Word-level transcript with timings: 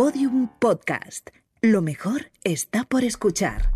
Podium 0.00 0.48
Podcast. 0.58 1.30
Lo 1.62 1.80
mejor 1.80 2.30
está 2.44 2.84
por 2.84 3.02
escuchar. 3.02 3.70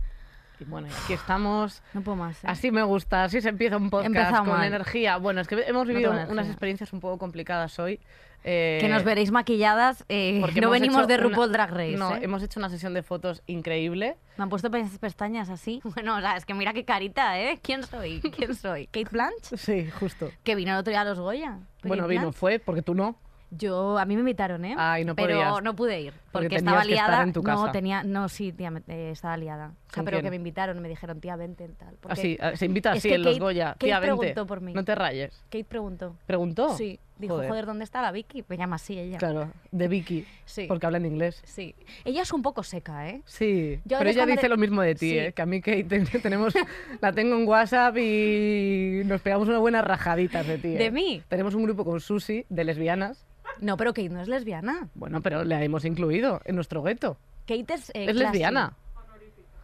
Y 0.61 0.65
bueno, 0.65 0.87
aquí 1.04 1.15
estamos. 1.15 1.83
No 1.95 2.03
puedo 2.03 2.17
más. 2.17 2.37
¿eh? 2.44 2.46
Así 2.46 2.71
me 2.71 2.83
gusta, 2.83 3.25
así 3.25 3.41
se 3.41 3.49
empieza 3.49 3.78
un 3.78 3.89
podcast 3.89 4.08
Empezado 4.08 4.44
con 4.44 4.58
mal. 4.58 4.67
energía. 4.67 5.17
Bueno, 5.17 5.41
es 5.41 5.48
que 5.48 5.55
hemos 5.67 5.87
No 5.87 5.92
vivido 5.94 6.14
tengo 6.14 6.30
unas 6.33 6.46
experiencias 6.48 6.92
un 6.92 7.01
poco 7.01 7.17
complicadas 7.17 7.78
hoy. 7.78 8.01
eh, 8.45 8.77
que 8.83 8.89
nos 8.91 9.03
veréis 9.03 9.30
maquilladas. 9.30 10.05
eh, 10.11 10.39
porque 10.43 10.61
no 10.61 10.69
venimos 10.69 11.09
de 11.09 11.14
una- 11.14 11.23
RuPaul 11.23 11.53
Drag 11.53 11.71
Race. 11.71 11.96
No, 11.96 12.14
¿eh? 12.14 12.21
hemos 12.21 12.43
hecho 12.43 12.61
una 12.61 12.68
sesión 12.68 12.93
de 12.93 13.02
fotos 13.02 13.43
increíble. 13.46 14.18
Me 14.37 14.43
han 14.45 14.50
puesto 14.50 14.71
pe- 14.71 14.84
pestañas 15.00 15.48
así. 15.48 15.80
Bueno, 15.95 16.16
o 16.18 16.21
sea, 16.21 16.37
es 16.37 16.45
que 16.45 16.52
mira 16.52 16.75
qué 16.75 16.84
carita, 16.84 17.41
¿eh? 17.41 17.59
¿Quién 17.62 17.82
soy? 17.82 18.21
¿Quién 18.21 18.55
soy? 18.55 18.89
¿Kate 18.89 19.09
Blanch? 19.11 19.57
Sí, 19.57 19.91
justo. 19.98 20.30
Que 20.45 20.55
vino 20.55 20.73
el 20.73 20.79
otro 20.80 20.91
día 20.91 21.00
a 21.00 21.05
los 21.07 21.18
Goya. 21.18 21.61
Bueno, 21.82 22.07
vino, 22.07 22.30
fue, 22.34 22.59
porque 22.59 22.82
tú 22.82 22.95
no. 22.95 23.16
Yo, 23.51 23.98
a 23.98 24.05
mí 24.05 24.14
me 24.14 24.21
invitaron, 24.21 24.64
¿eh? 24.64 24.75
Ay, 24.79 25.05
no 25.05 25.14
Pero 25.14 25.35
podías. 25.35 25.62
no 25.62 25.75
pude 25.75 26.00
ir. 26.00 26.14
Porque 26.32 26.57
estaba 26.57 26.82
que 26.82 26.93
estar 26.95 27.09
liada. 27.11 27.22
en 27.25 27.32
tu 27.32 27.43
No, 27.43 27.71
tenía. 27.73 28.03
No, 28.04 28.29
sí, 28.29 28.53
tía, 28.53 28.73
eh, 28.86 29.11
estaba 29.13 29.36
liada. 29.36 29.73
O 29.90 29.93
sea, 29.93 30.00
¿Con 30.03 30.04
pero 30.04 30.18
quién? 30.18 30.25
que 30.26 30.30
me 30.30 30.36
invitaron 30.36 30.80
me 30.80 30.89
dijeron, 30.89 31.21
tía, 31.21 31.35
vente 31.35 31.68
tal. 31.76 31.96
Porque 32.00 32.12
Así, 32.12 32.38
ah, 32.40 32.54
se 32.54 32.66
invita 32.66 32.92
así 32.92 33.12
en 33.12 33.22
los 33.24 33.34
Kate- 33.34 33.40
Goya. 33.40 33.66
Kate 33.72 33.86
Tía, 33.86 33.98
vente. 33.98 34.16
preguntó 34.16 34.46
por 34.46 34.60
mí. 34.60 34.72
No 34.72 34.84
te 34.84 34.94
rayes. 34.94 35.34
Kate 35.50 35.64
preguntó. 35.64 36.16
¿Preguntó? 36.26 36.76
Sí. 36.76 37.00
Dijo, 37.18 37.34
Joder. 37.34 37.48
joder. 37.50 37.66
¿dónde 37.66 37.84
está 37.84 38.00
la 38.00 38.12
Vicky? 38.12 38.45
Me 38.48 38.56
llama 38.56 38.76
así 38.76 38.98
ella. 38.98 39.18
Claro, 39.18 39.52
de 39.72 39.88
Vicky. 39.88 40.26
Sí. 40.46 40.66
Porque 40.68 40.86
habla 40.86 40.98
en 40.98 41.06
inglés. 41.06 41.42
Sí. 41.45 41.74
Ella 42.04 42.22
es 42.22 42.32
un 42.32 42.40
poco 42.40 42.62
seca, 42.62 43.08
¿eh? 43.10 43.20
Sí, 43.26 43.80
Yo 43.84 43.98
pero 43.98 44.08
ella 44.10 44.24
dice 44.26 44.48
lo 44.48 44.56
mismo 44.56 44.80
de 44.80 44.95
ti, 44.95 45.10
Sí. 45.10 45.18
¿eh? 45.18 45.32
que 45.32 45.42
a 45.42 45.46
mí 45.46 45.60
que 45.60 45.82
te- 45.84 46.00
tenemos, 46.20 46.54
la 47.00 47.12
tengo 47.12 47.36
en 47.36 47.46
WhatsApp 47.46 47.96
y 47.98 49.02
nos 49.04 49.20
pegamos 49.20 49.48
unas 49.48 49.60
buenas 49.60 49.84
rajaditas 49.84 50.46
de 50.46 50.59
ti. 50.59 50.68
¿eh? 50.68 50.78
¿De 50.78 50.90
mí? 50.90 51.20
Tenemos 51.28 51.54
un 51.54 51.64
grupo 51.64 51.84
con 51.84 52.00
Susi 52.00 52.46
de 52.48 52.64
lesbianas. 52.64 53.26
No, 53.60 53.76
pero 53.76 53.92
Kate 53.92 54.09
no 54.09 54.20
es 54.22 54.28
lesbiana. 54.28 54.88
Bueno, 54.95 55.20
pero 55.20 55.42
la 55.45 55.62
hemos 55.62 55.84
incluido 55.84 56.40
en 56.45 56.54
nuestro 56.54 56.82
gueto. 56.82 57.18
Kate 57.46 57.74
es. 57.74 57.90
eh, 57.90 58.06
es 58.09 58.15
lesbiana. 58.16 58.74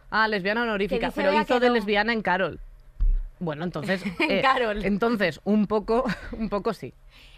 Ah, 0.09 0.27
lesbiana 0.27 0.63
honorífica, 0.63 1.11
pero 1.11 1.33
hizo 1.33 1.59
de 1.59 1.69
lesbiana 1.69 2.13
en 2.13 2.21
Carol. 2.21 2.59
Bueno, 3.39 3.63
entonces. 3.65 4.01
En 4.19 4.31
eh, 4.31 4.41
Carol. 4.41 4.83
Entonces, 4.83 5.39
un 5.43 5.67
poco, 5.67 6.05
un 6.31 6.49
poco 6.49 6.73
sí. 6.73 6.93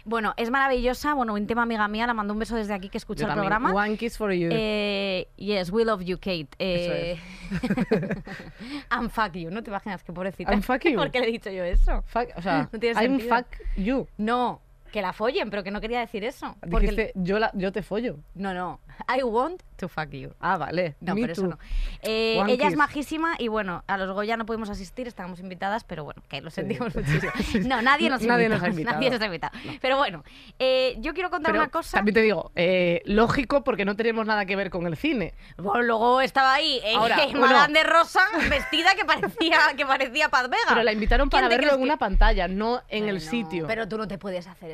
Bueno, 0.06 0.32
es 0.38 0.50
maravillosa. 0.50 1.12
Bueno, 1.12 1.34
un 1.34 1.46
tema 1.46 1.62
amiga 1.62 1.86
mía, 1.88 2.06
la 2.06 2.14
mando 2.14 2.32
un 2.32 2.38
beso 2.38 2.56
desde 2.56 2.72
aquí 2.72 2.88
que 2.88 2.96
escucha 2.96 3.22
Yo 3.22 3.26
el 3.26 3.34
también. 3.34 3.50
programa. 3.52 3.74
One 3.84 3.98
kiss 3.98 4.16
for 4.16 4.32
you. 4.32 4.48
Eh, 4.50 5.28
yes, 5.36 5.70
we 5.70 5.84
love 5.84 6.00
you, 6.02 6.16
Kate. 6.16 6.48
Eh, 6.58 7.18
Eso 7.50 7.60
and 8.90 9.10
fuck 9.10 9.32
you, 9.34 9.50
¿no 9.50 9.62
te 9.62 9.70
imaginas 9.70 10.02
qué 10.02 10.12
pobrecita? 10.12 10.52
And 10.52 10.62
fuck 10.62 10.82
you. 10.84 10.96
¿Por 10.96 11.10
qué 11.10 11.20
le 11.20 11.28
he 11.28 11.32
dicho 11.32 11.50
yo 11.50 11.64
eso? 11.64 12.02
Fuck- 12.12 12.32
o 12.36 12.40
sea, 12.42 12.68
no 12.72 12.78
tiene 12.78 12.98
I'm 12.98 13.18
sentido. 13.18 13.36
fuck 13.36 13.46
you. 13.76 14.08
No, 14.16 14.60
que 14.90 15.02
la 15.02 15.12
follen, 15.12 15.50
pero 15.50 15.62
que 15.62 15.70
no 15.70 15.80
quería 15.80 16.00
decir 16.00 16.24
eso. 16.24 16.56
Porque 16.60 16.88
Dijiste, 16.90 17.12
yo, 17.14 17.38
la, 17.38 17.50
yo 17.54 17.72
te 17.72 17.82
follo. 17.82 18.18
No, 18.34 18.52
no. 18.54 18.80
I 19.08 19.22
want 19.22 19.62
to 19.76 19.88
fuck 19.88 20.10
you. 20.10 20.32
Ah, 20.40 20.58
vale. 20.58 20.96
No, 21.00 21.14
Me 21.14 21.22
pero 21.22 21.32
eso 21.32 21.46
no. 21.46 21.58
Eh, 22.02 22.42
ella 22.48 22.68
es 22.68 22.76
majísima 22.76 23.34
y 23.38 23.48
bueno, 23.48 23.82
a 23.86 23.96
los 23.96 24.10
Goya 24.12 24.36
no 24.36 24.44
pudimos 24.44 24.68
asistir, 24.68 25.08
estábamos 25.08 25.40
invitadas, 25.40 25.84
pero 25.84 26.04
bueno, 26.04 26.22
que 26.28 26.40
lo 26.40 26.50
sentimos 26.50 26.94
muchísimo. 26.94 27.32
No, 27.66 27.80
nadie 27.82 28.10
nos, 28.10 28.22
Nadie 28.22 28.48
nos 28.50 28.62
ha 28.62 28.68
invitado. 28.68 28.96
Nadie 28.96 29.10
nos 29.10 29.20
ha 29.20 29.26
invitado. 29.26 29.58
Pero 29.80 29.96
bueno, 29.96 30.22
eh, 30.58 30.96
yo 30.98 31.14
quiero 31.14 31.30
contar 31.30 31.52
Pero 31.52 31.62
una 31.62 31.70
cosa. 31.70 31.96
también 31.96 32.14
te 32.14 32.22
digo, 32.22 32.52
eh, 32.56 33.02
lógico 33.06 33.64
porque 33.64 33.84
no 33.84 33.96
tenemos 33.96 34.26
nada 34.26 34.44
que 34.44 34.56
ver 34.56 34.70
con 34.70 34.86
el 34.86 34.96
cine. 34.96 35.34
Bueno, 35.56 35.82
luego 35.82 36.20
estaba 36.20 36.54
ahí 36.54 36.80
Ahora. 36.96 37.16
Madame 37.34 37.78
de 37.78 37.84
Rosa 37.84 38.20
vestida 38.48 38.94
que 38.94 39.04
parecía 39.04 39.58
que 39.76 39.86
parecía 39.86 40.28
Paz 40.28 40.48
Vega. 40.50 40.62
Pero 40.68 40.82
la 40.82 40.92
invitaron 40.92 41.28
¿Quién 41.28 41.42
para 41.42 41.48
verlo 41.48 41.74
en 41.74 41.82
una 41.82 41.96
pantalla, 41.96 42.48
no 42.48 42.82
en 42.88 43.08
el 43.08 43.20
sitio. 43.20 43.66
Pero 43.66 43.88
tú 43.88 43.96
no 43.96 44.06
te 44.08 44.18
puedes 44.18 44.46
hacer 44.46 44.70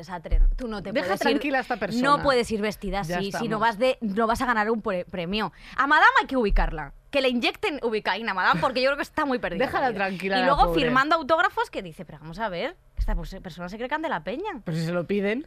Tú 0.57 0.69
no 0.69 0.83
te 0.83 0.93
Deja 0.93 1.07
puedes 1.07 1.21
tranquila 1.21 1.57
ir, 1.57 1.59
a 1.59 1.61
esta 1.61 1.77
persona. 1.77 2.03
No 2.09 2.23
puedes 2.23 2.51
ir 2.51 2.61
vestida 2.61 3.03
Ya 3.03 3.19
así. 3.19 3.33
Si 3.33 3.49
no 3.49 3.59
vas 3.59 3.79
de, 3.79 3.99
no 4.01 4.27
vas 4.27 4.41
a 4.43 4.47
ganar 4.47 4.71
un 4.71 4.83
pre- 4.83 5.05
premio. 5.05 5.53
A 5.77 5.87
Madame 5.87 6.11
hay 6.21 6.27
que 6.27 6.37
ubicarla. 6.37 6.93
Que 7.11 7.21
le 7.21 7.29
inyecten 7.29 7.81
ubicaína 7.83 8.33
a 8.33 8.35
Madame 8.35 8.61
porque 8.61 8.83
yo 8.83 8.89
creo 8.89 8.97
que 8.97 9.03
está 9.03 9.25
muy 9.25 9.39
perdida. 9.39 9.65
Déjala 9.67 9.91
la 9.91 9.95
tranquila, 9.95 10.37
Y 10.37 10.41
la 10.41 10.47
luego 10.47 10.67
pobre. 10.67 10.83
firmando 10.83 11.17
autógrafos 11.17 11.71
que 11.71 11.83
dice, 11.83 12.05
pero 12.05 12.19
vamos 12.19 12.39
a 12.39 12.49
ver, 12.49 12.77
esta 12.99 13.15
pers- 13.15 13.41
persona 13.41 13.69
se 13.69 13.77
cree 13.77 13.89
Candela 13.89 14.23
Peña. 14.23 14.61
Pero 14.65 14.77
si 14.77 14.85
se 14.85 14.93
lo 14.93 15.07
piden. 15.07 15.47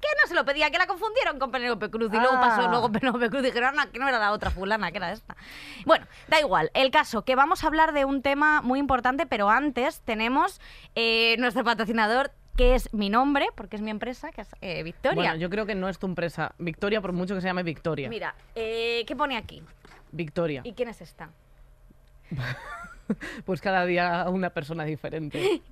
Que 0.00 0.08
no 0.22 0.28
se 0.28 0.34
lo 0.34 0.44
pedía, 0.44 0.70
que 0.70 0.78
la 0.78 0.86
confundieron 0.86 1.38
con 1.38 1.50
Penélope 1.52 1.90
Cruz. 1.90 2.10
Y 2.12 2.16
luego 2.16 2.34
Ah. 2.36 2.40
pasó 2.40 2.68
luego 2.68 2.90
Penélope 2.90 3.28
Cruz 3.28 3.42
y 3.42 3.46
dijeron 3.46 3.76
"No, 3.76 3.90
que 3.90 3.98
no 3.98 4.08
era 4.08 4.18
la 4.18 4.32
otra 4.32 4.50
fulana, 4.50 4.90
que 4.90 4.96
era 4.96 5.12
esta. 5.12 5.36
Bueno, 5.84 6.06
da 6.28 6.40
igual. 6.40 6.70
El 6.74 6.90
caso, 6.90 7.22
que 7.22 7.34
vamos 7.36 7.62
a 7.62 7.66
hablar 7.66 7.92
de 7.92 8.04
un 8.04 8.20
tema 8.22 8.62
muy 8.62 8.78
importante, 8.78 9.26
pero 9.26 9.50
antes 9.50 10.00
tenemos 10.00 10.60
eh, 10.96 11.36
nuestro 11.38 11.64
patrocinador, 11.64 12.32
que 12.60 12.74
es 12.74 12.92
mi 12.92 13.08
nombre, 13.08 13.46
porque 13.54 13.76
es 13.76 13.80
mi 13.80 13.90
empresa, 13.90 14.32
que 14.32 14.42
es 14.42 14.48
eh, 14.60 14.82
Victoria. 14.82 15.14
Bueno, 15.14 15.34
yo 15.36 15.48
creo 15.48 15.64
que 15.64 15.74
no 15.74 15.88
es 15.88 15.98
tu 15.98 16.06
empresa. 16.06 16.54
Victoria, 16.58 17.00
por 17.00 17.14
mucho 17.14 17.34
que 17.34 17.40
se 17.40 17.46
llame 17.46 17.62
Victoria. 17.62 18.06
Mira, 18.10 18.34
eh, 18.54 19.02
¿qué 19.06 19.16
pone 19.16 19.38
aquí? 19.38 19.62
Victoria. 20.12 20.60
¿Y 20.62 20.74
quién 20.74 20.90
es 20.90 21.00
esta? 21.00 21.30
Pues 23.44 23.60
cada 23.60 23.84
día 23.86 24.26
una 24.28 24.50
persona 24.50 24.84
diferente. 24.84 25.62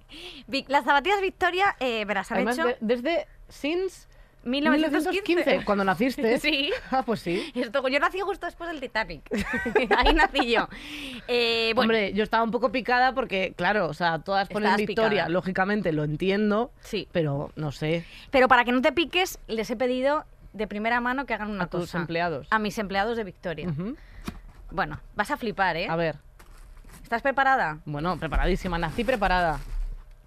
Las 0.66 0.84
zapatillas 0.84 1.20
Victoria, 1.20 1.76
eh, 1.78 2.04
verás, 2.04 2.32
han 2.32 2.38
Además, 2.38 2.58
hecho 2.58 2.66
de- 2.66 2.76
desde 2.80 3.26
since 3.48 4.07
1915. 4.44 5.22
1915, 5.32 5.64
cuando 5.64 5.84
naciste. 5.84 6.38
Sí. 6.40 6.70
Ah, 6.90 7.02
pues 7.04 7.20
sí. 7.20 7.50
Esto, 7.54 7.86
yo 7.88 7.98
nací 8.00 8.20
justo 8.20 8.46
después 8.46 8.70
del 8.70 8.80
Titanic. 8.80 9.22
Ahí 9.96 10.14
nací 10.14 10.50
yo. 10.52 10.68
Eh, 11.26 11.72
bueno, 11.74 11.88
Hombre, 11.92 12.12
yo 12.14 12.22
estaba 12.24 12.42
un 12.44 12.50
poco 12.50 12.70
picada 12.72 13.12
porque, 13.12 13.52
claro, 13.56 13.86
o 13.88 13.94
sea, 13.94 14.18
todas 14.20 14.48
ponen 14.48 14.68
Estabas 14.68 14.78
Victoria, 14.86 15.10
picada. 15.10 15.28
lógicamente 15.28 15.92
lo 15.92 16.04
entiendo, 16.04 16.70
sí. 16.80 17.08
pero 17.12 17.52
no 17.56 17.72
sé, 17.72 18.04
Pero 18.30 18.48
para 18.48 18.64
que 18.64 18.72
no 18.72 18.80
te 18.82 18.92
piques, 18.92 19.38
les 19.48 19.68
he 19.70 19.76
pedido 19.76 20.24
de 20.52 20.66
primera 20.66 21.00
mano 21.00 21.26
que 21.26 21.34
hagan 21.34 21.50
una 21.50 21.64
a 21.64 21.66
tus 21.68 21.80
cosa. 21.82 21.98
empleados. 21.98 22.46
A 22.50 22.58
mis 22.58 22.78
empleados 22.78 23.16
de 23.16 23.24
Victoria. 23.24 23.68
Ujú. 23.68 23.96
Bueno, 24.70 25.00
vas 25.16 25.30
a 25.30 25.36
flipar, 25.36 25.76
¿eh? 25.76 25.86
A 25.88 25.96
ver, 25.96 26.16
¿Estás 27.02 27.22
preparada? 27.22 27.78
bueno, 27.86 28.18
preparadísima, 28.18 28.78
nací 28.78 29.02
preparada. 29.04 29.60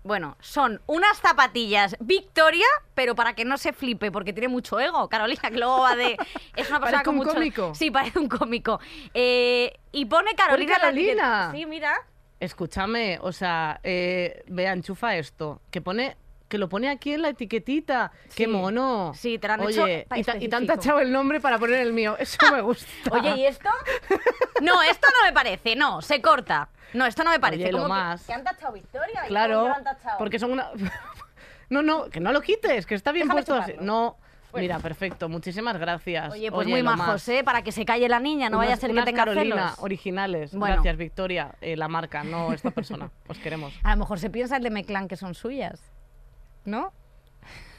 Bueno, 0.03 0.35
son 0.39 0.81
unas 0.87 1.17
zapatillas 1.19 1.95
Victoria, 1.99 2.65
pero 2.95 3.13
para 3.13 3.33
que 3.33 3.45
no 3.45 3.57
se 3.57 3.71
flipe, 3.71 4.11
porque 4.11 4.33
tiene 4.33 4.47
mucho 4.47 4.79
ego. 4.79 5.07
Carolina, 5.09 5.41
que 5.51 5.57
luego 5.57 5.81
va 5.81 5.95
de. 5.95 6.17
Es 6.55 6.69
una 6.69 6.79
persona 6.79 7.03
Parece 7.03 7.03
con 7.03 7.13
un 7.15 7.17
mucho. 7.19 7.33
cómico. 7.33 7.75
Sí, 7.75 7.91
parece 7.91 8.17
un 8.19 8.27
cómico. 8.27 8.79
Eh, 9.13 9.73
y 9.91 10.05
pone 10.05 10.33
Carolina. 10.35 10.73
la. 10.73 10.79
Carolina! 10.79 11.51
Sí, 11.53 11.65
mira. 11.65 11.93
Escúchame, 12.39 13.19
o 13.21 13.31
sea, 13.31 13.79
eh, 13.83 14.43
vea, 14.47 14.73
enchufa 14.73 15.15
esto, 15.17 15.61
que 15.69 15.79
pone 15.79 16.17
que 16.51 16.57
lo 16.57 16.67
pone 16.67 16.89
aquí 16.89 17.13
en 17.13 17.21
la 17.21 17.29
etiquetita. 17.29 18.11
¡Qué 18.35 18.45
mono! 18.45 19.13
Sí, 19.15 19.39
te 19.39 19.47
lo 19.47 19.53
han 19.53 19.61
Oye, 19.61 19.71
hecho 20.01 20.15
y, 20.17 20.23
ta- 20.23 20.37
y 20.37 20.49
te 20.49 20.55
han 20.57 20.67
tachado 20.67 20.99
el 20.99 21.11
nombre 21.11 21.39
para 21.39 21.57
poner 21.57 21.79
el 21.79 21.93
mío. 21.93 22.17
Eso 22.19 22.37
me 22.51 22.59
gusta. 22.69 22.85
Oye, 23.09 23.35
¿y 23.37 23.45
esto? 23.45 23.69
No, 24.61 24.81
esto 24.83 25.07
no 25.17 25.25
me 25.25 25.31
parece, 25.33 25.77
no, 25.77 26.01
se 26.01 26.21
corta. 26.21 26.67
No, 26.93 27.05
esto 27.05 27.23
no 27.23 27.31
me 27.31 27.39
parece. 27.39 27.63
Oye, 27.63 27.71
lo 27.71 27.83
¿Cómo 27.83 27.95
que- 28.27 28.33
han 28.33 28.43
tachado 28.43 28.73
Victoria. 28.73 29.21
¿Y 29.25 29.27
Claro, 29.29 29.69
lo 29.69 29.73
han 29.75 29.83
tachado? 29.85 30.17
porque 30.17 30.37
son 30.39 30.51
una... 30.51 30.69
No, 31.69 31.81
no, 31.81 32.09
que 32.09 32.19
no 32.19 32.33
lo 32.33 32.41
quites, 32.41 32.85
que 32.85 32.95
está 32.95 33.13
bien 33.13 33.27
Déjame 33.29 33.43
puesto 33.43 33.55
así. 33.55 33.73
No, 33.79 34.17
Bueno. 34.51 34.61
mira, 34.63 34.79
perfecto, 34.79 35.29
muchísimas 35.29 35.77
gracias. 35.77 36.33
Oye, 36.33 36.51
pues 36.51 36.67
muy 36.67 36.83
majos. 36.83 37.25
¿eh? 37.29 37.45
Para 37.45 37.61
que 37.61 37.71
se 37.71 37.85
calle 37.85 38.09
la 38.09 38.19
niña, 38.19 38.49
no 38.49 38.57
vaya 38.57 38.73
a 38.73 38.75
ser 38.75 38.93
que 38.93 39.01
tenga 39.03 39.23
Carolina 39.23 39.69
celos. 39.69 39.79
originales. 39.79 40.53
Bueno. 40.53 40.75
Gracias, 40.75 40.97
Victoria, 40.97 41.55
eh, 41.61 41.77
la 41.77 41.87
marca, 41.87 42.25
no 42.25 42.51
esta 42.51 42.71
persona. 42.71 43.09
Os 43.29 43.37
queremos, 43.37 43.73
A 43.83 43.91
lo 43.91 43.99
mejor 44.01 44.19
se 44.19 44.29
piensa 44.29 44.57
el 44.57 44.63
de 44.63 44.69
Meclán 44.69 45.07
que 45.07 45.15
son 45.15 45.33
suyas. 45.33 45.79
¿No? 46.65 46.93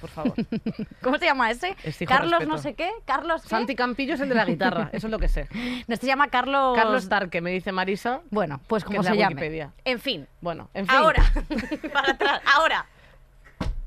por 0.00 0.10
favor. 0.10 0.34
¿Cómo 1.00 1.16
se 1.18 1.26
llama 1.26 1.48
ese? 1.52 1.76
Exijo 1.84 2.08
Carlos 2.08 2.40
respeto. 2.40 2.50
no 2.50 2.58
sé 2.58 2.74
qué. 2.74 2.90
Carlos 3.04 3.42
qué? 3.42 3.48
Santi 3.48 3.76
Campillo 3.76 4.14
es 4.14 4.20
el 4.20 4.28
de 4.28 4.34
la 4.34 4.44
guitarra, 4.44 4.90
eso 4.92 5.06
es 5.06 5.10
lo 5.12 5.18
que 5.20 5.28
sé. 5.28 5.46
No, 5.86 5.94
este 5.94 5.98
se 5.98 6.06
llama 6.08 6.26
Carlos... 6.28 6.76
Carlos 6.76 7.08
Tarque, 7.08 7.40
me 7.40 7.52
dice 7.52 7.70
Marisa. 7.70 8.20
Bueno, 8.30 8.60
pues 8.66 8.84
como 8.84 9.02
se. 9.04 9.12
Wikipedia. 9.12 9.72
En 9.84 10.00
fin. 10.00 10.26
Bueno, 10.40 10.68
en 10.74 10.88
fin. 10.88 10.96
Ahora. 10.96 11.22
Para 11.92 12.12
atrás. 12.12 12.42
Ahora. 12.52 12.86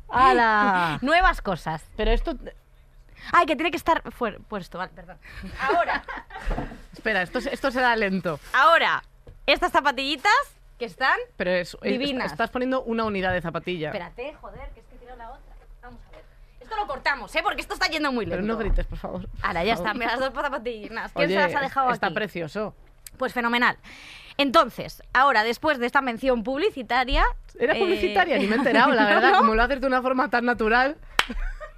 ¡Hala! 0.10 1.00
Nuevas 1.02 1.42
cosas. 1.42 1.84
Pero 1.98 2.12
esto... 2.12 2.36
Ay, 3.34 3.46
que 3.46 3.56
tiene 3.56 3.72
que 3.72 3.78
estar 3.78 4.02
puesto. 4.48 4.78
Vale, 4.78 4.92
perdón. 4.96 5.18
Ahora. 5.60 6.04
Espera, 6.94 7.22
esto, 7.24 7.40
esto 7.40 7.72
se 7.72 7.82
da 7.82 7.96
lento. 7.96 8.40
Ahora. 8.54 9.04
Estas 9.48 9.72
zapatillitas 9.72 10.32
que 10.80 10.86
están... 10.86 11.18
Pero 11.38 11.52
es, 11.52 11.76
es- 11.82 11.92
Divinas. 12.00 12.32
estás 12.32 12.50
poniendo 12.52 12.84
una 12.84 13.04
unidad 13.04 13.34
de 13.34 13.42
zapatilla. 13.42 13.88
Espérate, 13.90 14.34
joder, 14.42 14.70
que 14.70 14.80
es 15.16 15.18
que 15.18 15.18
tiro 15.18 15.18
la 15.18 15.30
otra. 15.32 15.56
Vamos 15.82 16.02
a 16.08 16.12
ver. 16.12 16.24
Esto 16.60 16.76
lo 16.78 16.88
cortamos, 16.88 17.36
¿eh? 17.36 17.42
Porque 17.44 17.62
esto 17.62 17.74
está 17.76 17.88
yendo 17.88 18.12
muy 18.12 18.26
lento. 18.26 18.42
Pero 18.42 18.54
no 18.54 18.58
grites, 18.58 18.86
por 18.88 18.98
favor. 18.98 19.30
Ahora, 19.44 19.64
ya 19.64 19.74
está. 19.74 19.94
Mira, 19.94 20.16
las 20.16 20.20
dos 20.20 20.34
zapatillas. 20.34 21.12
¿Quién 21.14 21.26
Oye, 21.28 21.36
se 21.36 21.40
las 21.42 21.56
ha 21.56 21.62
dejado 21.62 21.92
está 21.92 22.08
aquí? 22.08 22.16
precioso. 22.16 22.76
Pues 23.18 23.34
fenomenal. 23.34 23.78
Entonces, 24.38 25.02
ahora, 25.14 25.44
después 25.44 25.78
de 25.80 25.86
esta 25.86 26.02
mención 26.02 26.44
publicitaria... 26.44 27.24
Era 27.58 27.76
eh, 27.76 27.80
publicitaria, 27.80 28.38
ni 28.38 28.48
me 28.48 28.56
he 28.56 28.58
enterado, 28.58 28.92
la 28.94 29.04
¿no, 29.04 29.08
verdad. 29.16 29.32
no? 29.32 29.38
Como 29.38 29.56
lo 29.56 29.64
haces 29.64 29.80
de 29.80 29.88
una 29.88 30.02
forma 30.02 30.30
tan 30.30 30.44
natural. 30.46 30.98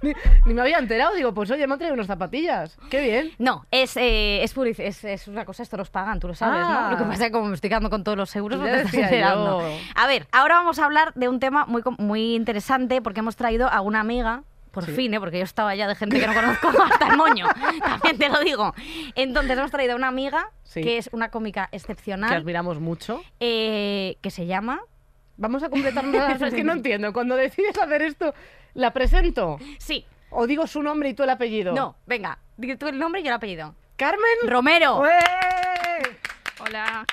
Ni, 0.02 0.12
ni 0.46 0.54
me 0.54 0.60
había 0.62 0.78
enterado. 0.78 1.14
Digo, 1.14 1.32
pues 1.34 1.50
oye, 1.50 1.66
me 1.66 1.72
han 1.74 1.78
traído 1.78 1.94
unas 1.94 2.06
zapatillas. 2.06 2.76
Qué 2.90 3.00
bien. 3.00 3.32
No, 3.38 3.64
es, 3.70 3.96
eh, 3.96 4.42
es, 4.42 4.56
es, 4.78 5.04
es 5.04 5.28
una 5.28 5.44
cosa, 5.44 5.62
esto 5.62 5.76
los 5.76 5.90
pagan, 5.90 6.20
tú 6.20 6.28
lo 6.28 6.34
sabes, 6.34 6.60
Ah. 6.64 6.84
¿no? 6.84 6.90
Lo 6.92 6.96
que 6.98 7.04
pasa 7.04 7.24
es 7.24 7.28
que 7.28 7.32
como 7.32 7.46
me 7.48 7.54
estoy 7.54 7.70
quedando 7.70 7.90
con 7.90 8.04
todos 8.04 8.16
los 8.18 8.34
euros, 8.36 8.58
no 8.58 8.64
te 8.66 8.76
estás 8.76 8.94
enterando. 8.94 9.62
A 9.94 10.06
ver, 10.06 10.26
ahora 10.32 10.56
vamos 10.56 10.78
a 10.78 10.84
hablar 10.84 11.12
de 11.14 11.28
un 11.28 11.40
tema 11.40 11.66
muy, 11.66 11.82
muy 11.98 12.34
interesante 12.34 13.00
porque 13.02 13.20
hemos 13.20 13.36
traído 13.36 13.68
a 13.68 13.80
una 13.80 14.00
amiga, 14.00 14.42
Por 14.70 14.84
Sí. 14.84 14.92
fin, 14.92 15.14
¿eh? 15.14 15.18
porque 15.18 15.38
yo 15.38 15.44
estaba 15.44 15.74
ya 15.74 15.88
de 15.88 15.94
gente 15.96 16.20
que 16.20 16.26
no 16.26 16.34
conozco 16.34 16.68
hasta 16.92 17.08
el 17.08 17.16
moño. 17.16 17.46
También 17.82 18.18
te 18.18 18.28
lo 18.28 18.38
digo. 18.40 18.74
Entonces 19.16 19.56
hemos 19.58 19.70
traído 19.70 19.94
a 19.94 19.96
una 19.96 20.08
amiga 20.08 20.50
Sí. 20.62 20.82
que 20.82 20.98
es 20.98 21.08
una 21.12 21.30
cómica 21.30 21.68
Que 21.70 21.76
excepcional 21.78 22.32
admiramos 22.32 22.78
mucho. 22.78 23.22
eh, 23.40 24.18
que 24.20 24.30
se 24.30 24.46
llama. 24.46 24.80
Vamos 25.38 25.62
a 25.62 25.70
completar 25.70 26.04
una 26.04 26.32
Es 26.32 26.52
que 26.52 26.64
no 26.64 26.72
entiendo. 26.72 27.12
Cuando 27.12 27.36
decides 27.36 27.78
hacer 27.78 28.02
esto, 28.02 28.34
¿la 28.74 28.92
presento? 28.92 29.58
Sí, 29.78 30.04
¿O 30.30 30.46
digo 30.46 30.66
su 30.66 30.82
nombre 30.82 31.08
y 31.08 31.14
tú 31.14 31.22
el 31.22 31.30
apellido? 31.30 31.72
no, 31.72 31.96
venga, 32.06 32.38
di 32.56 32.76
tú 32.76 32.86
el 32.88 32.98
nombre 32.98 33.22
y 33.22 33.24
yo 33.24 33.30
el 33.30 33.36
apellido. 33.36 33.74
¿Carmen? 33.96 34.36
Romero. 34.46 35.00
¡Ué! 35.00 35.10
Hola. 36.60 37.06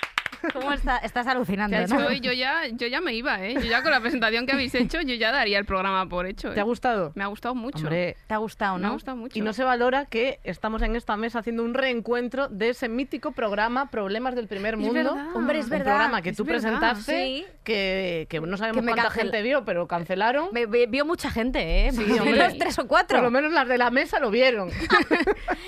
¿Cómo 0.54 0.72
está? 0.74 0.98
Estás 0.98 1.28
alucinando, 1.28 1.78
¿no? 1.88 2.12
yo, 2.14 2.32
ya, 2.34 2.68
yo 2.72 2.88
ya 2.88 3.02
me 3.02 3.14
iba, 3.14 3.44
¿eh? 3.46 3.54
Yo 3.56 3.62
ya 3.62 3.82
con 3.82 3.92
la 3.92 4.00
presentación 4.00 4.46
que 4.46 4.54
habéis 4.54 4.74
hecho, 4.76 5.02
yo 5.02 5.16
ya 5.16 5.32
daría 5.32 5.58
el 5.58 5.66
programa 5.66 6.08
por 6.08 6.26
hecho. 6.26 6.52
¿Te 6.54 6.60
ha 6.60 6.64
¿eh? 6.64 6.66
gustado? 6.66 7.12
Me 7.16 7.24
ha 7.24 7.28
gustado 7.28 7.56
mucho. 7.56 7.80
Hombre, 7.80 8.16
¿Te 8.28 8.34
ha 8.34 8.38
gustado, 8.38 8.78
me 8.78 8.86
ha 8.86 8.88
no? 8.88 8.94
gustado 8.94 9.18
mucho. 9.18 9.38
y 9.38 9.42
no 9.42 9.54
se 9.54 9.64
valora 9.64 10.06
que 10.06 10.40
estamos 10.44 10.82
en 10.82 10.96
esta 10.96 11.18
mesa 11.18 11.40
haciendo 11.40 11.64
un 11.64 11.74
reencuentro 11.74 12.48
de 12.50 12.70
ese 12.70 12.90
mítico 12.90 13.32
programa 13.32 13.90
Problemas 13.90 14.36
del 14.36 14.48
Primer 14.48 14.74
Es 14.76 14.80
Mundo. 14.80 14.94
verdad. 14.94 15.36
Hombre, 15.36 15.60
es 15.60 15.66
Un 15.66 15.72
verdad. 15.72 15.86
programa 15.86 16.22
que 16.22 16.30
es 16.30 16.38
tú 16.38 16.44
verdad, 16.46 16.62
presentaste, 16.62 17.26
sí. 17.26 17.46
que, 17.64 18.28
que 18.30 18.40
no 18.42 18.58
sabemos 18.58 18.82
Que 18.86 18.92
cuánta 18.92 19.10
cancel- 19.10 19.22
gente 19.22 19.42
vio, 19.42 19.66
pero 19.66 19.88
cancelaron. 19.88 20.50
Me, 20.52 20.68
me- 20.68 20.86
vio 20.88 21.06
mucha 21.06 21.30
gente, 21.32 21.88
¿eh? 21.88 21.92
Sí, 21.92 22.04
Por 22.04 22.18
lo 22.20 22.26
menos 22.26 22.58
tres 22.58 22.78
o 22.80 22.88
cuatro. 22.88 23.18
Por 23.18 23.24
lo 23.26 23.32
menos 23.32 23.52
las 23.52 23.68
de 23.68 23.78
la 23.78 23.90
mesa 23.92 24.20
lo 24.20 24.30
vieron. 24.32 24.70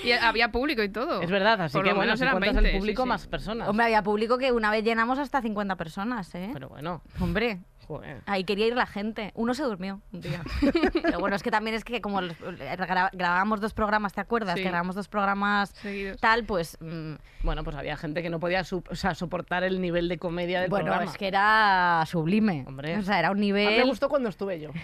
Y 0.04 0.12
había 0.12 0.52
público 0.52 0.82
y 0.84 0.90
todo. 0.90 1.22
es 1.22 1.30
verdad, 1.30 1.60
así 1.62 1.74
Por 1.74 1.84
que 1.86 1.94
bueno, 1.94 2.16
si 2.16 2.24
cuentas 2.26 2.54
20, 2.54 2.60
el 2.60 2.72
sí, 2.74 2.78
público, 2.80 3.04
sí. 3.04 3.10
más 3.10 3.28
personas. 3.28 3.68
Hombre, 3.68 3.86
había 3.88 4.04
público 4.04 4.38
que 4.38 4.52
una 4.52 4.67
vez 4.72 4.84
llenamos 4.84 5.20
hasta 5.20 5.42
50 5.42 5.76
personas, 5.76 6.34
¿eh? 6.36 6.50
Pero 6.54 6.70
bueno, 6.70 7.02
Hombre, 7.20 7.60
joder. 7.88 8.22
ahí 8.26 8.44
quería 8.44 8.68
ir 8.68 8.76
la 8.76 8.86
gente. 8.86 9.32
Uno 9.36 9.54
se 9.54 9.64
durmió 9.64 10.02
un 10.14 10.22
día. 10.22 10.42
Pero 11.04 11.20
bueno, 11.20 11.36
es 11.36 11.44
que 11.44 11.52
también 11.52 11.76
es 11.76 11.84
que 11.84 12.02
como 12.02 12.20
gra- 12.22 13.10
grabábamos 13.14 13.62
dos 13.62 13.74
programas, 13.74 14.14
¿te 14.14 14.22
acuerdas? 14.22 14.56
Sí. 14.56 14.64
Que 14.64 14.70
grabamos 14.70 14.96
dos 14.96 15.08
programas 15.08 15.70
Seguidos. 15.70 16.20
tal, 16.20 16.44
pues... 16.46 16.78
mm, 16.82 17.14
Bueno, 17.44 17.64
pues 17.64 17.76
había 17.76 17.98
gente 17.98 18.22
que 18.22 18.30
no 18.30 18.40
podía 18.40 18.62
o 18.90 18.96
sea, 18.96 19.16
soportar 19.16 19.64
el 19.64 19.80
nivel 19.82 20.08
de 20.10 20.18
comedia 20.18 20.62
del 20.62 20.70
bueno, 20.70 20.86
programa. 20.86 21.12
es 21.12 21.18
que 21.18 21.28
era 21.28 22.04
sublime. 22.08 22.64
Hombre. 22.68 22.98
O 22.98 23.02
sea, 23.04 23.20
era 23.20 23.32
un 23.32 23.38
A 23.38 23.40
mí 23.40 23.52
me 23.54 23.66
nivel... 23.70 23.86
gustó 23.88 24.10
cuando 24.10 24.30
estuve 24.30 24.60
yo. 24.60 24.72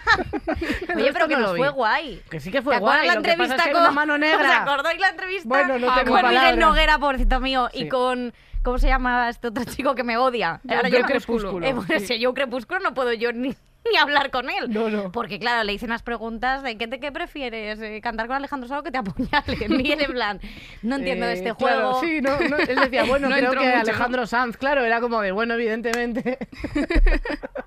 Oye, 0.96 1.12
pero 1.12 1.28
que 1.28 1.34
no 1.34 1.40
nos 1.42 1.52
vi. 1.52 1.58
fue 1.58 1.68
guay. 1.68 2.22
Que 2.30 2.40
sí 2.40 2.50
que 2.50 2.58
¿Te 2.58 2.62
fue 2.64 2.76
acuerdas 2.76 3.00
guay. 3.00 3.08
la 3.08 3.14
lo 3.16 3.22
que 3.22 3.28
pasa 3.28 3.42
entrevista 3.42 3.62
es 3.62 3.68
que 3.68 3.72
con... 3.72 3.82
una 3.82 3.90
mano 3.92 4.14
¿Os 4.14 4.20
negra. 4.20 4.62
acordáis 4.62 5.00
la 5.00 5.08
entrevista? 5.10 5.48
Bueno, 5.48 5.78
no 5.78 5.94
tengo 5.94 6.12
con 6.12 6.22
Miguel 6.22 6.36
palabras. 6.40 6.56
Noguera, 6.56 6.98
pobrecito 6.98 7.40
mío, 7.40 7.68
Sí. 7.72 7.82
y 7.84 7.88
con... 7.88 8.32
¿Cómo 8.62 8.78
se 8.78 8.88
llama 8.88 9.28
este 9.28 9.48
otro 9.48 9.64
chico 9.76 9.94
que 9.94 10.04
me 10.04 10.16
odia? 10.16 10.60
Yo- 10.64 10.76
Ahora 10.76 10.88
yo 10.88 10.98
no- 11.00 11.06
Crepúsculo. 11.06 11.66
Eh, 11.66 11.72
bueno, 11.72 12.00
si 12.00 12.18
yo 12.18 12.34
Crepúsculo 12.34 12.80
no 12.80 12.94
puedo 12.94 13.12
yo 13.12 13.32
ni, 13.32 13.54
ni 13.90 13.96
hablar 13.96 14.30
con 14.30 14.50
él. 14.50 14.70
No, 14.70 14.88
no. 14.90 15.10
Porque 15.12 15.38
claro, 15.38 15.64
le 15.64 15.72
hice 15.72 15.86
unas 15.86 16.02
preguntas 16.02 16.62
de 16.62 16.76
¿qué, 16.76 16.86
te, 16.88 17.00
qué 17.00 17.10
prefieres? 17.12 17.80
eh, 17.80 18.00
¿Cantar 18.02 18.26
con 18.26 18.36
Alejandro 18.36 18.68
Sanz 18.68 18.80
o 18.80 18.82
que 18.84 18.90
te 18.90 18.98
apuñalen? 18.98 19.76
Miguel 19.76 20.00
en 20.04 20.12
plan, 20.12 20.40
no 20.82 20.96
entiendo 20.96 21.26
Eh, 21.26 21.32
este 21.32 21.54
claro, 21.54 21.92
juego. 21.94 22.00
Sí, 22.00 22.20
no, 22.20 22.38
no, 22.48 22.56
él 22.58 22.76
decía, 22.80 23.04
bueno, 23.04 23.28
No 23.30 23.36
creo 23.36 23.52
que 23.52 23.58
mucho. 23.58 23.78
Alejandro 23.78 24.26
Sanz, 24.26 24.56
claro, 24.56 24.84
era 24.84 25.00
como 25.00 25.20
de, 25.20 25.32
bueno, 25.32 25.54
evidentemente. 25.54 26.38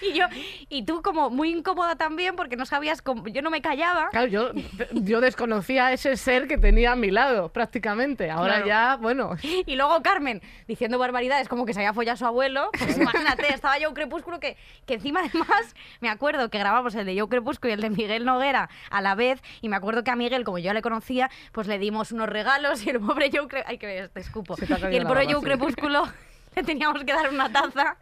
Y 0.00 0.12
yo 0.12 0.26
y 0.68 0.84
tú 0.84 1.02
como 1.02 1.28
muy 1.28 1.50
incómoda 1.50 1.96
también 1.96 2.36
porque 2.36 2.54
no 2.54 2.66
sabías 2.66 3.02
cómo, 3.02 3.26
yo 3.26 3.42
no 3.42 3.50
me 3.50 3.60
callaba. 3.62 4.10
Claro, 4.10 4.28
yo, 4.28 4.50
yo 4.92 5.20
desconocía 5.20 5.92
ese 5.92 6.16
ser 6.16 6.46
que 6.46 6.56
tenía 6.56 6.92
a 6.92 6.96
mi 6.96 7.10
lado, 7.10 7.48
prácticamente. 7.48 8.30
Ahora 8.30 8.62
Claro. 8.62 8.66
ya, 8.68 8.96
bueno, 8.96 9.30
Y 9.42 9.74
luego 9.74 10.00
Carmen 10.02 10.40
diciendo 10.68 10.98
barbaridades 11.00 11.48
como 11.48 11.66
que 11.66 11.74
se 11.74 11.80
había 11.80 11.92
follado 11.94 12.14
a 12.14 12.16
su 12.18 12.26
abuelo. 12.26 12.70
Pues 12.78 12.96
imagínate, 12.96 13.52
estaba 13.52 13.76
yo 13.80 13.92
Crepúsculo 13.92 14.38
que, 14.38 14.56
que 14.86 14.94
encima 14.94 15.22
además 15.48 15.74
me 16.00 16.08
acuerdo 16.08 16.50
que 16.50 16.58
grabamos 16.58 16.94
el 16.94 17.06
de 17.06 17.14
Yo 17.14 17.28
Crepúsculo 17.28 17.70
y 17.70 17.74
el 17.74 17.80
de 17.80 17.90
Miguel 17.90 18.24
Noguera 18.24 18.68
a 18.90 19.00
la 19.00 19.14
vez. 19.14 19.42
Y 19.60 19.68
me 19.68 19.76
acuerdo 19.76 20.04
que 20.04 20.10
a 20.10 20.16
Miguel, 20.16 20.44
como 20.44 20.58
yo 20.58 20.72
le 20.72 20.82
conocía, 20.82 21.30
pues 21.52 21.66
le 21.66 21.78
dimos 21.78 22.12
unos 22.12 22.28
regalos 22.28 22.84
y 22.84 22.90
el 22.90 23.00
pobre 23.00 23.30
Yo 23.30 23.48
Crepúsculo... 23.48 23.64
Ay, 23.68 23.78
que 23.78 24.10
te 24.12 24.20
escupo. 24.20 24.56
Te 24.56 24.66
Y 24.92 24.96
el 24.96 25.06
pobre 25.06 25.26
Yo. 25.26 25.40
Crepúsculo 25.40 26.04
le 26.56 26.62
teníamos 26.62 27.04
que 27.04 27.12
dar 27.12 27.28
una 27.30 27.50
taza 27.50 27.96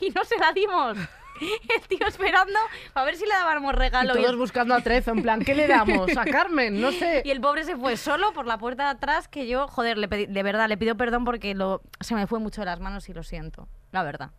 y 0.00 0.10
no 0.10 0.24
se 0.24 0.38
la 0.38 0.52
dimos. 0.52 0.96
El 1.40 1.88
tío 1.88 2.06
esperando 2.06 2.58
a 2.92 3.02
ver 3.04 3.16
si 3.16 3.24
le 3.24 3.32
dábamos 3.32 3.74
regalo. 3.74 4.12
y 4.18 4.22
todos 4.22 4.36
buscando 4.36 4.74
a 4.74 4.80
Trezo, 4.82 5.12
en 5.12 5.22
plan, 5.22 5.42
¿qué 5.42 5.54
le 5.54 5.66
damos? 5.66 6.14
¿A 6.14 6.24
Carmen? 6.24 6.78
No 6.82 6.92
sé. 6.92 7.22
y 7.24 7.30
el 7.30 7.40
pobre 7.40 7.64
se 7.64 7.76
fue 7.76 7.96
solo 7.96 8.34
por 8.34 8.46
la 8.46 8.58
puerta 8.58 8.84
de 8.84 8.90
atrás 8.90 9.26
que 9.26 9.46
yo, 9.46 9.66
joder, 9.66 9.96
le 9.96 10.08
pedí- 10.10 10.26
de 10.26 10.42
verdad, 10.42 10.68
le 10.68 10.76
pido 10.76 10.96
perdón 10.96 11.24
porque 11.24 11.54
lo, 11.54 11.80
se 12.00 12.14
me 12.14 12.26
fue 12.26 12.40
mucho 12.40 12.60
de 12.60 12.66
las 12.66 12.80
manos 12.80 13.08
y 13.08 13.14
lo 13.14 13.22
siento, 13.22 13.68
la 13.90 14.02
verdad. 14.02 14.32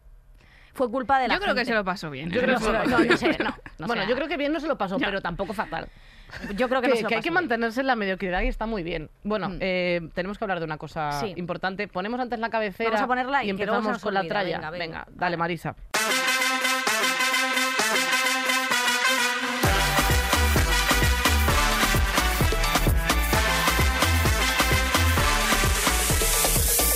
Fue 0.74 0.90
culpa 0.90 1.20
de 1.20 1.28
la 1.28 1.34
Yo 1.36 1.42
creo 1.42 1.54
que 1.54 1.60
gente. 1.62 1.72
se 1.72 1.76
lo 1.78 1.84
pasó 1.84 2.10
bien. 2.10 2.30
Yo 2.30 2.40
¿eh? 2.40 2.44
creo 2.44 2.58
que 2.58 2.64
se 2.64 2.72
lo- 2.72 2.86
no, 2.86 3.00
no 3.00 3.18
sé, 3.18 3.38
no, 3.44 3.56
no 3.80 3.88
bueno, 3.88 4.08
yo 4.08 4.16
creo 4.16 4.28
que 4.28 4.38
bien 4.38 4.54
no 4.54 4.60
se 4.60 4.68
lo 4.68 4.78
pasó, 4.78 4.98
pero 4.98 5.22
tampoco 5.22 5.54
fatal. 5.54 5.88
Yo 6.56 6.70
creo 6.70 6.80
que, 6.82 6.88
Que, 6.88 6.92
no 6.92 6.96
se 6.96 7.02
lo 7.04 7.10
que 7.10 7.16
hay 7.16 7.22
que 7.22 7.32
mantenerse 7.32 7.82
en 7.82 7.88
la 7.88 7.96
mediocridad 7.98 8.42
y 8.42 8.48
está 8.48 8.66
muy 8.66 8.84
bien. 8.84 9.10
Bueno, 9.24 9.50
Mm. 9.50 9.58
eh, 9.60 10.02
tenemos 10.14 10.38
que 10.38 10.46
hablar 10.46 10.60
de 10.60 10.66
una 10.66 10.78
cosa 10.78 11.20
Sí. 11.20 11.34
importante. 11.36 11.90
Ponemos 11.90 12.20
antes 12.22 12.40
la 12.40 12.50
cabecera 12.50 12.90
Vamos 12.92 13.04
a 13.04 13.08
ponerla 13.08 13.44
y 13.44 13.50
y 13.50 13.56
que 13.56 13.64
empezamos 13.64 14.02
con 14.02 14.14
la 14.14 14.24
tralla. 14.24 14.58
Venga, 14.58 14.70
Venga, 14.72 14.86
venga. 15.06 15.08
dale. 15.14 15.36
Marisa. 15.36 15.76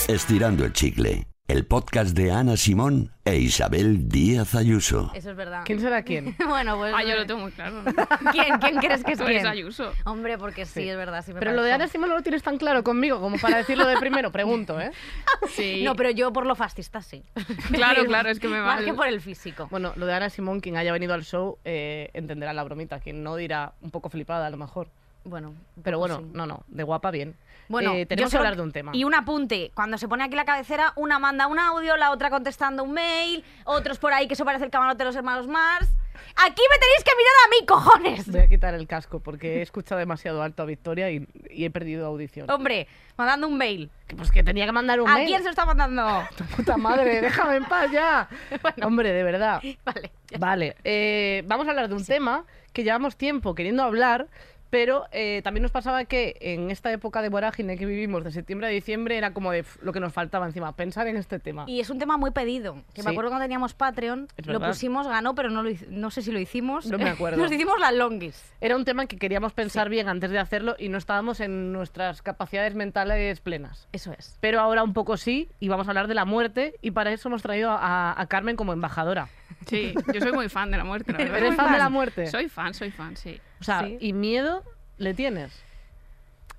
Estirando 0.08 0.66
el 0.66 0.74
chicle, 0.74 1.28
el 1.48 1.64
podcast 1.64 2.18
de 2.18 2.32
Ana 2.32 2.58
Simón 2.58 3.12
e 3.24 3.38
Isabel 3.38 4.10
Díaz 4.10 4.56
Ayuso. 4.56 5.12
Eso 5.14 5.30
es 5.30 5.38
verdad. 5.38 5.62
¿Quién 5.64 5.80
será 5.80 6.02
quién? 6.02 6.36
bueno, 6.48 6.76
pues... 6.78 6.92
Ah, 6.98 7.04
yo 7.04 7.16
lo 7.16 7.26
tengo 7.28 7.42
muy 7.42 7.52
claro. 7.52 7.84
¿no? 7.84 7.94
¿Quién, 8.32 8.58
¿Quién 8.58 8.78
crees 8.78 9.04
que 9.04 9.12
es 9.12 9.20
eres 9.20 9.42
quién? 9.42 9.46
Ayuso. 9.48 9.92
Hombre, 10.06 10.40
porque 10.40 10.66
sí, 10.66 10.82
Sí. 10.82 10.90
es 10.90 10.98
verdad. 10.98 11.24
Sí 11.24 11.34
me 11.34 11.40
Pero 11.40 11.54
lo 11.54 11.62
de. 11.62 11.72
Ana 11.72 11.88
Simón 11.88 12.10
no 12.10 12.16
lo 12.16 12.24
tienes 12.24 12.42
tan 12.42 12.58
claro 12.58 12.84
conmigo 12.84 13.20
como 13.22 13.38
para 13.38 13.58
decirlo 13.58 13.86
de 13.88 13.98
primero. 13.98 14.32
Pregunto, 14.32 14.80
¿eh? 14.82 14.92
Sí. 15.56 15.84
No, 15.84 15.96
pero 15.96 16.10
yo 16.10 16.34
por 16.34 16.48
lo 16.48 16.56
fascista 16.56 17.02
sí. 17.04 17.24
Claro, 17.72 18.06
claro, 18.06 18.30
es 18.30 18.40
que 18.40 18.48
me 18.48 18.60
Más 18.62 18.82
va. 18.82 18.86
que 18.86 18.94
por 18.94 19.08
el 19.08 19.22
físico. 19.22 19.68
Bueno, 19.70 19.94
lo 19.98 20.08
de 20.08 20.14
Ana 20.14 20.32
Simón, 20.32 20.62
quien 20.62 20.78
haya 20.78 20.92
venido 20.92 21.14
al 21.14 21.24
show, 21.24 21.60
eh, 21.64 22.10
entenderá 22.14 22.54
la 22.54 22.64
bromita. 22.64 23.00
Quien 23.00 23.22
no 23.24 23.36
dirá 23.36 23.74
un 23.82 23.92
poco 23.92 24.10
flipada, 24.10 24.48
a 24.48 24.50
lo 24.50 24.58
mejor. 24.58 24.88
Bueno, 25.26 25.54
Pero 25.84 25.98
bueno, 26.00 26.18
sí. 26.20 26.26
no, 26.34 26.46
no, 26.46 26.64
de 26.68 26.84
guapa 26.84 27.10
bien. 27.12 27.36
Bueno, 27.68 27.94
Eh, 27.94 28.06
tenemos 28.06 28.32
que 28.32 28.38
hablar 28.38 28.56
de 28.56 28.62
un 28.62 28.72
tema. 28.72 28.92
Y 28.94 29.04
un 29.04 29.14
apunte. 29.16 29.72
Cuando 29.74 29.98
se 29.98 30.08
pone 30.08 30.24
aquí 30.24 30.36
la 30.36 30.46
cabecera, 30.46 30.94
una 30.96 31.20
manda 31.20 31.48
un 31.48 31.60
audio, 31.60 31.98
la 31.98 32.12
otra 32.12 32.30
contestando 32.30 32.84
un 32.84 32.94
mail, 32.94 33.44
otros 33.66 33.98
por 34.00 34.14
ahí 34.14 34.28
que 34.28 34.34
eso 34.36 34.46
parece 34.46 34.66
el 34.66 34.72
camarote 34.72 35.00
de 35.00 35.06
los 35.06 35.16
hermanos 35.16 35.48
Mars. 35.48 35.90
Aquí 36.38 36.62
me 36.70 36.78
tenéis 36.78 37.04
que 37.04 37.12
mirar 37.18 37.34
a 37.46 37.50
mí, 37.50 37.66
cojones. 37.66 38.32
Voy 38.32 38.42
a 38.42 38.48
quitar 38.48 38.74
el 38.74 38.88
casco 38.88 39.20
porque 39.22 39.60
he 39.60 39.62
escuchado 39.62 40.00
demasiado 40.00 40.42
alto 40.44 40.64
a 40.64 40.66
Victoria 40.66 41.10
y, 41.10 41.26
y 41.50 41.66
he 41.66 41.70
perdido 41.72 42.06
audición. 42.08 42.50
Hombre, 42.50 42.88
mandando 43.18 43.48
un 43.48 43.58
mail. 43.58 43.90
Que, 44.08 44.16
Pues 44.16 44.32
que 44.32 44.44
tenía 44.44 44.66
que 44.66 44.72
mandar 44.74 45.00
un 45.02 45.10
¿A 45.10 45.16
mail. 45.16 45.28
quién 45.28 45.40
se 45.40 45.46
lo 45.46 45.50
está 45.52 45.66
mandando? 45.66 46.24
Puta 46.56 46.78
madre, 46.78 47.22
déjame 47.22 47.58
en 47.58 47.66
paz 47.66 47.90
ya. 47.92 48.28
Hombre, 48.84 49.12
de 49.14 49.24
verdad. 49.24 49.62
Vale. 49.86 50.12
Vale, 50.38 50.76
eh, 50.84 51.44
vamos 51.48 51.68
a 51.68 51.70
hablar 51.70 51.88
de 51.88 51.96
un 51.96 52.06
tema 52.06 52.44
que 52.74 52.84
llevamos 52.84 53.16
tiempo 53.16 53.56
queriendo 53.56 53.84
hablar, 53.84 54.28
pero 54.76 55.06
eh, 55.14 55.40
también 55.42 55.62
nos 55.62 55.72
pasaba 55.72 56.04
que 56.04 56.36
en 56.42 56.70
esta 56.70 56.92
época 56.92 57.22
de 57.22 57.30
vorágine 57.30 57.78
que 57.78 57.86
vivimos 57.86 58.26
de 58.26 58.32
septiembre 58.32 58.68
a 58.68 58.70
diciembre 58.70 59.18
era 59.18 59.32
como 59.32 59.54
de 59.54 59.64
lo 59.82 59.94
que 59.94 60.02
nos 60.02 60.12
faltaba 60.12 60.46
encima, 60.48 60.76
pensar 60.76 61.08
en 61.08 61.16
este 61.16 61.40
tema. 61.40 61.64
Y 61.66 61.80
es 61.80 61.90
un 61.90 61.98
tema 61.98 62.18
muy 62.18 62.32
pedido. 62.32 62.84
Que 62.94 63.02
me 63.02 63.04
Sí. 63.04 63.16
acuerdo 63.16 63.30
cuando 63.30 63.46
teníamos 63.46 63.74
Patreon, 63.74 64.28
lo 64.46 64.60
pusimos, 64.60 65.08
ganó, 65.08 65.34
pero 65.34 65.50
no, 65.50 65.64
lo 65.64 65.70
no 65.90 66.12
sé 66.12 66.22
si 66.22 66.34
lo 66.34 66.40
hicimos. 66.40 66.88
No 66.88 66.98
me 66.98 67.10
acuerdo. 67.10 67.38
Nos 67.42 67.50
hicimos 67.54 67.80
las 67.80 67.94
longis. 67.94 68.54
Era 68.60 68.76
un 68.76 68.84
tema 68.84 69.06
que 69.06 69.16
queríamos 69.18 69.54
pensar 69.54 69.88
bien 69.88 70.10
antes 70.10 70.30
de 70.30 70.40
hacerlo 70.40 70.76
y 70.78 70.90
no 70.90 70.98
estábamos 70.98 71.40
en 71.40 71.72
nuestras 71.72 72.22
capacidades 72.22 72.76
mentales 72.76 73.40
plenas. 73.40 73.88
Eso 73.94 74.12
es. 74.12 74.38
Pero 74.42 74.60
ahora 74.60 74.84
un 74.84 74.92
poco 74.92 75.16
sí, 75.16 75.48
y 75.62 75.70
vamos 75.70 75.88
a 75.88 75.92
hablar 75.92 76.10
de 76.10 76.16
la 76.16 76.26
muerte, 76.26 76.76
y 76.82 76.92
para 76.92 77.14
eso 77.14 77.30
hemos 77.30 77.42
traído 77.42 77.72
a, 77.72 78.20
a 78.20 78.26
Carmen 78.28 78.58
como 78.58 78.74
embajadora. 78.74 79.30
Sí, 79.68 79.94
yo 80.14 80.20
soy 80.20 80.34
muy 80.34 80.50
fan 80.50 80.70
de 80.70 80.78
la 80.78 80.84
muerte, 80.84 81.14
la 81.14 81.18
verdad. 81.24 81.38
¿Eres 81.38 81.56
fan 81.56 81.72
de 81.72 81.78
la 81.80 81.90
muerte? 81.90 82.28
Soy 82.28 82.50
fan, 82.50 82.74
soy 82.74 82.92
fan, 82.92 83.16
sí. 83.16 83.40
O 83.66 83.72
sea, 83.80 83.82
Sí. 83.88 83.98
¿y 84.00 84.14
miedo 84.14 84.64
le 84.98 85.16
tienes? 85.16 85.52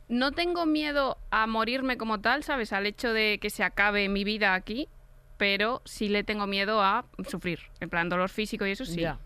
No 0.08 0.32
tengo 0.32 0.66
miedo 0.66 1.18
a 1.30 1.46
morirme 1.46 1.96
como 1.96 2.20
tal, 2.20 2.42
¿sabes? 2.42 2.72
Al 2.72 2.84
hecho 2.86 3.12
de 3.12 3.38
que 3.40 3.48
se 3.50 3.62
acabe 3.62 4.08
mi 4.08 4.24
vida 4.24 4.54
aquí, 4.54 4.88
pero 5.36 5.82
sí 5.84 6.08
le 6.08 6.24
tengo 6.24 6.48
miedo 6.48 6.82
a 6.82 7.04
sufrir. 7.28 7.60
En 7.78 7.90
plan, 7.90 8.08
dolor 8.08 8.28
físico 8.28 8.66
y 8.66 8.72
eso 8.72 8.84
sí. 8.84 9.00
Ya. 9.02 9.18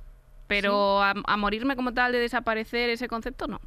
Pero 0.47 1.03
a, 1.03 1.15
a 1.25 1.37
morirme 1.39 1.75
como 1.75 1.95
tal, 1.95 2.13
de 2.13 2.19
desaparecer 2.19 2.91
ese 2.91 3.09
concepto, 3.09 3.47
no. 3.47 3.61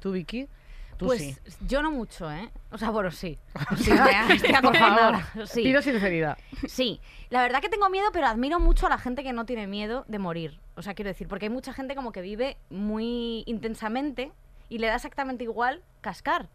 ¿Tú, 0.00 0.12
Vicky? 0.12 0.48
Tú 0.96 1.06
pues 1.06 1.20
sí. 1.20 1.36
yo 1.66 1.82
no 1.82 1.90
mucho, 1.90 2.30
¿eh? 2.30 2.50
O 2.70 2.78
sea, 2.78 2.90
bueno, 2.90 3.10
sí. 3.10 3.38
Por 4.62 4.76
favor. 4.76 5.16
Sí. 5.46 5.62
pido 5.64 5.82
sinceridad. 5.82 6.38
Sí, 6.66 7.00
la 7.28 7.42
verdad 7.42 7.60
que 7.60 7.68
tengo 7.68 7.90
miedo, 7.90 8.06
pero 8.12 8.26
admiro 8.26 8.60
mucho 8.60 8.86
a 8.86 8.90
la 8.90 8.98
gente 8.98 9.22
que 9.22 9.32
no 9.34 9.44
tiene 9.44 9.66
miedo 9.66 10.04
de 10.08 10.18
morir. 10.18 10.60
O 10.76 10.82
sea, 10.82 10.94
quiero 10.94 11.08
decir, 11.08 11.28
porque 11.28 11.46
hay 11.46 11.50
mucha 11.50 11.72
gente 11.72 11.94
como 11.94 12.12
que 12.12 12.20
vive 12.20 12.56
muy 12.70 13.44
intensamente 13.46 14.32
y 14.68 14.78
le 14.78 14.86
da 14.88 14.96
exactamente 14.96 15.44
igual 15.44 15.82
cascar. 16.00 16.48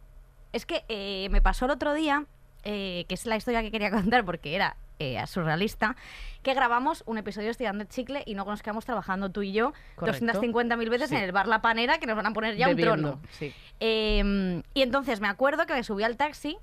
Es 0.51 0.65
que 0.65 0.83
eh, 0.89 1.27
me 1.31 1.41
pasó 1.41 1.65
el 1.65 1.71
otro 1.71 1.93
día, 1.93 2.25
eh, 2.63 3.05
que 3.07 3.13
es 3.15 3.25
la 3.25 3.35
historia 3.37 3.61
que 3.61 3.71
quería 3.71 3.91
contar 3.91 4.25
porque 4.25 4.55
era 4.55 4.75
eh, 5.01 5.21
surrealista, 5.27 5.95
que 6.43 6.53
grabamos 6.53 7.03
un 7.05 7.17
episodio 7.17 7.45
de 7.45 7.51
Estirando 7.51 7.83
el 7.83 7.87
Chicle 7.89 8.23
y 8.25 8.33
no 8.33 8.43
nos 8.43 8.61
quedamos 8.61 8.83
trabajando 8.83 9.29
tú 9.31 9.41
y 9.43 9.53
yo 9.53 9.71
Correcto. 9.95 10.25
250.000 10.25 10.89
veces 10.89 11.09
Sí. 11.09 11.15
en 11.15 11.23
el 11.23 11.31
bar 11.31 11.47
La 11.47 11.61
Panera, 11.61 11.99
que 11.99 12.05
nos 12.05 12.17
van 12.17 12.25
a 12.25 12.33
poner 12.33 12.57
ya 12.57 12.67
un 12.67 12.75
trono. 12.75 13.21
Sí. 13.31 13.53
Eh, 13.79 14.61
y 14.73 14.81
entonces 14.81 15.21
me 15.21 15.29
acuerdo 15.29 15.65
que 15.65 15.73
me 15.73 15.83
subí 15.85 16.03
al 16.03 16.17
taxi 16.17 16.57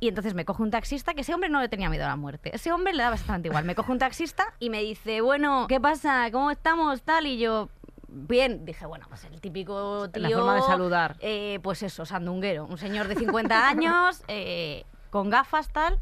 y 0.00 0.08
entonces 0.08 0.34
me 0.34 0.44
coge 0.44 0.62
un 0.62 0.70
taxista, 0.70 1.14
que 1.14 1.22
ese 1.22 1.34
hombre 1.34 1.48
no 1.50 1.60
le 1.60 1.68
tenía 1.68 1.90
miedo 1.90 2.04
a 2.04 2.08
la 2.08 2.16
muerte. 2.16 2.54
Ese 2.54 2.70
hombre 2.72 2.92
le 2.92 2.98
daba 3.02 3.16
bastante 3.16 3.48
igual. 3.48 3.64
Me 3.64 3.74
coge 3.74 3.90
un 3.92 3.98
taxista 3.98 4.54
y 4.60 4.70
me 4.70 4.80
dice, 4.82 5.20
bueno, 5.20 5.66
¿qué 5.68 5.80
pasa? 5.80 6.28
¿Cómo 6.30 6.50
estamos? 6.50 7.02
Tal. 7.02 7.26
Y 7.26 7.38
yo, 7.38 7.68
bien. 8.06 8.64
Dije, 8.64 8.86
bueno, 8.86 9.06
pues 9.08 9.24
el 9.24 9.40
típico 9.40 10.08
tío... 10.10 10.22
La 10.22 10.30
forma 10.30 10.54
de 10.54 10.62
saludar. 10.62 11.16
eh, 11.20 11.58
pues 11.62 11.82
eso, 11.82 12.04
sandunguero. 12.06 12.66
Un 12.66 12.78
señor 12.78 13.08
de 13.08 13.16
50 13.16 13.68
años, 13.68 14.22
eh, 14.28 14.84
con 15.10 15.30
gafas, 15.30 15.72
tal. 15.72 15.98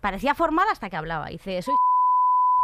Parecía 0.00 0.34
formal 0.34 0.66
hasta 0.70 0.88
que 0.88 0.96
hablaba. 0.96 1.26
Dice, 1.26 1.60
soy... 1.62 1.74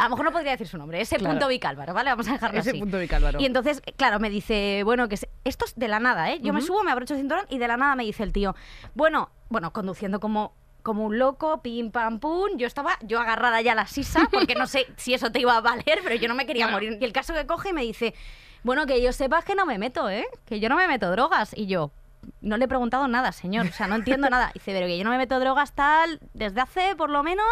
A 0.00 0.04
lo 0.04 0.10
mejor 0.10 0.24
no 0.24 0.32
podría 0.32 0.52
decir 0.52 0.66
su 0.66 0.78
nombre. 0.78 1.00
Ese 1.00 1.16
Claro. 1.16 1.34
punto 1.34 1.48
Vicálvaro, 1.48 1.94
¿vale? 1.94 2.10
Vamos 2.10 2.26
a 2.26 2.32
dejarlo 2.32 2.58
Ese 2.58 2.70
así. 2.70 2.78
punto 2.80 2.96
de 2.96 3.06
Cálvaro. 3.06 3.38
Y 3.40 3.44
entonces, 3.44 3.82
claro, 3.96 4.18
me 4.18 4.30
dice, 4.30 4.82
bueno, 4.84 5.08
que 5.08 5.16
se- 5.18 5.28
esto 5.44 5.64
es 5.66 5.74
de 5.76 5.86
la 5.86 6.00
nada, 6.00 6.32
¿eh? 6.32 6.40
Yo 6.40 6.52
me 6.52 6.60
subo, 6.60 6.82
me 6.82 6.90
abrocho 6.90 7.14
el 7.14 7.20
cinturón 7.20 7.44
y 7.50 7.58
de 7.58 7.68
la 7.68 7.76
nada 7.76 7.94
me 7.94 8.02
dice 8.02 8.24
el 8.24 8.32
tío, 8.32 8.56
bueno, 8.94 9.28
bueno, 9.48 9.72
conduciendo 9.72 10.18
como 10.18 10.54
como 10.82 11.04
un 11.04 11.18
loco, 11.18 11.62
pim 11.62 11.90
pam 11.90 12.18
pum, 12.18 12.50
yo 12.56 12.66
estaba 12.66 12.98
yo 13.02 13.20
agarrada 13.20 13.60
ya 13.60 13.72
a 13.72 13.74
la 13.76 13.86
sisa, 13.86 14.28
porque 14.32 14.54
no 14.54 14.66
sé 14.66 14.86
si 14.96 15.14
eso 15.14 15.30
te 15.30 15.40
iba 15.40 15.56
a 15.56 15.60
valer, 15.60 16.00
pero 16.02 16.14
yo 16.16 16.28
no 16.28 16.34
me 16.34 16.46
quería 16.46 16.68
morir. 16.68 16.98
Y 17.00 17.04
el 17.04 17.12
caso 17.12 17.34
que 17.34 17.46
coge 17.46 17.70
y 17.70 17.72
me 17.72 17.82
dice, 17.82 18.14
bueno, 18.62 18.86
que 18.86 19.00
yo 19.02 19.12
sepas 19.12 19.44
que 19.44 19.54
no 19.54 19.66
me 19.66 19.78
meto, 19.78 20.08
¿eh? 20.10 20.26
Que 20.46 20.60
yo 20.60 20.68
no 20.68 20.76
me 20.76 20.86
meto 20.88 21.10
drogas. 21.10 21.52
Y 21.56 21.66
yo, 21.66 21.90
no 22.40 22.56
le 22.56 22.66
he 22.66 22.68
preguntado 22.68 23.08
nada, 23.08 23.32
señor. 23.32 23.66
O 23.66 23.72
sea, 23.72 23.88
no 23.88 23.96
entiendo 23.96 24.30
nada. 24.30 24.50
Dice, 24.54 24.72
pero 24.72 24.86
que 24.86 24.96
yo 24.96 25.02
no 25.04 25.10
me 25.10 25.18
meto 25.18 25.40
drogas 25.40 25.72
tal, 25.72 26.20
desde 26.34 26.60
hace, 26.60 26.94
por 26.96 27.10
lo 27.10 27.22
menos, 27.24 27.46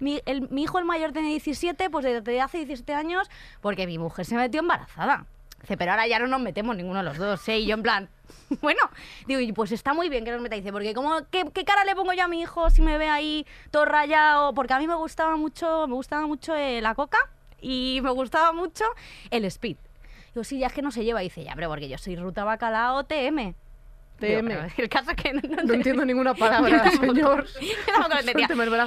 mi, 0.00 0.20
el- 0.26 0.48
mi 0.50 0.62
hijo 0.64 0.78
el 0.80 0.84
mayor 0.84 1.12
tiene 1.12 1.28
17, 1.28 1.90
pues 1.90 2.04
desde 2.04 2.40
hace 2.40 2.58
17 2.58 2.92
años, 2.94 3.30
porque 3.60 3.86
mi 3.86 3.98
mujer 3.98 4.24
se 4.24 4.34
metió 4.36 4.60
embarazada. 4.60 5.26
Dice, 5.60 5.76
pero 5.76 5.92
ahora 5.92 6.06
ya 6.06 6.18
no 6.18 6.26
nos 6.26 6.40
metemos 6.40 6.76
ninguno 6.76 6.98
de 6.98 7.04
los 7.04 7.18
dos, 7.18 7.48
¿eh? 7.48 7.58
Y 7.58 7.66
yo 7.66 7.74
en 7.74 7.82
plan, 7.82 8.08
bueno, 8.60 8.80
digo, 9.26 9.54
pues 9.54 9.72
está 9.72 9.94
muy 9.94 10.08
bien 10.08 10.24
que 10.24 10.32
nos 10.32 10.40
meta. 10.40 10.56
Dice, 10.56 10.72
porque 10.72 10.94
como, 10.94 11.26
¿qué, 11.30 11.44
qué 11.52 11.64
cara 11.64 11.84
le 11.84 11.94
pongo 11.94 12.12
yo 12.12 12.24
a 12.24 12.28
mi 12.28 12.40
hijo 12.40 12.70
si 12.70 12.82
me 12.82 12.98
ve 12.98 13.08
ahí 13.08 13.46
todo 13.70 13.84
rayado? 13.84 14.54
Porque 14.54 14.74
a 14.74 14.78
mí 14.78 14.86
me 14.86 14.94
gustaba 14.94 15.36
mucho, 15.36 15.86
me 15.86 15.94
gustaba 15.94 16.26
mucho 16.26 16.54
eh, 16.54 16.80
la 16.80 16.94
coca 16.94 17.18
y 17.60 18.00
me 18.02 18.10
gustaba 18.10 18.52
mucho 18.52 18.84
el 19.30 19.44
speed. 19.44 19.76
Digo, 20.34 20.44
sí, 20.44 20.58
ya 20.58 20.68
es 20.68 20.72
que 20.72 20.82
no 20.82 20.90
se 20.90 21.04
lleva. 21.04 21.20
Dice, 21.20 21.44
ya, 21.44 21.54
pero 21.54 21.68
porque 21.68 21.88
yo 21.88 21.98
soy 21.98 22.16
ruta 22.16 22.44
bacalao 22.44 23.04
TM. 23.04 23.54
TM. 24.18 24.50
el 24.76 24.88
caso 24.88 25.12
es 25.12 25.16
que 25.16 25.32
no, 25.32 25.62
No 25.64 25.74
entiendo 25.74 26.04
ninguna 26.04 26.34
palabra, 26.34 26.90
señor. 26.90 27.46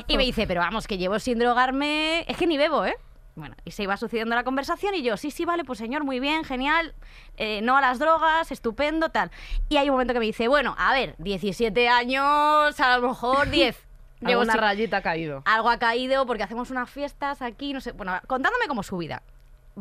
Y 0.08 0.18
me 0.18 0.24
dice, 0.24 0.46
pero 0.48 0.62
vamos, 0.62 0.88
que 0.88 0.98
llevo 0.98 1.20
sin 1.20 1.40
drogarme. 1.40 2.26
Es 2.28 2.38
que 2.38 2.48
ni 2.48 2.58
bebo, 2.58 2.86
¿eh? 2.86 2.96
Bueno, 3.36 3.56
y 3.64 3.72
se 3.72 3.84
iba 3.84 3.96
sucediendo 3.96 4.36
la 4.36 4.44
conversación 4.44 4.94
y 4.94 5.04
yo, 5.04 5.16
sí, 5.16 5.32
sí, 5.32 5.46
vale, 5.46 5.64
pues 5.64 5.80
señor, 5.80 6.04
muy 6.04 6.20
bien, 6.20 6.44
genial, 6.44 6.94
eh, 7.38 7.62
no 7.62 7.78
a 7.78 7.82
las 7.82 7.98
drogas, 7.98 8.52
estupendo, 8.52 9.10
tal. 9.10 9.32
Y 9.70 9.78
hay 9.78 9.88
un 9.90 9.94
momento 9.94 10.14
que 10.14 10.20
me 10.20 10.26
dice, 10.26 10.48
bueno, 10.50 10.76
a 10.78 10.92
ver, 10.94 11.16
17 11.18 11.88
años, 11.88 12.80
a 12.80 12.98
lo 12.98 13.08
mejor 13.08 13.50
10. 13.50 13.78
Llevo 14.20 14.44
sin- 14.46 14.54
rayita 14.54 14.98
ha 14.98 15.02
caído. 15.02 15.42
algo 15.46 15.70
ha 15.70 15.80
caído 15.80 16.26
porque 16.28 16.44
hacemos 16.44 16.70
unas 16.72 16.90
fiestas 16.90 17.42
aquí, 17.42 17.74
no 17.74 17.80
sé, 17.82 17.94
bueno, 17.94 18.20
contándome 18.28 18.68
como 18.68 18.84
su 18.84 18.98
vida. 18.98 19.24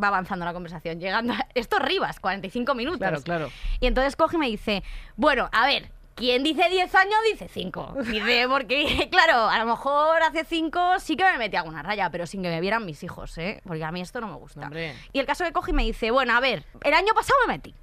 Va 0.00 0.06
avanzando 0.08 0.44
la 0.44 0.52
conversación, 0.52 1.00
llegando 1.00 1.32
a... 1.34 1.46
Esto 1.54 1.76
es 1.78 1.82
Rivas, 1.82 2.20
45 2.20 2.74
minutos. 2.76 3.00
Claro, 3.00 3.20
claro. 3.22 3.50
Y 3.80 3.86
entonces 3.88 4.14
coge 4.14 4.36
y 4.36 4.38
me 4.38 4.46
dice, 4.46 4.84
bueno, 5.16 5.50
a 5.52 5.66
ver, 5.66 5.90
¿quién 6.20 6.44
dice 6.44 6.68
10 6.68 6.94
años 6.94 7.16
dice 7.32 7.48
5? 7.48 7.94
Dice, 8.04 8.46
porque, 8.48 9.08
claro, 9.10 9.48
a 9.48 9.58
lo 9.58 9.64
mejor 9.64 10.22
hace 10.22 10.44
5 10.44 11.00
sí 11.00 11.16
que 11.16 11.24
me 11.24 11.38
metí 11.38 11.56
alguna 11.56 11.82
raya, 11.82 12.10
pero 12.10 12.26
sin 12.26 12.42
que 12.42 12.50
me 12.50 12.60
vieran 12.60 12.84
mis 12.84 13.02
hijos, 13.02 13.36
¿eh? 13.38 13.60
Porque 13.64 13.82
a 13.82 13.90
mí 13.90 14.02
esto 14.02 14.20
no 14.20 14.28
me 14.28 14.36
gusta. 14.36 14.60
Hombre. 14.60 14.94
Y 15.12 15.18
el 15.18 15.26
caso 15.26 15.44
que 15.44 15.52
coge 15.52 15.72
y 15.72 15.74
me 15.74 15.82
dice, 15.82 16.10
bueno, 16.10 16.36
a 16.36 16.40
ver, 16.40 16.64
el 16.84 16.94
año 16.94 17.14
pasado 17.14 17.38
me 17.46 17.54
metí. 17.54 17.74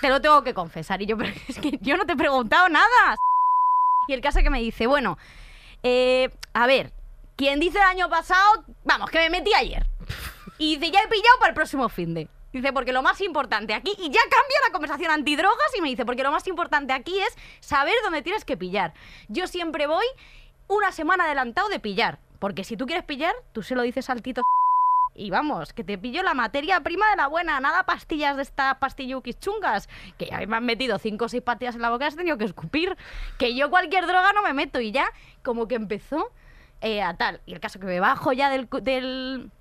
Te 0.00 0.08
lo 0.08 0.20
tengo 0.20 0.42
que 0.42 0.54
confesar. 0.54 1.02
Y 1.02 1.06
yo, 1.06 1.18
pero 1.18 1.30
es 1.48 1.58
que 1.58 1.78
yo 1.80 1.96
no 1.96 2.06
te 2.06 2.12
he 2.12 2.16
preguntado 2.16 2.68
nada. 2.68 3.16
Y 4.06 4.12
el 4.12 4.20
caso 4.20 4.40
que 4.40 4.50
me 4.50 4.60
dice, 4.60 4.86
bueno, 4.86 5.18
eh, 5.82 6.30
a 6.54 6.66
ver, 6.66 6.92
¿quién 7.36 7.58
dice 7.58 7.78
el 7.78 7.84
año 7.84 8.08
pasado? 8.08 8.64
Vamos, 8.84 9.10
que 9.10 9.18
me 9.18 9.30
metí 9.30 9.52
ayer. 9.52 9.84
Y 10.58 10.76
dice, 10.76 10.92
ya 10.92 11.00
he 11.00 11.08
pillado 11.08 11.38
para 11.40 11.50
el 11.50 11.54
próximo 11.54 11.88
fin 11.88 12.14
de. 12.14 12.28
Dice, 12.58 12.72
porque 12.72 12.92
lo 12.92 13.04
más 13.04 13.20
importante 13.20 13.72
aquí, 13.72 13.92
y 13.98 14.10
ya 14.10 14.20
cambia 14.22 14.58
la 14.66 14.72
conversación 14.72 15.12
antidrogas 15.12 15.76
y 15.76 15.80
me 15.80 15.88
dice, 15.88 16.04
porque 16.04 16.24
lo 16.24 16.32
más 16.32 16.44
importante 16.48 16.92
aquí 16.92 17.16
es 17.20 17.36
saber 17.60 17.94
dónde 18.02 18.20
tienes 18.20 18.44
que 18.44 18.56
pillar. 18.56 18.94
Yo 19.28 19.46
siempre 19.46 19.86
voy 19.86 20.04
una 20.66 20.90
semana 20.90 21.26
adelantado 21.26 21.68
de 21.68 21.78
pillar, 21.78 22.18
porque 22.40 22.64
si 22.64 22.76
tú 22.76 22.86
quieres 22.86 23.04
pillar, 23.04 23.32
tú 23.52 23.62
se 23.62 23.76
lo 23.76 23.82
dices 23.82 24.10
al 24.10 24.22
tito 24.22 24.42
y 25.14 25.30
vamos, 25.30 25.72
que 25.72 25.84
te 25.84 25.96
pillo 25.98 26.24
la 26.24 26.34
materia 26.34 26.80
prima 26.80 27.08
de 27.10 27.16
la 27.16 27.28
buena, 27.28 27.60
nada 27.60 27.86
pastillas 27.86 28.34
de 28.34 28.42
estas 28.42 28.74
pastilluquis 28.78 29.38
chungas, 29.38 29.88
que 30.18 30.26
ya 30.26 30.44
me 30.44 30.56
han 30.56 30.64
metido 30.64 30.98
cinco 30.98 31.26
o 31.26 31.28
seis 31.28 31.44
pastillas 31.44 31.76
en 31.76 31.82
la 31.82 31.90
boca 31.90 32.06
y 32.06 32.08
has 32.08 32.16
tenido 32.16 32.38
que 32.38 32.44
escupir, 32.44 32.96
que 33.38 33.54
yo 33.54 33.70
cualquier 33.70 34.04
droga 34.08 34.32
no 34.32 34.42
me 34.42 34.52
meto 34.52 34.80
y 34.80 34.90
ya 34.90 35.12
como 35.44 35.68
que 35.68 35.76
empezó 35.76 36.32
eh, 36.80 37.02
a 37.02 37.16
tal. 37.16 37.40
Y 37.46 37.52
el 37.52 37.60
caso 37.60 37.78
que 37.78 37.86
me 37.86 38.00
bajo 38.00 38.32
ya 38.32 38.50
del, 38.50 38.68
del, 38.82 39.52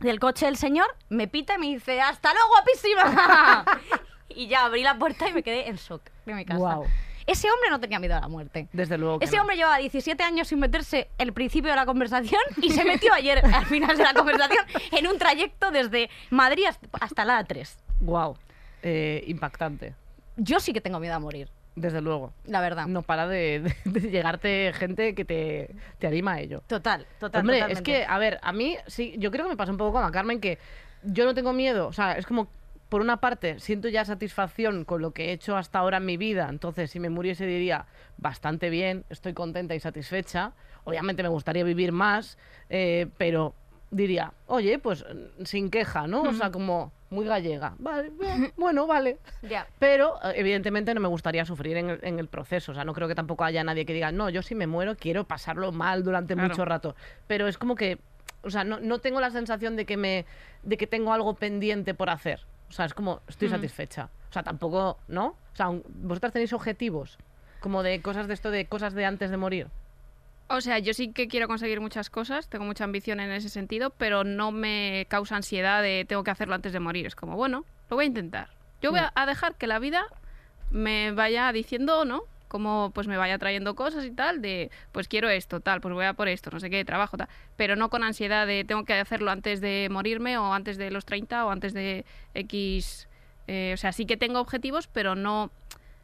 del 0.00 0.20
coche 0.20 0.46
del 0.46 0.56
señor, 0.56 0.86
me 1.08 1.28
pita 1.28 1.54
y 1.54 1.58
me 1.58 1.66
dice, 1.66 2.00
¡hasta 2.00 2.32
luego, 2.32 2.48
guapísima! 2.48 3.64
y 4.28 4.46
ya 4.48 4.64
abrí 4.66 4.82
la 4.82 4.98
puerta 4.98 5.28
y 5.28 5.32
me 5.32 5.42
quedé 5.42 5.68
en 5.68 5.76
shock 5.76 6.02
de 6.26 6.34
mi 6.34 6.44
casa. 6.44 6.58
Guau. 6.58 6.84
Ese 7.26 7.48
hombre 7.50 7.70
no 7.70 7.80
tenía 7.80 7.98
miedo 7.98 8.16
a 8.16 8.20
la 8.20 8.28
muerte. 8.28 8.68
Desde 8.74 8.98
luego 8.98 9.18
que 9.18 9.24
Ese 9.24 9.36
no. 9.36 9.42
hombre 9.42 9.56
llevaba 9.56 9.78
17 9.78 10.22
años 10.22 10.48
sin 10.48 10.58
meterse 10.58 11.08
el 11.16 11.32
principio 11.32 11.70
de 11.70 11.76
la 11.76 11.86
conversación 11.86 12.40
y 12.60 12.70
se 12.70 12.84
metió 12.84 13.14
ayer 13.14 13.38
al 13.54 13.64
final 13.64 13.96
de 13.96 14.02
la 14.04 14.12
conversación 14.12 14.62
en 14.92 15.06
un 15.06 15.16
trayecto 15.18 15.70
desde 15.70 16.10
Madrid 16.28 16.64
hasta- 17.00 17.24
la 17.24 17.42
A3. 17.42 17.76
Guau. 18.00 18.36
Eh, 18.82 19.24
impactante. 19.28 19.94
Yo 20.36 20.60
sí 20.60 20.74
que 20.74 20.82
tengo 20.82 21.00
miedo 21.00 21.14
a 21.14 21.18
morir, 21.18 21.48
Desde 21.76 22.00
luego. 22.00 22.32
la 22.46 22.60
verdad. 22.60 22.86
No 22.86 23.02
para 23.02 23.26
de, 23.26 23.60
de- 23.84 24.00
de 24.00 24.10
llegarte 24.10 24.72
gente 24.74 25.14
que 25.14 25.24
te, 25.24 25.74
te 25.98 26.06
anima 26.06 26.34
a 26.34 26.40
ello. 26.40 26.62
Total, 26.68 27.04
total. 27.18 27.40
Hombre, 27.40 27.56
totalmente. 27.58 27.72
es 27.72 27.82
que, 27.82 28.04
a 28.08 28.18
ver, 28.18 28.38
a 28.42 28.52
mí 28.52 28.76
sí, 28.86 29.14
yo 29.18 29.30
creo 29.30 29.44
que 29.44 29.50
me 29.50 29.56
pasa 29.56 29.72
un 29.72 29.78
poco 29.78 29.92
como 29.94 30.04
a 30.06 30.12
Carmen, 30.12 30.40
que 30.40 30.58
yo 31.02 31.24
no 31.24 31.34
tengo 31.34 31.52
miedo, 31.52 31.88
o 31.88 31.92
sea, 31.92 32.12
es 32.12 32.26
como, 32.26 32.48
por 32.88 33.00
una 33.00 33.16
parte, 33.16 33.58
siento 33.58 33.88
ya 33.88 34.04
satisfacción 34.04 34.84
con 34.84 35.02
lo 35.02 35.10
que 35.10 35.26
he 35.30 35.32
hecho 35.32 35.56
hasta 35.56 35.80
ahora 35.80 35.96
en 35.96 36.06
mi 36.06 36.16
vida, 36.16 36.46
entonces 36.48 36.90
si 36.92 37.00
me 37.00 37.10
muriese 37.10 37.44
diría, 37.44 37.86
bastante 38.18 38.70
bien, 38.70 39.04
estoy 39.10 39.32
contenta 39.34 39.74
y 39.74 39.80
satisfecha, 39.80 40.52
obviamente 40.84 41.22
me 41.24 41.28
gustaría 41.28 41.64
vivir 41.64 41.90
más, 41.92 42.38
eh, 42.70 43.08
pero 43.18 43.54
diría, 43.90 44.32
oye, 44.46 44.78
pues 44.78 45.04
mm, 45.04 45.44
sin 45.44 45.70
queja, 45.70 46.06
¿no? 46.06 46.22
O 46.22 46.32
sea, 46.32 46.50
como 46.52 46.92
muy 47.14 47.24
gallega, 47.26 47.74
vale, 47.78 48.10
bien, 48.20 48.52
bueno, 48.56 48.86
vale. 48.86 49.18
Pero, 49.78 50.16
eh, 50.22 50.32
evidentemente, 50.36 50.92
no 50.94 51.00
me 51.00 51.08
gustaría 51.08 51.44
sufrir 51.44 51.76
en 51.76 51.90
el, 51.90 52.00
en 52.02 52.18
el 52.18 52.28
proceso. 52.28 52.72
O 52.72 52.74
sea, 52.74 52.84
no 52.84 52.92
creo 52.92 53.08
que 53.08 53.14
tampoco 53.14 53.44
haya 53.44 53.62
nadie 53.64 53.86
que 53.86 53.92
diga, 53.94 54.12
no, 54.12 54.28
yo 54.30 54.42
si 54.42 54.54
me 54.54 54.66
muero 54.66 54.96
quiero 54.96 55.24
pasarlo 55.24 55.72
mal 55.72 56.04
durante 56.04 56.34
Claro. 56.34 56.48
mucho 56.50 56.64
rato. 56.64 56.94
Pero 57.26 57.48
es 57.48 57.56
como 57.58 57.74
que, 57.74 57.98
o 58.42 58.50
sea, 58.50 58.64
no, 58.64 58.80
no 58.80 58.98
tengo 58.98 59.20
la 59.20 59.30
sensación 59.30 59.76
de 59.76 59.86
que, 59.86 59.96
me, 59.96 60.26
de 60.62 60.76
que 60.76 60.86
tengo 60.86 61.12
algo 61.12 61.34
pendiente 61.34 61.94
por 61.94 62.10
hacer. 62.10 62.40
O 62.68 62.72
sea, 62.72 62.84
es 62.86 62.94
como, 62.94 63.20
estoy 63.28 63.48
satisfecha. 63.48 64.08
O 64.28 64.32
sea, 64.32 64.42
tampoco, 64.42 64.98
¿no? 65.06 65.26
O 65.28 65.56
sea, 65.56 65.70
vosotras 65.70 66.32
tenéis 66.32 66.52
objetivos, 66.52 67.18
como 67.60 67.82
de 67.82 68.02
cosas 68.02 68.26
de 68.26 68.34
esto, 68.34 68.50
de 68.50 68.66
cosas 68.66 68.92
de 68.94 69.04
antes 69.04 69.30
de 69.30 69.36
morir. 69.36 69.68
O 70.48 70.60
sea, 70.60 70.78
yo 70.78 70.92
sí 70.92 71.12
que 71.12 71.26
quiero 71.26 71.48
conseguir 71.48 71.80
muchas 71.80 72.10
cosas, 72.10 72.48
tengo 72.48 72.64
mucha 72.64 72.84
ambición 72.84 73.18
en 73.20 73.30
ese 73.32 73.48
sentido, 73.48 73.90
pero 73.90 74.24
no 74.24 74.52
me 74.52 75.06
causa 75.08 75.36
ansiedad 75.36 75.82
de 75.82 76.04
tengo 76.06 76.22
que 76.22 76.30
hacerlo 76.30 76.54
antes 76.54 76.72
de 76.72 76.80
morir. 76.80 77.06
Es 77.06 77.16
como, 77.16 77.36
bueno, 77.36 77.64
lo 77.88 77.96
voy 77.96 78.04
a 78.04 78.08
intentar. 78.08 78.50
Yo 78.82 78.90
voy 78.90 79.00
a, 79.00 79.10
a 79.14 79.26
dejar 79.26 79.54
que 79.54 79.66
la 79.66 79.78
vida 79.78 80.06
me 80.70 81.12
vaya 81.12 81.50
diciendo, 81.52 82.04
¿no? 82.04 82.24
Como 82.48 82.92
pues 82.94 83.08
me 83.08 83.16
vaya 83.16 83.38
trayendo 83.38 83.74
cosas 83.74 84.04
y 84.04 84.10
tal, 84.10 84.42
de 84.42 84.70
pues 84.92 85.08
quiero 85.08 85.28
esto, 85.30 85.60
tal, 85.60 85.80
pues 85.80 85.94
voy 85.94 86.04
a 86.04 86.12
por 86.12 86.28
esto, 86.28 86.50
no 86.52 86.60
sé 86.60 86.68
qué, 86.68 86.84
trabajo, 86.84 87.16
tal. 87.16 87.28
Pero 87.56 87.74
no 87.74 87.88
con 87.88 88.04
ansiedad 88.04 88.46
de 88.46 88.64
tengo 88.64 88.84
que 88.84 88.94
hacerlo 88.94 89.30
antes 89.30 89.60
de 89.62 89.88
morirme 89.90 90.36
o 90.36 90.52
antes 90.52 90.76
de 90.76 90.90
los 90.90 91.06
30 91.06 91.46
o 91.46 91.50
antes 91.50 91.72
de 91.72 92.04
X. 92.34 93.08
eh, 93.46 93.72
o 93.74 93.76
sea, 93.78 93.92
sí 93.92 94.04
que 94.04 94.16
tengo 94.16 94.40
objetivos, 94.40 94.88
pero 94.88 95.14
no 95.14 95.50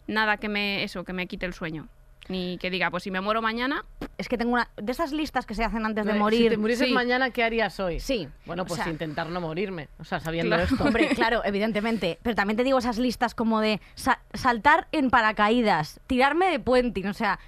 nada 0.07 0.39
que 0.39 0.49
me, 0.49 0.83
eso, 0.83 1.05
que 1.05 1.13
me 1.13 1.27
quite 1.27 1.47
el 1.47 1.53
sueño. 1.53 1.89
Ni 2.31 2.59
que 2.59 2.71
diga, 2.71 2.91
pues 2.91 3.03
si 3.03 3.11
me 3.11 3.21
muero 3.21 3.43
mañana, 3.43 3.85
Es 4.17 4.29
que 4.29 4.39
tengo 4.39 4.53
una. 4.53 4.69
De 4.77 4.93
esas 4.93 5.13
listas 5.13 5.47
que 5.47 5.55
se 5.55 5.65
hacen 5.65 5.85
antes 5.85 6.05
de 6.07 6.13
Eh, 6.13 6.15
morir. 6.15 6.43
Si 6.45 6.49
te 6.51 6.57
murieses 6.57 6.87
sí. 6.89 6.95
mañana, 6.95 7.31
¿qué 7.31 7.43
harías 7.43 7.81
hoy? 7.81 7.99
Sí. 8.01 8.29
Bueno, 8.47 8.63
O 8.63 8.67
pues 8.67 8.81
sea, 8.81 8.91
intentar 8.91 9.29
no 9.29 9.41
morirme. 9.41 9.89
O 9.99 10.05
sea, 10.05 10.21
sabiendo 10.21 10.55
Claro. 10.55 10.71
esto. 10.71 10.85
Hombre, 10.85 11.09
claro, 11.15 11.43
evidentemente. 11.45 12.19
Pero 12.23 12.37
también 12.37 12.57
te 12.57 12.63
digo 12.65 12.79
esas 12.79 12.99
listas 12.99 13.35
como 13.35 13.61
de 13.61 13.81
sa- 13.95 14.21
saltar 14.33 14.87
en 14.93 15.11
paracaídas, 15.11 16.01
tirarme 16.07 16.47
de 16.51 16.61
puente, 16.61 17.07
o 17.09 17.15
sea. 17.15 17.39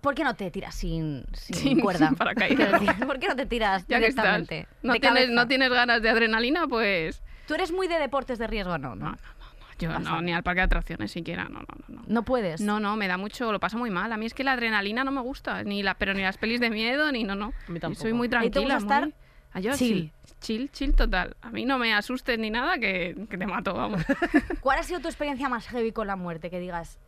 ¿Por 0.00 0.16
qué 0.16 0.24
no 0.24 0.34
te 0.34 0.50
tiras 0.50 0.74
sin, 0.74 1.24
sin, 1.32 1.54
Sin- 1.54 1.80
cuerda? 1.80 2.08
sin 2.08 2.16
paracaídas. 2.16 2.82
¿Por 3.06 3.20
qué 3.20 3.28
no 3.28 3.36
te 3.36 3.46
tiras 3.46 3.86
ya 3.86 4.00
que 4.00 4.06
estás, 4.08 4.24
directamente? 4.24 4.66
no 4.82 4.94
de 4.94 4.98
tienes, 5.00 5.18
cabeza? 5.26 5.32
no 5.34 5.46
tienes 5.46 5.70
ganas 5.70 6.02
de 6.02 6.08
adrenalina, 6.10 6.66
pues 6.66 7.22
¿Tú 7.46 7.54
eres 7.54 7.70
muy 7.70 7.86
de 7.86 7.98
deportes 8.00 8.38
de 8.40 8.48
riesgo 8.48 8.78
no? 8.78 8.96
no, 8.96 9.10
¿no? 9.12 9.18
No. 9.88 9.98
Yo 10.00 10.00
no, 10.00 10.22
ni 10.22 10.32
al 10.32 10.42
parque 10.42 10.60
de 10.60 10.64
atracciones 10.64 11.10
siquiera, 11.12 11.44
no, 11.44 11.60
no, 11.60 11.66
no. 11.88 11.96
no. 11.96 12.02
No 12.06 12.22
puedes. 12.24 12.60
No, 12.60 12.80
no, 12.80 12.96
me 12.96 13.08
da 13.08 13.16
mucho, 13.16 13.50
lo 13.52 13.60
paso 13.60 13.78
muy 13.78 13.90
mal. 13.90 14.12
A 14.12 14.16
mí 14.16 14.26
es 14.26 14.34
que 14.34 14.44
la 14.44 14.52
adrenalina 14.52 15.04
no 15.04 15.10
me 15.10 15.20
gusta, 15.20 15.62
ni 15.64 15.82
la, 15.82 15.94
pero 15.94 16.14
ni 16.14 16.22
las 16.22 16.38
pelis 16.38 16.60
de 16.60 16.70
miedo, 16.70 17.10
ni 17.12 17.24
no, 17.24 17.34
no. 17.34 17.52
A 17.68 17.70
mí 17.70 17.78
tampoco. 17.80 18.02
Soy 18.02 18.12
muy 18.12 18.26
¿Y 18.26 18.30
te 18.30 18.36
gusta 18.38 18.50
tranquila. 18.52 18.76
estar 18.78 19.02
muy- 19.04 19.14
Ah, 19.54 19.60
yo 19.60 19.76
chill? 19.76 20.10
sí, 20.24 20.32
chill, 20.40 20.70
chill 20.72 20.94
total. 20.94 21.36
A 21.42 21.50
mí 21.50 21.66
no 21.66 21.78
me 21.78 21.92
asustes 21.92 22.38
ni 22.38 22.48
nada 22.48 22.78
que, 22.78 23.14
que 23.28 23.36
te 23.36 23.46
mato, 23.46 23.74
vamos. 23.74 24.00
¿Cuál 24.60 24.78
ha 24.78 24.82
sido 24.82 25.00
tu 25.00 25.08
experiencia 25.08 25.48
más 25.50 25.68
heavy 25.68 25.92
con 25.92 26.06
la 26.06 26.16
muerte? 26.16 26.48
Que 26.48 26.58
digas, 26.58 26.98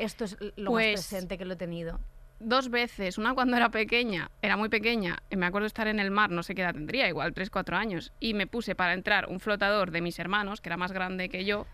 esto 0.00 0.24
es 0.24 0.36
lo 0.56 0.72
Pues- 0.72 0.96
más 0.98 1.06
presente 1.08 1.38
que 1.38 1.44
lo 1.44 1.52
he 1.54 1.56
tenido. 1.56 2.00
Dos 2.40 2.68
veces, 2.68 3.16
una 3.16 3.32
cuando 3.32 3.56
era 3.56 3.70
pequeña, 3.70 4.28
era 4.42 4.56
muy 4.56 4.68
pequeña, 4.68 5.22
y 5.30 5.36
me 5.36 5.46
acuerdo 5.46 5.66
estar 5.66 5.86
en 5.86 6.00
el 6.00 6.10
mar, 6.10 6.30
no 6.30 6.42
sé 6.42 6.56
qué 6.56 6.62
edad 6.62 6.74
tendría, 6.74 7.08
igual 7.08 7.32
3, 7.32 7.48
4 7.48 7.76
años, 7.76 8.12
y 8.18 8.34
me 8.34 8.48
puse 8.48 8.74
para 8.74 8.92
entrar 8.92 9.28
un 9.30 9.38
flotador 9.38 9.92
de 9.92 10.00
mis 10.00 10.18
hermanos, 10.18 10.60
que 10.60 10.68
era 10.68 10.76
más 10.76 10.90
grande 10.90 11.28
que 11.28 11.44
yo, 11.44 11.64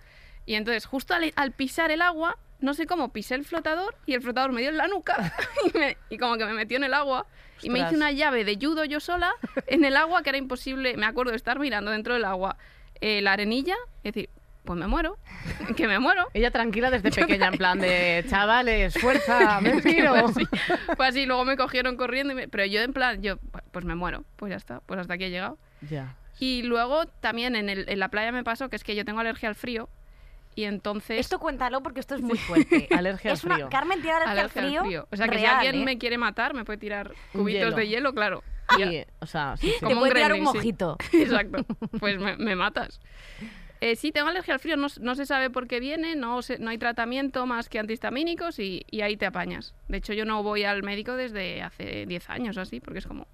y 0.47 0.55
entonces 0.55 0.87
justo 0.87 1.15
al, 1.15 1.33
al 1.37 1.53
pisar 1.53 1.91
el 1.91 2.03
agua, 2.03 2.37
no 2.61 2.75
sé 2.75 2.87
cómo, 2.87 3.13
pisé 3.13 3.35
el 3.37 3.45
flotador 3.45 3.95
y 4.07 4.15
el 4.15 4.23
flotador 4.23 4.53
me 4.53 4.61
dio 4.61 4.71
en 4.71 4.77
la 4.77 4.89
nuca 4.89 5.33
y, 5.75 5.79
me- 5.79 5.97
y 6.11 6.19
como 6.19 6.37
que 6.37 6.45
me 6.45 6.53
metió 6.53 6.77
en 6.77 6.85
el 6.85 6.95
agua 6.95 7.27
y 7.63 7.69
me 7.71 7.79
hice 7.79 7.87
Ostras. 7.89 7.97
una 8.01 8.13
llave 8.13 8.45
de 8.45 8.57
judo 8.61 8.85
yo 8.85 9.01
sola 9.01 9.33
en 9.67 9.85
el 9.85 9.97
agua 9.97 10.23
que 10.23 10.31
era 10.31 10.39
imposible, 10.39 10.97
me 10.97 11.07
acuerdo 11.07 11.31
de 11.31 11.37
estar 11.37 11.59
mirando 11.59 11.91
dentro 11.91 12.15
del 12.15 12.25
agua 12.25 12.57
eh, 13.01 13.21
la 13.23 13.33
arenilla 13.33 13.77
y 14.03 14.09
decir, 14.09 14.31
pues 14.65 14.79
me 14.79 14.87
muero, 14.87 15.17
que 15.77 15.89
me 15.89 15.99
muero. 15.99 16.27
Ella 16.35 16.51
tranquila 16.51 16.91
desde 16.91 17.11
pequeña, 17.11 17.49
en 17.49 17.57
plan 17.59 17.79
de 17.81 18.25
chavales, 18.29 18.93
fuerza, 19.01 19.59
me 19.63 19.81
piro. 19.81 20.11
Fue 20.15 20.43
así, 20.45 20.49
fue 20.97 21.07
así, 21.07 21.27
luego 21.27 21.45
me 21.47 21.57
cogieron 21.57 21.97
corriendo, 21.97 22.33
y 22.35 22.37
me- 22.37 22.49
pero 22.49 22.67
yo 22.67 22.83
en 22.83 22.93
plan, 22.93 23.23
yo, 23.23 23.39
pues 23.73 23.85
me 23.87 23.95
muero, 23.95 24.25
pues 24.37 24.51
ya 24.51 24.57
está, 24.57 24.81
pues 24.81 25.01
hasta 25.01 25.15
aquí 25.15 25.25
he 25.25 25.31
llegado. 25.31 25.57
Ya. 25.89 26.15
Y 26.39 26.63
luego 26.63 27.07
también 27.07 27.57
en, 27.57 27.71
el- 27.71 27.89
en 27.89 27.99
la 27.99 28.09
playa 28.11 28.33
me 28.33 28.45
pasó 28.45 28.69
que 28.69 28.77
es 28.77 28.85
que 28.85 28.95
yo 28.95 29.05
tengo 29.07 29.21
alergia 29.21 29.49
al 29.49 29.55
frío 29.55 29.89
y 30.61 30.65
entonces... 30.65 31.19
Esto 31.21 31.39
cuéntalo 31.39 31.83
porque 31.83 32.01
esto 32.01 32.15
es 32.15 32.21
muy 32.23 32.39
fuerte. 32.39 32.89
Alergia 32.97 33.31
al 33.33 33.37
Es 33.37 33.45
una- 33.45 33.55
frío. 33.57 33.69
Carmen 33.71 34.01
tiene 34.01 34.17
alergia, 34.17 34.33
alergia 34.33 34.63
al 34.63 34.85
frío. 34.85 35.09
O 35.11 35.17
sea 35.17 35.27
que 35.29 35.35
real, 35.35 35.61
si 35.61 35.67
alguien 35.67 35.83
¿eh? 35.83 35.85
me 35.87 35.99
quiere 35.99 36.19
matar, 36.19 36.55
me 36.55 36.65
puede 36.65 36.79
tirar 36.79 37.13
cubitos 37.33 37.65
hielo. 37.65 37.77
de 37.77 37.89
hielo, 37.89 38.15
claro. 38.15 38.43
Y, 38.79 39.05
o 39.21 39.27
sea, 39.27 39.57
sí, 39.57 39.67
sí. 39.69 39.75
Te 39.81 39.87
como 39.87 40.01
puede 40.01 40.11
un 40.13 40.15
tirar 40.17 40.33
un 40.33 40.39
gremlin, 40.39 40.53
sí. 40.53 40.59
mojito. 40.59 40.97
Exacto. 41.13 41.65
Pues 41.99 42.19
me, 42.19 42.37
me 42.37 42.55
matas. 42.57 43.01
Eh, 43.83 43.97
sí, 43.97 44.13
tengo 44.13 44.29
alergia 44.29 44.53
al 44.53 44.61
frío, 44.61 44.77
no, 44.77 44.89
no 45.01 45.15
se 45.15 45.25
sabe 45.25 45.49
por 45.49 45.67
qué 45.67 45.81
viene, 45.81 46.15
no, 46.15 46.43
se- 46.43 46.59
no 46.59 46.69
hay 46.69 46.77
tratamiento 46.77 47.47
más 47.47 47.71
que 47.71 47.79
antihistamínicos 47.79 48.59
y, 48.59 48.85
y 48.91 49.01
ahí 49.01 49.17
te 49.17 49.25
apañas. 49.25 49.73
De 49.89 49.97
hecho, 49.97 50.13
yo 50.13 50.27
no 50.27 50.43
voy 50.43 50.65
al 50.65 50.83
médico 50.83 51.17
desde 51.17 51.63
hace 51.63 52.05
10 52.05 52.29
años 52.29 52.59
o 52.59 52.61
así, 52.61 52.79
porque 52.81 52.99
es 52.99 53.07
como, 53.07 53.27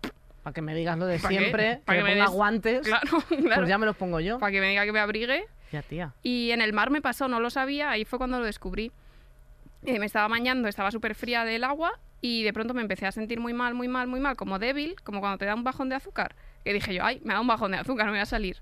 Para 0.44 0.54
que 0.54 0.62
me 0.62 0.72
digas 0.76 0.96
lo 0.98 1.06
de 1.06 1.18
siempre, 1.18 1.80
¿Pa 1.84 1.94
que 1.94 1.98
que 1.98 2.04
me 2.04 2.10
me 2.10 2.14
ponga 2.14 2.26
des- 2.26 2.34
guantes, 2.36 2.86
claro, 2.86 3.08
claro, 3.26 3.54
pues 3.56 3.68
ya 3.68 3.76
me 3.78 3.86
los 3.86 3.96
pongo 3.96 4.20
yo. 4.20 4.38
para 4.38 4.52
que 4.52 4.60
me 4.60 4.68
diga 4.68 4.84
que 4.84 4.92
me 4.92 5.00
abrigue. 5.00 5.46
Ya, 5.72 5.82
tía. 5.82 6.12
Y 6.22 6.50
en 6.52 6.60
el 6.60 6.72
mar 6.72 6.90
me 6.90 7.02
pasó, 7.02 7.28
no 7.28 7.40
lo 7.40 7.50
sabía, 7.50 7.90
ahí 7.90 8.04
fue 8.04 8.18
cuando 8.18 8.38
lo 8.38 8.44
descubrí. 8.44 8.92
Eh, 9.84 9.98
me 9.98 10.06
estaba 10.06 10.28
bañando, 10.28 10.68
estaba 10.68 10.90
súper 10.90 11.14
fría 11.14 11.44
del 11.44 11.64
agua 11.64 11.98
y 12.20 12.42
de 12.42 12.52
pronto 12.52 12.74
me 12.74 12.82
empecé 12.82 13.06
a 13.06 13.12
sentir 13.12 13.40
muy 13.40 13.52
mal, 13.52 13.74
muy 13.74 13.88
mal, 13.88 14.06
muy 14.08 14.20
mal, 14.20 14.36
como 14.36 14.58
débil, 14.58 14.96
como 15.02 15.20
cuando 15.20 15.38
te 15.38 15.44
da 15.44 15.54
un 15.54 15.64
bajón 15.64 15.88
de 15.88 15.96
azúcar. 15.96 16.34
Que 16.64 16.72
dije 16.72 16.94
yo, 16.94 17.04
ay, 17.04 17.20
me 17.24 17.34
da 17.34 17.40
un 17.40 17.46
bajón 17.46 17.72
de 17.72 17.78
azúcar, 17.78 18.06
me 18.06 18.12
voy 18.12 18.20
a 18.20 18.26
salir. 18.26 18.56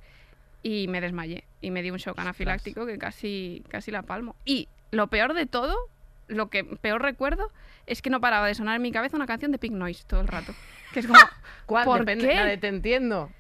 Y 0.63 0.89
me 0.89 1.01
desmayé 1.01 1.45
y 1.61 1.71
me 1.71 1.83
di 1.83 1.91
un 1.91 1.99
shock 1.99 2.19
anafiláctico 2.19 2.87
que 2.87 2.99
casi, 2.99 3.63
casi 3.69 3.91
la 3.91 4.03
palmo. 4.03 4.35
Y 4.45 4.69
lo 4.91 5.09
peor 5.09 5.35
de 5.35 5.47
todo, 5.47 5.77
lo 6.27 6.49
que 6.49 6.65
peor 6.65 7.03
recuerdo, 7.03 7.51
es 7.87 8.03
que 8.03 8.11
no 8.11 8.21
paraba 8.21 8.47
de 8.47 8.55
sonar 8.55 8.77
en 8.77 8.83
mi 8.83 8.93
cabeza 8.93 9.17
una 9.17 9.27
canción 9.27 9.53
de 9.53 9.59
Pink 9.59 9.75
Noise 9.75 10.05
todo 10.07 10.21
el 10.21 10.29
rato. 10.29 10.55
Que 10.93 11.01
es 11.01 11.07
como, 11.07 11.19
¿Cuál? 11.67 11.85
¿por 11.85 11.99
Depende, 12.01 12.29
qué? 12.29 12.35
la 12.35 12.45
de 12.47 12.59
te 12.59 12.69
entiendo. 12.69 13.31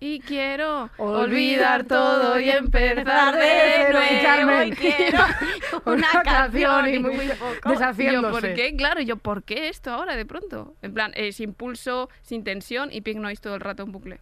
Y 0.00 0.20
quiero 0.20 0.90
Olvidar 0.96 1.84
todo 1.84 2.38
y 2.38 2.50
empezar 2.50 3.34
de 3.36 3.48
cero. 3.86 3.98
Y 4.10 4.22
Carmen. 4.22 4.68
Y 4.68 4.72
quiero 4.76 5.18
una 5.86 6.08
canción 6.22 6.88
y 6.94 6.98
muy 7.00 7.28
poco. 7.30 7.46
Y 7.46 7.60
yo, 7.64 7.70
Deshaciéndose. 7.70 8.30
¿por 8.48 8.54
qué? 8.54 8.76
Claro, 8.76 9.00
yo, 9.00 9.16
¿por 9.16 9.42
qué 9.42 9.68
esto 9.68 9.92
ahora 9.92 10.14
de 10.14 10.24
pronto? 10.24 10.74
En 10.82 10.94
plan, 10.94 11.12
eh, 11.16 11.32
sin 11.32 11.52
pulso, 11.52 12.08
sin 12.22 12.44
tensión 12.44 12.90
y 12.92 13.00
Pink 13.00 13.18
Noise 13.18 13.42
todo 13.42 13.54
el 13.56 13.60
rato 13.60 13.82
en 13.82 13.90
bucle. 13.92 14.20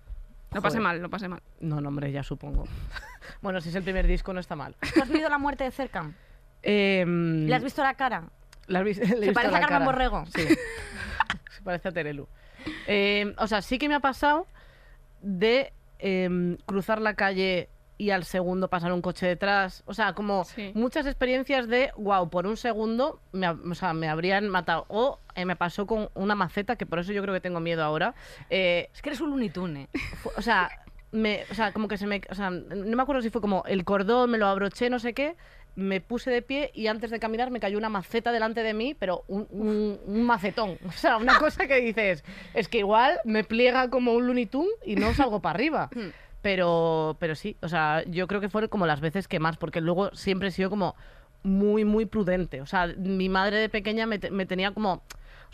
Pasé 0.50 0.60
Joder. 0.68 0.80
mal, 0.80 1.02
lo 1.02 1.10
pasé 1.10 1.28
mal. 1.28 1.42
No, 1.60 1.82
no, 1.82 1.88
hombre, 1.88 2.10
ya 2.10 2.22
supongo. 2.22 2.64
bueno, 3.42 3.60
si 3.60 3.68
es 3.68 3.74
el 3.74 3.82
primer 3.82 4.06
disco, 4.06 4.32
no 4.32 4.40
está 4.40 4.56
mal. 4.56 4.74
¿Tú 4.94 5.02
has 5.02 5.08
vivido 5.08 5.28
la 5.28 5.36
muerte 5.38 5.64
de 5.64 5.70
cerca? 5.70 6.10
Em, 6.62 7.46
¿Le 7.46 7.54
has 7.54 7.62
visto 7.62 7.82
la 7.82 7.94
cara? 7.94 8.24
la 8.66 8.78
has 8.78 8.84
vis- 8.84 8.98
le 8.98 9.04
he 9.16 9.20
visto 9.20 9.34
parece 9.34 9.52
la 9.52 9.58
a 9.58 9.60
Carmen 9.60 9.78
cara. 9.80 9.84
Borrego? 9.84 10.24
Sí. 10.34 10.42
Se 11.54 11.62
parece 11.62 11.88
a 11.88 11.92
Terelu. 11.92 12.26
Em, 12.86 13.34
o 13.36 13.46
sea, 13.46 13.60
sí 13.60 13.78
que 13.78 13.88
me 13.88 13.94
ha 13.94 14.00
pasado 14.00 14.46
de 15.20 15.72
em, 15.98 16.56
cruzar 16.66 17.00
la 17.00 17.14
calle 17.14 17.68
y 17.98 18.10
al 18.10 18.24
segundo 18.24 18.68
pasar 18.68 18.92
un 18.92 19.00
coche 19.00 19.26
detrás. 19.26 19.82
O 19.86 19.94
sea, 19.94 20.12
como 20.12 20.44
Sí. 20.44 20.72
muchas 20.74 21.06
experiencias 21.06 21.66
de, 21.68 21.90
wow, 21.96 22.28
por 22.28 22.46
un 22.46 22.58
segundo 22.58 23.20
me, 23.32 23.48
o 23.48 23.74
sea, 23.74 23.94
me 23.94 24.08
habrían 24.08 24.48
matado. 24.50 24.84
O 24.88 25.18
eh, 25.34 25.46
me 25.46 25.56
pasó 25.56 25.86
con 25.86 26.10
una 26.14 26.34
maceta, 26.34 26.76
que 26.76 26.84
por 26.84 26.98
eso 26.98 27.12
yo 27.12 27.22
creo 27.22 27.32
que 27.32 27.40
tengo 27.40 27.60
miedo 27.60 27.82
ahora. 27.82 28.14
Eh, 28.50 28.90
Es 28.92 29.00
que 29.00 29.08
eres 29.08 29.20
un 29.22 29.50
Tunes. 29.50 29.88
fu- 30.22 30.30
o 30.36 30.42
sea, 30.42 30.68
me, 31.12 31.44
o 31.50 31.54
sea, 31.54 31.72
como 31.72 31.88
que 31.88 31.96
se 31.96 32.06
me, 32.06 32.20
o 32.28 32.34
sea, 32.34 32.50
no 32.50 32.96
me 32.96 33.02
acuerdo 33.02 33.22
si 33.22 33.30
fue 33.30 33.40
como 33.40 33.64
el 33.66 33.84
cordón, 33.84 34.30
me 34.30 34.36
lo 34.36 34.46
abroché, 34.48 34.90
no 34.90 34.98
sé 34.98 35.14
qué, 35.14 35.34
me 35.76 36.00
puse 36.00 36.30
de 36.30 36.42
pie 36.42 36.70
y 36.74 36.86
antes 36.88 37.10
de 37.10 37.20
caminar 37.20 37.50
me 37.50 37.60
cayó 37.60 37.78
una 37.78 37.88
maceta 37.88 38.32
delante 38.32 38.62
de 38.62 38.74
mí, 38.74 38.94
pero 38.98 39.24
un, 39.28 39.46
un- 39.50 40.00
un 40.06 40.22
macetón, 40.24 40.78
o 40.88 40.92
sea, 40.92 41.18
una 41.18 41.38
cosa 41.38 41.66
que 41.68 41.76
dices, 41.80 42.24
es 42.54 42.66
que 42.68 42.78
igual 42.78 43.20
me 43.24 43.44
pliega 43.44 43.88
como 43.90 44.14
un 44.14 44.26
Looney 44.26 44.46
Tunes 44.46 44.70
y 44.84 44.96
no 44.96 45.12
salgo 45.14 45.40
para 45.40 45.54
arriba. 45.54 45.90
Pero, 46.42 47.16
pero 47.18 47.34
sí, 47.34 47.56
o 47.62 47.68
sea, 47.68 48.04
yo 48.06 48.26
creo 48.26 48.40
que 48.40 48.48
fueron 48.48 48.70
como 48.70 48.86
las 48.86 49.00
veces 49.00 49.26
que 49.28 49.40
más, 49.40 49.56
porque 49.56 49.80
luego 49.80 50.14
siempre 50.14 50.48
he 50.48 50.52
sido 50.52 50.70
como 50.70 50.94
muy, 51.42 51.84
muy 51.84 52.06
prudente. 52.06 52.60
O 52.60 52.66
sea, 52.66 52.86
mi 52.96 53.28
madre 53.28 53.58
de 53.58 53.68
pequeña 53.68 54.06
me, 54.06 54.18
te- 54.18 54.30
me 54.30 54.46
tenía 54.46 54.70
como... 54.72 55.02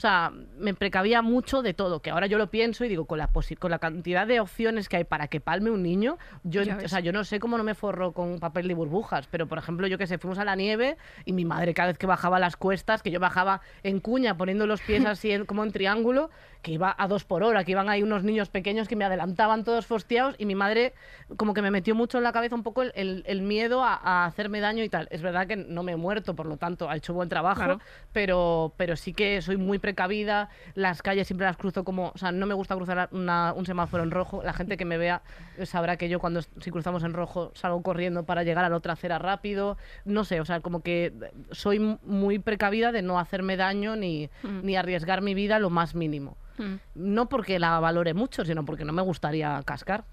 O 0.03 0.05
sea, 0.05 0.33
me 0.59 0.75
precavía 0.75 1.23
mucho 1.23 1.63
de 1.63 1.75
todo, 1.75 2.03
que 2.03 2.11
ahora 2.11 2.27
yo 2.27 2.37
lo 2.37 2.49
pienso 2.51 2.85
y 2.85 2.89
digo, 2.89 3.05
con 3.05 3.19
la, 3.19 3.31
con 3.61 3.71
la 3.71 3.79
cantidad 3.79 4.27
de 4.27 4.41
opciones 4.41 4.89
que 4.89 4.97
hay 4.97 5.05
para 5.05 5.29
que 5.29 5.41
palme 5.41 5.71
un 5.71 5.81
niño, 5.85 6.19
yo, 6.43 6.63
o 6.85 6.89
sea, 6.89 6.99
yo 6.99 7.13
no 7.13 7.23
sé 7.23 7.39
cómo 7.39 7.57
no 7.57 7.63
me 7.63 7.77
forro 7.77 8.11
con 8.11 8.41
papel 8.41 8.67
de 8.67 8.75
burbujas, 8.75 9.29
pero 9.31 9.47
por 9.47 9.59
ejemplo, 9.59 9.87
yo 9.87 9.99
que 9.99 10.09
sé, 10.09 10.19
fuimos 10.19 10.41
a 10.41 10.45
la 10.45 10.57
nieve 10.57 10.97
y 11.25 11.33
mi 11.33 11.45
madre 11.45 11.73
cada 11.73 11.87
vez 11.87 11.99
que 11.99 12.07
bajaba 12.09 12.41
las 12.41 12.57
cuestas, 12.57 13.01
que 13.01 13.13
yo 13.13 13.21
bajaba 13.21 13.61
en 13.85 14.01
cuña 14.01 14.37
poniendo 14.37 14.67
los 14.67 14.81
pies 14.81 15.05
así 15.07 15.31
en- 15.31 15.47
como 15.47 15.63
en 15.63 15.71
triángulo, 15.71 16.31
que 16.63 16.71
iba 16.73 16.95
a 16.97 17.09
dos 17.09 17.25
por 17.25 17.43
hora, 17.43 17.65
que 17.65 17.73
iban 17.73 17.89
ahí 17.89 18.03
unos 18.03 18.23
niños 18.23 18.49
pequeños 18.49 18.87
que 18.89 18.95
me 18.97 19.05
adelantaban 19.05 19.65
todos 19.65 19.85
fostiados 19.87 20.37
y 20.39 20.47
mi 20.47 20.55
madre 20.55 20.95
como 21.37 21.55
que 21.55 21.63
me 21.63 21.71
metió 21.73 21.95
mucho 21.95 22.19
en 22.19 22.25
la 22.25 22.33
cabeza 22.33 22.55
un 22.55 22.63
poco 22.63 22.83
el, 22.83 22.93
el- 22.95 23.25
el 23.27 23.43
miedo 23.43 23.83
a, 23.85 23.95
a 23.95 24.27
hacerme 24.27 24.61
daño 24.61 24.85
y 24.85 24.89
tal. 24.89 25.09
Es 25.11 25.23
verdad 25.23 25.47
que 25.49 25.57
no 25.57 25.83
me 25.83 25.93
he 25.93 25.97
muerto, 25.97 26.35
por 26.37 26.47
lo 26.47 26.57
tanto, 26.57 26.89
ha 26.89 26.97
hecho 26.97 27.13
buen 27.15 27.29
trabajo, 27.29 27.59
Claro. 27.63 27.81
pero, 28.13 28.73
pero 28.77 28.97
sí 28.97 29.13
que 29.13 29.43
soy 29.43 29.57
muy 29.57 29.79
precavida, 29.79 30.49
las 30.75 31.03
calles 31.03 31.27
siempre 31.27 31.47
las 31.47 31.57
cruzo 31.57 31.83
como, 31.85 32.13
o 32.15 32.19
sea, 32.19 32.31
no 32.33 32.47
me 32.47 32.55
gusta 32.55 32.77
cruzar 32.77 33.09
una- 33.13 33.53
un 33.57 33.67
semáforo 33.67 34.03
en 34.05 34.11
rojo, 34.11 34.43
la 34.45 34.53
gente 34.53 34.77
que 34.77 34.85
me 34.85 34.99
vea 34.99 35.23
sabrá 35.65 35.97
que 35.97 36.09
yo 36.09 36.21
cuando 36.21 36.43
si 36.43 36.71
cruzamos 36.71 37.03
en 37.03 37.13
rojo 37.13 37.51
salgo 37.55 37.83
corriendo 37.83 38.25
para 38.25 38.43
llegar 38.45 38.65
a 38.65 38.69
la 38.69 38.77
otra 38.77 38.93
acera 38.93 39.19
rápido, 39.19 39.77
no 40.05 40.25
sé, 40.25 40.41
o 40.41 40.45
sea, 40.45 40.61
como 40.61 40.83
que 40.83 41.13
soy 41.51 41.79
muy 42.05 42.39
precavida 42.39 42.93
de 42.93 43.03
no 43.03 43.19
hacerme 43.19 43.57
daño 43.57 43.97
ni, 43.97 44.31
Mm. 44.43 44.61
ni 44.65 44.77
arriesgar 44.77 45.23
mi 45.23 45.35
vida 45.35 45.59
lo 45.59 45.71
más 45.71 45.95
mínimo. 45.95 46.37
Mm. 46.59 46.75
No 46.95 47.29
porque 47.29 47.59
la 47.59 47.79
valore 47.81 48.15
mucho, 48.15 48.45
sino 48.45 48.65
porque 48.65 48.85
no 48.85 48.93
me 48.93 49.03
gustaría 49.03 49.61
cascar. 49.65 50.05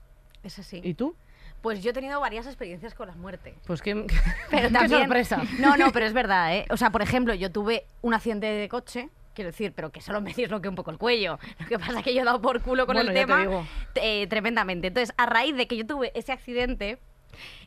Es 0.44 0.60
así. 0.60 0.82
¿Y 0.84 0.94
tú? 0.94 1.16
Pues 1.62 1.84
yo 1.84 1.92
he 1.92 1.94
tenido 1.94 2.20
varias 2.22 2.46
experiencias 2.46 2.94
con 2.94 3.08
la 3.08 3.16
muerte. 3.16 3.54
Pues 3.68 3.82
qué, 3.82 3.94
Pero 4.50 4.68
qué 4.70 4.74
también, 4.74 5.02
sorpresa. 5.02 5.42
No, 5.60 5.76
no, 5.76 5.92
pero 5.92 6.06
es 6.06 6.14
verdad, 6.22 6.56
¿eh? 6.56 6.66
O 6.70 6.78
sea, 6.78 6.90
por 6.90 7.02
ejemplo, 7.02 7.34
yo 7.34 7.52
tuve 7.52 7.86
un 8.02 8.14
accidente 8.14 8.46
de 8.48 8.70
coche, 8.70 9.10
quiero 9.36 9.52
decir, 9.52 9.74
pero 9.76 9.92
que 9.92 10.00
solo 10.02 10.22
me 10.22 10.34
disloqué 10.34 10.70
un 10.70 10.76
poco 10.76 10.92
el 10.92 10.98
cuello. 10.98 11.38
Lo 11.60 11.68
que 11.68 11.78
pasa 11.78 12.00
es 12.00 12.04
que 12.06 12.14
yo 12.14 12.22
he 12.22 12.26
dado 12.26 12.42
por 12.42 12.62
culo 12.62 12.86
con 12.86 12.96
Bueno, 12.96 13.10
el 13.10 13.16
te 13.16 13.22
tema 13.26 13.66
eh, 13.96 14.28
tremendamente. 14.28 14.88
Entonces, 14.88 15.14
a 15.18 15.26
raíz 15.26 15.56
de 15.58 15.68
que 15.68 15.76
yo 15.76 15.86
tuve 15.86 16.12
ese 16.16 16.32
accidente, 16.32 16.98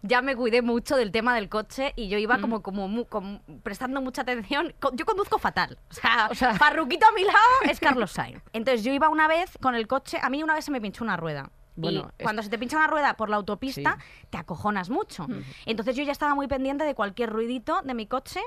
ya 0.03 0.23
me 0.23 0.37
cuidé 0.37 0.63
mucho 0.63 0.97
del 0.97 1.11
tema 1.13 1.35
del 1.35 1.49
coche 1.49 1.93
y 1.97 2.09
yo 2.09 2.19
iba 2.19 2.39
como, 2.41 2.63
como, 2.63 2.89
mu- 2.89 3.07
como 3.07 3.41
prestando 3.63 4.01
mucha 4.01 4.23
atención. 4.23 4.75
Yo 4.95 5.05
conduzco 5.07 5.39
fatal. 5.39 5.79
O 5.91 5.95
sea, 5.95 6.29
O 6.31 6.35
sea- 6.35 6.55
parruquito 6.55 7.07
a 7.07 7.13
mi 7.13 7.25
lado 7.25 7.39
es 7.71 7.81
Carlos 7.81 8.13
Sainz. 8.13 8.43
Entonces, 8.53 8.85
yo 8.85 8.93
iba 8.93 9.09
una 9.09 9.29
vez 9.29 9.57
con 9.61 9.75
el 9.75 9.87
coche, 9.87 10.19
a 10.23 10.29
mí 10.31 10.43
una 10.43 10.55
vez 10.55 10.65
se 10.65 10.71
me 10.71 10.81
pinchó 10.81 11.05
una 11.05 11.17
rueda. 11.17 11.51
Bueno, 11.75 12.01
y 12.01 12.03
es- 12.19 12.25
cuando 12.25 12.43
se 12.43 12.51
te 12.51 12.59
pincha 12.59 12.77
una 12.77 12.87
rueda 12.87 13.15
por 13.17 13.31
la 13.31 13.37
autopista, 13.37 13.97
Sí. 13.99 14.27
te 14.31 14.39
acojonas 14.39 14.91
mucho. 14.91 15.27
Entonces 15.67 15.97
yo 15.97 16.03
ya 16.05 16.13
estaba 16.13 16.35
muy 16.35 16.47
pendiente 16.49 16.85
de 16.85 16.95
cualquier 16.95 17.31
ruidito 17.31 17.81
de 17.83 17.95
mi 17.95 18.07
coche. 18.07 18.41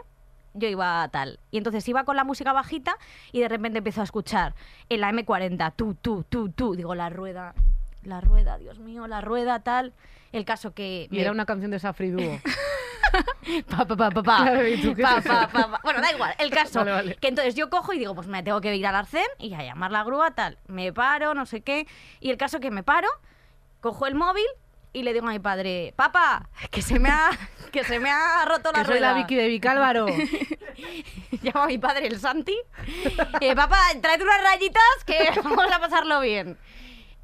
Yo 0.58 0.68
iba 0.70 1.06
tal. 1.10 1.40
Y 1.52 1.58
entonces 1.58 1.86
iba 1.90 2.06
con 2.06 2.16
la 2.16 2.24
música 2.24 2.54
bajita 2.54 2.98
y 3.34 3.42
de 3.42 3.50
repente 3.50 3.80
empiezo 3.80 4.00
a 4.02 4.04
escuchar 4.06 4.56
en 4.88 5.02
la 5.02 5.12
M40, 5.12 5.74
tú, 5.76 5.96
tú, 5.96 6.24
tú, 6.30 6.50
tú. 6.50 6.76
Digo, 6.76 6.96
la 6.96 7.10
rueda, 7.10 7.54
la 8.06 8.22
rueda, 8.22 8.58
Dios 8.58 8.80
mío, 8.80 9.08
la 9.08 9.22
rueda, 9.22 9.60
tal. 9.62 9.94
El 10.32 10.46
caso 10.46 10.74
que... 10.74 11.08
Y 11.12 11.16
me- 11.16 11.22
era 11.22 11.32
una 11.32 11.46
canción 11.46 11.72
de 11.72 11.80
Safri 11.80 12.10
Duo. 12.12 12.40
Pa, 13.70 13.86
pa, 13.86 13.96
pa, 13.96 14.10
pa, 14.12 14.24
pa. 14.24 14.38
Claro, 14.44 14.68
¿y 14.68 14.82
tú 14.82 14.94
qué 14.94 15.02
Pa, 15.02 15.22
pa, 15.22 15.48
pa. 15.48 15.80
Bueno, 15.84 16.02
da 16.02 16.12
igual. 16.12 16.36
El 16.38 16.50
caso 16.50 16.80
Vale, 16.80 16.92
vale. 16.92 17.16
que 17.16 17.28
entonces 17.30 17.56
yo 17.56 17.70
cojo 17.70 17.94
y 17.94 18.00
digo, 18.00 18.14
pues 18.14 18.28
me 18.28 18.44
tengo 18.44 18.60
que 18.60 18.76
ir 18.76 18.86
al 18.86 18.96
arcén 18.96 19.26
y 19.38 19.54
a 19.54 19.64
llamar 19.64 19.92
la 19.92 20.04
grúa, 20.04 20.32
tal. 20.32 20.58
Me 20.68 20.92
paro, 20.92 21.34
no 21.34 21.46
sé 21.46 21.62
qué. 21.62 21.88
Y 22.20 22.32
el 22.32 22.38
caso 22.38 22.60
que 22.60 22.72
me 22.72 22.84
paro, 22.84 23.08
cojo 23.80 24.08
el 24.08 24.16
móvil 24.16 24.44
y 24.92 25.04
le 25.04 25.14
digo 25.14 25.28
a 25.28 25.32
mi 25.32 25.40
padre, 25.40 25.94
papá, 25.96 26.50
que 26.72 26.82
se 26.82 27.00
me 27.00 27.08
ha, 27.10 27.30
que 27.72 27.84
se 27.86 28.00
me 28.00 28.10
ha 28.10 28.44
roto 28.46 28.72
la 28.74 28.80
Que 28.80 28.86
soy 28.86 29.00
la 29.00 29.12
rueda". 29.12 29.22
Vicky 29.22 29.36
de 29.36 29.48
Vicálvaro. 29.48 30.08
Llamo 31.42 31.64
a 31.64 31.68
mi 31.68 31.78
padre, 31.78 32.08
el 32.08 32.20
Santi. 32.20 32.58
Eh, 33.40 33.56
papá, 33.56 33.80
tráete 34.02 34.24
unas 34.24 34.42
rayitas 34.44 35.04
que 35.06 35.30
vamos 35.42 35.72
a 35.72 35.80
pasarlo 35.80 36.20
bien. 36.20 36.58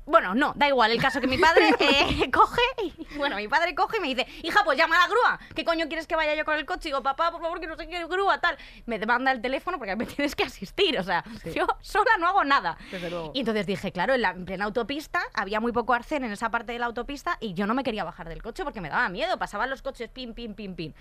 Bueno, 0.05 0.33
no, 0.33 0.53
da 0.55 0.67
igual, 0.67 0.91
el 0.91 1.01
caso 1.01 1.21
que 1.21 1.27
mi 1.27 1.37
padre 1.37 1.69
eh, 1.79 2.29
coge, 2.31 2.61
y, 2.83 3.17
bueno, 3.17 3.35
mi 3.35 3.47
padre 3.47 3.75
coge 3.75 3.97
y 3.97 3.99
me 4.01 4.07
dice, 4.07 4.27
hija, 4.43 4.61
pues 4.65 4.77
llama 4.77 4.95
a 4.97 5.01
la 5.01 5.07
grúa, 5.07 5.39
¿qué 5.55 5.63
coño 5.63 5.87
quieres 5.87 6.07
que 6.07 6.15
vaya 6.15 6.33
yo 6.35 6.43
con 6.43 6.55
el 6.55 6.65
coche? 6.65 6.89
Y 6.89 6.91
digo, 6.91 7.03
papá, 7.03 7.31
por 7.31 7.41
favor, 7.41 7.59
que 7.59 7.67
no 7.67 7.75
sé 7.77 7.87
qué 7.87 8.05
grúa, 8.07 8.39
tal. 8.39 8.57
Me 8.85 8.99
manda 9.05 9.31
el 9.31 9.41
teléfono 9.41 9.77
porque 9.77 9.95
me 9.95 10.05
tienes 10.07 10.35
que 10.35 10.43
asistir, 10.43 10.97
o 10.99 11.03
sea, 11.03 11.23
Sí. 11.43 11.53
yo 11.53 11.67
sola 11.81 12.11
no 12.19 12.27
hago 12.27 12.43
nada. 12.43 12.77
Desde 12.91 13.09
luego. 13.09 13.31
Y 13.33 13.39
entonces 13.39 13.65
dije, 13.65 13.91
claro, 13.91 14.13
en, 14.15 14.21
la, 14.21 14.31
en 14.31 14.45
plena 14.45 14.65
autopista 14.65 15.21
había 15.33 15.59
muy 15.59 15.71
poco 15.71 15.93
arcén 15.93 16.23
en 16.23 16.31
esa 16.31 16.49
parte 16.49 16.73
de 16.73 16.79
la 16.79 16.87
autopista 16.87 17.37
y 17.39 17.53
yo 17.53 17.65
no 17.67 17.73
me 17.73 17.83
quería 17.83 18.03
bajar 18.03 18.27
del 18.27 18.41
coche 18.41 18.63
porque 18.63 18.81
me 18.81 18.89
daba 18.89 19.07
miedo, 19.09 19.37
pasaban 19.37 19.69
los 19.69 19.81
coches 19.81 20.09
pim, 20.09 20.33
pim, 20.33 20.53
pim, 20.55 20.75
pim. 20.75 20.93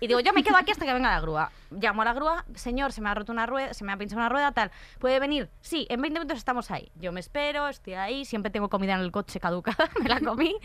Y 0.00 0.06
digo, 0.08 0.20
yo 0.20 0.32
me 0.32 0.42
quedo 0.42 0.56
aquí 0.56 0.72
hasta 0.72 0.84
que 0.84 0.92
venga 0.92 1.10
la 1.10 1.20
grúa. 1.20 1.50
Llamo 1.70 2.02
a 2.02 2.04
la 2.04 2.12
grúa, 2.12 2.44
señor, 2.54 2.92
se 2.92 3.00
me 3.00 3.08
ha 3.08 3.14
roto 3.14 3.32
una 3.32 3.46
rueda, 3.46 3.72
se 3.72 3.84
me 3.84 3.92
ha 3.92 3.96
pinchado 3.96 4.20
una 4.20 4.28
rueda, 4.28 4.52
tal. 4.52 4.70
¿Puede 4.98 5.20
venir? 5.20 5.48
Sí, 5.60 5.86
en 5.90 6.00
20 6.02 6.18
minutos 6.20 6.38
estamos 6.38 6.70
ahí. 6.70 6.90
Yo 6.96 7.12
me 7.12 7.20
espero, 7.20 7.68
estoy 7.68 7.94
ahí, 7.94 8.24
siempre 8.32 8.50
tengo 8.50 8.70
comida 8.70 8.94
en 8.94 9.00
el 9.00 9.12
coche 9.12 9.38
caducada, 9.40 9.90
me 10.02 10.08
la 10.08 10.18
comí. 10.20 10.56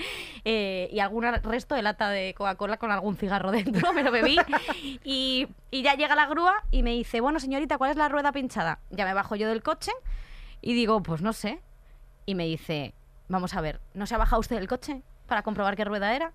eh, 0.46 0.88
y 0.90 1.00
algún 1.02 1.24
resto 1.24 1.76
de 1.76 1.82
lata 1.82 2.10
de 2.10 2.34
Coca-Cola 2.34 2.78
con 2.78 2.92
algún 2.92 3.18
cigarro 3.18 3.52
dentro, 3.52 3.92
me 3.94 4.04
lo 4.04 4.12
bebí. 4.12 4.38
Y, 5.04 5.50
y 5.70 5.82
ya 5.84 5.96
llega 5.96 6.16
la 6.16 6.28
grúa 6.28 6.64
y 6.72 6.82
me 6.82 6.92
dice, 6.92 7.20
bueno, 7.20 7.42
señorita, 7.42 7.78
¿cuál 7.78 7.92
es 7.92 7.98
la 7.98 8.08
rueda 8.08 8.32
pinchada? 8.32 8.80
Ya 8.90 9.04
me 9.04 9.14
bajo 9.14 9.36
yo 9.36 9.50
del 9.50 9.62
coche 9.64 9.92
y 10.62 10.74
digo, 10.76 11.04
pues 11.04 11.22
no 11.22 11.34
sé. 11.34 11.62
Y 12.26 12.36
me 12.36 12.46
dice, 12.46 12.94
vamos 13.28 13.54
a 13.54 13.60
ver, 13.60 13.82
¿no 13.94 14.06
se 14.06 14.16
ha 14.16 14.18
bajado 14.18 14.40
usted 14.40 14.56
del 14.56 14.70
coche 14.70 15.02
para 15.28 15.42
comprobar 15.44 15.76
qué 15.76 15.84
rueda 15.84 16.16
era? 16.16 16.32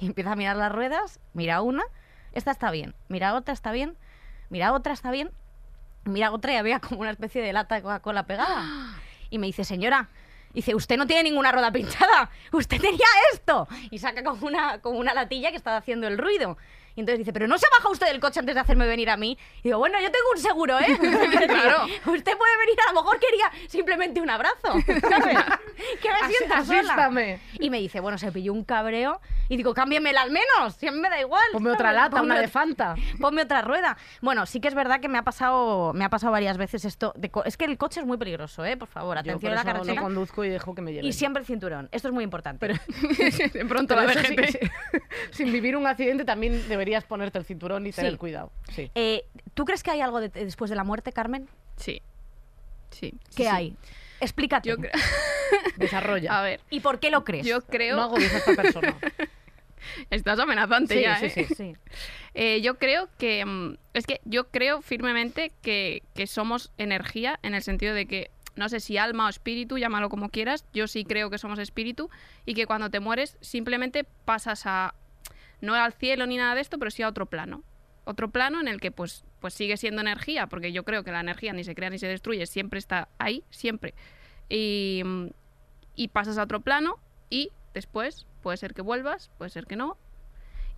Y 0.00 0.06
empieza 0.06 0.32
a 0.32 0.36
mirar 0.36 0.56
las 0.56 0.72
ruedas, 0.72 1.20
mira 1.34 1.62
una, 1.62 1.84
esta 2.32 2.50
está 2.50 2.72
bien, 2.72 2.96
mira 3.08 3.34
otra 3.34 3.54
está 3.54 3.70
bien, 3.70 3.96
mira 4.50 4.72
otra 4.72 4.92
está 4.92 5.12
bien, 5.12 5.30
mira 6.04 6.32
otra 6.32 6.52
y 6.52 6.56
había 6.56 6.80
como 6.80 7.00
una 7.02 7.10
especie 7.10 7.42
de 7.42 7.52
lata 7.52 7.76
de 7.76 7.82
Coca-Cola 7.82 8.26
pegada. 8.26 8.64
Y 9.30 9.36
me 9.36 9.46
dice, 9.46 9.62
señora, 9.62 10.08
dice, 10.58 10.74
usted 10.74 10.96
no 10.96 11.06
tiene 11.06 11.22
ninguna 11.22 11.52
rueda 11.52 11.70
pinchada, 11.70 12.30
usted 12.52 12.80
tenía 12.80 13.06
esto. 13.32 13.68
Y 13.90 13.98
saca 13.98 14.22
como 14.22 14.46
una, 14.46 14.80
como 14.80 14.98
una 14.98 15.14
latilla 15.14 15.50
que 15.50 15.56
estaba 15.56 15.76
haciendo 15.76 16.06
el 16.06 16.18
ruido. 16.18 16.58
Y 16.98 17.00
entonces 17.00 17.20
dice, 17.20 17.32
pero 17.32 17.46
no 17.46 17.56
se 17.58 17.64
ha 17.64 17.70
bajado 17.70 17.92
usted 17.92 18.08
del 18.08 18.18
coche 18.18 18.40
antes 18.40 18.56
de 18.56 18.60
hacerme 18.60 18.84
venir 18.84 19.08
a 19.08 19.16
mí. 19.16 19.38
Y 19.60 19.68
digo, 19.68 19.78
bueno, 19.78 20.00
yo 20.00 20.10
tengo 20.10 20.26
un 20.34 20.40
seguro, 20.40 20.76
¿eh? 20.80 20.98
Claro. 21.48 21.84
Usted 21.84 22.36
puede 22.36 22.58
venir, 22.58 22.76
a 22.88 22.92
lo 22.92 23.02
mejor 23.02 23.20
quería 23.20 23.52
simplemente 23.68 24.20
un 24.20 24.28
abrazo. 24.28 24.72
¿sabes? 24.72 25.38
que 26.02 26.08
me 26.10 26.28
sienta 26.34 26.64
sola. 26.64 26.80
asístame. 26.80 27.40
Y 27.60 27.70
me 27.70 27.78
dice, 27.78 28.00
bueno, 28.00 28.18
se 28.18 28.32
pilló 28.32 28.52
un 28.52 28.64
cabreo. 28.64 29.20
Y 29.48 29.56
digo, 29.56 29.72
cámbiamela 29.74 30.22
al 30.22 30.30
menos, 30.32 30.74
si 30.74 30.88
a 30.88 30.92
mí 30.92 30.98
me 30.98 31.08
da 31.08 31.20
igual. 31.20 31.40
Ponme 31.52 31.70
otra 31.70 31.92
lata, 31.92 32.16
Ponme 32.18 32.32
una 32.32 32.40
de 32.40 32.48
Fanta. 32.48 32.96
Ponme 33.20 33.42
otra 33.42 33.62
rueda. 33.62 33.96
Bueno, 34.20 34.44
sí 34.44 34.60
que 34.60 34.66
es 34.66 34.74
verdad 34.74 35.00
que 35.00 35.08
me 35.08 35.18
ha 35.18 35.22
pasado, 35.22 35.92
me 35.94 36.04
ha 36.04 36.10
pasado 36.10 36.32
varias 36.32 36.58
veces 36.58 36.84
esto. 36.84 37.12
de 37.16 37.30
co- 37.30 37.44
es 37.44 37.56
que 37.56 37.64
el 37.64 37.78
coche 37.78 38.00
es 38.00 38.06
muy 38.06 38.18
peligroso, 38.18 38.64
¿eh? 38.64 38.76
Por 38.76 38.88
favor, 38.88 39.14
Yo 39.16 39.20
atención 39.20 39.40
por 39.40 39.52
a 39.52 39.54
la 39.54 39.60
eso 39.60 39.66
carretera. 39.72 39.94
no 39.94 40.02
conduzco 40.02 40.44
y 40.44 40.48
dejo 40.50 40.74
que 40.74 40.82
me 40.82 40.92
lleven. 40.92 41.06
y 41.06 41.12
siempre 41.12 41.40
el 41.42 41.46
cinturón. 41.46 41.88
Esto 41.92 42.08
es 42.08 42.14
muy 42.14 42.24
importante. 42.24 42.58
Pero- 42.58 42.74
de 43.54 43.64
pronto 43.66 43.94
Pero 43.94 44.06
la 44.06 44.12
eso 44.12 44.22
sí, 44.28 44.36
sí. 44.52 44.58
sin 45.30 45.52
vivir 45.52 45.76
un 45.76 45.86
accidente 45.86 46.24
también 46.24 46.68
deberías 46.88 47.04
ponerte 47.04 47.38
el 47.38 47.44
cinturón 47.44 47.86
y 47.86 47.92
tener 47.92 48.12
Sí. 48.12 48.18
cuidado. 48.18 48.50
Sí. 48.72 48.90
Eh, 48.94 49.24
¿Tú 49.54 49.64
crees 49.64 49.82
que 49.82 49.90
hay 49.90 50.00
algo 50.00 50.20
de- 50.20 50.28
después 50.30 50.70
de 50.70 50.76
la 50.76 50.84
muerte, 50.84 51.12
Carmen? 51.12 51.48
Sí. 51.76 52.00
Sí. 52.90 53.12
¿Qué 53.36 53.42
sí. 53.44 53.48
hay? 53.48 53.76
Explícate. 54.20 54.70
Yo. 54.70 54.76
Desarrolla. 55.76 56.38
A 56.38 56.42
ver, 56.42 56.60
¿Y 56.70 56.80
por 56.80 56.98
qué 56.98 57.10
lo 57.10 57.24
crees? 57.24 57.46
yo 57.46 57.60
creo. 57.62 57.96
No 57.96 58.02
agobies 58.04 58.32
a 58.34 58.38
esta 58.38 58.54
persona. 58.54 58.96
Estás 60.10 60.38
amenazante 60.38 60.94
Sí, 60.96 61.02
ya, 61.02 61.18
sí, 61.18 61.26
¿eh? 61.26 61.30
sí. 61.30 61.54
Sí. 61.54 61.72
Eh, 62.34 62.60
yo 62.60 62.78
creo 62.78 63.08
que. 63.18 63.44
mm, 63.44 63.76
Es 63.94 64.06
que 64.06 64.20
yo 64.24 64.48
creo 64.48 64.80
firmemente 64.80 65.50
que, 65.60 66.02
que 66.14 66.26
somos 66.28 66.72
energía 66.78 67.38
en 67.42 67.54
el 67.54 67.62
sentido 67.62 67.94
de 67.94 68.06
que. 68.06 68.30
No 68.56 68.68
sé 68.68 68.80
si 68.80 68.96
alma 68.96 69.26
o 69.26 69.28
espíritu, 69.28 69.76
llámalo 69.78 70.08
como 70.08 70.28
quieras. 70.30 70.64
Yo 70.72 70.88
sí 70.88 71.04
creo 71.04 71.30
que 71.30 71.38
somos 71.38 71.58
espíritu 71.60 72.10
y 72.44 72.54
que 72.54 72.66
cuando 72.66 72.90
te 72.90 72.98
mueres 73.00 73.36
simplemente 73.40 74.04
pasas 74.24 74.62
a. 74.66 74.94
No 75.60 75.74
al 75.74 75.92
cielo 75.92 76.26
ni 76.26 76.36
nada 76.36 76.54
de 76.54 76.60
esto, 76.60 76.78
pero 76.78 76.90
sí 76.90 77.02
a 77.02 77.08
otro 77.08 77.26
plano. 77.26 77.62
Otro 78.04 78.30
plano 78.30 78.60
en 78.60 78.68
el 78.68 78.80
que 78.80 78.90
pues, 78.90 79.24
pues 79.40 79.54
sigue 79.54 79.76
siendo 79.76 80.00
energía, 80.00 80.46
porque 80.46 80.72
yo 80.72 80.84
creo 80.84 81.04
que 81.04 81.12
la 81.12 81.20
energía 81.20 81.52
ni 81.52 81.64
se 81.64 81.74
crea 81.74 81.90
ni 81.90 81.98
se 81.98 82.06
destruye, 82.06 82.46
siempre 82.46 82.78
está 82.78 83.08
ahí, 83.18 83.44
siempre. 83.50 83.94
Y, 84.48 85.02
y 85.94 86.08
pasas 86.08 86.38
a 86.38 86.44
otro 86.44 86.60
plano 86.60 86.98
y 87.28 87.50
después 87.74 88.26
puede 88.42 88.56
ser 88.56 88.72
que 88.72 88.82
vuelvas, 88.82 89.30
puede 89.36 89.50
ser 89.50 89.66
que 89.66 89.76
no, 89.76 89.98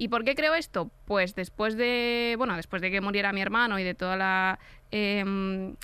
¿Y 0.00 0.08
por 0.08 0.24
qué 0.24 0.34
creo 0.34 0.54
esto? 0.54 0.90
Pues 1.04 1.34
después 1.34 1.76
de, 1.76 2.34
bueno, 2.38 2.56
después 2.56 2.80
de 2.80 2.90
que 2.90 3.02
muriera 3.02 3.34
mi 3.34 3.42
hermano 3.42 3.78
y 3.78 3.84
de 3.84 3.92
toda 3.92 4.16
la... 4.16 4.58
em, 4.90 5.76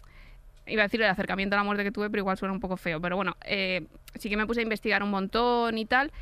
iba 0.66 0.82
a 0.82 0.86
decir 0.86 1.02
el 1.02 1.10
acercamiento 1.10 1.54
a 1.54 1.58
la 1.58 1.64
muerte 1.64 1.84
que 1.84 1.92
tuve, 1.92 2.08
pero 2.08 2.22
igual 2.22 2.38
suena 2.38 2.54
un 2.54 2.60
poco 2.60 2.78
feo. 2.78 2.98
Pero 2.98 3.16
bueno, 3.16 3.36
eh, 3.44 3.86
sí 4.14 4.30
que 4.30 4.38
me 4.38 4.46
puse 4.46 4.60
a 4.60 4.62
investigar 4.62 5.02
un 5.02 5.10
montón 5.10 5.76
y 5.76 5.84
tal. 5.84 6.12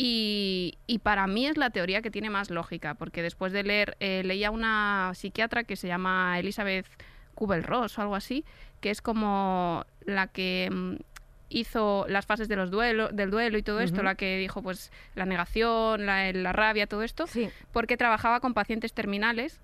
Y, 0.00 0.78
y 0.86 1.00
para 1.00 1.26
mí 1.26 1.48
es 1.48 1.56
la 1.56 1.70
teoría 1.70 2.02
que 2.02 2.12
tiene 2.12 2.30
más 2.30 2.50
lógica, 2.50 2.94
porque 2.94 3.20
después 3.20 3.52
de 3.52 3.64
leer, 3.64 3.96
eh, 3.98 4.22
leía 4.24 4.52
una 4.52 5.10
psiquiatra 5.16 5.64
que 5.64 5.74
se 5.74 5.88
llama 5.88 6.38
Elizabeth 6.38 6.86
Kubel-Ross 7.34 7.98
o 7.98 8.02
algo 8.02 8.14
así, 8.14 8.44
que 8.80 8.90
es 8.90 9.02
como 9.02 9.84
la 10.04 10.28
que 10.28 10.68
mm, 10.70 10.94
hizo 11.48 12.06
las 12.08 12.26
fases 12.26 12.46
de 12.46 12.54
los 12.54 12.70
duelo, 12.70 13.08
del 13.08 13.32
duelo 13.32 13.58
y 13.58 13.64
todo 13.64 13.80
esto, 13.80 14.04
la 14.04 14.14
que 14.14 14.38
dijo 14.38 14.62
pues 14.62 14.92
la 15.16 15.26
negación, 15.26 16.06
la, 16.06 16.32
la 16.32 16.52
rabia, 16.52 16.86
todo 16.86 17.02
esto, 17.02 17.26
Sí. 17.26 17.50
porque 17.72 17.96
trabajaba 17.96 18.38
con 18.38 18.54
pacientes 18.54 18.92
terminales. 18.92 19.60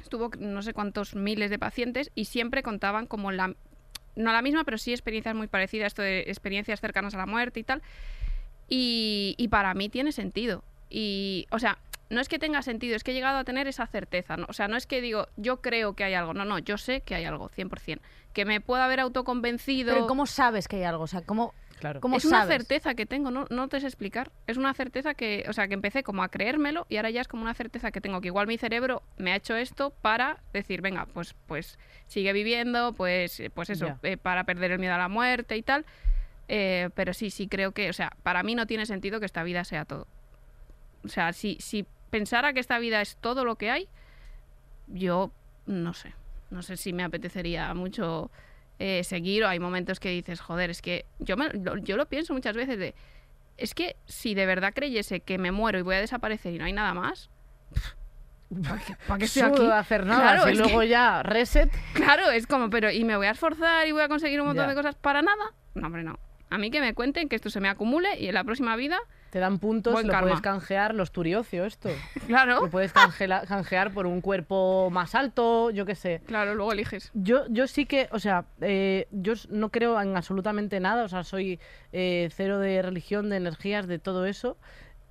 Estuvo 0.00 0.30
no 0.38 0.62
sé 0.62 0.72
cuántos 0.72 1.14
miles 1.14 1.50
de 1.50 1.58
pacientes 1.58 2.10
y 2.14 2.24
siempre 2.24 2.62
contaban 2.62 3.04
como 3.06 3.30
la 3.30 3.54
no 4.16 4.32
la 4.32 4.42
misma, 4.42 4.64
pero 4.64 4.76
sí 4.78 4.92
experiencias 4.92 5.34
muy 5.34 5.46
parecidas, 5.48 5.88
esto 5.88 6.02
de 6.02 6.20
experiencias 6.22 6.80
cercanas 6.80 7.14
a 7.14 7.18
la 7.18 7.26
muerte 7.26 7.60
y 7.60 7.62
tal. 7.64 7.80
Y, 8.70 9.34
y 9.36 9.48
para 9.48 9.74
mí 9.74 9.90
tiene 9.90 10.12
sentido. 10.12 10.64
Y, 10.88 11.46
o 11.50 11.58
sea, 11.58 11.78
no 12.08 12.20
es 12.20 12.28
que 12.28 12.38
tenga 12.38 12.62
sentido, 12.62 12.96
es 12.96 13.04
que 13.04 13.10
he 13.10 13.14
llegado 13.14 13.38
a 13.38 13.44
tener 13.44 13.68
esa 13.68 13.86
certeza. 13.86 14.36
¿no? 14.36 14.46
O 14.48 14.52
sea, 14.52 14.68
no 14.68 14.76
es 14.76 14.86
que 14.86 15.00
digo, 15.00 15.28
yo 15.36 15.60
creo 15.60 15.94
que 15.94 16.04
hay 16.04 16.14
algo. 16.14 16.32
No, 16.34 16.44
no, 16.44 16.58
yo 16.58 16.78
sé 16.78 17.02
que 17.02 17.14
hay 17.14 17.24
algo, 17.24 17.50
100%. 17.50 18.00
Que 18.32 18.44
me 18.44 18.60
pueda 18.60 18.84
haber 18.84 19.00
autoconvencido. 19.00 19.92
Pero 19.92 20.06
¿cómo 20.06 20.26
sabes 20.26 20.68
que 20.68 20.76
hay 20.76 20.84
algo? 20.84 21.04
O 21.04 21.08
sea, 21.08 21.22
¿cómo, 21.22 21.52
Claro. 21.80 22.00
cómo 22.00 22.18
es 22.18 22.24
una 22.26 22.46
certeza 22.46 22.94
que 22.94 23.06
tengo, 23.06 23.30
no, 23.30 23.46
no 23.48 23.68
te 23.68 23.80
sé 23.80 23.86
explicar. 23.86 24.30
Es 24.46 24.56
una 24.58 24.74
certeza 24.74 25.14
que, 25.14 25.46
o 25.48 25.52
sea, 25.52 25.66
que 25.66 25.74
empecé 25.74 26.02
como 26.02 26.22
a 26.22 26.28
creérmelo 26.28 26.86
y 26.88 26.96
ahora 26.96 27.10
ya 27.10 27.22
es 27.22 27.28
como 27.28 27.42
una 27.42 27.54
certeza 27.54 27.90
que 27.90 28.00
tengo, 28.00 28.20
que 28.20 28.26
igual 28.28 28.46
mi 28.46 28.58
cerebro 28.58 29.02
me 29.16 29.32
ha 29.32 29.36
hecho 29.36 29.56
esto 29.56 29.90
para 30.02 30.38
decir, 30.52 30.82
venga, 30.82 31.06
pues, 31.06 31.34
pues 31.46 31.78
sigue 32.06 32.32
viviendo, 32.34 32.92
pues, 32.92 33.42
pues 33.54 33.70
eso, 33.70 33.98
eh, 34.02 34.18
para 34.18 34.44
perder 34.44 34.72
el 34.72 34.78
miedo 34.78 34.94
a 34.94 34.98
la 34.98 35.08
muerte 35.08 35.56
y 35.56 35.62
tal. 35.62 35.86
Eh, 36.52 36.90
pero 36.96 37.14
sí, 37.14 37.30
sí 37.30 37.46
creo 37.46 37.70
que, 37.70 37.88
o 37.90 37.92
sea, 37.92 38.10
para 38.24 38.42
mí 38.42 38.56
no 38.56 38.66
tiene 38.66 38.84
sentido 38.84 39.20
que 39.20 39.26
esta 39.26 39.44
vida 39.44 39.62
sea 39.62 39.84
todo. 39.84 40.08
O 41.04 41.08
sea, 41.08 41.32
si, 41.32 41.56
si 41.60 41.86
pensara 42.10 42.52
que 42.52 42.58
esta 42.58 42.80
vida 42.80 43.00
es 43.00 43.16
todo 43.18 43.44
lo 43.44 43.54
que 43.54 43.70
hay, 43.70 43.88
yo 44.88 45.30
no 45.66 45.94
sé. 45.94 46.12
No 46.50 46.62
sé 46.62 46.76
si 46.76 46.92
me 46.92 47.04
apetecería 47.04 47.72
mucho 47.74 48.32
eh, 48.80 49.04
seguir 49.04 49.44
o 49.44 49.48
hay 49.48 49.60
momentos 49.60 50.00
que 50.00 50.08
dices, 50.10 50.40
joder, 50.40 50.70
es 50.70 50.82
que 50.82 51.06
yo, 51.20 51.36
me- 51.36 51.50
lo, 51.50 51.76
yo 51.78 51.96
lo 51.96 52.06
pienso 52.06 52.32
muchas 52.34 52.56
veces 52.56 52.78
de, 52.80 52.96
es 53.56 53.72
que 53.72 53.94
si 54.06 54.34
de 54.34 54.46
verdad 54.46 54.72
creyese 54.74 55.20
que 55.20 55.38
me 55.38 55.52
muero 55.52 55.78
y 55.78 55.82
voy 55.82 55.94
a 55.94 56.00
desaparecer 56.00 56.52
y 56.54 56.58
no 56.58 56.64
hay 56.64 56.72
nada 56.72 56.94
más, 56.94 57.30
¿para 58.68 58.80
qué, 58.82 58.96
para 59.06 59.18
qué 59.20 59.24
estoy 59.26 59.42
aquí? 59.42 59.66
hacer 59.70 60.04
nada. 60.04 60.20
Claro, 60.34 60.46
es 60.48 60.58
luego 60.58 60.82
ya 60.82 61.22
reset. 61.22 61.70
Claro, 61.94 62.28
es 62.32 62.48
como, 62.48 62.70
pero 62.70 62.90
¿y 62.90 63.04
me 63.04 63.16
voy 63.16 63.28
a 63.28 63.30
esforzar 63.30 63.86
y 63.86 63.92
voy 63.92 64.02
a 64.02 64.08
conseguir 64.08 64.40
un 64.40 64.48
montón 64.48 64.64
Ya. 64.64 64.70
de 64.70 64.74
cosas 64.74 64.96
para 64.96 65.22
nada? 65.22 65.44
No, 65.74 65.86
hombre, 65.86 66.02
no. 66.02 66.18
A 66.50 66.58
mí 66.58 66.70
que 66.70 66.80
me 66.80 66.94
cuenten 66.94 67.28
que 67.28 67.36
esto 67.36 67.48
se 67.48 67.60
me 67.60 67.68
acumule 67.68 68.18
y 68.20 68.26
en 68.28 68.34
la 68.34 68.42
próxima 68.44 68.74
vida, 68.76 68.98
Te 69.30 69.38
dan 69.38 69.58
puntos, 69.60 69.92
Buen 69.92 70.06
lo 70.08 70.12
karma. 70.12 70.28
puedes 70.28 70.40
canjear, 70.42 70.94
los 70.94 71.12
turiocio 71.12 71.64
esto. 71.64 71.88
claro, 72.26 72.60
Lo 72.62 72.70
puedes 72.70 72.92
canjear 72.92 73.92
por 73.92 74.06
un 74.06 74.20
cuerpo 74.20 74.90
más 74.90 75.14
alto, 75.14 75.70
yo 75.70 75.86
qué 75.86 75.94
sé. 75.94 76.20
claro, 76.26 76.54
luego 76.56 76.72
eliges. 76.72 77.10
Yo, 77.14 77.44
yo 77.48 77.66
sí 77.68 77.86
que, 77.86 78.08
o 78.10 78.18
sea, 78.18 78.44
eh, 78.60 79.06
yo 79.12 79.34
no 79.48 79.68
creo 79.70 80.00
en 80.00 80.16
absolutamente 80.16 80.80
nada, 80.80 81.04
o 81.04 81.08
sea, 81.08 81.22
soy 81.22 81.60
eh, 81.92 82.28
cero 82.34 82.58
de 82.58 82.82
religión, 82.82 83.30
de 83.30 83.36
energías, 83.36 83.86
de 83.86 83.98
todo 84.00 84.26
eso, 84.26 84.56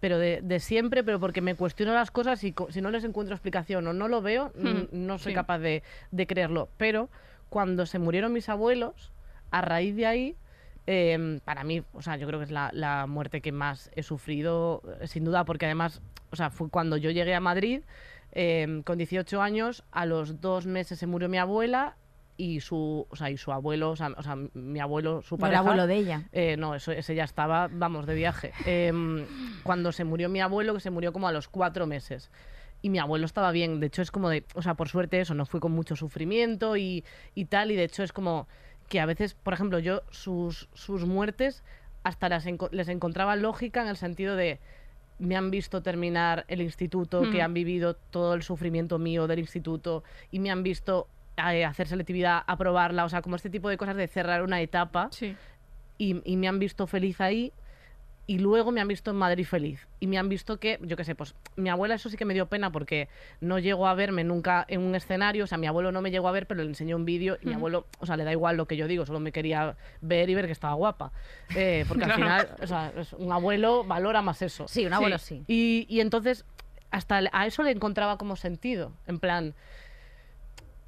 pero 0.02 0.17
de, 0.19 0.41
de 0.43 0.60
siempre, 0.60 1.04
pero 1.04 1.19
porque 1.21 1.41
me 1.41 1.56
cuestiono 1.56 1.93
las 1.93 2.12
cosas 2.12 2.43
y 2.43 2.54
si 2.69 2.82
no 2.82 2.91
les 2.91 3.04
encuentro 3.06 3.34
explicación 3.36 3.88
o 3.88 3.93
no 3.93 4.08
lo 4.10 4.21
veo, 4.21 4.52
Hmm, 4.56 4.88
no 4.91 5.17
soy 5.17 5.32
sí. 5.32 5.36
capaz 5.36 5.60
de, 5.60 5.84
de 6.12 6.28
creerlo. 6.28 6.69
Pero 6.78 7.10
cuando 7.49 7.86
se 7.86 7.99
murieron 7.99 8.32
mis 8.34 8.49
abuelos, 8.49 9.12
a 9.52 9.62
raíz 9.62 9.95
de 9.95 10.06
ahí, 10.06 10.36
eh, 10.91 11.39
para 11.45 11.63
mí, 11.63 11.84
o 11.93 12.02
sea, 12.02 12.17
yo 12.17 12.25
creo 12.25 12.39
que 12.39 12.45
es 12.45 12.52
la, 12.52 12.71
la 12.73 13.06
muerte 13.06 13.41
que 13.41 13.52
más 13.52 13.91
he 13.95 14.02
sufrido, 14.02 14.82
eh, 14.99 15.06
sin 15.06 15.23
duda, 15.23 15.45
porque 15.45 15.67
además, 15.67 16.02
o 16.32 16.36
sea, 16.36 16.49
fue 16.49 16.67
cuando 16.71 16.97
yo 16.97 17.12
llegué 17.12 17.36
a 17.36 17.39
Madrid, 17.39 17.84
eh, 18.32 18.82
con 18.86 18.97
18 18.97 19.39
años, 19.39 19.84
a 19.91 20.08
los 20.08 20.41
dos 20.41 20.65
meses 20.65 20.97
se 20.97 21.06
murió 21.06 21.30
mi 21.30 21.38
abuela 21.38 21.95
y 22.38 22.62
su, 22.62 23.06
o 23.08 23.15
sea, 23.15 23.30
y 23.30 23.38
su 23.38 23.52
abuelo, 23.52 23.91
o 23.91 23.95
sea, 23.95 24.15
o 24.17 24.23
sea, 24.23 24.36
mi 24.36 24.80
abuelo, 24.80 25.21
su 25.21 25.36
el 25.36 25.41
pareja... 25.41 25.60
abuelo 25.60 25.86
de 25.86 25.95
ella. 25.95 26.23
Eh, 26.32 26.58
no, 26.58 26.73
eso, 26.73 26.91
ese 26.91 27.13
ya 27.13 27.23
estaba, 27.23 27.69
vamos, 27.71 28.08
de 28.08 28.15
viaje. 28.15 28.52
Em, 28.65 29.28
cuando 29.62 29.91
se 29.91 30.06
murió 30.06 30.28
mi 30.28 30.41
abuelo, 30.41 30.73
que 30.73 30.80
se 30.80 30.89
murió 30.89 31.13
como 31.13 31.28
a 31.28 31.32
los 31.32 31.49
cuatro 31.49 31.86
meses. 31.86 32.32
Y 32.82 32.89
mi 32.89 32.97
abuelo 32.97 33.28
estaba 33.28 33.52
bien. 33.52 33.80
De 33.80 33.88
hecho, 33.88 34.02
es 34.02 34.10
como 34.10 34.30
de. 34.30 34.45
O 34.56 34.62
sea, 34.63 34.73
por 34.73 34.88
suerte 34.88 35.19
eso, 35.19 35.36
no 35.36 35.45
fue 35.45 35.60
con 35.60 35.73
mucho 35.73 35.97
sufrimiento 35.97 36.78
y, 36.78 37.04
y 37.36 37.45
tal. 37.45 37.71
Y 37.71 37.75
de 37.75 37.84
hecho, 37.84 38.04
es 38.04 38.13
como 38.13 38.47
que 38.89 38.99
a 38.99 39.06
veces, 39.06 39.34
por 39.36 39.54
ejemplo, 39.54 39.80
yo 39.80 40.02
sus, 40.10 40.67
sus 40.73 41.06
muertes 41.06 41.63
hasta 42.04 42.28
las 42.30 42.45
enco- 42.45 42.69
les 42.71 42.88
encontraba 42.89 43.36
lógica 43.36 43.82
en 43.82 43.88
el 43.88 43.97
sentido 43.97 44.36
de. 44.36 44.60
Me 45.19 45.36
han 45.36 45.52
visto 45.52 45.82
terminar 45.84 46.45
el 46.47 46.62
instituto, 46.62 47.21
que 47.30 47.39
Mm. 47.39 47.41
han 47.45 47.54
vivido 47.54 47.93
todo 47.95 48.34
el 48.36 48.41
sufrimiento 48.41 48.97
mío 48.99 49.28
del 49.28 49.39
instituto 49.39 50.04
y 50.32 50.39
me 50.39 50.49
han 50.49 50.63
visto 50.63 51.08
eh, 51.38 51.63
hacer 51.65 51.88
selectividad, 51.88 52.41
aprobarla, 52.47 53.06
o 53.06 53.10
sea, 53.10 53.21
como 53.21 53.36
este 53.38 53.49
tipo 53.49 53.69
de 53.69 53.78
cosas 53.78 53.95
de 53.95 54.08
cerrar 54.08 54.43
una 54.43 54.60
etapa 54.62 55.08
Sí. 55.12 55.36
y, 55.97 56.21
y 56.30 56.36
me 56.38 56.47
han 56.49 56.60
visto 56.60 56.86
feliz 56.88 57.19
ahí 57.21 57.54
y 58.30 58.38
luego 58.38 58.72
me 58.72 58.80
han 58.80 58.88
visto 58.88 59.10
en 59.10 59.18
Madrid 59.18 59.44
feliz 59.44 59.88
y 60.00 60.06
me 60.06 60.20
han 60.20 60.30
visto 60.30 60.60
que, 60.60 60.78
yo 60.84 60.96
qué 60.96 61.04
sé, 61.04 61.15
pues 61.15 61.34
mi 61.56 61.70
abuela 61.70 61.96
eso 61.96 62.10
sí 62.10 62.15
que 62.18 62.26
me 62.26 62.36
dio 62.36 62.46
pena 62.46 62.72
porque 62.72 63.08
no 63.42 63.58
llegó 63.58 63.88
a 63.88 63.96
verme 63.96 64.24
nunca 64.24 64.65
en 64.68 64.82
un 64.82 64.94
escenario, 64.94 65.46
o 65.46 65.48
sea, 65.48 65.58
mi 65.58 65.65
abuelo 65.65 65.92
no 65.92 66.02
me 66.04 66.12
llegó 66.12 66.28
a 66.28 66.32
ver, 66.32 66.46
pero 66.46 66.62
le 66.62 66.70
enseñó 66.70 66.96
un 66.96 67.06
vídeo 67.06 67.39
y 67.42 67.48
mi 67.48 67.54
abuelo, 67.56 67.88
o 68.00 68.06
sea, 68.06 68.18
le 68.18 68.24
da 68.26 68.32
igual 68.32 68.56
lo 68.56 68.68
que 68.68 68.78
yo 68.78 68.88
digo, 68.88 69.04
solo 69.08 69.20
me 69.20 69.32
quería 69.32 69.76
ver 70.02 70.30
y 70.30 70.36
ver 70.36 70.46
que 70.46 70.52
estaba 70.52 70.76
guapa, 70.76 71.12
Eh, 71.56 71.86
porque 71.88 72.06
al 72.06 72.12
final, 72.15 72.50
o 72.62 72.68
sea, 72.68 72.94
un 73.18 73.32
abuelo 73.32 73.84
valora 73.84 74.22
más 74.22 74.44
eso. 74.44 74.68
Sí, 74.68 74.86
un 74.86 74.94
abuelo 74.94 75.18
sí. 75.18 75.44
Y, 75.48 75.88
y 75.89 76.00
entonces, 76.00 76.46
hasta 76.92 77.22
a 77.32 77.48
eso 77.48 77.63
le 77.63 77.72
encontraba 77.72 78.18
como 78.20 78.36
sentido. 78.36 78.92
En 79.08 79.18
plan, 79.20 79.56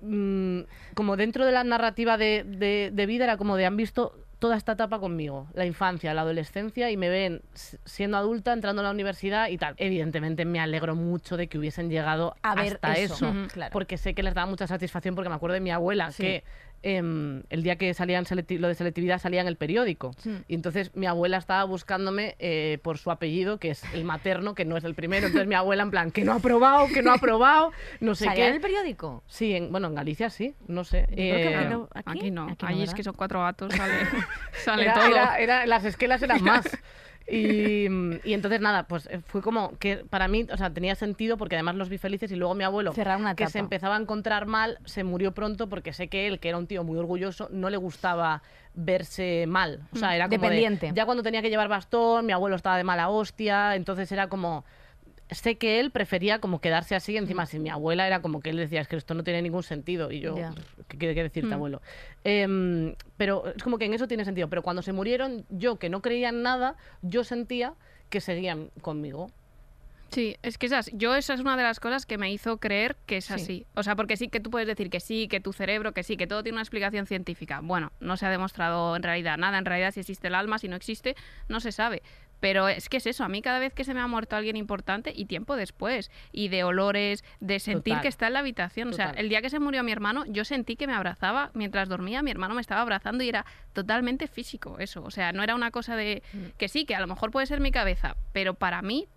mm, 0.01 0.59
como 0.93 1.17
dentro 1.17 1.45
de 1.45 1.51
la 1.51 1.63
narrativa 1.63 2.17
de, 2.17 2.43
de- 2.45 2.91
de 2.93 3.05
vida, 3.07 3.23
era 3.25 3.37
como 3.37 3.55
de 3.57 3.65
han 3.65 3.77
visto 3.77 4.15
toda 4.41 4.57
esta 4.57 4.71
etapa 4.71 4.97
conmigo, 4.99 5.47
la 5.53 5.67
infancia, 5.67 6.15
la 6.15 6.21
adolescencia, 6.21 6.89
y 6.89 6.97
me 6.97 7.09
ven 7.09 7.43
siendo 7.85 8.17
adulta, 8.17 8.51
entrando 8.53 8.81
a 8.81 8.85
la 8.85 8.89
universidad 8.89 9.49
y 9.49 9.57
tal. 9.59 9.75
Evidentemente 9.77 10.45
me 10.45 10.59
alegro 10.59 10.95
mucho 10.95 11.37
de 11.37 11.45
que 11.47 11.59
hubiesen 11.59 11.91
llegado 11.91 12.33
A 12.41 12.55
ver 12.55 12.73
hasta 12.73 12.93
eso, 12.95 13.13
eso, 13.13 13.29
Ujú. 13.29 13.47
claro. 13.53 13.71
porque 13.71 13.99
sé 13.99 14.15
que 14.15 14.23
les 14.23 14.33
daba 14.33 14.47
mucha 14.49 14.65
satisfacción, 14.65 15.13
porque 15.13 15.29
me 15.29 15.35
acuerdo 15.35 15.53
de 15.53 15.59
mi 15.59 15.69
abuela, 15.69 16.11
Sí. 16.11 16.23
que 16.23 16.43
em, 16.83 17.43
el 17.49 17.63
día 17.63 17.75
que 17.75 17.93
salían 17.93 18.25
lo 18.49 18.67
de 18.67 18.75
selectividad 18.75 19.19
salía 19.19 19.41
en 19.41 19.47
el 19.47 19.55
periódico. 19.55 20.11
Y 20.47 20.55
entonces 20.55 20.95
mi 20.95 21.05
abuela 21.05 21.37
estaba 21.37 21.63
buscándome 21.63 22.35
eh, 22.39 22.79
por 22.83 22.97
su 22.97 23.11
apellido, 23.11 23.57
que 23.59 23.71
es 23.71 23.83
el 23.93 24.03
materno, 24.03 24.55
que 24.55 24.65
no 24.65 24.77
es 24.77 24.83
el 24.83 24.95
primero. 24.95 25.27
Entonces 25.27 25.47
mi 25.47 25.55
abuela 25.55 25.83
en 25.83 25.91
plan, 25.91 26.11
que 26.11 26.23
no 26.23 26.31
ha 26.33 26.35
aprobado, 26.35 26.87
que 26.87 27.01
no 27.01 27.11
ha 27.11 27.15
aprobado, 27.15 27.71
no 27.99 28.15
sé 28.15 28.25
¿Salía 28.25 28.45
qué. 28.45 28.49
en 28.49 28.55
el 28.55 28.61
periódico? 28.61 29.23
Sí, 29.27 29.55
en- 29.55 29.71
bueno, 29.71 29.87
en 29.87 29.95
Galicia 29.95 30.29
sí, 30.29 30.55
no 30.67 30.83
sé. 30.83 31.07
Eh, 31.11 31.55
aquí 31.55 31.67
no. 31.69 31.89
¿Aquí? 31.93 32.09
Aquí 32.19 32.31
no. 32.31 32.43
Aquí 32.49 32.57
no, 32.61 32.67
Allí 32.67 32.79
es 32.81 32.87
¿verdad? 32.87 32.95
que 32.95 33.03
son 33.03 33.13
cuatro 33.15 33.41
gatos, 33.41 33.73
sale, 33.73 33.93
sale 34.63 34.83
era, 34.83 34.93
todo. 34.93 35.05
era- 35.07 35.35
era- 35.39 35.65
las 35.65 35.85
esquelas 35.85 36.21
eran 36.23 36.43
más. 36.43 36.65
Y, 37.31 37.87
y 38.23 38.33
entonces 38.33 38.59
nada, 38.61 38.83
pues 38.87 39.07
eh, 39.11 39.21
fue 39.25 39.41
como 39.41 39.77
que 39.77 39.97
para 40.09 40.27
mí, 40.27 40.45
o 40.51 40.57
sea, 40.57 40.69
tenía 40.69 40.95
sentido 40.95 41.37
porque 41.37 41.55
además 41.55 41.75
los 41.75 41.89
vi 41.89 41.97
felices 41.97 42.31
y 42.31 42.35
luego 42.35 42.53
mi 42.55 42.63
abuelo, 42.63 42.91
una 43.17 43.35
que 43.35 43.43
se 43.47 43.59
empezaba 43.59 43.95
a 43.95 43.99
encontrar 43.99 44.45
mal, 44.45 44.77
se 44.85 45.03
murió 45.03 45.31
pronto 45.33 45.69
porque 45.69 45.93
sé 45.93 46.07
que 46.09 46.27
él, 46.27 46.39
que 46.39 46.49
era 46.49 46.57
un 46.57 46.67
tío 46.67 46.83
muy 46.83 46.97
orgulloso, 46.97 47.47
no 47.51 47.69
le 47.69 47.77
gustaba 47.77 48.41
verse 48.73 49.45
mal. 49.47 49.81
O 49.93 49.97
sea, 49.97 50.15
era 50.15 50.27
como 50.27 50.41
de- 50.41 50.55
Dependiente. 50.55 50.91
ya 50.93 51.05
cuando 51.05 51.23
tenía 51.23 51.41
que 51.41 51.49
llevar 51.49 51.67
bastón, 51.67 52.25
mi 52.25 52.33
abuelo 52.33 52.55
estaba 52.55 52.77
de 52.77 52.83
mala 52.83 53.09
hostia, 53.09 53.75
entonces 53.75 54.11
era 54.11 54.27
como 54.27 54.65
sé 55.31 55.57
que 55.57 55.79
él 55.79 55.91
prefería 55.91 56.39
como 56.39 56.59
quedarse 56.61 56.93
así, 56.95 57.17
encima 57.17 57.45
si 57.45 57.57
mi 57.59 57.69
abuela 57.69 58.05
era 58.05 58.21
como 58.21 58.41
que 58.41 58.49
él 58.51 58.57
decía, 58.57 58.81
es 58.81 58.87
que 58.87 58.95
esto 58.97 59.13
no 59.13 59.23
tiene 59.23 59.41
ningún 59.41 59.63
sentido, 59.63 60.11
y 60.11 60.19
yo, 60.19 60.35
Ya. 60.37 60.53
¿qué 60.87 60.97
quiere 60.97 61.15
decirte, 61.23 61.49
Mm. 61.49 61.53
abuelo? 61.53 61.81
Em, 62.23 62.95
pero 63.17 63.47
es 63.55 63.63
como 63.63 63.77
que 63.77 63.85
en 63.85 63.93
eso 63.93 64.07
tiene 64.07 64.25
sentido, 64.25 64.49
pero 64.49 64.61
cuando 64.61 64.81
se 64.81 64.91
murieron, 64.93 65.45
yo 65.49 65.77
que 65.77 65.89
no 65.89 66.01
creía 66.01 66.29
en 66.29 66.43
nada, 66.43 66.75
yo 67.01 67.23
sentía 67.23 67.73
que 68.09 68.19
seguían 68.21 68.69
conmigo. 68.81 69.31
Sí, 70.09 70.35
es 70.43 70.57
que 70.57 70.65
esas, 70.65 70.89
yo 70.91 71.15
esa 71.15 71.33
es 71.33 71.39
una 71.39 71.55
de 71.55 71.63
las 71.63 71.79
cosas 71.79 72.05
que 72.05 72.17
me 72.17 72.29
hizo 72.33 72.57
creer 72.57 72.97
que 73.05 73.15
es 73.15 73.25
Sí. 73.25 73.33
así. 73.33 73.65
O 73.75 73.83
sea, 73.83 73.95
porque 73.95 74.17
sí 74.17 74.27
que 74.27 74.41
tú 74.41 74.49
puedes 74.51 74.67
decir 74.67 74.89
que 74.89 74.99
sí, 74.99 75.29
que 75.29 75.39
tu 75.39 75.53
cerebro, 75.53 75.93
que 75.93 76.03
sí, 76.03 76.17
que 76.17 76.27
todo 76.27 76.43
tiene 76.43 76.57
una 76.57 76.63
explicación 76.63 77.07
científica. 77.07 77.61
Bueno, 77.63 77.93
no 78.01 78.17
se 78.17 78.25
ha 78.25 78.29
demostrado 78.29 78.97
en 78.97 79.03
realidad 79.03 79.37
nada. 79.37 79.57
En 79.57 79.63
realidad, 79.63 79.93
si 79.93 80.01
existe 80.01 80.27
el 80.27 80.35
alma, 80.35 80.59
si 80.59 80.67
no 80.67 80.75
existe, 80.75 81.15
no 81.47 81.61
se 81.61 81.71
sabe. 81.71 82.01
Pero 82.41 82.67
es 82.67 82.89
que 82.89 82.97
es 82.97 83.05
eso, 83.05 83.23
a 83.23 83.29
mí 83.29 83.41
cada 83.41 83.59
vez 83.59 83.73
que 83.73 83.85
se 83.85 83.93
me 83.93 84.01
ha 84.01 84.07
muerto 84.07 84.35
alguien 84.35 84.57
importante 84.57 85.13
y 85.15 85.25
tiempo 85.25 85.55
después, 85.55 86.11
y 86.33 86.49
de 86.49 86.65
olores, 86.65 87.23
de 87.39 87.59
sentir 87.59 87.93
Total. 87.93 88.01
que 88.01 88.07
está 88.09 88.27
en 88.27 88.33
la 88.33 88.39
habitación. 88.39 88.89
O 88.89 88.93
sea, 88.93 89.11
el 89.11 89.29
día 89.29 89.41
que 89.41 89.49
se 89.49 89.59
murió 89.59 89.83
mi 89.83 89.91
hermano, 89.91 90.25
yo 90.27 90.43
sentí 90.43 90.75
que 90.75 90.87
me 90.87 90.93
abrazaba 90.93 91.51
mientras 91.53 91.87
dormía, 91.87 92.21
mi 92.23 92.31
hermano 92.31 92.55
me 92.55 92.61
estaba 92.61 92.81
abrazando 92.81 93.23
y 93.23 93.29
era 93.29 93.45
totalmente 93.73 94.27
físico 94.27 94.77
eso. 94.79 95.03
O 95.03 95.11
sea, 95.11 95.31
no 95.31 95.43
era 95.43 95.55
una 95.55 95.71
cosa 95.71 95.95
de 95.95 96.23
que 96.57 96.67
sí, 96.67 96.85
que 96.85 96.95
a 96.95 96.99
lo 96.99 97.07
mejor 97.07 97.31
puede 97.31 97.45
ser 97.45 97.61
mi 97.61 97.71
cabeza, 97.71 98.17
pero 98.33 98.55
para 98.55 98.81
mí 98.81 99.07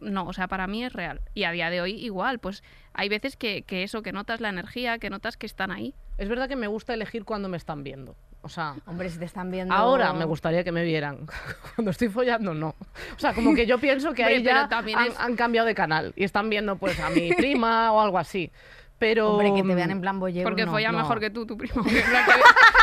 no, 0.00 0.26
o 0.26 0.32
sea, 0.32 0.48
para 0.48 0.66
mí 0.66 0.82
es 0.82 0.94
real. 0.94 1.20
Y 1.34 1.44
a 1.44 1.52
día 1.52 1.68
de 1.68 1.82
hoy 1.82 1.92
igual, 1.92 2.38
pues 2.38 2.62
hay 2.94 3.10
veces 3.10 3.36
que, 3.36 3.62
que 3.62 3.82
eso, 3.82 4.00
que 4.00 4.12
notas 4.12 4.40
la 4.40 4.48
energía, 4.48 4.98
que 4.98 5.10
notas 5.10 5.36
que 5.36 5.44
están 5.44 5.70
ahí. 5.70 5.94
Es 6.16 6.30
verdad 6.30 6.48
que 6.48 6.56
me 6.56 6.66
gusta 6.66 6.94
elegir 6.94 7.26
cuando 7.26 7.50
me 7.50 7.58
están 7.58 7.84
viendo. 7.84 8.16
O 8.42 8.48
sea, 8.48 8.74
Hombre, 8.86 9.10
si 9.10 9.18
te 9.18 9.26
están 9.26 9.50
viendo... 9.50 9.74
ahora 9.74 10.12
me 10.14 10.24
gustaría 10.24 10.64
que 10.64 10.72
me 10.72 10.82
vieran. 10.82 11.26
Cuando 11.74 11.90
estoy 11.90 12.08
follando, 12.08 12.54
no. 12.54 12.68
O 13.16 13.18
sea, 13.18 13.34
como 13.34 13.54
que 13.54 13.66
yo 13.66 13.78
pienso 13.78 14.12
que 14.14 14.24
ahí 14.24 14.42
ya 14.42 14.68
también 14.68 14.98
han, 14.98 15.06
es- 15.08 15.20
han 15.20 15.36
cambiado 15.36 15.66
de 15.66 15.74
canal 15.74 16.12
y 16.16 16.24
están 16.24 16.48
viendo 16.48 16.76
pues 16.76 16.98
a 17.00 17.10
mi 17.10 17.32
prima 17.36 17.92
o 17.92 18.00
algo 18.00 18.18
así. 18.18 18.50
Pero 18.98 19.30
Hombre, 19.32 19.52
que 19.54 19.66
te 19.66 19.74
vean 19.74 19.90
en 19.90 20.00
plan 20.02 20.20
bollero, 20.20 20.44
Porque 20.46 20.66
no. 20.66 20.72
folla 20.72 20.92
no. 20.92 20.98
mejor 20.98 21.20
que 21.20 21.30
tú, 21.30 21.46
tu 21.46 21.56
primo. 21.56 21.82
que 21.84 21.90
que- 21.90 22.02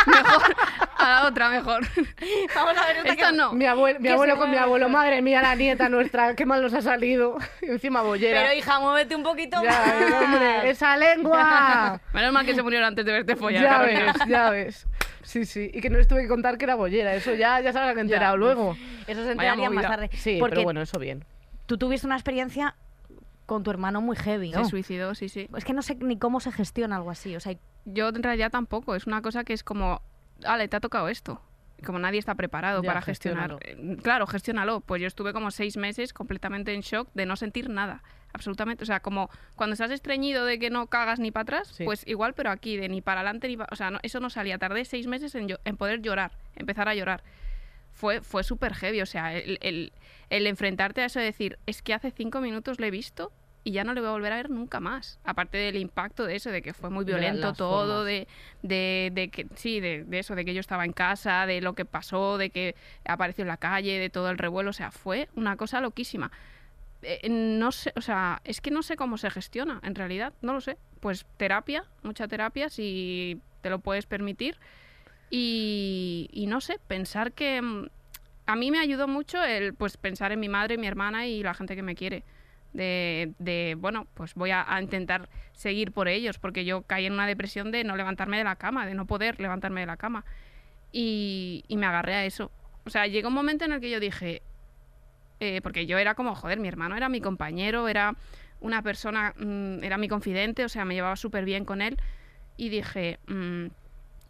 mejor, 0.08 0.56
a 0.98 1.10
la 1.10 1.28
otra 1.28 1.50
mejor. 1.50 1.86
Vamos 2.56 2.76
a 2.78 2.88
ver 2.88 3.06
Esta 3.08 3.32
no. 3.32 3.54
Mi, 3.54 3.66
abuelo, 3.66 4.00
mi 4.00 4.08
Que 4.08 4.14
abuelo 4.14 4.36
con 4.38 4.50
mi 4.50 4.58
abuelo, 4.58 4.90
madre 4.90 5.22
mía, 5.22 5.42
la 5.44 5.54
nieta 5.56 5.90
nuestra, 5.90 6.36
qué 6.36 6.46
mal 6.46 6.62
nos 6.64 6.74
ha 6.74 6.82
salido. 6.82 7.38
Y 7.62 7.68
encima 7.68 8.02
bollera. 8.02 8.42
Pero 8.42 8.54
hija, 8.54 8.80
muévete 8.80 9.16
un 9.16 9.22
poquito 9.24 9.62
ya, 9.64 9.70
más. 9.70 10.24
hombre, 10.24 10.70
esa 10.72 10.98
lengua. 10.98 12.00
Menos 12.14 12.32
mal 12.34 12.46
que 12.48 12.56
se 12.56 12.64
murieron 12.64 12.88
antes 12.88 13.06
de 13.06 13.12
verte 13.12 13.36
follar. 13.36 13.64
ya 13.64 13.82
ves, 13.82 14.16
ya 14.28 14.50
ves. 14.50 14.88
Sí, 15.28 15.46
sí. 15.46 15.70
Y 15.74 15.82
que 15.82 15.90
no 15.90 15.98
les 15.98 16.08
tuve 16.08 16.22
que 16.22 16.28
contar 16.30 16.58
que 16.58 16.64
era 16.64 16.76
bollera. 16.76 17.14
Eso 17.14 17.34
ya, 17.36 17.60
ya 17.60 17.74
se 17.74 17.80
habrán 17.80 18.00
enterado 18.00 18.38
luego. 18.38 18.78
Eso 19.08 19.24
se 19.26 19.36
Vaya 19.36 19.52
enterarían 19.54 19.74
más 19.74 19.84
movida. 19.84 19.90
tarde. 19.90 20.10
Sí, 20.14 20.38
porque 20.40 20.54
pero 20.56 20.64
bueno, 20.64 20.82
eso 20.82 20.98
bien. 21.00 21.26
tú 21.66 21.78
tuviste 21.78 22.08
una 22.08 22.16
experiencia 22.16 22.76
con 23.46 23.64
tu 23.64 23.70
hermano 23.72 24.00
muy 24.02 24.16
heavy, 24.16 24.52
¿no? 24.52 24.64
Se 24.64 24.70
suicidó, 24.70 25.16
sí, 25.16 25.28
sí. 25.28 25.50
Es 25.58 25.66
que 25.66 25.74
no 25.74 25.82
sé 25.82 25.96
ni 25.96 26.18
cómo 26.18 26.40
se 26.40 26.52
gestiona 26.54 26.96
algo 26.96 27.12
así. 27.12 27.36
O 27.36 27.40
sea, 27.42 27.56
Yo 27.86 28.08
en 28.10 28.24
realidad 28.24 28.52
tampoco. 28.52 28.96
Es 28.96 29.06
una 29.06 29.22
cosa 29.22 29.44
que 29.44 29.52
es 29.54 29.64
como, 29.64 30.02
ale, 30.46 30.68
te 30.70 30.78
ha 30.78 30.80
tocado 30.80 31.10
esto. 31.10 31.42
Y 31.78 31.84
Como 31.84 32.00
nadie 32.00 32.20
está 32.20 32.36
preparado 32.36 32.82
Ya, 32.82 32.88
para 32.88 33.02
gestionar. 33.02 33.58
Eh, 33.62 33.98
Claro, 34.02 34.28
gestiónalo. 34.28 34.80
Pues 34.80 35.02
yo 35.02 35.08
estuve 35.08 35.34
como 35.34 35.52
seis 35.52 35.76
meses 35.78 36.14
completamente 36.14 36.74
en 36.74 36.82
shock 36.82 37.10
de 37.14 37.26
no 37.26 37.36
sentir 37.36 37.70
nada. 37.70 38.02
Absolutamente. 38.38 38.84
O 38.84 38.86
sea, 38.86 39.00
como 39.00 39.32
cuando 39.56 39.74
estás 39.74 39.90
estreñido 39.90 40.46
de 40.46 40.60
que 40.60 40.70
no 40.70 40.86
cagas 40.88 41.20
ni 41.20 41.32
para 41.32 41.42
atrás, 41.42 41.70
Sí. 41.74 41.84
pues 41.86 42.06
igual, 42.08 42.36
pero 42.36 42.52
aquí 42.52 42.78
de 42.78 42.88
ni 42.88 43.02
para 43.02 43.22
adelante 43.22 43.48
ni 43.48 43.58
para... 43.58 43.68
O 43.72 43.76
sea, 43.76 43.90
no- 43.90 44.00
eso 44.04 44.20
no 44.20 44.30
salía. 44.30 44.60
Tardé 44.60 44.86
seis 44.86 45.08
meses 45.08 45.34
en, 45.34 45.48
yo- 45.48 45.58
en 45.66 45.76
poder 45.76 46.02
llorar, 46.04 46.32
empezar 46.56 46.88
a 46.88 46.94
llorar. 46.94 47.24
Fue, 47.94 48.22
fue 48.22 48.44
súper 48.44 48.76
heavy. 48.76 49.02
O 49.02 49.08
sea, 49.08 49.36
el, 49.36 49.58
el- 49.62 49.92
el 50.30 50.46
enfrentarte 50.46 51.02
a 51.02 51.06
eso 51.06 51.18
de 51.20 51.26
decir, 51.26 51.58
es 51.66 51.82
que 51.82 51.94
hace 51.96 52.12
cinco 52.12 52.42
minutos 52.42 52.80
le 52.80 52.88
he 52.88 52.92
visto 52.92 53.32
y 53.64 53.72
ya 53.72 53.84
no 53.84 53.94
le 53.94 54.00
voy 54.02 54.10
a 54.10 54.12
volver 54.14 54.32
a 54.32 54.36
ver 54.38 54.50
nunca 54.52 54.80
más. 54.80 55.20
Aparte 55.24 55.58
del 55.58 55.76
impacto 55.78 56.26
de 56.26 56.36
eso, 56.36 56.52
de 56.52 56.62
que 56.62 56.74
fue 56.74 56.90
muy 56.90 57.04
violento 57.04 57.52
todo, 57.54 58.06
de, 58.06 58.28
de, 58.62 59.10
de 59.14 59.30
que 59.30 59.48
sí, 59.56 59.80
de, 59.82 60.04
de 60.06 60.20
eso, 60.20 60.36
de 60.36 60.46
que 60.46 60.54
yo 60.54 60.62
estaba 60.62 60.86
en 60.86 60.94
casa, 60.94 61.46
de 61.48 61.60
lo 61.60 61.74
que 61.74 61.84
pasó, 61.84 62.38
de 62.38 62.50
que 62.52 62.76
apareció 63.04 63.42
en 63.42 63.50
la 63.50 63.58
calle, 63.58 64.00
de 64.00 64.10
todo 64.10 64.30
el 64.30 64.38
revuelo. 64.38 64.70
O 64.70 64.74
sea, 64.74 64.92
fue 64.92 65.28
una 65.36 65.58
cosa 65.58 65.82
loquísima. 65.82 66.32
Eh, 67.04 67.30
no 67.30 67.72
sé, 67.72 67.94
o 67.96 68.02
sea, 68.02 68.42
es 68.44 68.62
que 68.62 68.72
no 68.72 68.82
sé 68.82 68.96
cómo 68.96 69.18
se 69.18 69.30
gestiona, 69.30 69.80
en 69.84 69.96
realidad, 69.96 70.34
no 70.42 70.54
lo 70.54 70.62
sé. 70.62 70.78
Pues 71.00 71.26
terapia, 71.38 71.84
mucha 72.04 72.28
terapia, 72.28 72.70
si 72.70 73.40
te 73.62 73.70
lo 73.70 73.80
puedes 73.80 74.06
permitir. 74.06 74.58
Y, 75.30 76.30
y 76.32 76.48
no 76.48 76.62
sé, 76.62 76.80
pensar 76.88 77.34
que 77.34 77.62
mm, 77.62 77.88
a 78.46 78.56
mí 78.56 78.72
me 78.72 78.80
ayudó 78.80 79.08
mucho 79.08 79.44
el 79.44 79.74
pues 79.74 79.98
pensar 79.98 80.32
en 80.32 80.40
mi 80.40 80.50
madre, 80.50 80.78
mi 80.78 80.88
hermana 80.88 81.28
y 81.28 81.44
la 81.44 81.54
gente 81.54 81.76
que 81.76 81.84
me 81.84 81.96
quiere. 81.96 82.24
De, 82.74 83.34
de, 83.40 83.76
bueno, 83.78 84.08
pues 84.14 84.36
voy 84.36 84.52
a, 84.52 84.64
a 84.72 84.82
intentar 84.82 85.30
seguir 85.54 85.92
por 85.92 86.08
ellos, 86.08 86.38
porque 86.38 86.64
yo 86.66 86.84
caí 86.84 87.06
en 87.06 87.14
una 87.14 87.26
depresión 87.26 87.72
de 87.72 87.84
no 87.84 87.96
levantarme 87.96 88.38
de 88.38 88.44
la 88.44 88.56
cama, 88.56 88.86
de 88.86 88.94
no 88.94 89.06
poder 89.06 89.40
levantarme 89.40 89.82
de 89.82 89.88
la 89.88 89.98
cama. 89.98 90.26
Y, 90.92 91.64
y 91.68 91.78
me 91.78 91.86
agarré 91.86 92.16
a 92.16 92.26
eso. 92.26 92.52
O 92.86 92.90
sea, 92.90 93.08
llegó 93.08 93.28
un 93.28 93.34
momento 93.34 93.66
en 93.66 93.74
el 93.74 93.82
que 93.82 93.90
yo 93.90 94.00
dije, 94.00 94.42
eh, 95.40 95.62
porque 95.62 95.86
yo 95.86 95.98
era 95.98 96.16
como, 96.16 96.36
joder, 96.36 96.60
mi 96.60 96.68
hermano 96.68 96.96
era 96.98 97.10
mi 97.10 97.22
compañero, 97.22 97.88
era 97.88 98.16
una 98.60 98.82
persona, 98.82 99.34
mm, 99.38 99.84
era 99.84 99.98
mi 99.98 100.08
confidente, 100.08 100.66
o 100.66 100.70
sea, 100.70 100.86
me 100.86 100.96
llevaba 100.96 101.16
súper 101.16 101.46
bien 101.46 101.66
con 101.66 101.82
él. 101.82 101.98
Y 102.58 102.70
dije, 102.70 103.20
mm, 103.28 103.68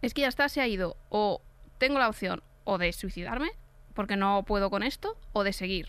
es 0.02 0.14
que 0.14 0.22
ya 0.22 0.28
está, 0.28 0.50
se 0.50 0.62
ha 0.62 0.68
ido. 0.68 0.98
O 1.10 1.42
tengo 1.78 1.98
la 2.00 2.10
opción 2.10 2.42
o 2.66 2.78
de 2.78 2.92
suicidarme, 2.92 3.50
porque 3.94 4.18
no 4.18 4.44
puedo 4.44 4.70
con 4.70 4.84
esto, 4.84 5.18
o 5.34 5.44
de 5.44 5.54
seguir. 5.54 5.88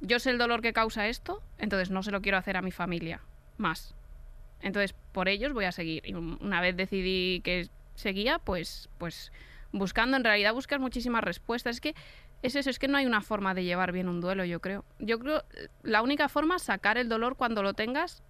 Yo 0.00 0.18
sé 0.18 0.30
el 0.30 0.38
dolor 0.38 0.60
que 0.60 0.72
causa 0.72 1.08
esto, 1.08 1.42
entonces 1.58 1.90
no 1.90 2.02
se 2.02 2.10
lo 2.10 2.20
quiero 2.20 2.36
hacer 2.38 2.56
a 2.56 2.62
mi 2.62 2.72
familia 2.72 3.20
más. 3.56 3.94
Entonces, 4.60 4.94
por 5.12 5.28
ellos 5.28 5.52
voy 5.52 5.64
a 5.66 5.72
seguir. 5.72 6.02
Y 6.06 6.14
un- 6.14 6.38
una 6.40 6.60
vez 6.60 6.76
decidí 6.76 7.40
que 7.42 7.68
seguía 7.94 8.38
pues, 8.38 8.88
pues 8.98 9.32
buscando, 9.72 10.16
en 10.16 10.24
realidad 10.24 10.52
buscas 10.52 10.80
muchísimas 10.80 11.22
respuestas. 11.24 11.76
Es 11.76 11.80
que 11.80 11.94
es 12.42 12.56
eso, 12.56 12.70
es 12.70 12.78
que 12.78 12.88
no 12.88 12.98
hay 12.98 13.06
una 13.06 13.22
forma 13.22 13.54
de 13.54 13.64
llevar 13.64 13.92
bien 13.92 14.08
un 14.08 14.20
duelo, 14.20 14.44
yo 14.44 14.60
creo. 14.60 14.84
Yo 14.98 15.18
creo 15.18 15.42
la 15.82 16.02
única 16.02 16.28
forma 16.28 16.56
es 16.56 16.62
sacar 16.62 16.98
el 16.98 17.08
dolor 17.08 17.36
cuando 17.36 17.62
lo 17.62 17.74
tengas, 17.74 18.22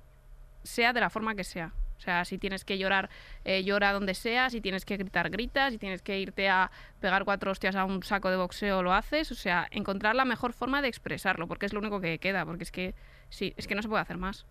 sea 0.62 0.92
de 0.92 1.00
la 1.00 1.10
forma 1.10 1.34
que 1.34 1.44
sea. 1.44 1.72
O 1.96 2.00
sea, 2.00 2.24
si 2.24 2.38
tienes 2.38 2.64
que 2.64 2.78
llorar, 2.78 3.08
eh, 3.44 3.64
llora 3.64 3.92
donde 3.92 4.14
sea, 4.14 4.50
si 4.50 4.60
tienes 4.60 4.84
que 4.84 4.96
gritar, 4.96 5.30
gritas, 5.30 5.72
si 5.72 5.78
tienes 5.78 6.02
que 6.02 6.18
irte 6.20 6.48
a 6.48 6.70
pegar 7.00 7.24
cuatro 7.24 7.50
hostias 7.50 7.74
a 7.74 7.84
un 7.84 8.02
saco 8.02 8.30
de 8.30 8.36
boxeo, 8.36 8.82
lo 8.82 8.92
haces. 8.92 9.32
O 9.32 9.34
sea, 9.34 9.66
encontrar 9.70 10.14
la 10.14 10.24
mejor 10.24 10.52
forma 10.52 10.82
de 10.82 10.88
expresarlo, 10.88 11.48
porque 11.48 11.66
es 11.66 11.72
lo 11.72 11.80
único 11.80 12.00
que 12.00 12.18
queda, 12.18 12.44
porque 12.44 12.64
es 12.64 12.72
que 12.72 12.94
sí, 13.30 13.54
es 13.56 13.66
que 13.66 13.74
no 13.74 13.82
se 13.82 13.88
puede 13.88 14.02
hacer 14.02 14.18
más. 14.18 14.46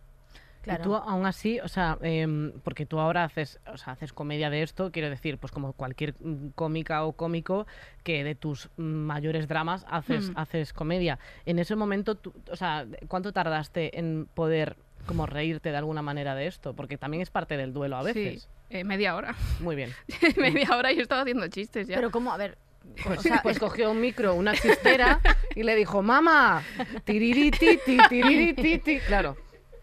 Y 0.67 0.81
tú 0.81 0.95
aún 0.95 1.25
así, 1.25 1.59
o 1.59 1.67
sea, 1.67 1.97
em, 2.01 2.51
porque 2.63 2.85
tú 2.85 2.99
ahora 2.99 3.23
haces, 3.23 3.59
o 3.71 3.77
sea, 3.77 3.93
haces 3.93 4.13
comedia 4.13 4.49
de 4.49 4.63
esto, 4.63 4.91
quiero 4.91 5.09
decir, 5.09 5.37
pues 5.37 5.51
como 5.51 5.73
cualquier 5.73 6.15
mm, 6.19 6.49
cómica 6.55 7.03
o 7.05 7.13
cómico 7.13 7.67
que 8.03 8.23
de 8.23 8.35
tus 8.35 8.69
mayores 8.77 9.47
dramas 9.47 9.85
haces, 9.89 10.29
Mm. 10.31 10.37
haces 10.37 10.73
comedia. 10.73 11.19
En 11.45 11.59
ese 11.59 11.75
momento, 11.75 12.15
tú- 12.15 12.33
o 12.51 12.55
sea, 12.55 12.85
¿cuánto 13.07 13.31
tardaste 13.31 13.97
en 13.99 14.27
poder 14.33 14.77
como 15.05 15.25
reírte 15.27 15.69
de 15.71 15.77
alguna 15.77 16.01
manera 16.01 16.33
de 16.35 16.47
esto? 16.47 16.73
Porque 16.73 16.97
también 16.97 17.21
es 17.21 17.29
parte 17.29 17.57
del 17.57 17.71
duelo 17.73 17.97
a 17.97 18.03
veces. 18.03 18.43
Sí, 18.43 18.47
eh, 18.71 18.83
media 18.83 19.15
hora. 19.15 19.35
Muy 19.59 19.75
bien. 19.75 19.91
media 20.37 20.75
hora 20.75 20.91
yo 20.91 21.01
estaba 21.01 21.21
haciendo 21.21 21.47
chistes 21.47 21.87
ya. 21.87 21.95
Pero 21.95 22.09
cómo, 22.11 22.31
a 22.33 22.37
ver, 22.37 22.57
Pues, 23.03 23.19
o 23.19 23.21
sea, 23.23 23.39
pues 23.43 23.57
cogió 23.59 23.89
un 23.91 23.99
micro, 23.99 24.35
una 24.35 24.53
chistera 24.61 25.19
y 25.55 25.63
le 25.63 25.75
dijo, 25.75 26.01
mamá, 26.03 26.63
tiririti, 27.03 27.77
ti, 27.85 27.97
tiririti, 28.09 28.77
ti". 28.79 28.99
Claro, 28.99 29.35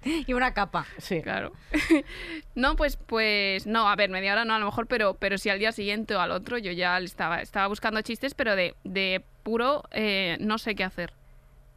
y 0.26 0.32
una 0.32 0.52
capa. 0.54 0.86
sí. 0.98 1.22
Claro. 1.22 1.52
no, 2.54 2.76
pues, 2.76 2.96
pues, 2.96 3.66
no, 3.66 3.88
a 3.88 3.96
ver, 3.96 4.10
media 4.10 4.32
hora 4.32 4.44
no 4.44 4.54
a 4.54 4.58
lo 4.58 4.66
mejor, 4.66 4.86
pero, 4.86 5.14
pero 5.14 5.38
sí 5.38 5.48
al 5.50 5.58
día 5.58 5.72
siguiente 5.72 6.14
o 6.14 6.20
al 6.20 6.30
otro 6.32 6.58
yo 6.58 6.72
ya 6.72 6.98
estaba, 6.98 7.40
estaba 7.40 7.66
buscando 7.68 8.00
chistes, 8.02 8.34
pero 8.34 8.56
de, 8.56 8.74
de 8.84 9.22
puro 9.42 9.84
eh, 9.92 10.36
no 10.40 10.58
sé 10.58 10.74
qué 10.74 10.84
hacer. 10.84 11.12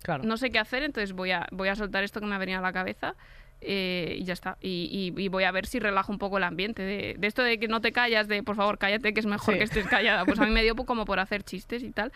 Claro. 0.04 0.24
No 0.24 0.38
sé 0.38 0.52
qué 0.52 0.60
hacer, 0.60 0.84
entonces 0.84 1.14
voy 1.14 1.32
a, 1.32 1.48
voy 1.52 1.68
a 1.70 1.76
soltar 1.76 2.04
esto 2.04 2.20
que 2.20 2.28
me 2.28 2.36
ha 2.36 2.38
venido 2.38 2.60
a 2.60 2.62
la 2.62 2.72
cabeza 2.74 3.16
eh, 3.62 4.18
y 4.20 4.24
ya 4.24 4.34
está. 4.34 4.58
Y, 4.62 5.14
y- 5.18 5.20
y 5.24 5.28
voy 5.30 5.46
a 5.46 5.52
ver 5.52 5.66
si 5.66 5.80
relajo 5.80 6.12
un 6.12 6.20
poco 6.20 6.38
el 6.38 6.44
ambiente. 6.44 6.84
De, 6.84 7.16
de 7.18 7.28
esto 7.28 7.42
de 7.42 7.58
que 7.58 7.68
no 7.68 7.82
te 7.82 7.92
callas, 7.92 8.28
de 8.28 8.44
por 8.44 8.56
favor 8.56 8.78
cállate, 8.78 9.14
que 9.14 9.20
es 9.20 9.26
mejor 9.26 9.54
Sí. 9.56 9.58
que 9.58 9.64
estés 9.64 9.88
callada. 9.88 10.26
Pues 10.26 10.40
a 10.40 10.46
mí 10.46 10.52
me 10.52 10.62
dio 10.62 10.76
como 10.86 11.06
por 11.06 11.20
hacer 11.20 11.42
chistes 11.44 11.82
y 11.82 11.90
tal. 11.92 12.12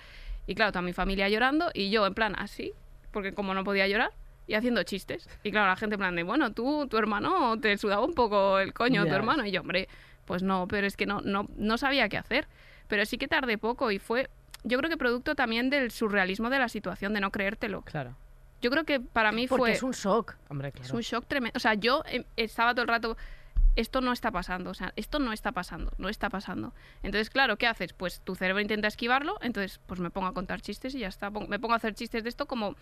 Y 0.46 0.54
claro, 0.54 0.72
toda 0.72 0.84
mi 0.84 0.94
familia 0.94 1.30
llorando 1.30 1.72
y 1.74 1.90
yo 1.90 2.06
en 2.06 2.14
plan 2.14 2.36
así, 2.38 2.74
porque 3.12 3.34
como 3.34 3.54
no 3.56 3.64
podía 3.64 3.88
llorar, 3.88 4.12
y 4.50 4.56
haciendo 4.56 4.82
chistes. 4.82 5.30
Y 5.44 5.52
claro, 5.52 5.68
la 5.68 5.76
gente 5.76 5.94
en 5.94 6.00
plan 6.00 6.16
de, 6.16 6.24
bueno, 6.24 6.52
tú, 6.52 6.88
tu 6.88 6.98
hermano, 6.98 7.60
te 7.60 7.78
sudaba 7.78 8.04
un 8.04 8.16
poco 8.16 8.58
el 8.58 8.74
coño, 8.74 9.06
Ya 9.06 9.10
tu 9.10 9.16
hermano. 9.16 9.46
Y 9.46 9.52
yo, 9.52 9.62
hombre, 9.62 9.88
pues 10.26 10.42
no, 10.42 10.68
pero 10.68 10.88
es 10.88 10.98
que 10.98 11.06
no, 11.06 11.22
no, 11.22 11.46
no 11.56 11.78
sabía 11.78 12.10
qué 12.10 12.18
hacer. 12.18 12.48
Pero 12.88 13.06
sí 13.06 13.20
que 13.20 13.28
tardé 13.28 13.60
poco 13.60 13.92
y 13.92 14.00
fue, 14.00 14.28
yo 14.64 14.80
creo 14.80 14.90
que 14.90 14.98
producto 14.98 15.36
también 15.36 15.70
del 15.70 15.92
surrealismo 15.92 16.50
de 16.50 16.58
la 16.58 16.68
situación, 16.68 17.14
de 17.14 17.22
no 17.22 17.30
creértelo. 17.30 17.84
Claro. 17.84 18.16
Yo 18.60 18.72
creo 18.72 18.86
que 18.86 19.00
para 19.00 19.32
mí 19.32 19.48
Porque 19.48 19.62
fue 19.62 19.72
es 19.74 19.84
un 19.84 19.92
shock. 19.92 20.36
Hombre, 20.50 20.72
claro. 20.72 20.86
es 20.88 20.94
un 20.94 21.02
shock 21.02 21.28
tremendo. 21.28 21.56
O 21.56 21.60
sea, 21.60 21.76
yo 21.76 22.04
eh, 22.08 22.26
estaba 22.36 22.74
todo 22.74 22.82
el 22.82 22.88
rato, 22.88 23.18
esto 23.76 24.02
no 24.02 24.12
está 24.12 24.32
pasando, 24.32 24.72
o 24.72 24.74
sea, 24.74 24.94
esto 24.96 25.20
no 25.20 25.32
está 25.32 25.52
pasando, 25.52 25.92
no 26.00 26.10
está 26.10 26.32
pasando. 26.32 26.74
Entonces, 27.04 27.30
claro, 27.30 27.58
¿qué 27.58 27.68
haces? 27.68 27.94
Pues 27.94 28.20
tu 28.22 28.34
cerebro 28.34 28.62
intenta 28.62 28.88
esquivarlo, 28.88 29.38
entonces 29.42 29.80
pues 29.86 30.00
me 30.00 30.10
pongo 30.10 30.28
a 30.28 30.34
contar 30.34 30.60
chistes 30.62 30.96
y 30.96 31.00
ya 31.00 31.08
está. 31.08 31.30
Me 31.30 31.60
pongo 31.60 31.74
a 31.74 31.78
hacer 31.78 31.94
chistes 31.94 32.24
de 32.24 32.30
esto 32.30 32.48
como 32.48 32.76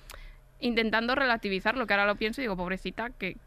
intentando 0.60 1.16
relativizar 1.16 1.76
lo 1.78 1.86
que 1.88 1.94
ahora 1.94 2.06
lo 2.06 2.16
pienso 2.16 2.42
y 2.42 2.44
digo, 2.46 2.58
pobrecita, 2.58 3.10
qué, 3.12 3.38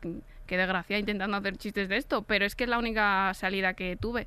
qué 0.46 0.56
desgracia 0.56 0.98
intentando 0.98 1.36
hacer 1.36 1.56
chistes 1.56 1.88
de 1.88 1.96
esto, 1.96 2.22
pero 2.22 2.44
es 2.44 2.54
que 2.54 2.64
es 2.64 2.70
la 2.70 2.78
única 2.78 3.32
salida 3.34 3.74
que 3.74 3.96
tuve. 3.96 4.26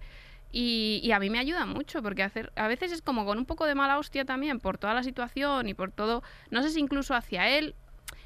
Y, 0.51 1.01
y 1.03 1.11
a 1.13 1.19
mí 1.19 1.29
me 1.31 1.39
ayuda 1.39 1.65
mucho, 1.65 2.03
porque 2.03 2.21
hacer, 2.23 2.51
a 2.55 2.67
veces 2.67 2.91
es 2.91 3.01
como 3.01 3.25
con 3.25 3.39
un 3.39 3.45
poco 3.45 3.65
de 3.65 3.73
mala 3.73 3.97
hostia 3.97 4.23
también 4.23 4.59
por 4.59 4.77
toda 4.77 4.93
la 4.93 5.01
situación 5.03 5.67
y 5.67 5.73
por 5.73 5.91
todo, 5.91 6.21
no 6.51 6.61
sé 6.61 6.69
si 6.69 6.79
incluso 6.79 7.15
hacia 7.15 7.49
él, 7.57 7.73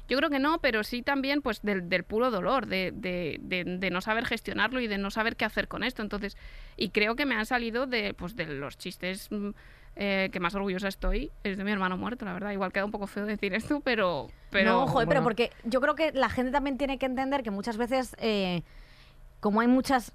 yo 0.08 0.16
creo 0.18 0.28
que 0.30 0.38
no, 0.38 0.58
pero 0.60 0.84
sí 0.84 1.02
también 1.02 1.40
pues 1.42 1.62
del, 1.62 1.88
del 1.88 2.02
puro 2.04 2.30
dolor, 2.30 2.66
de, 2.66 2.92
de, 2.94 3.38
de- 3.40 3.64
de 3.64 3.90
no 3.90 4.00
saber 4.00 4.24
gestionarlo 4.26 4.80
y 4.80 4.86
de 4.88 4.98
no 4.98 5.10
saber 5.10 5.36
qué 5.36 5.44
hacer 5.44 5.68
con 5.68 5.82
esto. 5.84 6.02
Entonces, 6.02 6.36
y 6.76 6.90
creo 6.90 7.14
que 7.16 7.26
me 7.26 7.34
han 7.34 7.46
salido 7.46 7.86
de, 7.86 8.14
pues, 8.14 8.34
de 8.36 8.46
los 8.46 8.76
chistes 8.78 9.28
mm, 9.30 9.50
eh, 10.00 10.30
que 10.32 10.38
más 10.40 10.54
orgullosa 10.54 10.88
estoy, 10.88 11.30
es 11.42 11.58
de 11.58 11.64
mi 11.64 11.72
hermano 11.72 11.96
muerto, 11.96 12.24
la 12.24 12.32
verdad. 12.32 12.52
Igual 12.52 12.72
queda 12.72 12.84
un 12.84 12.90
poco 12.92 13.06
feo 13.08 13.26
decir 13.26 13.52
esto, 13.52 13.80
pero... 13.80 14.28
pero 14.50 14.70
no, 14.70 14.86
joder, 14.86 15.08
pero 15.08 15.22
porque 15.24 15.50
yo 15.64 15.80
creo 15.80 15.94
que 15.96 16.12
la 16.12 16.28
gente 16.30 16.52
también 16.52 16.78
tiene 16.78 16.98
que 16.98 17.06
entender 17.06 17.42
que 17.42 17.50
muchas 17.50 17.76
veces, 17.76 18.14
eh, 18.20 18.62
como 19.40 19.60
hay 19.60 19.66
muchas 19.66 20.12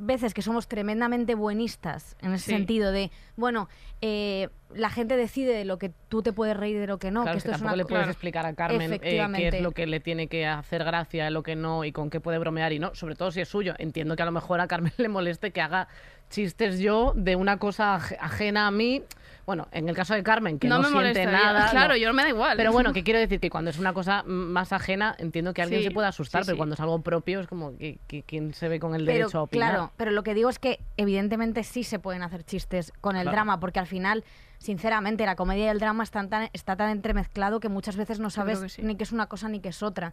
veces 0.00 0.32
que 0.32 0.42
somos 0.42 0.68
tremendamente 0.68 1.34
buenistas 1.34 2.16
en 2.22 2.32
ese 2.32 2.44
Sí. 2.44 2.50
sentido 2.52 2.92
de, 2.92 3.10
bueno, 3.36 3.68
eh, 4.00 4.48
la 4.72 4.90
gente 4.90 5.16
decide 5.16 5.52
de 5.52 5.64
lo 5.64 5.78
que 5.78 5.90
tú 6.08 6.22
te 6.22 6.32
puedes 6.32 6.56
reír 6.56 6.78
de 6.78 6.86
lo 6.86 6.98
que 6.98 7.10
no, 7.10 7.22
Claro, 7.22 7.34
que 7.34 7.38
es 7.38 7.42
que 7.44 7.50
esto 7.50 7.56
es 7.56 7.58
tampoco 7.62 7.74
una 7.74 7.76
le 7.76 7.84
puedes 7.84 8.02
Claro. 8.04 8.12
explicar 8.12 8.46
a 8.46 8.54
Carmen 8.54 8.92
eh, 8.92 9.00
qué 9.00 9.48
es 9.48 9.60
lo 9.60 9.72
que 9.72 9.86
le 9.88 9.98
tiene 9.98 10.28
que 10.28 10.46
hacer 10.46 10.84
gracia, 10.84 11.28
lo 11.30 11.42
que 11.42 11.56
no 11.56 11.84
y 11.84 11.90
con 11.90 12.10
qué 12.10 12.20
puede 12.20 12.38
bromear 12.38 12.72
y 12.72 12.78
no, 12.78 12.94
sobre 12.94 13.16
todo 13.16 13.32
si 13.32 13.40
es 13.40 13.48
suyo. 13.48 13.74
Entiendo 13.78 14.14
que 14.14 14.22
a 14.22 14.26
lo 14.26 14.30
mejor 14.32 14.60
a 14.60 14.68
Carmen 14.68 14.92
le 14.98 15.08
moleste 15.08 15.50
que 15.50 15.60
haga 15.60 15.88
chistes 16.30 16.78
yo 16.78 17.12
de 17.16 17.36
una 17.36 17.58
cosa 17.58 17.98
aj- 17.98 18.16
ajena 18.20 18.66
a 18.66 18.70
mí. 18.70 19.02
Bueno, 19.46 19.66
en 19.72 19.88
el 19.88 19.96
caso 19.96 20.12
de 20.12 20.22
Carmen, 20.22 20.58
que 20.58 20.68
no, 20.68 20.78
me 20.80 20.88
siente 20.88 21.24
nada. 21.24 21.70
Claro, 21.70 21.94
no. 21.94 21.96
yo 21.96 22.06
no 22.08 22.12
me 22.12 22.22
da 22.22 22.28
igual. 22.28 22.54
Pero 22.58 22.70
bueno, 22.70 22.92
que 22.92 23.02
quiero 23.02 23.18
decir 23.18 23.40
que 23.40 23.48
cuando 23.48 23.70
es 23.70 23.78
una 23.78 23.94
cosa 23.94 24.22
más 24.26 24.74
ajena, 24.74 25.16
entiendo 25.18 25.54
que 25.54 25.62
alguien 25.62 25.80
Sí, 25.80 25.86
se 25.88 25.90
pueda 25.90 26.08
asustar, 26.08 26.42
sí, 26.42 26.48
pero 26.48 26.56
sí. 26.56 26.58
cuando 26.58 26.74
es 26.74 26.80
algo 26.80 27.00
propio 27.00 27.40
es 27.40 27.46
como 27.46 27.74
que, 27.78 27.98
que- 28.06 28.22
quién 28.24 28.52
se 28.52 28.68
ve 28.68 28.78
con 28.78 28.94
el 28.94 29.06
Pero, 29.06 29.18
derecho 29.20 29.38
a 29.38 29.42
opinar. 29.44 29.70
claro, 29.70 29.92
pero 29.96 30.10
lo 30.10 30.22
que 30.22 30.34
digo 30.34 30.50
es 30.50 30.58
que 30.58 30.80
evidentemente 30.98 31.64
sí 31.64 31.82
se 31.82 31.98
pueden 31.98 32.22
hacer 32.22 32.44
chistes 32.44 32.92
con 33.00 33.16
el 33.16 33.22
Claro. 33.22 33.36
drama, 33.36 33.58
porque 33.58 33.78
al 33.80 33.86
final, 33.86 34.22
sinceramente, 34.58 35.24
la 35.24 35.34
comedia 35.34 35.64
y 35.64 35.68
el 35.68 35.78
drama 35.78 36.04
están 36.04 36.28
tan, 36.28 36.50
está 36.52 36.76
tan 36.76 36.90
entremezclado 36.90 37.58
que 37.58 37.70
muchas 37.70 37.96
veces 37.96 38.20
no 38.20 38.28
sabes 38.28 38.58
que 38.60 38.68
sí. 38.68 38.82
ni 38.82 38.96
qué 38.96 39.04
es 39.04 39.12
una 39.12 39.28
cosa 39.28 39.48
ni 39.48 39.60
qué 39.60 39.70
es 39.70 39.82
otra. 39.82 40.12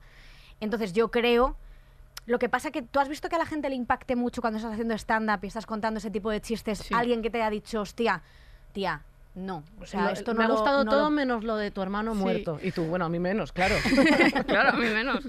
Entonces 0.61 0.93
yo 0.93 1.11
creo... 1.11 1.57
Lo 2.25 2.39
que 2.39 2.49
pasa 2.49 2.71
que 2.71 2.81
tú 2.81 2.99
has 2.99 3.07
visto 3.09 3.29
que 3.29 3.35
a 3.35 3.39
la 3.39 3.45
gente 3.45 3.69
le 3.69 3.75
impacte 3.75 4.15
mucho 4.15 4.41
cuando 4.41 4.57
estás 4.57 4.73
haciendo 4.73 4.93
stand-up 4.95 5.39
y 5.43 5.47
estás 5.47 5.65
contando 5.65 5.99
ese 5.99 6.09
tipo 6.11 6.31
de 6.31 6.41
chistes. 6.41 6.79
Sí. 6.79 6.93
Alguien 6.93 7.21
que 7.21 7.29
te 7.29 7.41
ha 7.43 7.49
dicho, 7.49 7.81
hostia, 7.81 8.23
tía, 8.73 9.03
no. 9.35 9.63
O 9.79 9.85
sea, 9.85 10.05
Lo- 10.05 10.09
esto 10.09 10.33
no 10.33 10.39
me 10.39 10.45
ha 10.45 10.47
lo- 10.47 10.55
gustado 10.55 10.83
no 10.83 10.91
todo 10.91 11.03
lo- 11.05 11.09
menos 11.11 11.43
lo 11.43 11.55
de 11.57 11.69
tu 11.71 11.81
hermano 11.81 12.13
Sí. 12.15 12.19
muerto. 12.19 12.59
Y 12.63 12.71
tú, 12.71 12.85
bueno, 12.85 13.05
a 13.05 13.09
mí 13.09 13.19
menos, 13.19 13.51
claro. 13.51 13.75
claro, 14.47 14.69
a 14.69 14.73
mí 14.73 14.87
menos. 14.87 15.27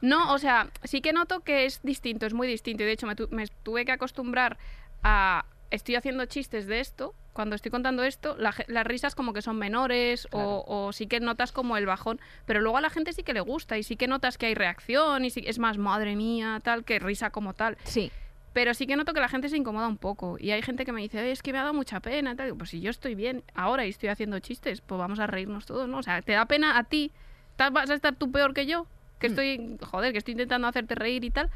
No, 0.00 0.32
o 0.32 0.38
sea, 0.38 0.70
sí 0.84 1.00
que 1.00 1.12
noto 1.12 1.40
que 1.40 1.64
es 1.64 1.80
distinto, 1.82 2.24
es 2.26 2.34
muy 2.34 2.46
distinto. 2.46 2.82
Y 2.84 2.86
de 2.86 2.92
hecho 2.92 3.06
me, 3.06 3.16
tu- 3.16 3.28
me 3.30 3.46
tuve 3.64 3.84
que 3.84 3.92
acostumbrar 3.92 4.58
a... 5.02 5.44
Estoy 5.70 5.96
haciendo 5.96 6.24
chistes 6.26 6.66
de 6.66 6.80
esto. 6.80 7.14
Cuando 7.34 7.54
estoy 7.54 7.70
contando 7.70 8.02
esto, 8.02 8.36
la 8.36 8.54
las 8.68 8.86
risas 8.86 9.14
como 9.14 9.32
que 9.32 9.42
son 9.42 9.56
menores 9.58 10.26
o, 10.32 10.64
o 10.66 10.92
sí 10.92 11.06
que 11.06 11.20
notas 11.20 11.52
como 11.52 11.76
el 11.76 11.86
bajón. 11.86 12.20
Pero 12.46 12.60
luego 12.60 12.78
a 12.78 12.80
la 12.80 12.90
gente 12.90 13.12
sí 13.12 13.22
que 13.22 13.32
le 13.34 13.40
gusta 13.40 13.76
y 13.78 13.82
sí 13.82 13.96
que 13.96 14.08
notas 14.08 14.38
que 14.38 14.46
hay 14.46 14.54
reacción 14.54 15.24
y 15.24 15.30
sí, 15.30 15.42
es 15.46 15.58
más, 15.58 15.76
madre 15.78 16.16
mía, 16.16 16.60
tal, 16.64 16.84
que 16.84 16.98
risa 16.98 17.30
como 17.30 17.52
tal. 17.54 17.76
Sí. 17.84 18.10
Pero 18.54 18.72
sí 18.74 18.86
que 18.86 18.96
noto 18.96 19.12
que 19.12 19.20
la 19.20 19.28
gente 19.28 19.48
se 19.50 19.56
incomoda 19.56 19.86
un 19.86 19.98
poco. 19.98 20.36
Y 20.40 20.50
hay 20.50 20.62
gente 20.62 20.84
que 20.84 20.90
me 20.92 21.02
dice, 21.02 21.20
"Oye, 21.20 21.30
es 21.32 21.42
que 21.42 21.52
me 21.52 21.58
ha 21.58 21.62
dado 21.62 21.74
mucha 21.74 22.00
pena. 22.00 22.34
Tal. 22.34 22.56
Pues 22.56 22.70
si 22.70 22.80
yo 22.80 22.90
estoy 22.90 23.14
bien 23.14 23.44
ahora 23.54 23.84
y 23.86 23.90
estoy 23.90 24.08
haciendo 24.08 24.38
chistes, 24.40 24.80
pues 24.80 24.98
vamos 24.98 25.20
a 25.20 25.26
reírnos 25.26 25.66
todos, 25.66 25.86
¿no? 25.88 25.98
O 25.98 26.02
sea, 26.02 26.22
¿te 26.22 26.32
da 26.32 26.46
pena 26.46 26.78
a 26.78 26.84
ti? 26.84 27.12
¿Ta- 27.56 27.70
¿Vas 27.70 27.90
a 27.90 27.94
estar 27.94 28.16
tú 28.16 28.32
peor 28.32 28.54
que 28.54 28.66
yo? 28.66 28.86
Que 29.20 29.28
Mm. 29.28 29.30
estoy, 29.32 29.78
joder, 29.82 30.12
que 30.12 30.18
estoy 30.18 30.32
intentando 30.32 30.66
hacerte 30.66 30.94
reír 30.94 31.24
y 31.24 31.30
tal. 31.30 31.50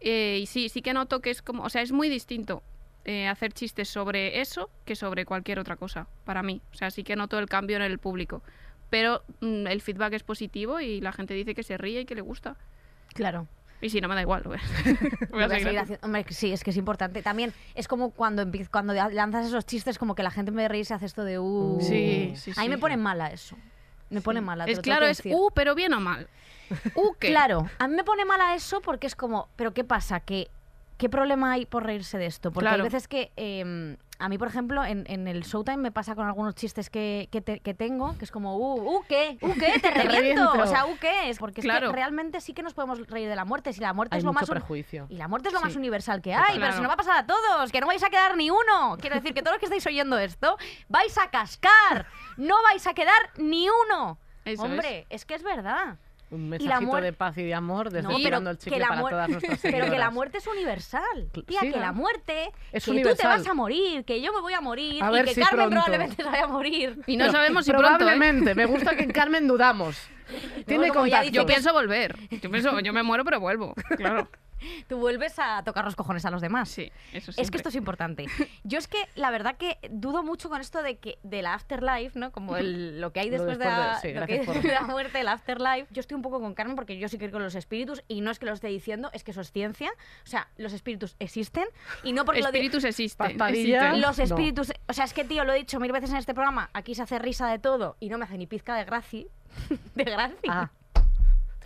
Eh, 0.00 0.38
y 0.42 0.46
sí, 0.46 0.68
sí 0.68 0.80
que 0.80 0.92
noto 0.94 1.20
que 1.20 1.30
es 1.30 1.42
como, 1.42 1.64
o 1.64 1.68
sea, 1.70 1.82
es 1.82 1.90
muy 1.90 2.08
distinto 2.08 2.62
eh, 3.08 3.26
hacer 3.26 3.54
chistes 3.54 3.88
sobre 3.88 4.42
eso 4.42 4.68
que 4.84 4.94
sobre 4.94 5.24
cualquier 5.24 5.58
otra 5.58 5.76
cosa, 5.76 6.06
para 6.26 6.42
mí. 6.42 6.60
O 6.74 6.76
sea, 6.76 6.90
sí 6.90 7.04
que 7.04 7.16
noto 7.16 7.38
el 7.38 7.48
cambio 7.48 7.76
en 7.76 7.82
el 7.82 7.98
público. 7.98 8.42
Pero 8.90 9.22
mm, 9.40 9.66
el 9.66 9.80
feedback 9.80 10.12
es 10.12 10.22
positivo 10.22 10.78
y 10.78 11.00
la 11.00 11.12
gente 11.12 11.32
dice 11.32 11.54
que 11.54 11.62
se 11.62 11.78
ríe 11.78 12.02
y 12.02 12.04
que 12.04 12.14
le 12.14 12.20
gusta. 12.20 12.56
Claro. 13.14 13.48
Y 13.80 13.88
si 13.88 14.02
no 14.02 14.08
me 14.08 14.14
da 14.14 14.20
igual, 14.20 14.42
voy 14.42 14.58
a, 14.58 14.60
voy 15.48 15.58
seguir 15.58 15.78
haciendo. 15.78 16.06
Hombre, 16.06 16.26
sí, 16.28 16.52
es 16.52 16.62
que 16.62 16.68
es 16.68 16.76
importante. 16.76 17.22
También 17.22 17.54
es 17.74 17.88
como 17.88 18.10
cuando 18.10 18.44
cuando 18.70 18.92
lanzas 18.92 19.46
esos 19.46 19.64
chistes, 19.64 19.96
como 19.96 20.14
que 20.14 20.22
la 20.22 20.30
gente 20.30 20.50
en 20.50 20.56
vez 20.56 20.64
de 20.64 20.68
reírse 20.68 20.92
hace 20.92 21.06
esto 21.06 21.24
de 21.24 21.38
uh. 21.38 21.78
Sí, 21.80 22.34
sí, 22.36 22.50
A 22.56 22.60
mí 22.60 22.66
sí. 22.66 22.68
me 22.68 22.76
pone 22.76 22.98
mala 22.98 23.28
eso. 23.28 23.56
Me 24.10 24.20
pone 24.20 24.42
mala. 24.42 24.66
Es 24.66 24.80
claro, 24.80 25.06
que 25.06 25.12
es 25.12 25.22
uh, 25.24 25.50
pero 25.54 25.74
bien 25.74 25.94
o 25.94 26.00
mal. 26.00 26.28
Uh, 26.94 27.14
¿qué? 27.18 27.28
Claro, 27.28 27.66
a 27.78 27.88
mí 27.88 27.94
me 27.94 28.04
pone 28.04 28.26
mala 28.26 28.54
eso 28.54 28.82
porque 28.82 29.06
es 29.06 29.14
como, 29.14 29.48
¿pero 29.56 29.72
qué 29.72 29.84
pasa? 29.84 30.20
¿Qué, 30.20 30.50
qué 30.98 31.08
problema 31.08 31.52
hay 31.52 31.64
por 31.64 31.84
reírse 31.84 32.18
de 32.18 32.26
esto? 32.26 32.50
Porque 32.52 32.66
Claro. 32.68 32.82
hay 32.84 32.90
veces 32.90 33.08
que 33.08 33.32
eh, 33.36 33.96
a 34.18 34.28
mí, 34.28 34.36
por 34.36 34.48
ejemplo, 34.48 34.84
en, 34.84 35.04
en 35.08 35.28
el 35.28 35.44
Showtime 35.44 35.76
me 35.76 35.92
pasa 35.92 36.14
con 36.16 36.26
algunos 36.26 36.54
chistes 36.56 36.90
que, 36.90 37.28
que, 37.30 37.40
te- 37.40 37.60
que 37.60 37.72
tengo, 37.72 38.18
que 38.18 38.24
es 38.24 38.32
como, 38.32 38.56
uh, 38.56 38.96
uh, 38.98 39.02
¿qué? 39.08 39.38
¿Uh, 39.40 39.52
qué? 39.54 39.78
¿Te 39.80 39.90
reviento? 39.92 40.52
O 40.60 40.66
sea, 40.66 40.86
¿uh, 40.86 40.96
qué? 41.00 41.30
Es 41.30 41.38
porque 41.38 41.60
es 41.60 41.66
que 41.66 41.92
realmente 41.92 42.40
sí 42.40 42.52
que 42.52 42.62
nos 42.64 42.74
podemos 42.74 43.06
reír 43.06 43.28
de 43.28 43.36
la 43.36 43.44
muerte. 43.44 43.72
Si 43.72 43.80
la 43.80 43.92
muerte 43.92 44.16
Hay 44.16 44.18
es 44.18 44.24
lo 44.24 44.32
mucho 44.32 44.40
más... 44.40 44.48
un- 44.50 44.54
prejuicio. 44.56 45.06
Y 45.08 45.16
la 45.16 45.28
muerte 45.28 45.48
es 45.48 45.54
lo 45.54 45.60
Sí. 45.60 45.66
más 45.66 45.76
universal 45.76 46.20
que 46.20 46.34
hay, 46.34 46.58
pero 46.58 46.72
si 46.72 46.80
no 46.82 46.88
va 46.88 46.94
a 46.94 46.98
pasar 46.98 47.16
a 47.18 47.26
todos, 47.26 47.70
que 47.70 47.80
no 47.80 47.86
vais 47.86 48.02
a 48.02 48.10
quedar 48.10 48.36
ni 48.36 48.50
uno. 48.50 48.96
Quiero 49.00 49.14
decir 49.16 49.32
que 49.34 49.40
todos 49.42 49.54
los 49.54 49.60
que 49.60 49.66
estáis 49.66 49.86
oyendo 49.86 50.18
esto, 50.18 50.56
vais 50.88 51.16
a 51.16 51.30
cascar, 51.30 52.06
no 52.36 52.56
vais 52.64 52.86
a 52.88 52.94
quedar 52.94 53.20
ni 53.36 53.68
uno. 53.68 54.18
Eso 54.44 54.62
Hombre, 54.64 55.06
es. 55.10 55.24
que 55.24 55.34
es 55.34 55.42
verdad. 55.44 55.98
Un 56.30 56.48
mensajito 56.50 56.92
muer- 56.92 57.02
de 57.02 57.12
paz 57.14 57.38
y 57.38 57.42
de 57.44 57.54
amor 57.54 57.90
desde 57.90 58.02
No, 58.08 58.16
pero 58.22 58.36
el 58.38 58.44
que 58.44 58.56
chicle 58.64 58.78
la 58.80 58.88
para 58.88 59.00
todas 59.00 59.28
nuestras 59.30 59.58
Pero 59.62 59.72
que 59.72 59.78
la 59.78 59.84
seguidoras. 59.86 60.12
muerte 60.12 60.38
es 60.38 60.46
universal. 60.46 61.30
Tía, 61.46 61.60
sí, 61.60 61.70
que 61.70 61.76
¿no? 61.76 61.80
la 61.86 61.92
muerte. 61.92 62.50
Es 62.72 62.84
que 62.84 62.90
universal. 62.90 63.16
tú 63.16 63.22
te 63.22 63.28
vas 63.28 63.46
a 63.46 63.54
morir, 63.54 64.04
que 64.04 64.20
yo 64.20 64.32
me 64.34 64.40
voy 64.40 64.52
a 64.52 64.60
morir 64.60 65.02
A 65.02 65.10
y 65.10 65.24
que 65.24 65.34
si 65.34 65.40
Carmen 65.40 65.70
pronto. 65.70 65.70
probablemente 65.84 66.16
se 66.22 66.28
vaya 66.28 66.44
a 66.44 66.48
morir. 66.48 67.00
Y 67.06 67.16
no 67.16 67.30
sabemos 67.32 67.64
si 67.64 67.70
pronto, 67.70 67.88
¿eh? 67.88 67.96
Probablemente. 67.96 68.54
Me 68.54 68.66
gusta 68.66 68.94
que 68.96 69.04
en 69.04 69.10
Carmen 69.10 69.48
dudamos. 69.48 69.96
Tiene 70.66 70.88
contacto. 70.90 71.30
Yo 71.30 71.46
pienso 71.46 71.72
volver. 71.72 72.16
Yo 72.30 72.50
pienso, 72.50 72.78
yo 72.80 72.92
me 72.92 73.02
muero, 73.02 73.24
pero 73.24 73.40
vuelvo. 73.40 73.74
Claro. 73.96 74.28
Tú 74.88 74.98
vuelves 74.98 75.38
a 75.38 75.62
tocar 75.64 75.84
los 75.84 75.96
cojones 75.96 76.24
a 76.24 76.30
los 76.30 76.40
demás. 76.40 76.68
Sí, 76.68 76.90
eso 77.12 77.30
Es 77.30 77.36
siempre. 77.36 77.50
que 77.52 77.56
esto 77.58 77.68
es 77.68 77.74
importante. 77.74 78.26
Yo 78.64 78.78
es 78.78 78.88
que 78.88 78.98
la 79.14 79.30
verdad 79.30 79.56
que 79.56 79.78
dudo 79.90 80.22
mucho 80.22 80.48
con 80.48 80.60
esto 80.60 80.82
de 80.82 80.98
que 80.98 81.18
de 81.22 81.42
la 81.42 81.54
afterlife, 81.54 82.18
¿no? 82.18 82.32
Como 82.32 82.56
el- 82.56 83.00
lo 83.00 83.12
que 83.12 83.20
hay 83.20 83.30
Lo 83.30 83.44
después, 83.44 83.58
de, 83.58 83.64
después 83.64 83.84
de- 83.86 83.88
la, 83.88 84.00
sí, 84.00 84.12
lo 84.20 84.26
que 84.26 84.32
hay 84.32 84.38
gracias 84.38 84.46
por- 84.46 84.54
después 84.54 84.74
de 84.74 84.80
la 84.80 84.86
muerte, 84.92 85.20
el 85.20 85.28
afterlife. 85.28 85.86
Yo 85.90 86.00
estoy 86.00 86.16
un 86.16 86.22
poco 86.22 86.40
con 86.40 86.54
Carmen 86.54 86.76
porque 86.76 86.98
yo 86.98 87.08
sí 87.08 87.18
creo 87.18 87.30
con 87.30 87.42
los 87.42 87.54
espíritus 87.54 88.02
y 88.08 88.20
no 88.20 88.30
es 88.30 88.38
que 88.38 88.46
lo 88.46 88.52
esté 88.52 88.68
diciendo, 88.68 89.10
es 89.12 89.24
que 89.24 89.30
eso 89.32 89.40
es 89.40 89.52
ciencia. 89.52 89.90
O 90.24 90.26
sea, 90.26 90.48
los 90.56 90.72
espíritus 90.72 91.16
existen 91.18 91.64
y 92.02 92.12
no 92.12 92.24
porque 92.24 92.40
lo 92.40 92.50
de- 92.50 92.58
Espíritus 92.58 92.84
existen. 92.84 93.36
Paspadilla. 93.36 93.76
existen. 93.90 94.00
los 94.00 94.18
No. 94.18 94.24
espíritus, 94.24 94.72
o 94.88 94.92
sea, 94.92 95.04
es 95.04 95.12
que 95.12 95.24
tío, 95.24 95.44
lo 95.44 95.52
he 95.52 95.58
dicho 95.58 95.78
mil 95.80 95.92
veces 95.92 96.10
en 96.10 96.16
este 96.16 96.34
programa, 96.34 96.70
aquí 96.72 96.94
se 96.94 97.02
hace 97.02 97.18
risa 97.18 97.48
de 97.48 97.58
todo 97.58 97.96
y 98.00 98.08
no 98.08 98.18
me 98.18 98.24
hace 98.24 98.36
ni 98.38 98.46
pizca 98.46 98.74
de 98.76 98.84
gracia. 98.84 99.24
De 99.94 100.04
gracia. 100.04 100.36
Ah, 100.48 100.70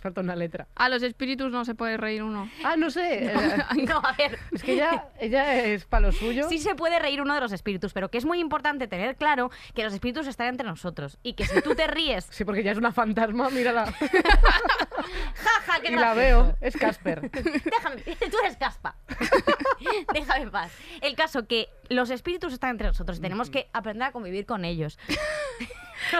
falta 0.03 0.21
una 0.21 0.35
letra. 0.35 0.67
A 0.75 0.89
los 0.89 1.01
espíritus 1.01 1.51
no 1.51 1.65
se 1.65 1.73
puede 1.75 1.97
reír 1.97 2.21
uno. 2.23 2.49
Ah, 2.63 2.75
no 2.77 2.91
sé. 2.91 3.25
eh, 3.33 3.85
No, 3.87 3.97
a 3.97 4.13
ver. 4.13 4.37
Es 4.51 4.61
que 4.61 4.73
ella, 4.73 5.07
ella 5.19 5.63
es 5.63 5.85
para 5.85 6.07
lo 6.07 6.11
suyo. 6.11 6.47
Sí 6.49 6.59
se 6.59 6.75
puede 6.75 6.99
reír 6.99 7.21
uno 7.21 7.33
de 7.33 7.41
los 7.41 7.51
espíritus, 7.51 7.93
pero 7.93 8.09
que 8.11 8.17
es 8.17 8.25
muy 8.25 8.39
importante 8.39 8.87
tener 8.87 9.15
claro 9.15 9.49
que 9.73 9.83
los 9.83 9.93
espíritus 9.93 10.27
están 10.27 10.47
entre 10.47 10.67
nosotros 10.67 11.17
y 11.23 11.33
que 11.33 11.45
si 11.45 11.61
tú 11.61 11.73
te 11.73 11.87
ríes, 11.87 12.27
Sí, 12.31 12.45
porque 12.45 12.63
ya 12.63 12.71
es 12.71 12.77
una 12.77 12.91
fantasma, 12.91 13.49
mírala. 13.49 13.93
jaja, 15.35 15.81
qué 15.81 15.87
y 15.89 15.91
la 15.95 16.13
gracioso. 16.13 16.15
veo. 16.45 16.57
Es 16.61 16.75
Casper. 16.77 17.21
Déjame, 17.31 18.01
tú 18.01 18.37
eres 18.43 18.57
caspa. 18.57 18.95
Déjame 20.13 20.43
en 20.43 20.51
paz. 20.51 20.71
El 21.01 21.15
caso 21.15 21.47
que 21.47 21.69
los 21.89 22.09
espíritus 22.09 22.53
están 22.53 22.71
entre 22.71 22.87
nosotros 22.87 23.17
y 23.17 23.21
tenemos 23.21 23.49
que 23.49 23.69
aprender 23.73 24.07
a 24.07 24.11
convivir 24.11 24.45
con 24.45 24.65
ellos. 24.65 24.97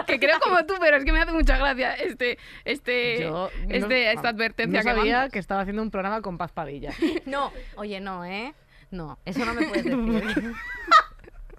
Que 0.06 0.18
creo 0.18 0.40
como 0.40 0.64
tú, 0.64 0.74
pero 0.80 0.96
es 0.96 1.04
que 1.04 1.12
me 1.12 1.20
hace 1.20 1.32
mucha 1.32 1.58
gracia 1.58 1.92
este, 1.94 2.38
este, 2.64 3.20
Yo 3.20 3.50
no- 3.66 3.74
este, 3.74 4.12
esta 4.12 4.30
advertencia 4.30 4.80
no 4.80 4.84
que 4.84 4.96
sabía 4.96 5.16
mandas. 5.16 5.32
que 5.32 5.38
estaba 5.38 5.60
haciendo 5.60 5.82
un 5.82 5.90
programa 5.90 6.22
con 6.22 6.38
Paz 6.38 6.52
Padilla. 6.52 6.90
No, 7.26 7.52
oye, 7.76 8.00
no, 8.00 8.24
¿eh? 8.24 8.54
No, 8.90 9.18
eso 9.26 9.44
no 9.44 9.52
me 9.52 9.66
puedes 9.66 9.84
decir. 9.84 10.52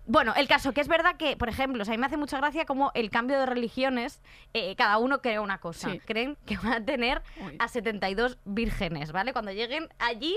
Bueno, 0.08 0.34
el 0.36 0.48
caso 0.48 0.72
que 0.72 0.82
es 0.82 0.88
verdad 0.88 1.16
que, 1.18 1.36
por 1.36 1.50
ejemplo, 1.50 1.82
o 1.82 1.86
sea, 1.86 1.94
a 1.94 1.98
mí 1.98 2.02
me 2.02 2.06
hace 2.06 2.18
mucha 2.18 2.38
gracia 2.38 2.66
como 2.66 2.92
el 2.94 3.10
cambio 3.10 3.40
de 3.40 3.46
religiones, 3.46 4.22
eh, 4.54 4.76
cada 4.76 4.98
uno 5.00 5.22
cree 5.22 5.40
una 5.40 5.60
cosa. 5.60 5.90
Sí. 5.92 6.00
Creen 6.00 6.38
que 6.46 6.58
van 6.58 6.74
a 6.74 6.86
tener 6.86 7.24
Uy. 7.42 7.56
a 7.60 7.68
72 7.68 8.38
vírgenes, 8.46 9.12
¿vale? 9.12 9.34
Cuando 9.34 9.52
lleguen 9.52 9.90
allí, 9.98 10.36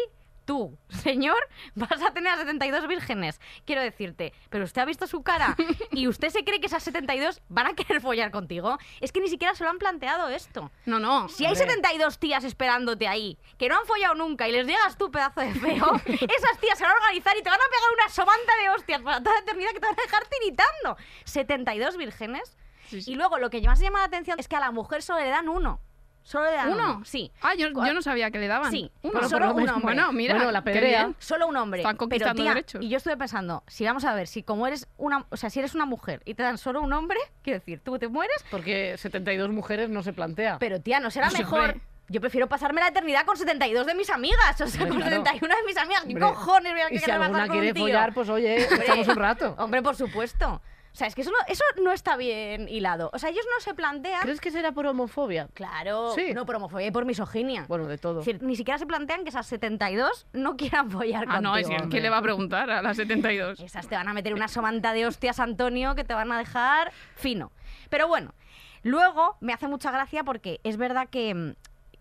tú, 0.48 0.78
señor, 0.88 1.36
vas 1.74 2.02
a 2.02 2.10
tener 2.12 2.32
a 2.32 2.38
72 2.38 2.88
vírgenes. 2.88 3.38
Quiero 3.66 3.82
decirte, 3.82 4.32
pero 4.48 4.64
usted 4.64 4.80
ha 4.80 4.86
visto 4.86 5.06
su 5.06 5.22
cara 5.22 5.54
y 5.92 6.08
usted 6.08 6.30
se 6.30 6.42
cree 6.42 6.58
que 6.58 6.66
esas 6.66 6.82
72 6.82 7.42
van 7.50 7.66
a 7.66 7.74
querer 7.74 8.00
follar 8.00 8.30
contigo. 8.30 8.78
Es 9.02 9.12
que 9.12 9.20
ni 9.20 9.28
siquiera 9.28 9.54
se 9.54 9.62
lo 9.62 9.70
han 9.70 9.78
planteado 9.78 10.30
esto. 10.30 10.70
No, 10.86 10.98
no. 10.98 11.28
Si 11.28 11.44
hay 11.44 11.52
Hombre. 11.52 11.66
72 11.66 12.18
tías 12.18 12.44
esperándote 12.44 13.06
ahí, 13.06 13.38
que 13.58 13.68
no 13.68 13.78
han 13.78 13.84
follado 13.84 14.14
nunca 14.14 14.48
y 14.48 14.52
les 14.52 14.66
llegas 14.66 14.96
tú, 14.96 15.10
pedazo 15.10 15.42
de 15.42 15.52
feo, 15.54 15.92
esas 16.06 16.58
tías 16.60 16.78
se 16.78 16.84
van 16.84 16.92
a 16.92 16.96
organizar 16.96 17.36
y 17.36 17.42
te 17.42 17.50
van 17.50 17.60
a 17.60 17.70
pegar 17.70 17.92
una 17.92 18.08
somanta 18.08 18.52
de 18.62 18.70
hostias 18.70 19.02
para 19.02 19.22
toda 19.22 19.34
la 19.34 19.42
eternidad 19.42 19.70
que 19.72 19.80
te 19.80 19.86
van 19.86 19.98
a 19.98 20.02
dejar 20.02 20.26
tiritando. 20.28 20.96
72 21.24 21.98
vírgenes. 21.98 22.56
Sí, 22.88 23.02
sí. 23.02 23.12
Y 23.12 23.14
luego 23.16 23.36
lo 23.36 23.50
que 23.50 23.60
más 23.60 23.80
llama 23.80 23.98
la 23.98 24.06
atención 24.06 24.40
es 24.40 24.48
que 24.48 24.56
a 24.56 24.60
la 24.60 24.70
mujer 24.70 25.02
solo 25.02 25.20
le 25.20 25.28
dan 25.28 25.50
uno. 25.50 25.82
Solo 26.28 26.44
le 26.44 26.56
dan 26.56 26.72
uno. 26.74 26.94
¿Uno? 26.96 27.04
Sí. 27.06 27.32
Ah, 27.40 27.54
yo, 27.56 27.68
yo 27.68 27.94
no 27.94 28.02
sabía 28.02 28.30
que 28.30 28.38
le 28.38 28.48
daban. 28.48 28.70
Sí, 28.70 28.90
Uno. 29.00 29.26
solo 29.26 29.54
un 29.54 29.66
hombre. 29.66 29.80
Bueno, 29.82 30.12
mira. 30.12 30.34
Bueno, 30.34 30.52
la 30.52 30.60
qué 30.62 30.72
pedrea. 30.72 31.04
bien. 31.06 31.16
Solo 31.18 31.46
un 31.46 31.56
hombre. 31.56 31.80
Están 31.80 31.94
Pero 31.94 31.98
conquistando 32.00 32.42
tía, 32.42 32.50
derechos. 32.52 32.82
y 32.84 32.90
yo 32.90 32.98
estuve 32.98 33.16
pensando, 33.16 33.64
si 33.66 33.86
vamos 33.86 34.04
a 34.04 34.14
ver, 34.14 34.26
si 34.26 34.42
como 34.42 34.66
eres 34.66 34.86
una, 34.98 35.24
o 35.30 35.36
sea, 35.38 35.48
si 35.48 35.58
eres 35.58 35.74
una 35.74 35.86
mujer 35.86 36.20
y 36.26 36.34
te 36.34 36.42
dan 36.42 36.58
solo 36.58 36.82
un 36.82 36.92
hombre, 36.92 37.18
quiero 37.40 37.60
decir, 37.60 37.80
tú 37.82 37.98
te 37.98 38.08
mueres, 38.08 38.44
Porque 38.50 38.98
72 38.98 39.48
mujeres 39.48 39.88
no 39.88 40.02
se 40.02 40.12
plantea. 40.12 40.58
pero 40.58 40.82
tía, 40.82 41.00
no 41.00 41.10
será 41.10 41.30
mejor. 41.30 41.76
Yo 42.10 42.20
prefiero 42.20 42.46
pasarme 42.46 42.82
la 42.82 42.88
eternidad 42.88 43.24
con 43.24 43.38
72 43.38 43.86
de 43.86 43.94
mis 43.94 44.10
amigas, 44.10 44.60
o 44.60 44.66
sea, 44.66 44.82
Hombre, 44.82 44.88
con 44.88 44.98
claro. 44.98 45.16
71 45.24 45.54
de 45.56 45.62
mis 45.64 45.76
amigas. 45.78 46.02
¿Qué 46.02 46.08
Hombre, 46.08 46.20
cojones 46.24 46.72
voy 46.72 46.80
a 46.82 46.84
y 46.92 46.98
si 46.98 47.00
querer 47.04 47.10
alguna 47.22 47.30
pasar 47.32 47.48
con 47.48 47.58
quiere 47.58 47.80
follar, 47.80 48.12
pues 48.12 48.28
oye, 48.28 48.62
echamos 48.82 49.08
un 49.08 49.16
rato. 49.16 49.54
Hombre, 49.58 49.80
por 49.82 49.96
supuesto. 49.96 50.60
O 50.98 51.00
sea, 51.00 51.06
es 51.06 51.14
que 51.14 51.20
eso 51.20 51.30
no, 51.30 51.36
eso 51.46 51.62
no 51.80 51.92
está 51.92 52.16
bien 52.16 52.68
hilado. 52.68 53.08
O 53.12 53.20
sea, 53.20 53.30
ellos 53.30 53.44
no 53.54 53.60
se 53.62 53.72
plantean. 53.72 54.20
¿Crees 54.22 54.40
que 54.40 54.50
será 54.50 54.72
por 54.72 54.84
homofobia? 54.84 55.46
Claro, 55.54 56.10
Sí. 56.12 56.34
no 56.34 56.44
por 56.44 56.56
homofobia 56.56 56.88
y 56.88 56.90
por 56.90 57.04
misoginia. 57.04 57.66
Bueno, 57.68 57.86
de 57.86 57.98
todo. 57.98 58.18
Es 58.18 58.26
decir, 58.26 58.42
ni 58.42 58.56
siquiera 58.56 58.78
se 58.78 58.86
plantean 58.86 59.22
que 59.22 59.28
esas 59.28 59.46
72 59.46 60.26
no 60.32 60.56
quieran 60.56 60.90
follar 60.90 61.24
Ah, 61.28 61.40
no, 61.40 61.56
es 61.56 61.68
contigo. 61.68 61.84
que 61.84 61.88
¿quién 61.90 62.02
le 62.02 62.10
va 62.10 62.16
a 62.16 62.22
preguntar 62.22 62.68
a 62.68 62.82
las 62.82 62.96
72? 62.96 63.60
Esas 63.60 63.86
te 63.86 63.94
van 63.94 64.08
a 64.08 64.12
meter 64.12 64.34
una 64.34 64.48
somanta 64.48 64.92
de 64.92 65.06
hostias, 65.06 65.38
Antonio, 65.38 65.94
que 65.94 66.02
te 66.02 66.14
van 66.14 66.32
a 66.32 66.38
dejar 66.38 66.90
fino. 67.14 67.52
Pero 67.90 68.08
bueno, 68.08 68.34
luego 68.82 69.36
me 69.40 69.52
hace 69.52 69.68
mucha 69.68 69.92
gracia 69.92 70.24
porque 70.24 70.58
es 70.64 70.76
verdad 70.78 71.08
que, 71.08 71.32
mm, 71.32 71.54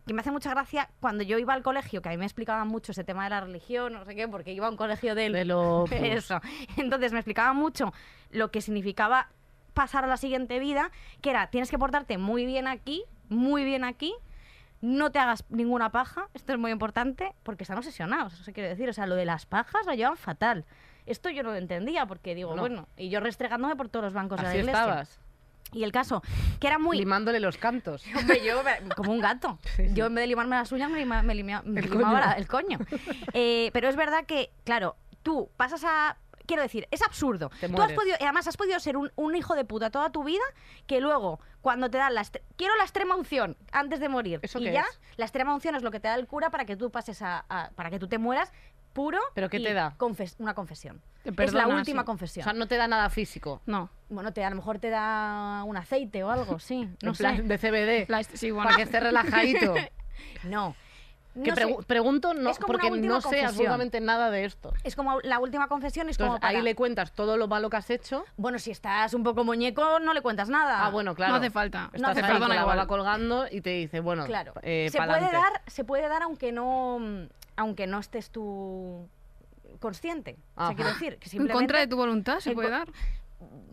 que 0.08 0.14
me 0.14 0.22
hace 0.22 0.32
mucha 0.32 0.50
gracia 0.50 0.90
cuando 1.00 1.24
yo 1.24 1.38
iba 1.38 1.54
al 1.54 1.62
colegio, 1.62 2.02
que 2.02 2.10
a 2.10 2.12
mí 2.12 2.18
me 2.18 2.26
explicaban 2.26 2.68
mucho 2.68 2.92
ese 2.94 3.04
tema 3.04 3.26
de 3.26 3.30
la 3.30 3.42
religión, 3.42 3.94
no 3.94 4.06
sé 4.06 4.16
qué, 4.16 4.28
porque 4.28 4.54
iba 4.54 4.66
a 4.68 4.70
un 4.70 4.78
colegio 4.78 5.14
del... 5.14 5.34
De 5.34 5.46
lo... 5.46 5.86
Eso. 5.92 6.40
Entonces 6.78 7.12
me 7.12 7.20
explicaban 7.20 7.56
mucho 7.58 7.94
lo 8.32 8.50
que 8.50 8.62
significaba 8.62 9.30
pasar 9.74 10.06
a 10.06 10.08
la 10.08 10.18
siguiente 10.18 10.58
vida, 10.60 10.90
que 11.22 11.30
era, 11.30 11.48
tienes 11.48 11.70
que 11.70 11.78
portarte 11.78 12.18
muy 12.18 12.46
bien 12.46 12.68
aquí, 12.68 13.04
muy 13.30 13.64
bien 13.64 13.84
aquí, 13.84 14.16
no 14.82 15.12
te 15.12 15.20
hagas 15.20 15.44
ninguna 15.50 15.92
paja, 15.92 16.30
esto 16.34 16.54
es 16.54 16.60
muy 16.60 16.72
importante, 16.72 17.34
porque 17.44 17.64
están 17.64 17.78
obsesionados, 17.78 18.40
eso 18.40 18.52
quiero 18.54 18.70
decir, 18.70 18.90
o 18.90 18.94
sea, 18.94 19.06
lo 19.08 19.16
de 19.16 19.26
las 19.26 19.46
pajas 19.46 19.86
lo 19.86 19.94
llevan 19.94 20.18
fatal. 20.18 20.66
Esto 21.06 21.30
yo 21.30 21.42
no 21.44 21.52
lo 21.52 21.56
entendía, 21.58 22.06
porque 22.06 22.36
digo, 22.36 22.56
No. 22.56 22.62
bueno, 22.62 22.88
y 22.98 23.10
yo 23.10 23.20
restregándome 23.20 23.76
por 23.76 23.88
todos 23.90 24.06
los 24.06 24.14
bancos 24.14 24.38
de 24.38 24.44
la 24.44 24.56
iglesia. 24.56 24.72
estabas, 24.72 25.20
Y 25.74 25.84
el 25.84 25.92
caso, 25.92 26.22
que 26.60 26.68
era 26.68 26.80
muy... 26.80 26.98
limándole 26.98 27.40
los 27.40 27.58
cantos. 27.58 28.04
Hombre, 28.16 28.42
yo 28.46 28.64
me- 28.64 28.90
como 28.96 29.12
un 29.12 29.20
gato. 29.20 29.60
Sí, 29.76 29.84
sí. 29.90 29.94
Yo 29.94 30.06
en 30.06 30.16
vez 30.16 30.24
de 30.24 30.28
limarme 30.28 30.56
las 30.56 30.72
uñas 30.72 30.90
me, 30.90 31.00
lima- 31.00 31.24
me 31.24 31.36
limia- 31.36 31.62
me 31.64 31.82
El 31.82 31.90
limaba 31.90 32.12
coño. 32.22 32.26
la- 32.26 32.34
el 32.34 32.48
coño. 32.48 32.80
Eh, 33.34 33.70
pero 33.74 33.90
es 33.90 33.96
verdad 33.96 34.26
que, 34.26 34.52
claro, 34.64 34.96
tú 35.24 35.50
pasas 35.58 35.84
a... 35.84 36.18
Quiero 36.46 36.62
decir, 36.62 36.88
es 36.92 37.02
absurdo. 37.02 37.52
Te 37.60 37.68
Tú 37.68 37.82
has 37.82 37.92
podido, 37.92 38.16
además 38.22 38.48
has 38.48 38.56
podido 38.56 38.80
ser 38.80 38.96
un, 38.96 39.12
un 39.18 39.36
hijo 39.36 39.54
de 39.56 39.66
puta 39.66 39.90
toda 39.90 40.14
tu 40.14 40.24
vida 40.24 40.44
que 40.86 41.02
luego, 41.02 41.42
cuando 41.60 41.90
te 41.92 41.98
dan 41.98 42.16
la... 42.16 42.24
Quiero 42.56 42.74
la 42.78 42.84
extrema 42.84 43.16
unción 43.18 43.58
antes 43.74 44.00
de 44.00 44.08
morir. 44.08 44.40
¿Eso 44.42 44.60
y 44.60 44.64
qué 44.64 44.72
ya, 44.72 44.84
es? 44.90 45.02
la 45.18 45.26
extrema 45.26 45.54
unción 45.54 45.76
es 45.76 45.84
lo 45.84 45.92
que 45.92 46.00
te 46.00 46.08
da 46.08 46.16
el 46.16 46.26
cura 46.26 46.50
para 46.50 46.64
que 46.64 46.78
tú 46.78 46.90
pases 46.90 47.22
a... 47.22 47.44
a- 47.50 47.72
para 47.76 47.90
que 47.90 48.00
tú 48.00 48.08
te 48.08 48.18
mueras 48.18 48.54
puro 48.98 49.20
¿Pero 49.36 49.48
qué 49.50 49.58
y 49.58 49.64
te 49.64 49.74
da? 49.74 49.94
confes- 49.98 50.36
una 50.40 50.54
confesión. 50.56 51.02
Te 51.24 51.44
es 51.44 51.54
la 51.54 51.68
última 51.68 52.02
sí. 52.02 52.04
O 52.04 52.06
confesión. 52.06 52.44
sea, 52.44 52.54
no 52.54 52.68
te 52.68 52.78
da 52.78 52.88
nada 52.88 53.10
físico. 53.12 53.62
No. 53.68 53.90
bueno, 54.10 54.34
te, 54.34 54.44
a 54.44 54.50
lo 54.50 54.56
mejor 54.56 54.80
te 54.80 54.90
da 54.90 55.64
un 55.66 55.78
aceite 55.78 56.24
o 56.24 56.32
algo, 56.32 56.58
sí. 56.60 56.90
No 57.04 57.10
en 57.10 57.16
sé. 57.16 57.42
de 57.44 57.58
CBD. 57.58 58.08
Sí, 58.34 58.50
bueno. 58.52 58.66
Para 58.66 58.78
que 58.78 58.84
esté 58.84 59.00
relajadito. 59.00 59.74
No. 60.44 60.76
que 61.44 61.50
No 61.52 61.56
sé. 61.56 61.66
pregu- 61.68 61.86
pregunto 61.86 62.34
no, 62.34 62.50
Es 62.50 62.58
como 62.58 62.72
una 62.74 62.80
porque 62.82 62.92
última 62.92 63.14
no 63.14 63.22
sé 63.22 63.26
confesión. 63.26 63.50
absolutamente 63.50 64.02
nada 64.02 64.32
de 64.32 64.46
esto. 64.46 64.74
Es 64.84 64.96
como 64.96 65.20
la 65.22 65.38
última 65.40 65.68
confesión, 65.68 66.10
es 66.10 66.16
Entonces, 66.16 66.30
como 66.30 66.40
para... 66.40 66.58
ahí 66.58 66.64
le 66.64 66.74
cuentas 66.74 67.12
todo 67.12 67.38
lo 67.38 67.48
malo 67.48 67.70
que 67.70 67.78
has 67.78 67.90
hecho. 67.92 68.26
Bueno, 68.38 68.58
si 68.58 68.72
estás 68.72 69.14
un 69.14 69.24
poco 69.24 69.44
muñeco, 69.44 70.00
no 70.00 70.14
le 70.16 70.22
cuentas 70.24 70.50
nada. 70.50 70.84
Ah, 70.86 70.90
bueno, 70.90 71.14
claro. 71.14 71.34
No 71.34 71.38
hace 71.38 71.52
falta. 71.52 71.92
Estás 71.94 72.12
hace 72.12 72.22
ahí 72.22 72.32
falta. 72.32 72.40
con 72.40 72.50
la 72.50 72.56
Perdona 72.56 72.62
baba 72.66 72.84
igual. 72.84 72.88
colgando 72.88 73.46
y 73.52 73.62
te 73.62 73.70
dice, 73.72 74.00
bueno, 74.00 74.26
Claro. 74.26 74.54
eh, 74.64 74.88
se, 74.92 74.98
puede 74.98 75.10
pa'lante. 75.12 75.36
dar, 75.36 75.62
se 75.68 75.84
puede 75.84 76.08
dar 76.08 76.24
aunque 76.24 76.52
no, 76.52 77.00
aunque 77.58 77.86
no 77.88 78.00
estés 78.00 78.30
tú 78.32 79.10
consciente. 79.80 80.38
O 80.56 80.68
sea, 80.68 80.76
quiero 80.76 80.92
decir, 80.92 81.18
que 81.20 81.38
En 81.38 81.48
contra 81.50 81.80
de 81.80 81.88
tu 81.88 81.98
voluntad 81.98 82.40
se 82.40 82.54
puede 82.54 82.70
dar. 82.70 82.90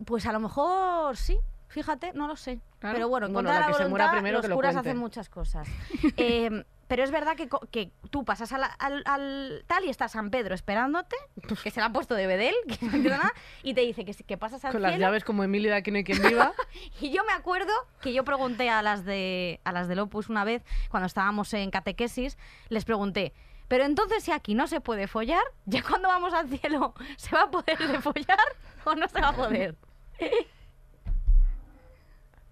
Pues 0.05 0.25
a 0.25 0.33
lo 0.33 0.39
mejor 0.39 1.15
sí. 1.17 1.37
Fíjate, 1.67 2.13
no 2.13 2.27
lo 2.27 2.35
sé. 2.35 2.59
Claro. 2.79 2.95
Pero 2.95 3.09
bueno, 3.09 3.27
en 3.27 3.33
Bueno, 3.33 3.49
contra 3.49 3.61
la 3.61 3.67
de 3.67 3.73
que 3.73 3.79
la 3.79 3.85
se 3.85 3.89
muera 3.89 4.05
voluntad, 4.05 4.17
primero 4.17 4.37
los 4.37 4.41
que 4.43 4.49
lo 4.49 4.55
curas 4.55 4.73
cuente. 4.73 4.89
hacen 4.89 4.99
muchas 4.99 5.29
cosas. 5.29 5.67
Eh, 6.17 6.63
pero 6.87 7.03
es 7.03 7.09
verdad 7.09 7.35
que, 7.35 7.49
co- 7.49 7.67
que 7.71 7.91
tú 8.11 8.23
pasas 8.23 8.51
a 8.53 8.59
la- 8.59 8.67
al, 8.67 9.01
al 9.07 9.63
tal 9.65 9.83
y 9.85 9.89
está 9.89 10.07
San 10.07 10.29
Pedro 10.29 10.53
esperándote, 10.53 11.15
que 11.63 11.71
se 11.71 11.79
le 11.79 11.87
ha 11.87 11.89
puesto 11.91 12.13
de 12.13 12.27
bedel, 12.27 12.53
que 12.67 12.77
no 12.85 12.93
entiendo 12.93 13.09
nada, 13.17 13.33
y 13.63 13.73
te 13.73 13.81
dice 13.81 14.05
que, 14.05 14.13
si- 14.13 14.23
que 14.23 14.37
pasas 14.37 14.63
al 14.65 14.71
Con 14.71 14.83
las 14.83 14.99
llaves 14.99 15.23
como 15.23 15.43
Emilio 15.43 15.71
de 15.71 15.77
Aquí 15.77 15.89
no 15.89 15.97
hay 15.97 16.03
quien 16.03 16.21
viva. 16.21 16.53
Y 17.01 17.09
yo 17.09 17.23
me 17.25 17.33
acuerdo 17.33 17.73
que 18.01 18.13
yo 18.13 18.23
pregunté 18.23 18.69
a 18.69 18.83
las 18.83 19.03
de 19.03 19.59
a 19.63 19.71
las 19.71 19.87
del 19.87 19.97
Opus 19.99 20.29
una 20.29 20.43
vez, 20.43 20.63
cuando 20.89 21.07
estábamos 21.07 21.51
en 21.55 21.71
catequesis, 21.71 22.37
les 22.69 22.85
pregunté, 22.85 23.33
pero 23.67 23.83
entonces 23.85 24.23
si 24.23 24.31
aquí 24.31 24.53
no 24.55 24.67
se 24.67 24.81
puede 24.81 25.07
follar, 25.07 25.43
¿ya 25.65 25.81
cuando 25.83 26.07
vamos 26.07 26.33
al 26.33 26.49
cielo 26.49 26.93
se 27.17 27.35
va 27.35 27.43
a 27.43 27.51
poder 27.51 27.77
de 27.77 27.99
follar 28.01 28.39
o 28.83 28.95
no 28.95 29.07
se 29.07 29.19
va 29.21 29.29
a 29.29 29.35
poder? 29.35 29.75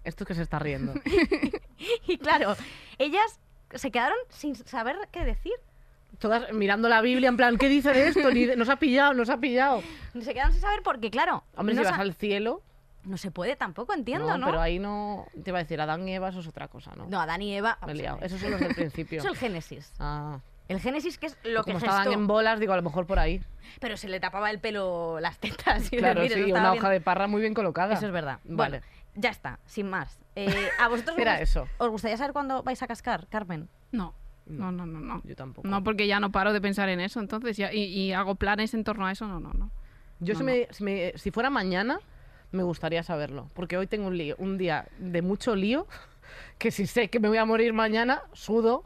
Esto 0.04 0.24
que 0.26 0.34
se 0.34 0.42
está 0.42 0.58
riendo. 0.58 0.94
Y 2.06 2.16
claro, 2.18 2.56
ellas 2.98 3.40
se 3.74 3.90
quedaron 3.90 4.16
sin 4.30 4.54
saber 4.54 4.96
qué 5.10 5.24
decir. 5.24 5.52
Todas 6.18 6.50
mirando 6.52 6.88
la 6.88 7.00
Biblia 7.02 7.28
en 7.28 7.36
plan, 7.36 7.58
¿qué 7.58 7.68
dice 7.68 7.92
de 7.92 8.08
esto? 8.08 8.30
Ni 8.30 8.44
de- 8.46 8.56
Nos 8.56 8.68
ha 8.70 8.76
pillado, 8.76 9.12
nos 9.12 9.28
ha 9.28 9.38
pillado. 9.38 9.82
Se 10.18 10.32
quedaron 10.32 10.52
sin 10.52 10.62
saber 10.62 10.80
porque, 10.82 11.10
claro, 11.10 11.44
Hombre, 11.56 11.74
no 11.74 11.82
si 11.82 11.90
vas 11.90 11.98
al 11.98 12.14
cielo, 12.14 12.62
No 13.04 13.18
se 13.18 13.30
puede 13.30 13.56
tampoco, 13.56 13.92
entiendo, 13.92 14.28
¿no? 14.28 14.38
no, 14.38 14.46
pero 14.46 14.60
ahí 14.60 14.78
no. 14.78 15.26
Te 15.42 15.50
iba 15.50 15.58
a 15.58 15.62
decir, 15.62 15.78
Adán 15.80 16.08
y 16.08 16.14
Eva, 16.14 16.28
eso 16.28 16.40
es 16.40 16.46
otra 16.46 16.68
cosa, 16.68 16.92
¿no? 16.96 17.06
No, 17.06 17.20
Adán 17.20 17.42
y 17.42 17.54
Eva. 17.54 17.76
Me 17.84 17.92
he 17.92 17.96
liado. 17.96 18.18
Esos 18.22 18.40
son 18.40 18.52
los 18.52 18.60
del 18.60 18.74
principio. 18.74 19.18
Eso 19.18 19.28
es 19.28 19.34
el 19.34 19.38
Génesis. 19.40 19.92
Ah. 19.98 20.38
El 20.68 20.80
Génesis 20.80 21.18
que 21.18 21.26
es 21.26 21.36
lo 21.44 21.62
Como 21.62 21.78
que 21.78 21.84
estaban 21.84 22.04
gestó. 22.04 22.18
en 22.18 22.26
bolas, 22.26 22.58
digo, 22.58 22.72
a 22.72 22.76
lo 22.76 22.82
mejor 22.82 23.06
por 23.06 23.18
ahí. 23.18 23.42
Pero 23.80 23.96
se 23.96 24.08
le 24.08 24.18
tapaba 24.20 24.50
el 24.50 24.60
pelo 24.60 25.18
las 25.20 25.38
tetas. 25.38 25.86
y 25.92 25.96
Claro, 25.98 26.22
mira, 26.22 26.34
sí, 26.36 26.42
una 26.44 26.70
bien. 26.70 26.78
hoja 26.78 26.90
de 26.90 27.00
parra 27.00 27.26
muy 27.26 27.40
bien 27.42 27.52
colocada. 27.54 27.94
Eso 27.94 28.06
es 28.06 28.12
verdad. 28.12 28.38
Vale. 28.44 28.80
Bueno, 28.80 28.86
ya 29.14 29.30
está, 29.30 29.58
sin 29.66 29.90
más. 29.90 30.18
Eh, 30.36 30.46
¿A 30.80 30.88
vosotros 30.88 31.16
os 31.16 31.20
Era 31.22 31.36
gust- 31.38 31.42
eso. 31.42 31.68
os 31.78 31.88
gustaría 31.90 32.16
saber 32.16 32.32
cuándo 32.32 32.62
vais 32.62 32.82
a 32.82 32.86
cascar, 32.86 33.26
Carmen? 33.28 33.68
No, 33.92 34.14
no, 34.46 34.72
no, 34.72 34.86
no. 34.86 35.00
no. 35.00 35.20
Yo 35.24 35.36
tampoco. 35.36 35.68
No, 35.68 35.84
porque 35.84 36.06
ya 36.06 36.18
no 36.18 36.32
paro 36.32 36.52
de 36.54 36.60
pensar 36.60 36.88
en 36.88 37.00
eso, 37.00 37.20
entonces, 37.20 37.56
ya, 37.56 37.72
y, 37.72 37.82
y 37.84 38.12
hago 38.12 38.34
planes 38.36 38.72
en 38.74 38.84
torno 38.84 39.06
a 39.06 39.12
eso, 39.12 39.26
no, 39.26 39.40
no, 39.40 39.52
no. 39.52 39.70
Yo 40.20 40.32
No, 40.34 40.38
si, 40.40 40.44
no. 40.46 40.50
me- 40.52 40.68
si, 40.70 40.82
me- 40.84 41.12
si 41.16 41.30
fuera 41.30 41.50
mañana, 41.50 41.98
me 42.52 42.62
gustaría 42.62 43.02
saberlo. 43.02 43.50
Porque 43.52 43.76
hoy 43.76 43.86
tengo 43.86 44.06
un, 44.06 44.16
lío, 44.16 44.34
un 44.38 44.56
día 44.56 44.86
de 44.98 45.20
mucho 45.20 45.54
lío, 45.56 45.86
que 46.58 46.70
si 46.70 46.86
sé 46.86 47.10
que 47.10 47.20
me 47.20 47.28
voy 47.28 47.36
a 47.38 47.44
morir 47.44 47.72
mañana, 47.74 48.22
sudo 48.32 48.84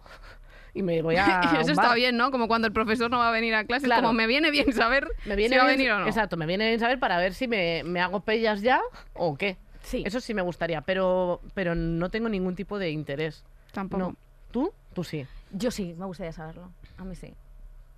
y 0.75 0.83
me 0.83 1.01
voy 1.03 1.17
a. 1.19 1.53
Y 1.55 1.61
eso 1.61 1.73
está 1.73 1.95
bien, 1.95 2.17
¿no? 2.17 2.31
Como 2.31 2.49
cuando 2.49 2.67
el 2.67 2.73
profesor 2.73 3.11
no 3.11 3.19
va 3.19 3.29
a 3.29 3.33
venir 3.33 3.55
a 3.55 3.65
clase, 3.65 3.87
Claro. 3.87 4.03
como 4.03 4.13
me 4.15 4.27
viene 4.27 4.51
bien 4.51 4.73
saber 4.73 5.09
Me 5.27 5.37
viene 5.37 5.55
si 5.55 5.59
va 5.59 5.65
a 5.65 5.69
venir 5.69 5.91
o 5.93 6.01
no. 6.01 6.07
Exacto, 6.07 6.37
me 6.37 6.47
viene 6.47 6.67
bien 6.69 6.81
saber 6.81 6.99
para 6.99 7.19
ver 7.19 7.35
si 7.35 7.49
me, 7.49 7.83
me 7.85 8.01
hago 8.01 8.21
pellas 8.21 8.61
ya 8.63 8.81
o 9.15 9.37
qué. 9.37 9.57
Sí. 9.83 10.03
Eso 10.05 10.21
sí 10.21 10.35
me 10.35 10.43
gustaría, 10.43 10.81
pero, 10.83 11.41
pero 11.55 11.75
no 11.75 12.11
tengo 12.11 12.29
ningún 12.29 12.55
tipo 12.55 12.79
de 12.79 12.91
interés. 12.91 13.45
Tampoco. 13.73 14.03
No. 14.03 14.17
¿Tú? 14.51 14.73
Tú 14.93 15.05
sí. 15.05 15.27
Yo 15.53 15.71
sí, 15.71 15.95
me 15.99 16.05
gustaría 16.07 16.33
saberlo. 16.33 16.71
A 16.99 17.05
mí 17.05 17.15
sí. 17.15 17.33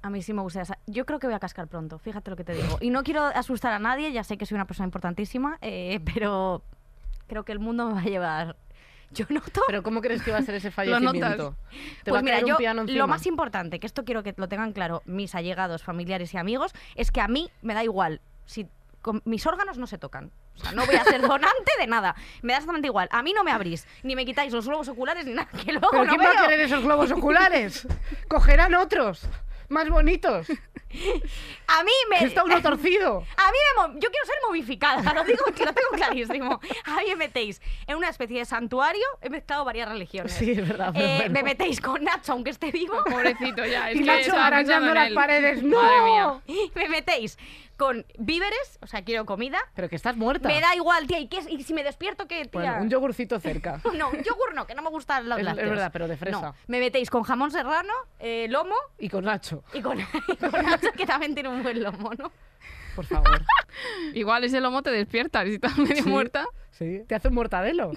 A 0.03 0.09
mí 0.11 0.23
sí 0.23 0.33
me 0.33 0.43
gustaría 0.43 0.65
saber. 0.67 0.81
Yo 0.87 1.05
creo 1.05 1.19
que 1.19 1.27
voy 1.27 1.35
a 1.35 1.41
cascar 1.41 1.67
pronto, 1.69 1.99
fíjate 1.99 2.31
lo 2.31 2.37
que 2.37 2.45
te 2.45 2.55
digo. 2.55 2.79
Y 2.81 2.91
no 2.91 3.03
quiero 3.03 3.23
asustar 3.25 3.73
a 3.73 3.79
nadie, 3.79 4.13
ya 4.13 4.25
sé 4.25 4.39
que 4.39 4.47
soy 4.47 4.55
una 4.55 4.67
persona 4.67 4.87
importantísima, 4.87 5.59
eh, 5.63 6.01
pero 6.15 6.63
creo 7.27 7.45
que 7.45 7.53
el 7.53 7.59
mundo 7.59 7.87
me 7.89 7.95
va 7.95 8.01
a 8.01 8.05
llevar. 8.05 8.57
Yo 9.13 9.27
noto. 9.29 9.63
Pero 9.67 9.83
¿cómo 9.83 10.01
crees 10.01 10.23
que 10.23 10.31
va 10.31 10.39
a 10.39 10.43
ser 10.43 10.55
ese 10.55 10.71
fallecimiento? 10.71 11.57
¿Te 12.05 12.11
va 12.11 12.19
Pues 12.19 12.21
a 12.21 12.23
mira, 12.23 12.39
un 12.41 12.47
yo 12.47 12.57
piano 12.57 12.85
lo 12.87 13.07
más 13.09 13.27
importante, 13.27 13.81
que 13.81 13.87
esto 13.87 14.05
quiero 14.05 14.23
que 14.23 14.35
lo 14.37 14.49
tengan 14.49 14.73
claro 14.73 15.03
mis 15.05 15.35
allegados, 15.35 15.83
familiares 15.83 16.33
y 16.35 16.39
amigos, 16.39 16.73
es 16.95 17.11
que 17.11 17.21
a 17.21 17.29
mí 17.29 17.51
me 17.63 17.75
da 17.75 17.83
igual 17.85 18.21
si 18.47 18.69
con- 19.03 19.23
mis 19.25 19.47
órganos 19.47 19.79
no 19.79 19.87
se 19.87 19.99
tocan. 19.99 20.31
O 20.57 20.59
sea, 20.61 20.73
no 20.73 20.85
voy 20.87 20.95
a 20.95 21.05
ser 21.05 21.21
donante 21.29 21.73
de 21.79 21.87
nada. 21.87 22.15
Me 22.43 22.53
da 22.53 22.59
exactamente 22.59 22.87
igual. 22.89 23.09
A 23.13 23.23
mí 23.23 23.33
no 23.33 23.43
me 23.45 23.51
abrís, 23.51 23.87
ni 24.03 24.15
me 24.15 24.25
quitáis 24.27 24.53
los 24.53 24.67
globos 24.67 24.89
oculares 24.89 25.25
ni 25.27 25.33
nada, 25.35 25.49
que 25.65 25.73
luego 25.73 25.89
¿Pero 25.91 26.05
no 26.05 26.11
quién 26.11 26.21
va 26.21 26.31
a 26.31 26.35
veo. 26.35 26.43
querer 26.45 26.61
esos 26.61 26.85
globos 26.85 27.11
oculares? 27.11 27.89
Cogerán 28.29 28.75
otros, 28.75 29.23
más 29.71 29.89
bonitos. 29.89 30.47
A 31.69 31.85
mí 31.85 31.93
me 32.11 32.27
está 32.27 32.43
uno 32.43 32.61
torcido. 32.61 33.19
A 33.37 33.51
mí 33.53 33.59
me 33.95 34.01
yo 34.01 34.11
quiero 34.11 34.27
ser 34.27 34.35
momificada, 34.47 35.15
lo 35.15 35.23
digo 35.25 35.45
lo 35.47 35.55
tengo 35.55 35.91
clarísimo. 35.95 36.61
A 36.85 36.97
mí 36.97 37.05
me 37.11 37.17
metéis 37.17 37.63
en 37.87 37.97
una 37.97 38.09
especie 38.09 38.39
de 38.41 38.45
santuario, 38.45 39.05
he 39.23 39.31
mezclado 39.31 39.65
varias 39.65 39.89
religiones. 39.89 40.33
Sí, 40.33 40.51
es 40.51 40.69
verdad. 40.69 40.91
pero 40.93 41.07
Eh, 41.07 41.17
bueno. 41.19 41.33
Me 41.33 41.43
metéis 41.45 41.81
con 41.81 42.03
Nacho, 42.03 42.33
aunque 42.33 42.51
esté 42.51 42.73
vivo. 42.73 43.03
Pobrecito 43.05 43.65
ya, 43.65 43.91
es 43.91 43.97
Y 43.97 44.01
que 44.01 44.05
Nacho 44.05 44.37
arañando 44.37 44.93
las 44.93 45.13
paredes. 45.13 45.63
Madre 45.63 46.03
mía. 46.03 46.23
¡No! 46.25 46.43
Me 46.75 46.89
metéis 46.89 47.39
con 47.81 48.05
víveres, 48.19 48.79
o 48.83 48.87
sea, 48.87 49.03
quiero 49.03 49.25
comida. 49.25 49.59
Pero 49.75 49.89
que 49.89 49.97
estás 49.97 50.15
muerta. 50.15 50.47
Me 50.49 50.61
da 50.61 50.77
igual, 50.77 51.07
tía. 51.07 51.19
¿Y, 51.19 51.29
qué 51.29 51.39
es? 51.39 51.49
¿Y 51.49 51.63
si 51.63 51.73
me 51.73 51.83
despierto, 51.83 52.29
qué, 52.29 52.45
tía? 52.45 52.61
Bueno, 52.61 52.83
un 52.83 52.91
yogurcito 52.91 53.41
cerca. 53.41 53.81
No, 53.97 54.11
un 54.11 54.23
yogur 54.23 54.55
no, 54.55 54.67
que 54.67 54.75
no 54.75 54.83
me 54.83 54.91
gustan 54.91 55.27
los 55.31 55.39
Es- 55.39 55.41
es 55.41 55.47
lácteos. 55.47 55.71
verdad, 55.71 55.91
pero 55.91 56.07
de 56.07 56.17
fresa. 56.19 56.41
No, 56.41 56.55
me 56.67 56.79
metéis 56.79 57.09
con 57.09 57.23
jamón 57.23 57.51
serrano, 57.51 57.93
eh, 58.19 58.49
lomo 58.51 58.75
Y 58.99 59.09
con 59.09 59.25
Nacho, 59.25 59.65
y 59.73 59.81
con, 59.81 59.99
y 60.29 60.37
con 60.37 60.53
Nacho, 60.63 60.93
que 60.93 61.07
también 61.07 61.33
tiene 61.35 61.49
un 61.49 61.63
buen 61.63 61.83
lomo, 61.83 62.13
¿no? 62.19 62.31
por 62.95 63.07
favor. 63.07 63.43
Igual 64.15 64.45
ese 64.45 64.61
lomo 64.61 64.83
te 64.83 64.91
despierta, 64.91 65.43
y 65.45 65.49
si 65.49 65.55
estás 65.55 65.79
medio 65.79 66.03
Sí. 66.03 66.09
muerta. 66.11 66.45
Sí, 66.73 67.03
te 67.09 67.15
hace 67.15 67.29
un 67.29 67.35
mortadelo. 67.35 67.93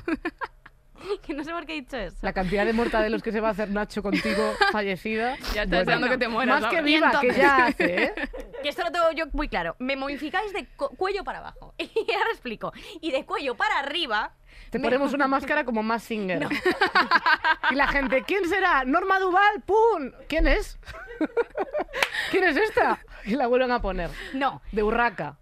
Que 1.25 1.33
no 1.33 1.43
sé 1.43 1.51
por 1.51 1.65
qué 1.65 1.73
he 1.73 1.81
dicho 1.81 1.97
eso. 1.97 2.17
La 2.21 2.33
cantidad 2.33 2.65
de 2.65 2.73
mortadelos 2.73 3.21
que 3.23 3.31
se 3.31 3.39
va 3.39 3.49
a 3.49 3.51
hacer 3.51 3.69
Nacho 3.69 4.01
contigo, 4.03 4.53
fallecida. 4.71 5.37
Ya 5.53 5.63
está 5.63 5.79
deseando 5.79 6.07
que 6.09 6.17
te 6.17 6.27
mueras, 6.27 6.61
Más 6.61 6.71
que 6.73 6.81
viva, 6.81 7.11
que 7.21 7.31
ya 7.33 7.65
hace, 7.67 8.03
¿eh? 8.03 8.13
Que 8.63 8.69
esto 8.69 8.83
lo 8.83 8.91
tengo 8.91 9.11
yo 9.11 9.25
muy 9.33 9.49
claro. 9.49 9.75
Me 9.79 9.95
momificáis 9.97 10.53
de 10.53 10.65
cu- 10.77 10.95
cuello 10.95 11.23
para 11.23 11.39
abajo. 11.39 11.73
Y 11.77 12.11
ahora 12.13 12.29
explico. 12.31 12.71
Y 13.01 13.11
de 13.11 13.25
cuello 13.25 13.55
para 13.55 13.79
arriba. 13.79 14.31
Te 14.69 14.79
me- 14.79 14.85
ponemos 14.85 15.13
una 15.13 15.27
máscara 15.27 15.65
como 15.65 15.83
más 15.83 16.03
singer. 16.03 16.47
Y 17.71 17.75
la 17.75 17.87
gente, 17.87 18.23
¿quién 18.25 18.47
será? 18.47 18.85
Norma 18.85 19.19
Duval, 19.19 19.61
¡pum! 19.65 20.11
¿Quién 20.29 20.47
es? 20.47 20.79
¿Quién 22.31 22.43
es 22.45 22.55
esta? 22.57 22.99
Y 23.25 23.31
la 23.35 23.47
vuelven 23.47 23.71
a 23.71 23.81
poner. 23.81 24.09
No, 24.33 24.61
De 24.71 24.83
Urraca. 24.83 25.37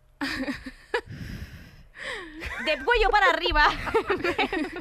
De 2.65 2.83
cuello 2.83 3.09
para 3.09 3.29
arriba. 3.29 3.67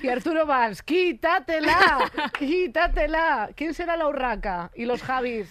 Y 0.02 0.08
Arturo 0.08 0.46
Valls, 0.46 0.82
quítatela, 0.82 2.10
quítatela. 2.38 3.50
¿Quién 3.54 3.74
será 3.74 3.96
la 3.96 4.08
Urraca? 4.08 4.70
Y 4.74 4.84
los 4.86 5.02
Javis, 5.02 5.48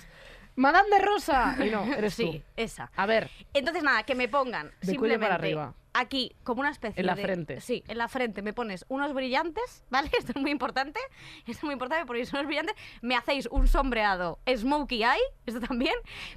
Madame 0.59 0.89
de 0.89 0.99
Rosa. 0.99 1.55
Y 1.65 1.69
no, 1.69 1.83
eres 1.97 2.13
Sí, 2.13 2.43
tú. 2.45 2.51
esa. 2.57 2.91
A 2.95 3.05
ver, 3.05 3.29
Entonces, 3.53 3.81
nada, 3.83 4.03
que 4.03 4.13
me 4.15 4.27
pongan 4.27 4.71
De 4.81 4.87
simplemente 4.87 5.25
para 5.25 5.35
arriba. 5.35 5.73
aquí, 5.93 6.35
como 6.43 6.59
una 6.59 6.69
especie 6.71 6.99
En 6.99 7.05
la 7.07 7.15
de- 7.15 7.21
frente. 7.23 7.61
Sí, 7.61 7.83
en 7.87 7.97
la 7.97 8.07
frente 8.09 8.41
me 8.41 8.51
pones 8.53 8.85
unos 8.89 9.13
brillantes, 9.13 9.83
¿vale? 9.89 10.09
Esto 10.17 10.33
es 10.35 10.41
muy 10.41 10.51
importante. 10.51 10.99
Esto 11.39 11.51
es 11.51 11.63
muy 11.63 11.73
importante 11.73 12.05
porque 12.05 12.25
son 12.25 12.39
unos 12.39 12.47
brillantes. 12.47 12.75
Me 13.01 13.15
hacéis 13.15 13.47
un 13.51 13.67
sombreado 13.69 14.39
smokey 14.53 15.03
eye, 15.03 15.21
esto 15.45 15.61
también. 15.61 15.95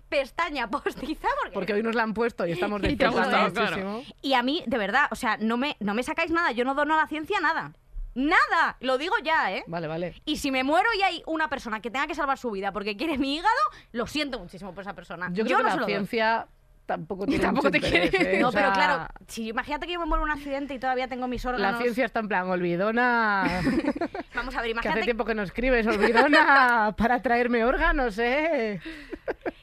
Pestaña 0.09 0.69
postiza, 0.71 1.29
porque... 1.43 1.55
porque 1.55 1.73
hoy 1.75 1.83
nos 1.83 1.95
la 1.95 2.05
han 2.05 2.15
puesto 2.15 2.47
y 2.47 2.53
estamos 2.53 2.81
Y 2.85 2.97
te 2.97 3.05
ha 3.05 3.09
disfrutando 3.09 3.45
gustado, 3.47 3.53
claro. 3.69 3.89
muchísimo. 3.89 4.17
Y 4.23 4.35
a 4.35 4.43
mí, 4.43 4.63
de 4.67 4.79
verdad, 4.79 5.09
o 5.11 5.17
sea, 5.17 5.37
no 5.39 5.57
me, 5.57 5.77
no 5.81 5.95
me 5.95 6.03
sacáis 6.03 6.31
nada. 6.31 6.53
Yo 6.53 6.65
no 6.65 6.75
dono 6.75 6.95
a 6.95 6.99
la 6.99 7.07
ciencia 7.09 7.41
nada. 7.41 7.73
¡Nada! 8.15 8.77
Lo 8.81 8.99
digo 8.99 9.15
ya, 9.23 9.53
¿eh? 9.53 9.65
Vale, 9.67 9.87
vale. 9.87 10.21
Y 10.25 10.37
si 10.37 10.51
me 10.51 10.65
muero 10.65 10.89
y 10.99 11.03
hay 11.03 11.23
una 11.27 11.49
persona 11.49 11.81
que 11.81 11.91
tenga 11.91 12.07
que 12.07 12.15
salvar 12.15 12.39
su 12.39 12.51
vida 12.51 12.73
porque 12.73 12.97
quiere 12.97 13.19
mi 13.19 13.37
hígado, 13.37 13.55
lo 13.93 14.07
siento 14.07 14.39
muchísimo 14.39 14.73
por 14.75 14.83
esa 14.83 14.95
persona. 14.95 15.31
Yo 15.33 15.45
creo 15.45 15.59
no 15.59 15.65
que 15.65 15.71
se 15.71 15.77
la 15.77 15.81
lo 15.81 15.87
doy. 15.87 15.93
ciencia 15.95 16.47
tampoco 16.93 17.25
tiene 17.27 17.43
Tampoco 17.43 17.69
mucho 17.69 17.81
te 17.81 17.87
interés, 17.87 18.11
quiere. 18.11 18.37
¿eh? 18.37 18.41
No, 18.41 18.49
O 18.49 18.53
pero 18.53 18.67
sea, 18.67 18.75
claro, 18.75 19.07
si 19.27 19.49
imagínate 19.49 19.87
que 19.87 19.95
yo 19.95 20.01
me 20.01 20.07
muero 20.07 20.25
en 20.25 20.31
un 20.31 20.37
accidente 20.37 20.75
y 20.75 20.79
todavía 20.79 21.09
tengo 21.09 21.27
mis 21.27 21.45
órganos. 21.47 21.73
La 21.73 21.79
ciencia 21.79 22.05
está 22.05 22.21
en 22.21 22.29
plan, 22.29 22.49
olvidona. 22.51 23.63
Vamos 24.35 24.55
a 24.55 24.61
ver, 24.63 24.73
que 24.73 24.79
hace 24.79 24.89
imagínate, 24.89 25.03
tiempo 25.03 25.25
que 25.25 25.35
no 25.35 25.43
escribes, 25.43 25.87
olvidona 25.87 26.95
para 26.99 27.23
traerme 27.23 27.65
órganos, 27.65 28.19
¿eh? 28.19 28.81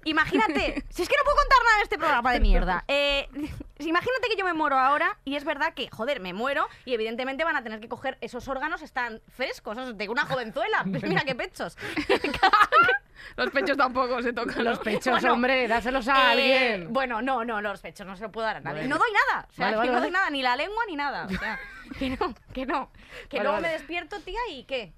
imagínate, 0.06 0.84
si 0.90 1.02
es 1.04 1.10
que 1.10 1.16
no 1.18 1.24
puedo 1.24 1.38
contar 1.38 1.60
nada 1.66 1.78
en 1.78 1.84
este 1.84 1.98
programa 1.98 2.34
de 2.34 2.40
mierda. 2.40 2.84
Eh, 2.88 3.28
imagínate 3.80 4.28
que 4.30 4.38
yo 4.38 4.46
me 4.46 4.54
muero 4.54 4.80
ahora 4.80 5.18
y 5.26 5.36
es 5.36 5.44
verdad 5.44 5.74
que, 5.74 5.90
joder, 5.90 6.20
me 6.20 6.34
muero 6.34 6.68
y 6.86 6.94
evidentemente 6.94 7.44
van 7.44 7.56
a 7.58 7.64
tener 7.64 7.80
que 7.80 7.90
coger 7.90 8.18
esos 8.22 8.48
órganos, 8.48 8.82
están 8.82 9.22
frescos, 9.28 9.78
esos 9.78 9.98
de 9.98 10.10
una 10.10 10.26
jovenzuela. 10.26 10.84
Pues 10.90 11.04
mira 11.04 11.22
qué 11.26 11.36
pechos. 11.36 11.78
Los 13.36 13.50
pechos 13.52 13.78
tampoco 13.78 14.22
se 14.22 14.34
tocan. 14.34 14.64
Los 14.64 14.80
pechos, 14.80 15.14
Bueno, 15.20 15.34
hombre, 15.34 15.68
dáselos 15.68 16.08
a 16.08 16.14
Eh, 16.14 16.32
alguien. 16.74 16.94
bueno, 16.94 17.22
no, 17.22 17.44
no, 17.46 17.62
los 17.62 17.82
pechos 17.82 18.06
no 18.08 18.16
se 18.16 18.24
lo 18.24 18.32
puedo 18.32 18.46
dar 18.48 18.58
a 18.58 18.60
nadie. 18.62 18.88
No 18.88 18.98
doy 18.98 19.10
nada. 19.12 19.48
O 19.50 19.54
sea, 19.54 19.66
Vale, 19.66 19.74
que 19.76 19.78
vale, 19.80 19.92
no 19.94 20.02
doy 20.02 20.12
nada, 20.12 20.30
ni 20.30 20.42
la 20.42 20.56
lengua 20.56 20.84
ni 20.88 20.96
nada. 20.96 21.26
O 21.26 21.30
sea, 21.30 21.60
que 21.98 22.10
no, 22.12 22.34
que 22.54 22.66
no. 22.66 22.92
Que 23.30 23.40
luego 23.42 23.60
me 23.62 23.70
despierto, 23.70 24.20
tía, 24.22 24.40
y 24.52 24.64
qué. 24.66 24.94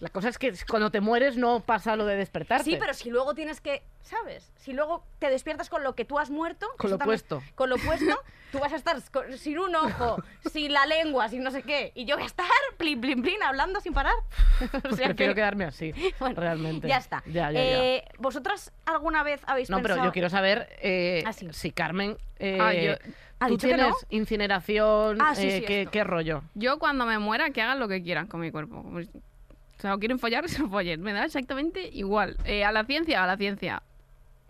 La 0.00 0.08
cosa 0.08 0.28
es 0.30 0.38
que 0.38 0.52
cuando 0.68 0.90
te 0.90 1.00
mueres 1.00 1.36
no 1.36 1.60
pasa 1.60 1.94
lo 1.96 2.06
de 2.06 2.16
despertarte. 2.16 2.64
Sí, 2.64 2.76
pero 2.80 2.94
si 2.94 3.10
luego 3.10 3.34
tienes 3.34 3.60
que, 3.60 3.82
¿sabes? 4.02 4.50
Si 4.56 4.72
luego 4.72 5.04
te 5.18 5.28
despiertas 5.28 5.68
con 5.68 5.82
lo 5.84 5.94
que 5.94 6.04
tú 6.06 6.18
has 6.18 6.30
muerto. 6.30 6.66
Con 6.78 6.90
lo 6.90 6.96
también- 6.98 7.18
puesto. 7.18 7.42
Con 7.54 7.68
lo 7.68 7.76
puesto, 7.76 8.18
tú 8.52 8.58
vas 8.58 8.72
a 8.72 8.76
estar 8.76 8.96
con- 9.12 9.36
sin 9.36 9.58
un 9.58 9.74
ojo, 9.76 10.16
sin 10.50 10.72
la 10.72 10.86
lengua, 10.86 11.28
sin 11.28 11.42
no 11.42 11.50
sé 11.50 11.62
qué. 11.62 11.92
Y 11.94 12.06
yo 12.06 12.16
voy 12.16 12.22
a 12.22 12.26
estar 12.26 12.46
plin, 12.78 12.98
plin, 13.00 13.20
plin, 13.22 13.42
hablando 13.42 13.80
sin 13.80 13.92
parar. 13.92 14.14
O 14.60 14.68
sea 14.70 14.80
prefiero 14.80 15.14
que- 15.14 15.34
quedarme 15.34 15.64
así, 15.66 15.92
Bueno, 16.18 16.40
realmente. 16.40 16.88
Ya 16.88 16.96
está. 16.96 17.22
Ya, 17.26 17.50
ya, 17.50 17.62
ya. 17.62 17.84
Eh, 17.84 18.04
¿Vosotras 18.18 18.72
alguna 18.86 19.22
vez 19.22 19.42
habéis 19.46 19.68
No, 19.68 19.76
pensado... 19.78 19.96
pero 19.96 20.08
yo 20.08 20.12
quiero 20.12 20.30
saber 20.30 20.68
eh, 20.80 21.22
Ah, 21.26 21.32
sí. 21.34 21.46
si 21.52 21.70
Carmen. 21.72 22.16
eh, 22.38 22.58
Ah, 22.60 22.72
yo- 22.72 22.94
¿Ha 23.42 23.46
¿Tú 23.46 23.52
dicho 23.54 23.68
que 23.68 23.74
tienes 23.74 23.92
no? 23.92 23.96
incineración? 24.10 25.18
Ah, 25.20 25.34
sí, 25.34 25.46
eh, 25.48 25.58
sí, 25.60 25.64
¿qué, 25.66 25.88
qué 25.90 26.04
rollo? 26.04 26.42
Yo 26.54 26.78
cuando 26.78 27.06
me 27.06 27.18
muera, 27.18 27.50
que 27.50 27.62
hagan 27.62 27.80
lo 27.80 27.88
que 27.88 28.02
quieran 28.02 28.26
con 28.26 28.40
mi 28.40 28.50
cuerpo. 28.50 28.84
O 29.80 29.82
sea, 29.82 29.94
o 29.94 29.98
quieren 29.98 30.18
follar, 30.18 30.46
se 30.48 30.62
follen. 30.68 31.00
Me 31.00 31.14
da 31.14 31.24
exactamente 31.24 31.88
igual. 31.88 32.36
Eh, 32.44 32.64
a 32.66 32.70
la 32.70 32.84
ciencia, 32.84 33.24
a 33.24 33.26
la 33.26 33.38
ciencia. 33.38 33.82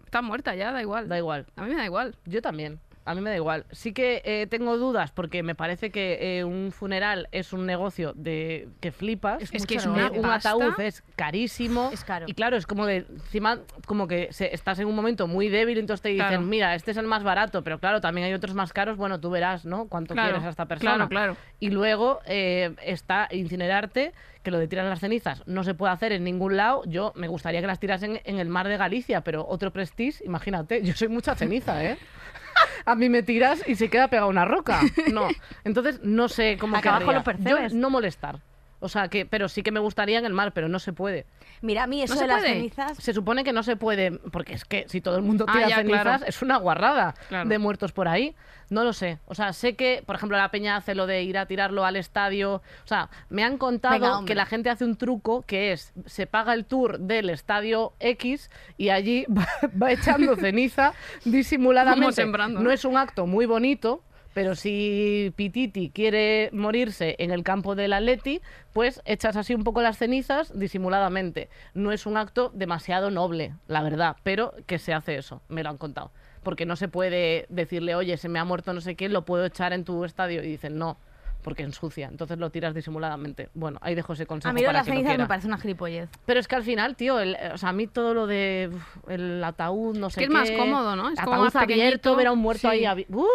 Está 0.05 0.22
muerta 0.22 0.57
ya, 0.57 0.72
da 0.72 0.83
igual. 0.83 1.09
Da 1.09 1.18
igual. 1.18 1.47
A 1.55 1.62
mí 1.62 1.70
me 1.70 1.76
da 1.76 1.85
igual. 1.85 2.16
Yo 2.26 2.43
también. 2.43 2.81
A 3.11 3.15
mí 3.15 3.21
me 3.23 3.31
da 3.31 3.37
igual. 3.37 3.67
Sí 3.73 3.93
que 3.93 4.23
eh, 4.25 4.47
tengo 4.49 4.77
dudas 4.79 5.11
porque 5.11 5.43
me 5.43 5.57
parece 5.57 5.91
que 5.91 6.39
eh, 6.39 6.45
un 6.45 6.71
funeral 6.71 7.29
es 7.33 7.53
un 7.53 7.67
negocio 7.67 8.13
de 8.15 8.69
que 8.81 8.93
flipas. 8.93 9.43
Es 9.43 9.51
Es 9.53 9.67
que 9.67 9.75
es 9.75 9.87
una 9.87 10.13
un 10.13 10.27
ataúd 10.27 10.79
es 10.79 11.03
carísimo. 11.17 11.91
Es 11.93 12.05
caro. 12.05 12.27
Y 12.29 12.35
claro, 12.35 12.57
es 12.57 12.67
como 12.69 12.87
de 12.87 12.99
encima 12.99 13.59
como 13.87 14.07
que 14.07 14.29
se- 14.33 14.55
estás 14.55 14.79
en 14.79 14.87
un 14.87 14.95
momento 14.95 15.27
muy 15.27 15.49
débil, 15.49 15.79
entonces 15.79 16.03
te 16.03 16.11
dicen, 16.11 16.29
Claro. 16.29 16.43
mira, 16.43 16.75
este 16.77 16.93
es 16.93 16.97
el 16.99 17.07
más 17.07 17.25
barato, 17.25 17.65
pero 17.65 17.81
claro, 17.81 18.01
también 18.01 18.29
hay 18.29 18.33
otros 18.33 18.55
más 18.55 18.73
caros, 18.73 18.97
bueno, 18.97 19.19
tú 19.19 19.29
verás, 19.31 19.65
¿no? 19.65 19.89
Cuánto 19.89 20.15
Claro, 20.15 20.29
quieres 20.31 20.47
a 20.47 20.51
esta 20.51 20.67
persona. 20.67 20.95
claro, 20.95 21.09
claro. 21.09 21.37
Y 21.59 21.71
luego 21.71 22.21
eh, 22.27 22.77
está 22.85 23.27
incinerarte, 23.33 24.13
que 24.45 24.51
lo 24.51 24.59
de 24.59 24.69
tirar 24.69 24.87
las 24.87 25.01
cenizas 25.01 25.43
no 25.47 25.65
se 25.65 25.75
puede 25.75 25.93
hacer 25.93 26.13
en 26.13 26.25
ningún 26.25 26.57
lado. 26.57 26.83
Yo 26.87 27.13
me 27.15 27.29
gustaría 27.29 27.61
que 27.61 27.67
las 27.67 27.79
tirasen 27.81 28.21
en 28.25 28.39
el 28.39 28.49
mar 28.49 28.69
de 28.69 28.77
Galicia, 28.79 29.21
pero 29.23 29.47
otro 29.47 29.71
prestige, 29.73 30.25
imagínate, 30.25 30.83
yo 30.83 30.95
soy 30.95 31.09
mucha 31.09 31.35
ceniza, 31.35 31.85
¿eh? 31.85 31.99
a 32.85 32.95
mí 32.95 33.09
me 33.09 33.23
tiras 33.23 33.63
y 33.67 33.75
se 33.77 33.89
queda 33.89 34.09
pegada 34.09 34.29
una 34.29 34.45
roca. 34.45 34.81
No. 35.13 35.29
Entonces, 35.65 36.01
no 36.03 36.29
sé 36.29 36.57
cómo 36.59 36.77
Acá 36.77 36.97
abajo 36.97 37.13
lo 37.13 37.25
percebes. 37.25 37.73
Yo 37.73 37.79
no 37.79 37.91
molestar. 37.91 38.41
O 38.81 38.89
sea, 38.89 39.09
que, 39.09 39.26
pero 39.26 39.49
sí 39.49 39.62
que 39.62 39.70
me 39.72 39.81
gustaría 39.81 40.18
en 40.18 40.24
el 40.24 40.33
mar, 40.33 40.53
pero 40.53 40.68
no 40.68 40.78
se 40.78 40.93
puede. 40.93 41.26
Mira, 41.61 41.85
a 41.85 41.87
mí 41.87 42.03
eso 42.03 42.14
¿No 42.14 42.20
de 42.20 42.24
se 42.24 42.28
las 42.28 42.41
puede? 42.41 42.55
cenizas... 42.55 42.97
Se 42.99 43.12
supone 43.12 43.45
que 43.45 43.53
no 43.53 43.62
se 43.62 43.76
puede, 43.76 44.12
porque 44.33 44.55
es 44.55 44.64
que 44.64 44.87
si 44.89 45.01
todo 45.01 45.16
el 45.16 45.22
mundo 45.22 45.45
Ah, 45.49 45.53
tira 45.53 45.68
ya, 45.68 45.76
cenizas, 45.76 46.03
claro. 46.03 46.24
es 46.26 46.43
una 46.43 46.57
guarrada 46.57 47.14
Claro. 47.28 47.49
de 47.49 47.59
muertos 47.59 47.93
por 47.93 48.09
ahí. 48.09 48.35
No 48.70 48.85
lo 48.85 48.93
sé. 48.93 49.18
O 49.26 49.35
sea, 49.35 49.53
sé 49.53 49.74
que, 49.74 50.03
por 50.07 50.14
ejemplo, 50.16 50.39
la 50.39 50.51
peña 50.51 50.76
hace 50.76 50.95
lo 50.95 51.07
de 51.07 51.22
ir 51.24 51.37
a 51.39 51.47
tirarlo 51.47 51.85
al 51.85 51.97
estadio. 51.97 52.55
O 52.85 52.87
sea, 52.87 53.11
me 53.28 53.43
han 53.43 53.59
contado 53.59 53.95
Venga, 54.01 54.24
que 54.24 54.35
la 54.37 54.47
gente 54.47 54.70
hace 54.70 54.85
un 54.85 54.97
truco 54.97 55.43
que 55.43 55.72
es, 55.72 55.93
se 56.07 56.26
paga 56.28 56.55
el 56.55 56.64
tour 56.64 57.01
del 57.01 57.31
estadio 57.31 57.93
X 57.99 58.49
y 58.78 58.91
allí 58.91 59.26
va, 59.28 59.47
va 59.83 59.91
echando 59.93 60.37
ceniza 60.37 60.93
disimuladamente. 61.24 62.01
Como 62.05 62.12
sembrando, 62.12 62.61
No 62.61 62.66
¿no? 62.66 62.70
es 62.70 62.85
un 62.85 62.97
acto 62.97 63.26
muy 63.26 63.45
bonito, 63.47 64.03
pero 64.35 64.55
si 64.55 65.33
Pititi 65.37 65.91
quiere 65.91 66.51
morirse 66.53 67.16
en 67.18 67.31
el 67.31 67.43
campo 67.43 67.74
del 67.74 67.93
Atleti, 67.93 68.41
pues 68.72 69.03
echas 69.05 69.37
así 69.37 69.55
un 69.55 69.64
poco 69.64 69.83
las 69.83 69.99
cenizas 69.99 70.57
disimuladamente. 70.59 71.49
No 71.74 71.93
es 71.93 72.07
un 72.07 72.16
acto 72.16 72.51
demasiado 72.55 73.11
noble, 73.11 73.55
la 73.66 73.83
verdad, 73.83 74.16
pero 74.22 74.55
que 74.66 74.78
se 74.78 74.93
hace 74.95 75.16
eso, 75.16 75.43
me 75.49 75.62
lo 75.62 75.70
han 75.70 75.78
contado. 75.78 76.12
Porque 76.43 76.64
no 76.64 76.76
se 76.76 76.89
puede 76.89 77.47
decirle, 77.51 77.95
oye, 77.95 78.16
se 78.16 78.28
me 78.28 78.39
ha 78.39 78.45
muerto 78.45 78.72
no 78.72 78.81
sé 78.81 78.95
qué, 78.95 79.09
lo 79.09 79.24
puedo 79.24 79.45
echar 79.45 79.72
en 79.72 79.85
tu 79.85 80.05
estadio. 80.05 80.43
Y 80.43 80.47
dicen, 80.47 80.78
no, 80.78 80.97
porque 81.43 81.62
ensucia. 81.64 82.09
Entonces 82.09 82.39
lo 82.39 82.49
tiras 82.51 82.72
disimuladamente. 82.74 83.51
Bueno, 83.53 83.78
ahí 83.83 83.95
dejo 83.95 84.14
ese 84.14 84.24
consejo 84.26 84.51
A 84.51 84.53
mí 84.55 84.62
lo 84.62 84.68
de 84.68 84.72
las 84.72 84.87
cenizas 84.87 85.18
me 85.18 85.26
parece 85.26 85.49
una 85.49 85.59
gilipollez. 85.59 86.09
Pero 86.24 86.41
es 86.41 86.49
que 86.49 86.57
al 86.57 86.62
final, 86.62 86.97
tío, 86.97 87.18
el- 87.20 87.37
o 87.53 87.59
sea, 87.59 87.70
a 87.70 87.72
mí 87.72 87.87
todo 87.89 88.14
lo 88.14 88.26
de 88.26 88.70
uf, 88.72 89.11
el 89.11 89.43
ataúd, 89.45 89.99
no 89.99 90.09
sé 90.09 90.20
que 90.20 90.24
es 90.24 90.28
qué, 90.31 90.35
más 90.35 90.51
cómodo, 90.53 90.97
¿no? 90.97 91.11
Es 91.11 91.18
como 91.20 91.33
ataúd 91.33 91.45
más 91.45 91.57
abierto, 91.57 91.76
pequeñito. 91.76 92.16
ver 92.16 92.26
a 92.28 92.33
un 92.33 92.39
muerto 92.39 92.70
Sí. 92.70 92.85
ahí. 92.87 93.07
¡Uf! 93.11 93.26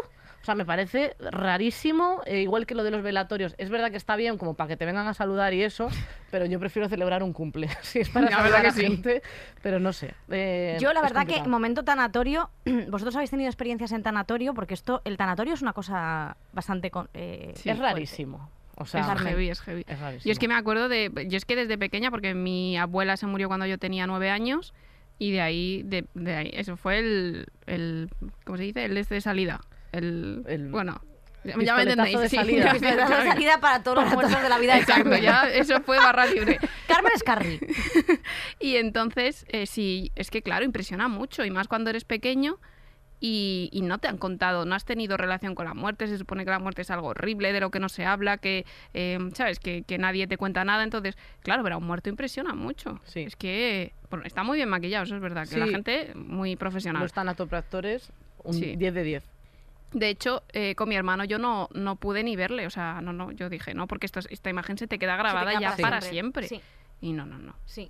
O 0.46 0.48
sea, 0.48 0.54
me 0.54 0.64
parece 0.64 1.16
rarísimo, 1.20 2.22
eh, 2.28 2.42
igual 2.42 2.68
que 2.68 2.76
lo 2.76 2.84
de 2.84 2.92
los 2.92 3.02
velatorios. 3.02 3.56
Es 3.58 3.72
verdad 3.72 3.90
que 3.90 3.98
está 3.98 4.16
bien 4.16 4.38
como 4.38 4.54
para 4.54 4.68
que 4.68 4.78
te 4.78 4.86
vengan 4.86 5.08
a 5.08 5.16
saludar 5.16 5.56
y 5.56 5.64
eso, 5.64 5.90
pero 6.30 6.46
yo 6.46 6.60
prefiero 6.60 6.88
celebrar 6.88 7.24
un 7.24 7.34
cumple. 7.34 7.68
si 7.82 8.02
es 8.02 8.10
para 8.10 8.26
La 8.26 8.32
saludar 8.38 8.52
verdad 8.52 8.60
a 8.72 8.74
que 8.76 8.80
sí. 8.80 8.82
gente, 8.86 9.24
pero 9.64 9.80
no 9.80 9.92
sé. 9.92 10.14
eh, 10.30 10.78
Yo 10.80 10.94
la 10.94 11.02
verdad 11.02 11.26
que 11.26 11.42
momento 11.50 11.84
tanatorio, 11.84 12.52
vosotros 12.90 13.16
habéis 13.16 13.32
tenido 13.32 13.50
experiencias 13.50 13.92
en 13.92 14.04
tanatorio 14.04 14.54
porque 14.54 14.76
esto, 14.76 15.02
el 15.04 15.18
tanatorio 15.18 15.56
es 15.56 15.64
una 15.64 15.74
cosa 15.74 16.38
bastante 16.54 16.92
con- 16.92 17.10
eh, 17.16 17.54
Sí, 17.56 17.70
es 17.70 17.78
fuerte. 17.78 17.94
rarísimo. 17.96 18.52
O 18.78 18.86
sea, 18.86 19.02
es 19.16 19.22
heavy, 19.22 19.50
es 19.50 19.62
heavy. 19.62 19.84
es. 19.88 20.24
Yo 20.24 20.32
es 20.32 20.38
que 20.38 20.48
me 20.48 20.54
acuerdo 20.54 20.88
de. 20.90 21.10
Yo 21.28 21.38
es 21.38 21.46
que 21.46 21.56
desde 21.56 21.78
pequeña, 21.80 22.12
porque 22.12 22.36
mi 22.36 22.78
abuela 22.78 23.18
se 23.18 23.26
murió 23.26 23.48
cuando 23.48 23.66
yo 23.66 23.80
tenía 23.80 24.06
nueve 24.06 24.30
años, 24.30 24.74
y 25.18 25.32
de 25.32 25.40
ahí, 25.42 25.82
de, 25.84 26.06
de 26.14 26.36
ahí, 26.36 26.52
eso 26.54 26.76
fue 26.78 27.00
el, 27.00 27.48
el. 27.68 28.10
¿Cómo 28.44 28.58
se 28.58 28.64
dice? 28.66 28.84
El 28.86 28.98
este 28.98 29.16
de 29.16 29.22
salida. 29.22 29.62
El. 29.98 30.44
El 30.48 30.70
bueno. 30.70 31.02
Ya, 31.44 31.76
me 31.76 31.84
entendéis. 31.84 32.20
de 32.20 32.30
sí, 32.30 32.36
salida. 32.38 32.74
de 32.80 32.80
salida 33.30 33.60
para 33.60 33.84
todos 33.84 34.04
los 34.04 34.14
muertos 34.14 34.42
de 34.42 34.50
la 34.50 34.58
vida 34.58 34.80
Exacto, 34.80 35.04
Carmen. 35.04 35.22
ya 35.22 35.48
eso 35.48 35.80
fue 35.82 35.98
barra 35.98 36.26
libre. 36.26 36.58
Carmen 36.88 37.12
Escarri. 37.14 37.60
Y 38.60 38.78
entonces, 38.78 39.46
eh, 39.50 39.68
sí, 39.68 40.12
es 40.16 40.32
que 40.32 40.42
claro, 40.42 40.66
impresiona 40.66 41.08
mucho, 41.08 41.46
y 41.46 41.52
más 41.52 41.68
cuando 41.68 41.92
eres 41.92 42.04
pequeño 42.04 42.58
y, 43.20 43.70
y 43.72 43.82
no 43.82 44.00
te 44.00 44.08
han 44.08 44.18
contado, 44.18 44.66
no 44.66 44.74
has 44.74 44.86
tenido 44.86 45.18
relación 45.18 45.54
con 45.54 45.66
la 45.66 45.76
muerte, 45.76 46.08
se 46.08 46.18
supone 46.18 46.46
que 46.46 46.50
la 46.52 46.58
muerte 46.60 46.82
es 46.82 46.90
algo 46.90 47.10
horrible, 47.10 47.54
de 47.54 47.60
lo 47.60 47.70
que 47.70 47.80
no 47.80 47.90
se 47.90 48.06
habla, 48.06 48.38
que, 48.40 48.66
eh, 48.96 49.20
¿sabes? 49.36 49.60
Que, 49.60 49.84
que 49.84 50.00
nadie 50.00 50.26
te 50.26 50.38
cuenta 50.38 50.66
nada, 50.66 50.84
entonces, 50.84 51.16
claro, 51.42 51.62
ver 51.62 51.74
a 51.74 51.78
un 51.78 51.86
muerto 51.86 52.10
impresiona 52.10 52.56
mucho. 52.56 53.00
Sí. 53.06 53.22
Es 53.22 53.36
que, 53.36 53.94
bueno, 54.10 54.26
está 54.26 54.42
muy 54.44 54.58
bien 54.58 54.70
maquillado, 54.70 55.04
eso 55.04 55.16
es 55.16 55.22
verdad, 55.22 55.48
que 55.48 55.58
la 55.58 55.68
gente 55.68 56.12
muy 56.16 56.56
profesional. 56.56 57.04
Los 57.04 57.14
tanatopractores, 57.14 58.12
un 58.44 58.56
Sí. 58.56 58.76
10 58.76 58.94
de 58.96 59.04
10. 59.04 59.24
De 59.96 60.10
hecho, 60.10 60.44
eh, 60.52 60.76
con 60.76 60.90
mi 60.90 60.96
hermano 60.96 61.24
yo 61.24 61.40
no, 61.40 61.70
no 61.74 61.96
pude 61.96 62.22
ni 62.24 62.36
verle, 62.36 62.68
o 62.68 62.70
sea, 62.70 63.00
no, 63.02 63.14
no, 63.14 63.32
yo 63.32 63.48
dije, 63.50 63.74
no, 63.74 63.88
porque 63.88 64.06
esto, 64.06 64.20
es- 64.20 64.28
esta 64.30 64.50
imagen 64.50 64.78
se 64.78 64.88
te 64.88 65.00
queda 65.00 65.16
grabada 65.16 65.52
queda 65.52 65.60
ya 65.62 65.76
para 65.82 66.02
siempre. 66.02 66.48
siempre. 66.50 66.68
Sí. 67.00 67.08
Y 67.08 67.14
no, 67.14 67.26
no, 67.26 67.38
no. 67.40 67.56
Sí. 67.66 67.90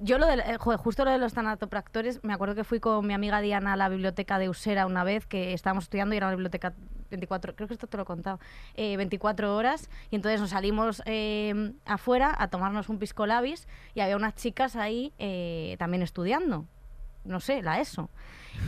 Yo 0.00 0.18
lo 0.18 0.26
de, 0.26 0.34
eh, 0.40 0.56
joder, 0.58 0.80
justo 0.80 1.04
lo 1.04 1.10
de 1.12 1.18
los 1.18 1.32
tanatopractores, 1.34 2.24
me 2.24 2.32
acuerdo 2.32 2.54
que 2.56 2.64
fui 2.64 2.80
con 2.80 3.06
mi 3.06 3.14
amiga 3.14 3.40
Diana 3.42 3.74
a 3.74 3.76
la 3.76 3.88
biblioteca 3.88 4.38
de 4.40 4.48
Usera 4.48 4.86
una 4.86 5.04
vez 5.04 5.26
que 5.26 5.52
estábamos 5.52 5.84
estudiando 5.84 6.14
y 6.14 6.16
era 6.16 6.26
una 6.26 6.34
biblioteca 6.36 6.72
24, 7.10 7.54
creo 7.54 7.68
que 7.68 7.74
esto 7.74 7.86
te 7.86 7.96
lo 7.96 8.02
he 8.02 8.06
contado, 8.06 8.40
eh, 8.74 8.96
24 8.96 9.54
horas 9.54 9.88
y 10.10 10.16
entonces 10.16 10.40
nos 10.40 10.50
salimos 10.50 11.00
eh, 11.06 11.72
afuera 11.84 12.34
a 12.36 12.48
tomarnos 12.48 12.88
un 12.88 12.98
pisco 12.98 13.26
labis 13.26 13.68
y 13.94 14.00
había 14.00 14.16
unas 14.16 14.34
chicas 14.34 14.74
ahí 14.74 15.12
eh, 15.18 15.76
también 15.78 16.02
estudiando, 16.02 16.64
no 17.24 17.38
sé, 17.38 17.62
la 17.62 17.78
ESO. 17.80 18.10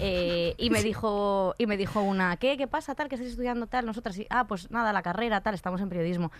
Eh, 0.01 0.55
y 0.59 0.71
me 0.71 0.83
dijo 0.83 1.55
y 1.59 1.67
me 1.67 1.77
dijo 1.77 2.01
una, 2.01 2.37
¿qué? 2.37 2.57
¿Qué 2.57 2.67
pasa? 2.67 2.95
Tal, 2.95 3.09
que 3.09 3.17
estáis 3.17 3.33
estudiando 3.33 3.67
tal, 3.67 3.87
nosotras 3.87 4.15
sí. 4.15 4.27
Ah, 4.31 4.47
pues 4.47 4.71
nada, 4.71 4.93
la 4.93 5.03
carrera, 5.03 5.41
tal, 5.41 5.55
estamos 5.55 5.81
en 5.81 5.89
periodismo. 5.89 6.33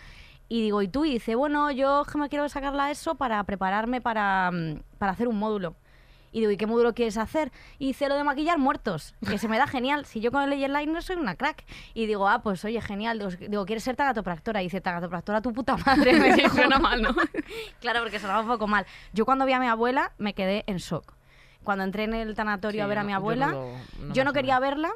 Y 0.49 0.63
digo, 0.63 0.83
¿y 0.83 0.89
tú? 0.89 1.05
Y 1.05 1.13
dice, 1.13 1.35
bueno, 1.35 1.71
yo 1.71 2.05
me 2.17 2.29
quiero 2.29 2.49
sacar 2.49 2.75
la 2.75 2.91
ESO 2.91 3.15
para 3.15 3.43
prepararme 3.45 4.01
para, 4.01 4.51
mm, 4.51 4.83
para 4.99 5.13
hacer 5.13 5.29
un 5.29 5.39
módulo. 5.39 5.77
Y 6.33 6.41
digo, 6.41 6.51
¿y 6.51 6.57
qué 6.57 6.67
módulo 6.67 6.95
quieres 6.95 7.19
hacer? 7.19 7.53
Y 7.79 7.89
dice, 7.89 8.09
lo 8.09 8.17
de 8.17 8.25
maquillar 8.25 8.59
muertos, 8.59 9.15
que 9.29 9.37
se 9.37 9.49
me 9.49 9.59
da 9.59 9.67
genial. 9.67 10.07
Si 10.07 10.21
yo 10.21 10.33
con 10.33 10.43
el 10.43 10.53
eyeliner 10.53 11.03
soy 11.03 11.17
una 11.17 11.37
crack. 11.37 11.65
Y 11.93 12.07
digo, 12.07 12.27
ah, 12.27 12.43
pues 12.43 12.65
oye, 12.65 12.81
genial. 12.81 13.19
Digo, 13.19 13.31
digo, 13.31 13.67
¿quieres 13.67 13.85
ser 13.85 13.97
tagatopractora? 13.97 14.63
Y 14.63 14.67
dice, 14.67 14.81
tagatopractora 14.81 15.43
tu 15.43 15.53
puta 15.53 15.77
madre. 15.77 16.19
Me 16.19 16.33
dijo. 16.37 16.55
suena 16.57 16.79
mal, 16.79 17.03
¿no? 17.03 17.15
Claro, 17.81 18.01
porque 18.01 18.19
sonaba 18.19 18.41
un 18.41 18.49
poco 18.49 18.67
mal. 18.67 18.87
Yo 19.13 19.27
cuando 19.27 19.45
vi 19.45 19.53
a 19.53 19.61
mi 19.61 19.67
abuela 19.67 20.13
me 20.17 20.33
quedé 20.33 20.65
en 20.67 20.79
shock. 20.79 21.15
Cuando 21.65 21.85
entré 21.85 22.05
en 22.05 22.15
el 22.15 22.35
tanatorio 22.35 22.79
Sí, 22.79 22.83
a 22.83 22.87
ver 22.87 22.99
a 22.99 23.05
mi 23.05 23.13
yo 23.13 23.17
abuela, 23.17 23.47
no 23.49 23.53
lo- 23.53 24.07
no 24.09 24.15
yo 24.15 24.25
no 24.25 24.33
quería 24.33 24.59
verla, 24.59 24.91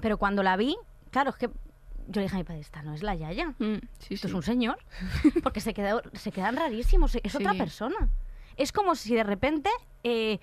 pero 0.00 0.18
cuando 0.18 0.42
la 0.42 0.56
vi, 0.56 0.76
claro, 1.10 1.30
es 1.30 1.36
que 1.36 1.46
yo 2.06 2.14
le 2.20 2.22
dije 2.22 2.34
a 2.34 2.38
mi 2.38 2.44
padre, 2.44 2.60
esta 2.60 2.82
no 2.82 2.92
es 2.94 3.02
la 3.02 3.14
Yaya. 3.14 3.54
Mm, 3.58 3.76
sí, 3.98 4.14
Esto 4.14 4.26
sí. 4.26 4.32
es 4.32 4.34
un 4.34 4.42
señor. 4.42 4.78
Porque 5.42 5.60
se, 5.60 5.72
quedó, 5.74 6.02
se 6.14 6.32
quedan 6.32 6.56
rarísimos. 6.56 7.16
Es 7.22 7.34
otra 7.34 7.54
persona. 7.54 8.08
Es 8.56 8.72
como 8.72 8.94
si 8.96 9.14
de 9.14 9.22
repente 9.22 9.70
eh, 10.02 10.40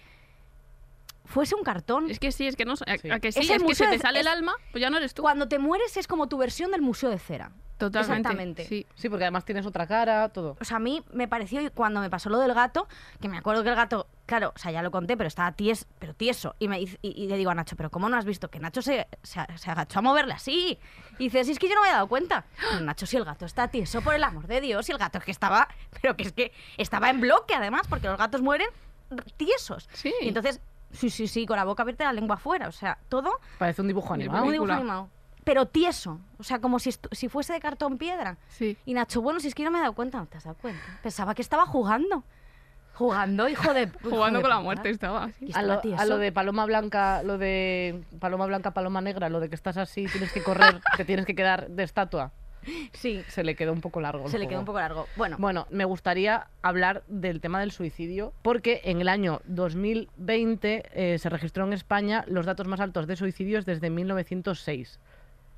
fuese 1.28 1.54
un 1.56 1.64
cartón. 1.64 2.10
Es 2.10 2.20
que 2.20 2.32
sí, 2.32 2.48
es 2.48 2.56
que 2.56 2.66
no. 2.66 2.74
A, 2.74 2.98
Sí. 2.98 3.12
a 3.12 3.20
que 3.20 3.32
sí, 3.32 3.40
Es 3.52 3.64
que 3.64 3.76
se 3.76 3.88
te 3.88 4.00
sale 4.00 4.22
el 4.22 4.28
alma, 4.28 4.56
pues 4.72 4.82
ya 4.82 4.90
no 4.90 4.98
eres 4.98 5.14
tú. 5.14 5.22
Cuando 5.22 5.48
te 5.48 5.60
mueres 5.60 5.96
es 5.98 6.08
como 6.08 6.28
tu 6.28 6.38
versión 6.38 6.72
del 6.72 6.82
Museo 6.82 7.10
de 7.10 7.20
Cera. 7.20 7.52
Totalmente. 7.78 8.12
Exactamente. 8.18 8.66
Sí. 8.66 8.88
Sí, 8.96 9.08
porque 9.08 9.26
además 9.26 9.46
tienes 9.46 9.64
otra 9.68 9.86
cara, 9.86 10.30
todo. 10.30 10.58
O 10.60 10.66
sea, 10.66 10.78
a 10.78 10.80
mí 10.80 11.04
me 11.14 11.28
pareció, 11.28 11.62
y 11.62 11.70
cuando 11.70 12.00
me 12.00 12.10
pasó 12.10 12.28
lo 12.28 12.40
del 12.40 12.56
gato, 12.56 12.88
que 13.22 13.30
me 13.30 13.38
acuerdo 13.38 13.62
que 13.62 13.70
el 13.70 13.76
gato, 13.76 14.08
claro, 14.26 14.52
o 14.56 14.58
sea, 14.58 14.72
ya 14.72 14.82
lo 14.82 14.90
conté, 14.90 15.16
pero 15.16 15.28
estaba 15.28 15.52
ties, 15.52 15.86
pero 16.00 16.16
tieso. 16.16 16.56
Y, 16.58 16.70
me, 16.70 16.80
dice- 16.80 16.98
y, 17.04 17.10
y 17.10 17.28
le 17.28 17.38
digo 17.38 17.52
a 17.52 17.54
Nacho, 17.54 17.76
¿pero 17.76 17.92
cómo 17.92 18.10
no 18.10 18.18
has 18.18 18.26
visto 18.26 18.50
que 18.50 18.60
Nacho 18.60 18.82
se, 18.82 19.06
se, 19.22 19.42
se 19.58 19.70
agachó 19.70 20.00
a 20.00 20.02
moverle 20.02 20.34
así? 20.34 20.80
Y 21.20 21.26
dice, 21.26 21.44
si 21.44 21.52
es 21.52 21.60
que 21.60 21.70
yo 21.70 21.76
no 21.76 21.82
me 21.82 21.90
había 21.90 21.98
dado 21.98 22.08
cuenta. 22.08 22.46
Pero 22.72 22.80
Nacho, 22.84 23.06
si 23.06 23.16
el 23.16 23.26
gato 23.26 23.46
está 23.46 23.68
tieso, 23.68 24.02
por 24.02 24.16
el 24.16 24.24
amor 24.24 24.48
de 24.48 24.60
Dios, 24.60 24.90
y 24.90 24.92
el 24.92 24.98
gato 24.98 25.20
es 25.20 25.24
que 25.24 25.30
estaba, 25.32 25.68
pero 26.02 26.18
que 26.18 26.24
es 26.24 26.34
que 26.34 26.52
estaba 26.78 27.12
en 27.12 27.22
bloque 27.22 27.54
además, 27.54 27.86
porque 27.88 28.08
los 28.08 28.18
gatos 28.18 28.42
mueren 28.42 28.70
tiesos. 29.38 29.88
Sí. 29.94 30.12
Y 30.22 30.30
entonces, 30.30 30.62
sí, 30.98 31.10
sí, 31.10 31.28
sí, 31.28 31.46
con 31.46 31.56
la 31.58 31.64
boca 31.64 31.84
abierta 31.84 32.04
y 32.04 32.08
la 32.08 32.14
lengua 32.14 32.36
afuera, 32.36 32.68
o 32.68 32.72
sea, 32.72 32.98
todo 33.10 33.40
Parece 33.58 33.82
un 33.82 33.88
dibujo 33.88 34.16
Ni 34.18 34.24
animado. 34.24 34.46
un 34.46 34.52
dibujo 34.52 34.72
animado. 34.72 35.10
Pero 35.44 35.66
tieso, 35.66 36.20
o 36.38 36.44
sea, 36.44 36.60
como 36.60 36.78
si, 36.78 36.92
si 37.14 37.30
fuese 37.30 37.54
de 37.54 37.62
cartón 37.62 37.98
piedra. 37.98 38.38
Sí. 38.50 38.78
Y 38.86 38.94
Nacho, 38.94 39.22
bueno, 39.22 39.40
si 39.40 39.48
es 39.48 39.56
que 39.56 39.64
yo 39.64 39.70
no 39.70 39.72
me 39.72 39.78
he 39.78 39.82
dado 39.82 39.94
cuenta, 39.94 40.18
no 40.18 40.26
te 40.26 40.38
has 40.38 40.44
dado 40.44 40.58
cuenta. 40.58 40.82
Pensaba 41.02 41.34
que 41.36 41.42
estaba 41.42 41.66
jugando. 41.66 42.26
Jugando, 42.96 43.48
hijo 43.48 43.74
de. 43.74 43.84
hijo 44.02 44.10
Jugando 44.10 44.40
de 44.40 44.44
con 44.44 44.50
la 44.50 44.60
muerte 44.60 44.90
estaba. 44.90 45.30
A 45.54 45.62
lo, 45.62 45.74
a 45.74 45.82
tieso. 45.82 46.04
lo 46.06 46.18
de 46.18 46.32
paloma 46.34 46.66
blanca, 46.66 47.24
lo 47.24 47.38
de 47.38 48.04
paloma 48.20 48.46
blanca, 48.46 48.72
paloma 48.72 49.00
negra, 49.00 49.30
lo 49.30 49.40
de 49.40 49.48
que 49.48 49.56
estás 49.56 49.78
así, 49.78 50.08
tienes 50.08 50.34
que 50.34 50.44
correr, 50.44 50.82
te 50.98 51.06
tienes 51.06 51.26
que 51.26 51.36
quedar 51.36 51.70
de 51.70 51.84
estatua. 51.84 52.34
Sí, 52.94 53.24
Se 53.28 53.44
le 53.44 53.56
quedó 53.56 53.74
un 53.74 53.82
poco 53.82 54.02
largo. 54.02 54.26
el 54.26 54.32
se 54.32 54.40
le 54.40 54.48
quedó 54.48 54.60
un 54.60 54.66
poco 54.66 54.80
largo. 54.80 55.08
Bueno, 55.16 55.38
Bueno, 55.40 55.68
me 55.70 55.86
gustaría 55.86 56.48
hablar 56.62 57.04
del 57.08 57.42
tema 57.42 57.60
del 57.60 57.72
suicidio, 57.72 58.34
porque 58.42 58.82
en 58.84 59.02
el 59.02 59.10
año 59.10 59.42
2020 59.46 60.84
eh, 60.94 61.18
se 61.20 61.30
registró 61.30 61.66
en 61.66 61.74
España 61.74 62.24
los 62.28 62.46
datos 62.46 62.68
más 62.68 62.80
altos 62.80 63.08
de 63.08 63.16
suicidios 63.16 63.66
desde 63.66 63.90
1906. 63.90 65.00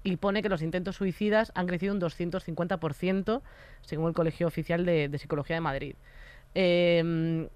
Y 0.03 0.16
pone 0.16 0.41
que 0.41 0.49
los 0.49 0.62
intentos 0.62 0.95
suicidas 0.95 1.51
han 1.55 1.68
crecido 1.68 1.93
un 1.93 1.99
250%, 1.99 3.41
según 3.82 4.07
el 4.07 4.14
Colegio 4.14 4.47
Oficial 4.47 4.86
de, 4.86 5.10
de 5.10 5.18
Psicología 5.18 5.55
de 5.57 5.62
Madrid. 5.62 5.95
Eh, 6.55 7.47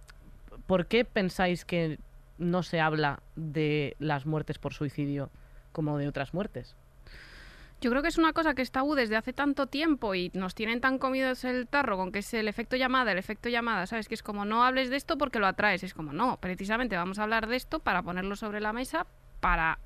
¿Por 0.67 0.85
qué 0.87 1.05
pensáis 1.05 1.65
que 1.65 1.99
no 2.37 2.63
se 2.63 2.79
habla 2.79 3.21
de 3.35 3.95
las 3.99 4.25
muertes 4.25 4.59
por 4.59 4.73
suicidio 4.73 5.29
como 5.71 5.97
de 5.97 6.07
otras 6.07 6.33
muertes? 6.33 6.75
Yo 7.83 7.89
creo 7.89 8.01
que 8.01 8.07
es 8.07 8.17
una 8.17 8.31
cosa 8.31 8.55
que 8.55 8.61
está 8.61 8.81
U 8.81 8.95
desde 8.95 9.17
hace 9.17 9.33
tanto 9.33 9.67
tiempo 9.67 10.15
y 10.15 10.31
nos 10.33 10.55
tienen 10.55 10.79
tan 10.79 10.97
comidos 10.97 11.43
el 11.43 11.67
tarro 11.67 11.97
con 11.97 12.13
que 12.13 12.19
es 12.19 12.33
el 12.33 12.47
efecto 12.47 12.77
llamada, 12.77 13.11
el 13.11 13.17
efecto 13.17 13.49
llamada, 13.49 13.87
¿sabes? 13.87 14.07
Que 14.07 14.15
es 14.15 14.23
como 14.23 14.45
no 14.45 14.63
hables 14.63 14.89
de 14.89 14.95
esto 14.95 15.17
porque 15.17 15.37
lo 15.37 15.47
atraes. 15.47 15.83
Es 15.83 15.93
como 15.93 16.13
no, 16.13 16.37
precisamente 16.37 16.95
vamos 16.95 17.19
a 17.19 17.23
hablar 17.23 17.45
de 17.47 17.57
esto 17.57 17.79
para 17.79 18.01
ponerlo 18.01 18.37
sobre 18.37 18.61
la 18.61 18.71
mesa, 18.71 19.05
para 19.41 19.79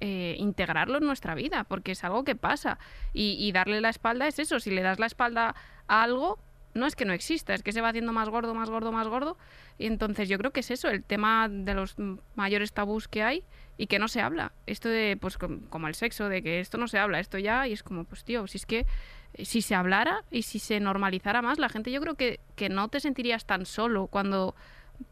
eh, 0.00 0.36
integrarlo 0.38 0.98
en 0.98 1.06
nuestra 1.06 1.34
vida, 1.34 1.64
porque 1.64 1.92
es 1.92 2.04
algo 2.04 2.22
que 2.22 2.36
pasa. 2.36 2.78
Y, 3.14 3.38
y 3.38 3.50
darle 3.50 3.80
la 3.80 3.88
espalda 3.88 4.26
es 4.26 4.38
eso. 4.38 4.60
Si 4.60 4.70
le 4.70 4.82
das 4.82 4.98
la 4.98 5.06
espalda 5.06 5.54
a 5.88 6.02
algo, 6.02 6.38
no 6.74 6.84
es 6.84 6.96
que 6.96 7.06
no 7.06 7.14
exista, 7.14 7.54
es 7.54 7.62
que 7.62 7.72
se 7.72 7.80
va 7.80 7.88
haciendo 7.88 8.12
más 8.12 8.28
gordo, 8.28 8.52
más 8.54 8.68
gordo, 8.68 8.92
más 8.92 9.08
gordo. 9.08 9.38
Y 9.78 9.86
entonces 9.86 10.28
yo 10.28 10.36
creo 10.36 10.50
que 10.50 10.60
es 10.60 10.70
eso, 10.70 10.90
el 10.90 11.02
tema 11.02 11.48
de 11.48 11.72
los 11.72 11.96
mayores 12.34 12.74
tabús 12.74 13.08
que 13.08 13.22
hay 13.22 13.42
y 13.78 13.86
que 13.86 13.98
no 13.98 14.08
se 14.08 14.20
habla. 14.20 14.52
Esto 14.66 14.88
de, 14.88 15.16
pues 15.20 15.38
com- 15.38 15.60
como 15.68 15.88
el 15.88 15.94
sexo, 15.94 16.28
de 16.28 16.42
que 16.42 16.60
esto 16.60 16.78
no 16.78 16.88
se 16.88 16.98
habla, 16.98 17.20
esto 17.20 17.38
ya, 17.38 17.66
y 17.68 17.72
es 17.72 17.82
como, 17.82 18.04
pues 18.04 18.24
tío, 18.24 18.46
si 18.46 18.58
es 18.58 18.66
que 18.66 18.86
eh, 19.34 19.44
si 19.44 19.62
se 19.62 19.74
hablara 19.74 20.24
y 20.30 20.42
si 20.42 20.58
se 20.58 20.80
normalizara 20.80 21.42
más, 21.42 21.58
la 21.58 21.68
gente 21.68 21.90
yo 21.92 22.00
creo 22.00 22.14
que, 22.14 22.40
que 22.54 22.68
no 22.68 22.88
te 22.88 23.00
sentirías 23.00 23.44
tan 23.44 23.66
solo 23.66 24.06
cuando 24.06 24.54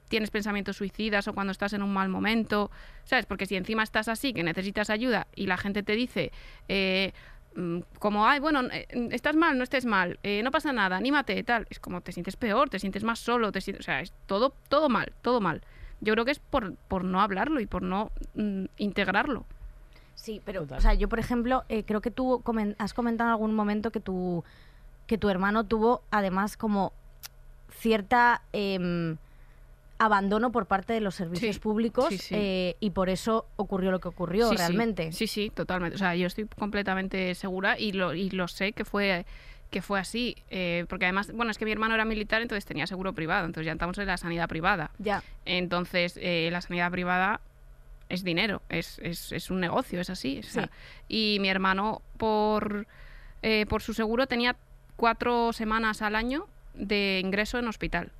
tienes 0.08 0.30
pensamientos 0.30 0.76
suicidas 0.76 1.28
o 1.28 1.34
cuando 1.34 1.50
estás 1.50 1.74
en 1.74 1.82
un 1.82 1.92
mal 1.92 2.08
momento, 2.08 2.70
¿sabes? 3.04 3.26
Porque 3.26 3.44
si 3.44 3.56
encima 3.56 3.82
estás 3.82 4.08
así, 4.08 4.32
que 4.32 4.42
necesitas 4.42 4.88
ayuda 4.88 5.26
y 5.34 5.46
la 5.46 5.58
gente 5.58 5.82
te 5.82 5.94
dice, 5.94 6.32
eh, 6.68 7.12
mm, 7.54 7.80
como, 7.98 8.26
ay, 8.26 8.40
bueno, 8.40 8.62
eh, 8.72 8.86
estás 9.10 9.36
mal, 9.36 9.58
no 9.58 9.62
estés 9.64 9.84
mal, 9.84 10.18
eh, 10.22 10.42
no 10.42 10.50
pasa 10.50 10.72
nada, 10.72 10.96
anímate, 10.96 11.42
tal, 11.44 11.66
es 11.68 11.80
como 11.80 12.00
te 12.00 12.12
sientes 12.12 12.36
peor, 12.36 12.70
te 12.70 12.78
sientes 12.78 13.04
más 13.04 13.18
solo, 13.18 13.52
te 13.52 13.60
sientes, 13.60 13.84
o 13.84 13.84
sea, 13.84 14.00
es 14.00 14.14
todo, 14.24 14.54
todo 14.70 14.88
mal, 14.88 15.12
todo 15.20 15.40
mal. 15.42 15.60
Yo 16.04 16.12
creo 16.12 16.24
que 16.24 16.30
es 16.30 16.38
por, 16.38 16.74
por 16.88 17.02
no 17.04 17.20
hablarlo 17.20 17.60
y 17.60 17.66
por 17.66 17.82
no 17.82 18.10
mm, 18.34 18.64
integrarlo. 18.78 19.44
Sí, 20.14 20.40
pero, 20.44 20.60
Total. 20.62 20.78
o 20.78 20.80
sea, 20.80 20.94
yo, 20.94 21.08
por 21.08 21.18
ejemplo, 21.18 21.64
eh, 21.68 21.82
creo 21.84 22.00
que 22.00 22.10
tú 22.10 22.40
comen- 22.44 22.76
has 22.78 22.94
comentado 22.94 23.28
en 23.28 23.32
algún 23.32 23.54
momento 23.54 23.90
que 23.90 24.00
tu, 24.00 24.44
que 25.06 25.18
tu 25.18 25.28
hermano 25.28 25.64
tuvo, 25.64 26.02
además, 26.10 26.56
como 26.56 26.92
cierta 27.70 28.42
em, 28.52 29.16
abandono 29.98 30.50
por 30.52 30.66
parte 30.66 30.92
de 30.92 31.00
los 31.00 31.14
servicios 31.14 31.56
Sí, 31.56 31.60
públicos 31.60 32.06
sí, 32.08 32.18
sí. 32.18 32.34
eh, 32.36 32.76
y 32.80 32.90
por 32.90 33.08
eso 33.08 33.46
ocurrió 33.56 33.90
lo 33.90 34.00
que 34.00 34.08
ocurrió 34.08 34.50
realmente. 34.52 35.12
Sí, 35.12 35.26
sí, 35.26 35.50
totalmente. 35.50 35.96
O 35.96 35.98
sea, 35.98 36.14
yo 36.14 36.26
estoy 36.26 36.46
completamente 36.46 37.34
segura 37.34 37.78
y 37.78 37.92
lo, 37.92 38.14
y 38.14 38.30
lo 38.30 38.48
sé 38.48 38.72
que 38.72 38.84
fue 38.84 39.26
que 39.74 39.82
fue 39.82 39.98
así. 39.98 40.36
eh, 40.50 40.86
porque 40.88 41.06
además, 41.06 41.32
bueno, 41.32 41.50
es 41.50 41.58
que 41.58 41.64
mi 41.64 41.72
hermano 41.72 41.96
era 41.96 42.04
militar, 42.04 42.40
entonces 42.40 42.64
tenía 42.64 42.86
seguro 42.86 43.12
privado. 43.12 43.44
Entonces 43.44 43.66
ya 43.66 43.72
estamos 43.72 43.98
en 43.98 44.06
la 44.06 44.16
sanidad 44.16 44.48
privada. 44.48 44.92
Ya. 45.00 45.20
Entonces, 45.46 46.16
eh, 46.22 46.48
la 46.52 46.60
sanidad 46.60 46.92
privada 46.92 47.40
es 48.08 48.22
dinero, 48.22 48.62
es, 48.68 49.00
es, 49.00 49.32
es 49.32 49.50
un 49.50 49.58
negocio, 49.58 50.00
es 50.00 50.10
así. 50.10 50.42
y 51.08 51.38
mi 51.40 51.48
hermano, 51.48 52.02
por, 52.18 52.86
eh, 53.42 53.66
por 53.66 53.82
su 53.82 53.94
seguro, 53.94 54.28
tenía 54.28 54.54
cuatro 54.94 55.52
semanas 55.52 56.02
al 56.02 56.14
año 56.14 56.46
de 56.74 57.20
ingreso 57.20 57.58
en 57.58 57.66
hospital. 57.66 58.12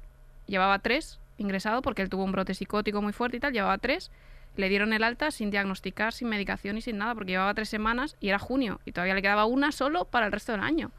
Llevaba 0.48 0.80
tres 0.80 1.20
ingresado 1.38 1.82
porque 1.82 2.02
él 2.02 2.08
tuvo 2.08 2.24
un 2.24 2.32
brote 2.32 2.54
psicótico 2.54 3.00
muy 3.00 3.12
fuerte 3.12 3.36
y 3.36 3.40
tal, 3.40 3.52
llevaba 3.52 3.78
tres. 3.78 4.10
Le 4.56 4.68
dieron 4.68 4.92
el 4.92 5.04
alta 5.04 5.30
sin 5.30 5.50
diagnosticar, 5.52 6.12
sin 6.12 6.28
medicación 6.28 6.78
y 6.78 6.80
sin 6.80 6.98
nada, 6.98 7.14
porque 7.14 7.30
llevaba 7.30 7.54
tres 7.54 7.68
semanas 7.68 8.16
y 8.20 8.28
era 8.30 8.40
junio 8.40 8.80
y 8.84 8.90
todavía 8.90 9.14
le 9.14 9.22
quedaba 9.22 9.44
una 9.44 9.70
solo 9.70 10.04
para 10.04 10.26
el 10.26 10.32
resto 10.32 10.50
del 10.50 10.62
año. 10.62 10.90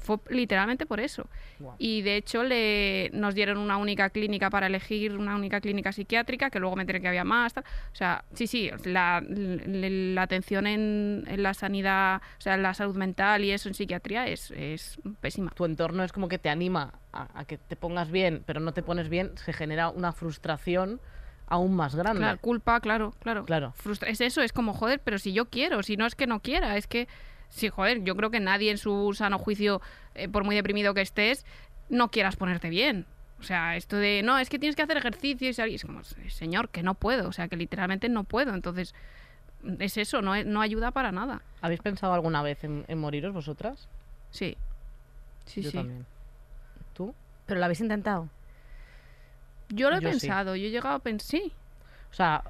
Fue 0.00 0.16
literalmente 0.30 0.86
por 0.86 0.98
eso. 1.00 1.28
Y 1.78 2.02
de 2.02 2.16
hecho 2.16 2.42
le, 2.42 3.10
nos 3.12 3.34
dieron 3.34 3.58
una 3.58 3.76
única 3.76 4.10
clínica 4.10 4.48
para 4.50 4.66
elegir, 4.66 5.16
una 5.16 5.36
única 5.36 5.60
clínica 5.60 5.92
psiquiátrica, 5.92 6.50
que 6.50 6.58
luego 6.58 6.74
me 6.74 6.82
enteré 6.82 7.00
que 7.00 7.08
había 7.08 7.22
más. 7.24 7.52
tal. 7.54 7.64
O 7.92 7.94
sea, 7.94 8.24
sí, 8.32 8.46
sí, 8.46 8.70
la, 8.84 9.22
la- 9.26 9.88
la 9.90 10.22
atención 10.22 10.66
en, 10.66 11.24
en 11.26 11.42
la 11.42 11.54
sanidad, 11.54 12.22
o 12.38 12.40
sea, 12.40 12.54
en 12.54 12.62
la 12.62 12.74
salud 12.74 12.96
mental 12.96 13.44
y 13.44 13.50
eso 13.52 13.68
en 13.68 13.74
psiquiatría 13.74 14.26
es, 14.26 14.50
es 14.52 14.98
pésima. 15.20 15.50
tu 15.50 15.64
entorno 15.64 16.02
es 16.02 16.12
como 16.12 16.28
que 16.28 16.38
te 16.38 16.48
anima 16.48 16.94
a, 17.12 17.38
a 17.40 17.44
que 17.44 17.58
te 17.58 17.76
pongas 17.76 18.10
bien, 18.10 18.42
pero 18.46 18.60
no 18.60 18.72
te 18.72 18.82
pones 18.82 19.08
bien, 19.08 19.32
se 19.36 19.52
genera 19.52 19.90
una 19.90 20.12
frustración 20.12 21.00
aún 21.46 21.74
más 21.74 21.94
grande. 21.94 22.20
Claro, 22.20 22.38
culpa, 22.40 22.80
claro, 22.80 23.12
claro. 23.20 23.44
Claro. 23.44 23.72
Frustra- 23.76 24.08
es 24.08 24.20
eso, 24.20 24.40
es 24.40 24.52
como, 24.52 24.72
joder, 24.72 25.00
pero 25.04 25.18
si 25.18 25.32
yo 25.32 25.46
quiero, 25.50 25.82
si 25.82 25.96
no 25.96 26.06
es 26.06 26.14
que 26.14 26.26
no 26.26 26.40
quiera, 26.40 26.76
es 26.76 26.86
que, 26.86 27.08
sí, 27.50 27.68
joder, 27.68 28.02
yo 28.04 28.16
creo 28.16 28.30
que 28.30 28.40
nadie 28.40 28.70
en 28.70 28.78
su 28.78 29.12
sano 29.14 29.38
juicio, 29.38 29.82
eh, 30.14 30.28
por 30.28 30.44
muy 30.44 30.56
deprimido 30.56 30.94
que 30.94 31.02
estés, 31.02 31.44
no 31.88 32.10
quieras 32.10 32.36
ponerte 32.36 32.70
bien. 32.70 33.06
O 33.38 33.42
sea, 33.42 33.76
esto 33.76 33.96
de, 33.96 34.22
no, 34.22 34.38
es 34.38 34.48
que 34.50 34.58
tienes 34.58 34.76
que 34.76 34.82
hacer 34.82 34.96
ejercicio 34.96 35.48
y 35.48 35.54
salir, 35.54 35.74
es 35.74 35.84
como, 35.84 36.02
señor, 36.28 36.68
que 36.68 36.82
no 36.82 36.94
puedo, 36.94 37.28
o 37.28 37.32
sea, 37.32 37.48
que 37.48 37.56
literalmente 37.56 38.08
no 38.08 38.24
puedo. 38.24 38.54
Entonces, 38.54 38.94
es 39.78 39.96
eso, 39.96 40.20
no, 40.22 40.42
no 40.44 40.60
ayuda 40.60 40.90
para 40.90 41.10
nada. 41.12 41.42
¿Habéis 41.60 41.80
pensado 41.80 42.12
alguna 42.14 42.42
vez 42.42 42.62
en, 42.64 42.84
en 42.88 42.98
moriros 42.98 43.32
vosotras? 43.32 43.88
Sí. 44.30 44.56
Sí, 45.46 45.62
Yo 45.62 45.70
sí. 45.70 45.76
también. 45.78 46.06
¿Tú? 46.94 47.14
Pero 47.46 47.60
lo 47.60 47.64
habéis 47.64 47.80
intentado. 47.80 48.28
Yo 49.70 49.90
lo 49.90 49.96
he 49.96 50.00
Yo 50.00 50.08
sí. 50.12 50.20
pensado, 50.20 50.56
yo 50.56 50.66
he 50.66 50.70
llegado 50.70 50.96
a 50.96 50.98
pensar, 50.98 51.26
sí. 51.26 51.52
O 52.10 52.14
sea, 52.14 52.42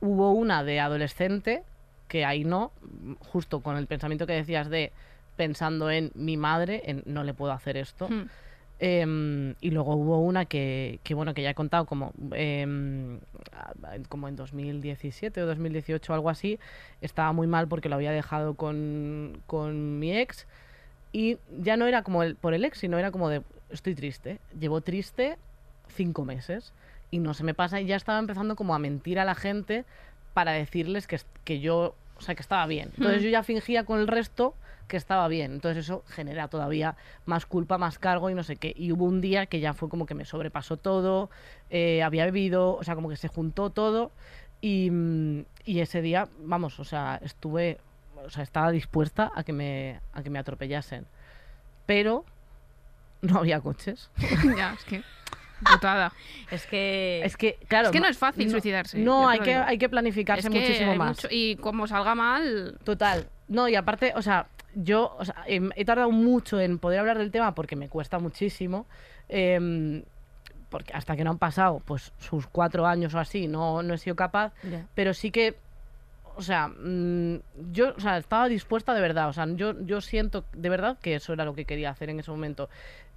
hubo 0.00 0.32
una 0.32 0.62
de 0.64 0.80
adolescente 0.80 1.62
que 2.08 2.24
ahí 2.24 2.44
no, 2.44 2.72
justo 3.20 3.60
con 3.60 3.76
el 3.76 3.86
pensamiento 3.86 4.26
que 4.26 4.32
decías 4.32 4.68
de 4.68 4.92
pensando 5.36 5.90
en 5.90 6.10
mi 6.14 6.36
madre, 6.36 6.82
en 6.86 7.02
no 7.06 7.22
le 7.22 7.34
puedo 7.34 7.52
hacer 7.52 7.76
esto. 7.76 8.08
Hmm. 8.08 8.26
Em, 8.80 9.56
y 9.60 9.70
luego 9.70 9.96
hubo 9.96 10.20
una 10.20 10.44
que, 10.44 11.00
que, 11.02 11.14
bueno, 11.14 11.34
que 11.34 11.42
ya 11.42 11.50
he 11.50 11.54
contado 11.54 11.84
como, 11.84 12.12
ah, 12.32 13.96
como 14.08 14.28
en 14.28 14.36
2017 14.36 15.42
o 15.42 15.46
2018 15.46 16.12
o 16.12 16.14
algo 16.14 16.30
así. 16.30 16.58
Estaba 17.00 17.32
muy 17.32 17.46
mal 17.46 17.66
porque 17.68 17.88
lo 17.88 17.96
había 17.96 18.12
dejado 18.12 18.54
con, 18.54 19.42
con 19.46 19.98
mi 19.98 20.16
ex. 20.16 20.46
Y 21.12 21.38
ya 21.58 21.76
no 21.76 21.86
era 21.86 22.02
como 22.02 22.22
el, 22.22 22.36
por 22.36 22.54
el 22.54 22.64
ex, 22.64 22.78
sino 22.78 22.98
era 22.98 23.10
como 23.10 23.28
de, 23.28 23.42
estoy 23.70 23.94
triste. 23.94 24.38
Llevo 24.58 24.80
triste 24.80 25.38
cinco 25.88 26.24
meses 26.24 26.72
y 27.10 27.18
no 27.18 27.34
se 27.34 27.44
me 27.44 27.54
pasa 27.54 27.80
y 27.80 27.86
ya 27.86 27.96
estaba 27.96 28.18
empezando 28.18 28.54
como 28.54 28.74
a 28.74 28.78
mentir 28.78 29.18
a 29.18 29.24
la 29.24 29.34
gente 29.34 29.84
para 30.38 30.52
decirles 30.52 31.08
que, 31.08 31.18
que 31.42 31.58
yo, 31.58 31.96
o 32.16 32.20
sea, 32.20 32.36
que 32.36 32.42
estaba 32.42 32.64
bien. 32.68 32.92
Entonces 32.96 33.24
yo 33.24 33.28
ya 33.28 33.42
fingía 33.42 33.82
con 33.82 33.98
el 33.98 34.06
resto 34.06 34.54
que 34.86 34.96
estaba 34.96 35.26
bien. 35.26 35.50
Entonces 35.50 35.84
eso 35.84 36.04
genera 36.06 36.46
todavía 36.46 36.94
más 37.26 37.44
culpa, 37.44 37.76
más 37.76 37.98
cargo 37.98 38.30
y 38.30 38.34
no 38.34 38.44
sé 38.44 38.54
qué. 38.54 38.72
Y 38.76 38.92
hubo 38.92 39.04
un 39.04 39.20
día 39.20 39.46
que 39.46 39.58
ya 39.58 39.74
fue 39.74 39.88
como 39.88 40.06
que 40.06 40.14
me 40.14 40.24
sobrepasó 40.24 40.76
todo, 40.76 41.28
eh, 41.70 42.04
había 42.04 42.24
bebido, 42.24 42.76
o 42.76 42.84
sea, 42.84 42.94
como 42.94 43.08
que 43.08 43.16
se 43.16 43.26
juntó 43.26 43.70
todo 43.70 44.12
y, 44.60 44.92
y 45.64 45.80
ese 45.80 46.02
día, 46.02 46.28
vamos, 46.38 46.78
o 46.78 46.84
sea, 46.84 47.18
estuve, 47.24 47.78
o 48.24 48.30
sea, 48.30 48.44
estaba 48.44 48.70
dispuesta 48.70 49.32
a 49.34 49.42
que 49.42 49.52
me, 49.52 49.98
a 50.12 50.22
que 50.22 50.30
me 50.30 50.38
atropellasen. 50.38 51.04
Pero 51.84 52.24
no 53.22 53.38
había 53.38 53.60
coches. 53.60 54.08
ya, 54.56 54.74
es 54.74 54.84
que, 54.84 55.02
putada. 55.64 56.12
Es 56.50 56.66
que... 56.66 57.20
Es 57.24 57.36
que, 57.36 57.58
claro. 57.68 57.86
Es 57.86 57.92
que 57.92 58.00
no 58.00 58.06
es 58.08 58.16
fácil 58.18 58.50
suicidarse, 58.50 58.98
No, 58.98 59.28
hay 59.28 59.40
que, 59.40 59.54
hay 59.54 59.76
que 59.78 59.88
planificarse 59.88 60.48
Es 60.48 60.52
que 60.52 60.60
muchísimo 60.60 60.94
más. 60.96 61.08
mucho- 61.16 61.28
y 61.30 61.56
como 61.56 61.86
salga 61.86 62.14
mal, 62.14 62.78
Total. 62.84 63.26
No, 63.48 63.68
y 63.68 63.74
aparte, 63.74 64.12
o 64.16 64.22
sea, 64.22 64.46
yo 64.74 65.16
o 65.18 65.24
sea, 65.24 65.34
em, 65.46 65.70
he 65.76 65.84
tardado 65.84 66.10
mucho 66.10 66.60
en 66.60 66.78
poder 66.78 67.00
hablar 67.00 67.18
del 67.18 67.30
tema 67.30 67.54
porque 67.54 67.76
me 67.76 67.88
cuesta 67.88 68.18
muchísimo. 68.18 68.86
em, 69.28 70.02
porque 70.70 70.92
hasta 70.92 71.16
que 71.16 71.24
no 71.24 71.30
han 71.30 71.38
pasado 71.38 71.80
pues 71.84 72.12
sus 72.18 72.46
cuatro 72.46 72.86
años 72.86 73.14
o 73.14 73.18
así, 73.18 73.48
no, 73.48 73.82
no 73.82 73.94
he 73.94 73.98
sido 73.98 74.16
capaz. 74.16 74.52
Pero 74.94 75.14
sí 75.14 75.30
que, 75.30 75.56
o 76.36 76.42
sea, 76.42 76.68
mm, 76.68 77.36
yo 77.72 77.94
o 77.96 78.00
sea, 78.00 78.18
estaba 78.18 78.48
dispuesta 78.48 78.92
de 78.92 79.00
verdad. 79.00 79.30
O 79.30 79.32
sea, 79.32 79.46
yo, 79.54 79.74
yo 79.86 80.02
siento 80.02 80.44
de 80.52 80.68
verdad 80.68 80.98
que 81.00 81.14
eso 81.14 81.32
era 81.32 81.46
lo 81.46 81.54
que 81.54 81.64
quería 81.64 81.88
hacer 81.90 82.10
en 82.10 82.20
ese 82.20 82.30
momento. 82.30 82.68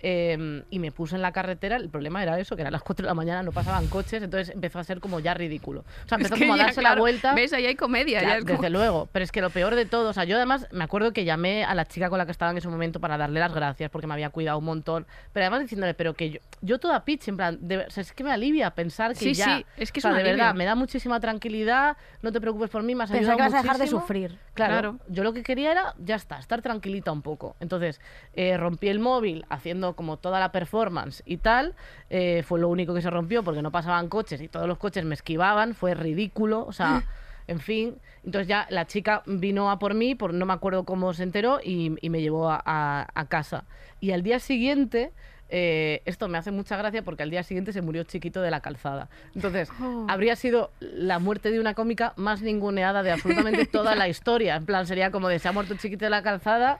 Em, 0.03 0.63
y 0.69 0.79
me 0.79 0.91
puse 0.91 1.15
en 1.15 1.21
la 1.21 1.31
carretera. 1.31 1.75
El 1.77 1.89
problema 1.89 2.23
era 2.23 2.39
eso, 2.39 2.55
que 2.55 2.61
eran 2.63 2.73
las 2.73 2.81
4 2.83 3.03
de 3.03 3.07
la 3.07 3.13
mañana, 3.13 3.43
no 3.43 3.51
pasaban 3.51 3.87
coches. 3.87 4.23
Entonces 4.23 4.53
empezó 4.53 4.79
a 4.79 4.83
ser 4.83 4.99
como 4.99 5.19
ya 5.19 5.33
ridículo. 5.33 5.81
O 6.05 6.07
sea, 6.07 6.15
empezó 6.17 6.33
es 6.35 6.39
que 6.39 6.45
como 6.47 6.53
a 6.55 6.57
ya, 6.57 6.63
darse 6.65 6.81
la 6.81 6.95
vuelta. 6.95 7.33
¿Ves? 7.33 7.53
Ahí 7.53 7.65
hay 7.67 7.75
comedia. 7.75 8.21
Ya, 8.21 8.29
ya 8.29 8.37
es 8.37 8.45
como- 8.45 8.57
desde 8.57 8.69
luego, 8.71 9.09
pero 9.11 9.23
es 9.23 9.31
que 9.31 9.41
lo 9.41 9.49
peor 9.51 9.75
de 9.75 9.85
todo, 9.85 10.09
o 10.09 10.13
sea, 10.13 10.23
yo 10.23 10.35
además 10.37 10.67
me 10.71 10.83
acuerdo 10.83 11.13
que 11.13 11.23
llamé 11.25 11.63
a 11.63 11.75
la 11.75 11.85
chica 11.85 12.09
con 12.09 12.17
la 12.17 12.25
que 12.25 12.31
estaba 12.31 12.51
en 12.51 12.57
ese 12.57 12.67
momento 12.67 12.99
para 12.99 13.17
darle 13.17 13.39
las 13.39 13.53
gracias 13.53 13.89
porque 13.91 14.07
me 14.07 14.13
había 14.13 14.29
cuidado 14.31 14.57
un 14.57 14.65
montón, 14.65 15.05
pero 15.33 15.43
además 15.45 15.61
diciéndole, 15.61 15.93
pero 15.93 16.13
que 16.13 16.31
yo, 16.31 16.39
yo 16.61 16.79
toda 16.79 17.05
pitch, 17.05 17.27
en 17.27 17.37
plan, 17.37 17.57
de- 17.61 17.77
o 17.85 17.89
sea, 17.89 18.01
es 18.01 18.11
que 18.13 18.23
me 18.23 18.31
alivia 18.31 18.71
pensar 18.71 19.11
que 19.13 19.19
Sí, 19.19 19.33
ya, 19.33 19.45
sí, 19.57 19.65
es 19.77 19.91
que 19.91 19.99
o 19.99 20.01
sea, 20.01 20.13
de 20.13 20.23
verdad, 20.23 20.53
me 20.55 20.65
da 20.65 20.75
muchísima 20.75 21.19
tranquilidad, 21.19 21.97
no 22.21 22.31
te 22.31 22.41
preocupes 22.41 22.69
por 22.69 22.83
mí, 22.83 22.93
ayudado 22.93 23.37
que 23.37 23.43
vas 23.43 23.53
a 23.53 23.61
dejar 23.61 23.77
de 23.77 23.87
sufrir. 23.87 24.37
Claro, 24.53 24.71
Claro. 24.71 24.99
yo 25.07 25.23
lo 25.23 25.33
que 25.33 25.43
quería 25.43 25.71
era, 25.71 25.93
ya 25.97 26.15
está, 26.15 26.37
estar 26.39 26.61
tranquilita 26.61 27.11
un 27.11 27.21
poco. 27.21 27.55
Entonces, 27.59 28.01
eh, 28.33 28.57
rompí 28.57 28.89
el 28.89 28.99
móvil 28.99 29.45
haciendo 29.49 29.90
como 29.95 30.17
toda 30.17 30.39
la 30.39 30.51
performance 30.51 31.21
y 31.25 31.37
tal. 31.37 31.75
eh, 32.09 32.43
fue 32.45 32.59
lo 32.59 32.69
único 32.69 32.93
que 32.93 33.01
se 33.01 33.09
rompió 33.09 33.43
porque 33.43 33.61
no 33.61 33.71
pasaban 33.71 34.07
coches 34.09 34.41
y 34.41 34.47
todos 34.47 34.67
los 34.67 34.77
coches 34.77 35.05
me 35.05 35.15
esquivaban. 35.15 35.73
Fue 35.75 35.93
ridículo, 35.93 36.65
o 36.65 36.71
sea, 36.73 37.03
en 37.47 37.59
fin. 37.59 37.95
Entonces 38.23 38.47
ya 38.47 38.67
la 38.69 38.85
chica 38.85 39.23
vino 39.25 39.71
a 39.71 39.79
por 39.79 39.93
mí, 39.93 40.15
por 40.15 40.33
no 40.33 40.45
me 40.45 40.53
acuerdo 40.53 40.83
cómo 40.83 41.13
se 41.13 41.23
enteró, 41.23 41.59
y, 41.63 41.95
y 42.01 42.09
me 42.09 42.21
llevó 42.21 42.49
a, 42.51 42.61
a- 42.65 43.07
a 43.13 43.25
casa. 43.25 43.65
Y 43.99 44.11
al 44.11 44.23
día 44.23 44.39
siguiente... 44.39 45.11
eh, 45.53 46.01
esto 46.05 46.29
me 46.29 46.37
hace 46.37 46.49
mucha 46.49 46.77
gracia 46.77 47.03
porque 47.03 47.23
al 47.23 47.29
día 47.29 47.43
siguiente 47.43 47.73
se 47.73 47.81
murió 47.81 48.03
chiquito 48.05 48.41
de 48.41 48.49
la 48.51 48.61
calzada. 48.61 49.09
Entonces, 49.35 49.69
Oh. 49.81 50.05
habría 50.07 50.37
sido 50.37 50.71
la 50.79 51.19
muerte 51.19 51.51
de 51.51 51.59
una 51.59 51.73
cómica 51.73 52.13
más 52.15 52.41
ninguneada 52.41 53.03
de 53.03 53.11
absolutamente 53.11 53.65
toda 53.65 53.95
la 53.95 54.07
historia. 54.13 54.55
En 54.55 54.65
plan, 54.65 54.87
sería 54.87 55.11
como 55.11 55.27
de 55.27 55.39
se 55.39 55.49
ha 55.49 55.51
muerto 55.51 55.75
chiquito 55.75 56.05
de 56.05 56.09
la 56.09 56.23
calzada 56.23 56.79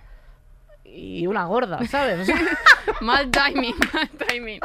y 0.83 1.27
una 1.27 1.45
gorda, 1.45 1.85
¿sabes? 1.87 2.29
Mal 3.01 3.29
timing, 3.31 3.75
mal 3.93 4.09
timing. 4.27 4.59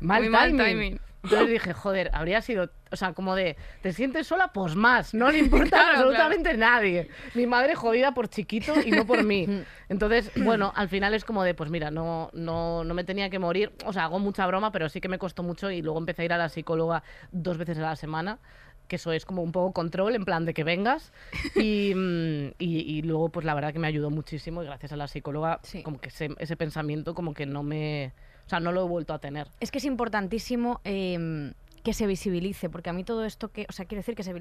mal, 0.00 0.22
Muy 0.22 0.30
mal 0.30 0.50
timing. 0.50 0.66
timing. 0.66 1.00
Entonces 1.26 1.48
dije, 1.48 1.72
joder, 1.72 2.10
habría 2.12 2.40
sido, 2.40 2.70
o 2.92 2.96
sea, 2.96 3.12
como 3.12 3.34
de, 3.34 3.56
te 3.82 3.92
sientes 3.92 4.28
sola, 4.28 4.52
pues 4.52 4.76
más, 4.76 5.12
no 5.12 5.28
le 5.32 5.38
importa 5.38 5.70
Claro, 5.70 5.90
absolutamente 5.98 6.56
nadie. 6.56 7.08
Mi 7.34 7.46
madre 7.46 7.74
jodida 7.74 8.14
por 8.14 8.28
chiquito 8.28 8.74
y 8.84 8.92
no 8.92 9.04
por 9.06 9.24
mí. 9.24 9.64
Entonces, 9.88 10.30
bueno, 10.36 10.72
al 10.76 10.88
final 10.88 11.14
es 11.14 11.24
como 11.24 11.42
de, 11.42 11.54
pues 11.54 11.68
mira, 11.68 11.90
no, 11.90 12.30
no, 12.32 12.84
no 12.84 12.94
me 12.94 13.02
tenía 13.02 13.28
que 13.28 13.40
morir. 13.40 13.72
O 13.84 13.92
sea, 13.92 14.04
hago 14.04 14.20
mucha 14.20 14.46
broma, 14.46 14.70
pero 14.70 14.88
sí 14.88 15.00
que 15.00 15.08
me 15.08 15.18
costó 15.18 15.42
mucho 15.42 15.68
y 15.70 15.82
luego 15.82 15.98
empecé 15.98 16.22
a 16.22 16.24
ir 16.26 16.32
a 16.32 16.38
la 16.38 16.48
psicóloga 16.48 17.02
dos 17.32 17.58
veces 17.58 17.78
a 17.78 17.82
la 17.82 17.96
semana 17.96 18.38
que 18.86 18.96
eso 18.96 19.12
es 19.12 19.24
como 19.24 19.42
un 19.42 19.52
poco 19.52 19.72
control, 19.72 20.14
en 20.14 20.24
plan 20.24 20.44
de 20.44 20.54
que 20.54 20.64
vengas. 20.64 21.12
Y, 21.56 21.92
mm, 21.94 22.54
y- 22.58 22.80
y 22.98 23.02
luego, 23.02 23.28
pues 23.30 23.44
la 23.46 23.54
verdad 23.54 23.72
que 23.72 23.78
me 23.78 23.86
ayudó 23.88 24.10
muchísimo 24.10 24.62
y 24.62 24.66
gracias 24.66 24.92
a 24.92 24.96
la 24.96 25.08
psicóloga, 25.08 25.60
Sí. 25.62 25.82
como 25.82 26.00
que 26.00 26.08
ese, 26.08 26.30
ese 26.38 26.56
pensamiento 26.56 27.14
como 27.14 27.34
que 27.34 27.46
no 27.46 27.62
me... 27.62 28.12
O 28.46 28.48
sea, 28.48 28.60
no 28.60 28.70
lo 28.70 28.84
he 28.84 28.88
vuelto 28.88 29.12
a 29.12 29.18
tener. 29.18 29.48
Es 29.58 29.72
que 29.72 29.78
es 29.78 29.84
importantísimo 29.84 30.80
eh, 30.84 31.52
que 31.86 31.92
se 31.94 32.08
visibilice, 32.08 32.68
porque 32.68 32.90
a 32.90 32.92
mí 32.92 33.04
todo 33.04 33.24
esto 33.24 33.52
que, 33.52 33.64
o 33.68 33.72
sea, 33.72 33.84
quiero 33.86 34.00
decir 34.00 34.16
que 34.16 34.24
se, 34.24 34.32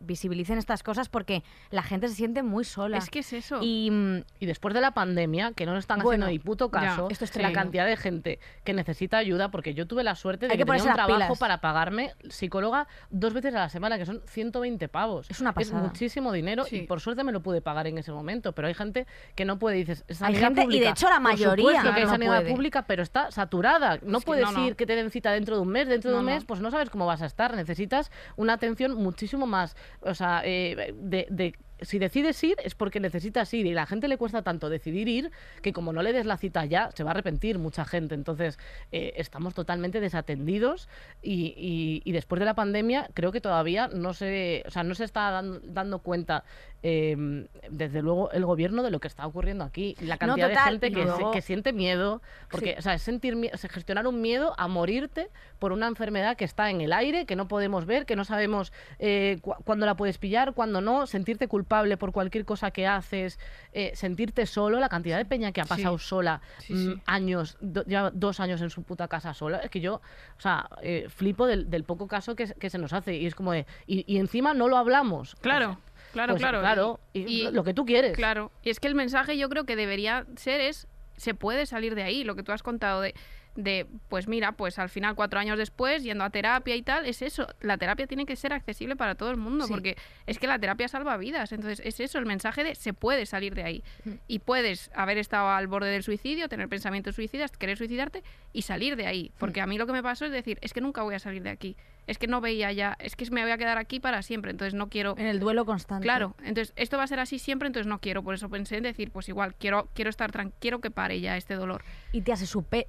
visibilicen 0.00 0.58
estas 0.58 0.82
cosas 0.82 1.08
porque 1.08 1.42
la 1.70 1.82
gente 1.82 2.06
se 2.08 2.14
siente 2.14 2.42
muy 2.42 2.64
sola. 2.64 2.98
Es 2.98 3.08
que 3.08 3.20
es 3.20 3.32
eso. 3.32 3.60
y 3.62 3.88
mm, 3.90 4.16
Y 4.40 4.44
después 4.46 4.74
de 4.74 4.82
la 4.82 4.90
pandemia, 4.92 5.52
que 5.52 5.64
no 5.64 5.72
nos 5.72 5.84
están 5.84 6.00
Bueno, 6.00 6.26
haciendo 6.26 6.38
ni 6.42 6.44
puto 6.46 6.66
ya, 6.70 6.80
caso, 6.80 7.08
esto 7.10 7.24
es 7.24 7.34
la 7.36 7.52
cantidad 7.52 7.86
de 7.86 7.96
gente 7.96 8.40
que 8.62 8.74
necesita 8.74 9.16
ayuda, 9.16 9.50
porque 9.50 9.72
yo 9.72 9.86
tuve 9.86 10.04
la 10.04 10.14
suerte 10.16 10.48
de 10.48 10.52
Hay 10.52 10.58
que, 10.58 10.64
que 10.64 10.70
tenía 10.70 10.84
un 10.84 10.92
trabajo 10.94 11.16
pilas. 11.24 11.38
para 11.38 11.60
pagarme 11.62 12.12
psicóloga 12.28 12.86
dos 13.08 13.32
veces 13.32 13.54
a 13.54 13.58
la 13.60 13.68
semana, 13.70 13.96
que 13.96 14.04
son 14.04 14.20
120 14.26 14.88
pavos. 14.88 15.30
Es 15.30 15.40
una 15.40 15.54
pasada. 15.54 15.80
muchísimo 15.82 16.30
dinero 16.30 16.64
Sí. 16.64 16.76
y 16.80 16.82
por 16.86 17.00
suerte 17.00 17.24
me 17.24 17.32
lo 17.32 17.40
pude 17.42 17.62
pagar 17.62 17.86
en 17.86 17.96
ese 17.96 18.12
momento, 18.12 18.52
pero 18.52 18.68
hay 18.68 18.74
gente 18.74 19.06
que 19.34 19.46
no 19.46 19.58
puede, 19.58 19.76
dices, 19.78 20.04
es 20.08 20.20
Hay 20.20 20.34
sanidad 20.34 20.62
gente, 20.62 20.76
y 20.76 20.80
de 20.80 20.88
hecho 20.90 21.06
la 21.08 21.14
Por 21.14 21.22
mayoría 21.22 21.64
supuesto 21.80 21.90
que 21.94 22.00
hay 22.00 22.04
no 22.04 22.10
sanidad 22.10 22.40
puede. 22.42 22.50
pública, 22.52 22.82
pero 22.82 23.02
está 23.02 23.30
saturada. 23.30 23.98
No 24.02 24.18
Es 24.18 24.24
puedes 24.26 24.44
no, 24.44 24.52
no. 24.52 24.66
ir 24.66 24.76
que 24.76 24.84
te 24.84 24.94
den 24.94 25.10
cita 25.10 25.32
dentro 25.32 25.56
de 25.56 25.62
un 25.62 25.68
mes, 25.68 25.88
dentro 25.88 26.10
de 26.10 26.16
No, 26.16 26.20
un 26.20 26.26
no. 26.26 26.32
mes, 26.34 26.44
pues 26.44 26.60
no 26.66 26.70
sabes 26.72 26.90
cómo 26.90 27.06
vas 27.06 27.22
a 27.22 27.26
estar. 27.26 27.54
Necesitas 27.54 28.10
una 28.36 28.52
atención 28.54 28.94
muchísimo 28.94 29.46
más, 29.46 29.76
o 30.00 30.14
sea, 30.14 30.42
eh, 30.44 30.94
de, 30.96 31.26
de- 31.30 31.54
si 31.80 31.98
decides 31.98 32.42
ir 32.42 32.56
es 32.64 32.74
porque 32.74 33.00
necesitas 33.00 33.52
ir 33.54 33.66
y 33.66 33.74
la 33.74 33.86
gente 33.86 34.08
le 34.08 34.16
cuesta 34.16 34.42
tanto 34.42 34.68
decidir 34.68 35.08
ir 35.08 35.30
que 35.62 35.72
como 35.72 35.92
no 35.92 36.02
le 36.02 36.12
des 36.12 36.24
la 36.26 36.36
cita 36.38 36.64
ya 36.64 36.90
se 36.94 37.04
va 37.04 37.10
a 37.10 37.12
arrepentir 37.12 37.58
mucha 37.58 37.84
gente. 37.84 38.14
Entonces 38.14 38.58
eh, 38.92 39.12
estamos 39.16 39.54
totalmente 39.54 40.00
desatendidos 40.00 40.88
y, 41.22 41.54
y- 41.56 42.02
y 42.04 42.12
después 42.12 42.38
de 42.38 42.46
la 42.46 42.54
pandemia 42.54 43.10
creo 43.14 43.30
que 43.32 43.40
todavía 43.40 43.88
no 43.88 44.14
se, 44.14 44.64
o 44.66 44.70
sea, 44.70 44.82
no 44.84 44.94
se 44.94 45.04
está 45.04 45.30
dan- 45.30 45.60
dando 45.74 45.98
cuenta 45.98 46.44
eh, 46.82 47.46
desde 47.70 48.00
luego 48.00 48.30
el 48.30 48.44
gobierno 48.44 48.82
de 48.82 48.90
lo 48.90 49.00
que 49.00 49.08
está 49.08 49.26
ocurriendo 49.26 49.64
aquí. 49.64 49.96
La 50.00 50.18
cantidad 50.18 50.48
total, 50.48 50.78
de 50.80 50.88
gente 50.90 51.00
que, 51.00 51.06
se- 51.10 51.30
que 51.32 51.42
siente 51.42 51.72
miedo, 51.72 52.22
porque 52.50 52.72
Sí. 52.72 52.78
o 52.78 52.82
sea, 52.82 52.94
es 52.94 53.02
sentir 53.02 53.34
gestionar 53.70 54.06
un 54.06 54.20
miedo 54.20 54.54
a 54.56 54.68
morirte 54.68 55.28
por 55.58 55.72
una 55.72 55.88
enfermedad 55.88 56.36
que 56.36 56.44
está 56.44 56.70
en 56.70 56.80
el 56.80 56.92
aire, 56.92 57.26
que 57.26 57.34
no 57.36 57.48
podemos 57.48 57.86
ver, 57.86 58.06
que 58.06 58.14
no 58.16 58.24
sabemos 58.24 58.72
eh, 58.98 59.38
cu- 59.42 59.54
cuándo 59.64 59.84
la 59.84 59.96
puedes 59.96 60.18
pillar, 60.18 60.52
cuándo 60.54 60.80
no, 60.80 61.06
sentirte 61.06 61.48
culpable 61.48 61.65
por 61.66 62.12
cualquier 62.12 62.44
cosa 62.44 62.70
que 62.70 62.86
haces, 62.86 63.38
eh, 63.72 63.92
sentirte 63.94 64.46
solo, 64.46 64.78
la 64.80 64.88
cantidad 64.88 65.16
de 65.18 65.24
peña 65.24 65.52
que 65.52 65.60
ha 65.60 65.64
Sí. 65.64 65.68
pasado 65.68 65.98
sola 65.98 66.40
Sí, 66.58 66.72
mm, 66.74 66.76
sí. 66.94 67.02
años, 67.06 67.56
do- 67.60 67.84
ya 67.86 68.10
dos 68.10 68.40
años 68.40 68.60
en 68.62 68.70
su 68.70 68.82
puta 68.82 69.08
casa 69.08 69.34
sola, 69.34 69.58
es 69.58 69.70
que 69.70 69.80
yo, 69.80 69.94
o 69.96 70.40
sea, 70.40 70.68
eh, 70.82 71.06
flipo 71.08 71.46
del, 71.46 71.68
del 71.70 71.84
poco 71.84 72.06
caso 72.08 72.34
que, 72.36 72.46
se- 72.46 72.54
que 72.54 72.70
se 72.70 72.78
nos 72.78 72.92
hace 72.92 73.16
y 73.16 73.26
es 73.26 73.34
como 73.34 73.52
de, 73.52 73.66
y, 73.86 74.04
y 74.12 74.18
encima 74.18 74.54
no 74.54 74.68
lo 74.68 74.76
hablamos. 74.76 75.34
Claro, 75.40 75.78
claro, 76.12 76.32
Pues, 76.34 76.40
claro. 76.42 76.60
claro, 76.60 77.00
y, 77.12 77.20
y- 77.46 77.50
lo 77.50 77.64
que 77.64 77.74
tú 77.74 77.84
quieres. 77.84 78.14
Claro, 78.16 78.50
y 78.62 78.70
es 78.70 78.80
que 78.80 78.88
el 78.88 78.94
mensaje 78.94 79.36
yo 79.36 79.48
creo 79.48 79.64
que 79.64 79.76
debería 79.76 80.24
ser 80.36 80.60
es, 80.60 80.86
se 81.16 81.34
puede 81.34 81.66
salir 81.66 81.94
de 81.94 82.02
ahí, 82.02 82.24
lo 82.24 82.34
que 82.36 82.42
tú 82.42 82.52
has 82.52 82.62
contado 82.62 83.00
de, 83.00 83.14
de, 83.56 83.86
pues 84.08 84.28
mira, 84.28 84.52
pues 84.52 84.78
al 84.78 84.88
final 84.88 85.14
cuatro 85.14 85.40
años 85.40 85.58
después, 85.58 86.02
yendo 86.02 86.24
a 86.24 86.30
terapia 86.30 86.76
y 86.76 86.82
tal, 86.82 87.06
es 87.06 87.22
eso, 87.22 87.46
la 87.60 87.78
terapia 87.78 88.06
tiene 88.06 88.26
que 88.26 88.36
ser 88.36 88.52
accesible 88.52 88.96
para 88.96 89.14
todo 89.14 89.30
el 89.30 89.36
mundo, 89.36 89.66
Sí. 89.66 89.72
porque 89.72 89.96
es 90.26 90.38
que 90.38 90.46
la 90.46 90.58
terapia 90.58 90.88
salva 90.88 91.16
vidas, 91.16 91.52
entonces 91.52 91.80
es 91.84 91.98
eso, 92.00 92.18
el 92.18 92.26
mensaje 92.26 92.62
de 92.64 92.74
se 92.74 92.92
puede 92.92 93.26
salir 93.26 93.54
de 93.54 93.64
ahí, 93.64 93.84
y 94.28 94.38
puedes 94.40 94.90
haber 94.94 95.18
estado 95.18 95.48
al 95.48 95.66
borde 95.66 95.90
del 95.90 96.02
suicidio, 96.02 96.48
tener 96.48 96.68
pensamientos 96.68 97.14
suicidas, 97.14 97.50
querer 97.52 97.78
suicidarte 97.78 98.22
y 98.52 98.62
salir 98.62 98.96
de 98.96 99.06
ahí, 99.06 99.32
porque 99.38 99.60
a 99.60 99.66
mí 99.66 99.78
lo 99.78 99.86
que 99.86 99.92
me 99.92 100.02
pasó 100.02 100.26
es 100.26 100.32
decir, 100.32 100.58
es 100.60 100.72
que 100.72 100.80
nunca 100.80 101.02
voy 101.02 101.14
a 101.14 101.18
salir 101.18 101.42
de 101.42 101.50
aquí, 101.50 101.76
es 102.06 102.18
que 102.18 102.26
no 102.28 102.40
veía 102.40 102.70
ya, 102.72 102.96
es 103.00 103.16
que 103.16 103.28
me 103.30 103.42
voy 103.42 103.50
a 103.50 103.58
quedar 103.58 103.78
aquí 103.78 104.00
para 104.00 104.22
siempre, 104.22 104.50
entonces 104.50 104.74
no 104.74 104.88
quiero... 104.88 105.14
en 105.18 105.26
el 105.26 105.40
duelo 105.40 105.64
constante. 105.64 106.04
Claro, 106.04 106.36
entonces 106.44 106.72
esto 106.76 106.96
va 106.98 107.02
a 107.04 107.06
ser 107.08 107.18
así 107.18 107.38
siempre, 107.38 107.66
entonces 107.66 107.88
no 107.88 108.00
quiero. 108.00 108.22
Por 108.22 108.34
eso 108.34 108.48
pensé 108.48 108.76
en 108.76 108.84
decir, 108.84 109.10
pues 109.10 109.28
igual, 109.28 109.54
quiero, 109.56 109.88
quiero 109.94 110.10
estar 110.10 110.30
tranquilo, 110.30 110.56
quiero 110.60 110.80
que 110.80 110.90
pare 110.92 111.20
ya 111.20 111.36
este 111.36 111.54
dolor. 111.54 111.82
Y 112.12 112.20
te 112.22 112.32
hace 112.32 112.46
super... 112.46 112.86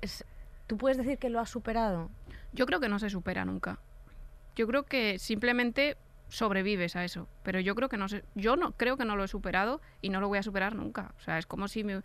¿Tú 0.67 0.77
puedes 0.77 0.97
decir 0.97 1.17
que 1.17 1.29
lo 1.29 1.39
has 1.39 1.49
superado? 1.49 2.09
Yo 2.53 2.65
creo 2.65 2.79
que 2.79 2.89
no 2.89 2.99
se 2.99 3.09
supera 3.09 3.45
nunca. 3.45 3.79
Yo 4.55 4.67
creo 4.67 4.83
que 4.83 5.17
simplemente 5.19 5.97
sobrevives 6.29 6.95
a 6.95 7.05
eso. 7.05 7.27
Pero 7.43 7.59
yo 7.59 7.75
creo 7.75 7.89
que 7.89 7.97
no 7.97 8.09
sé, 8.09 8.23
yo 8.35 8.55
no 8.55 8.73
creo 8.73 8.97
que 8.97 9.05
no 9.05 9.15
lo 9.15 9.23
he 9.23 9.27
superado 9.27 9.81
y 10.01 10.09
no 10.09 10.19
lo 10.19 10.27
voy 10.27 10.39
a 10.39 10.43
superar 10.43 10.75
nunca. 10.75 11.13
O 11.17 11.21
sea, 11.21 11.37
es 11.37 11.45
como 11.45 11.67
si 11.67 11.83
me 11.83 12.01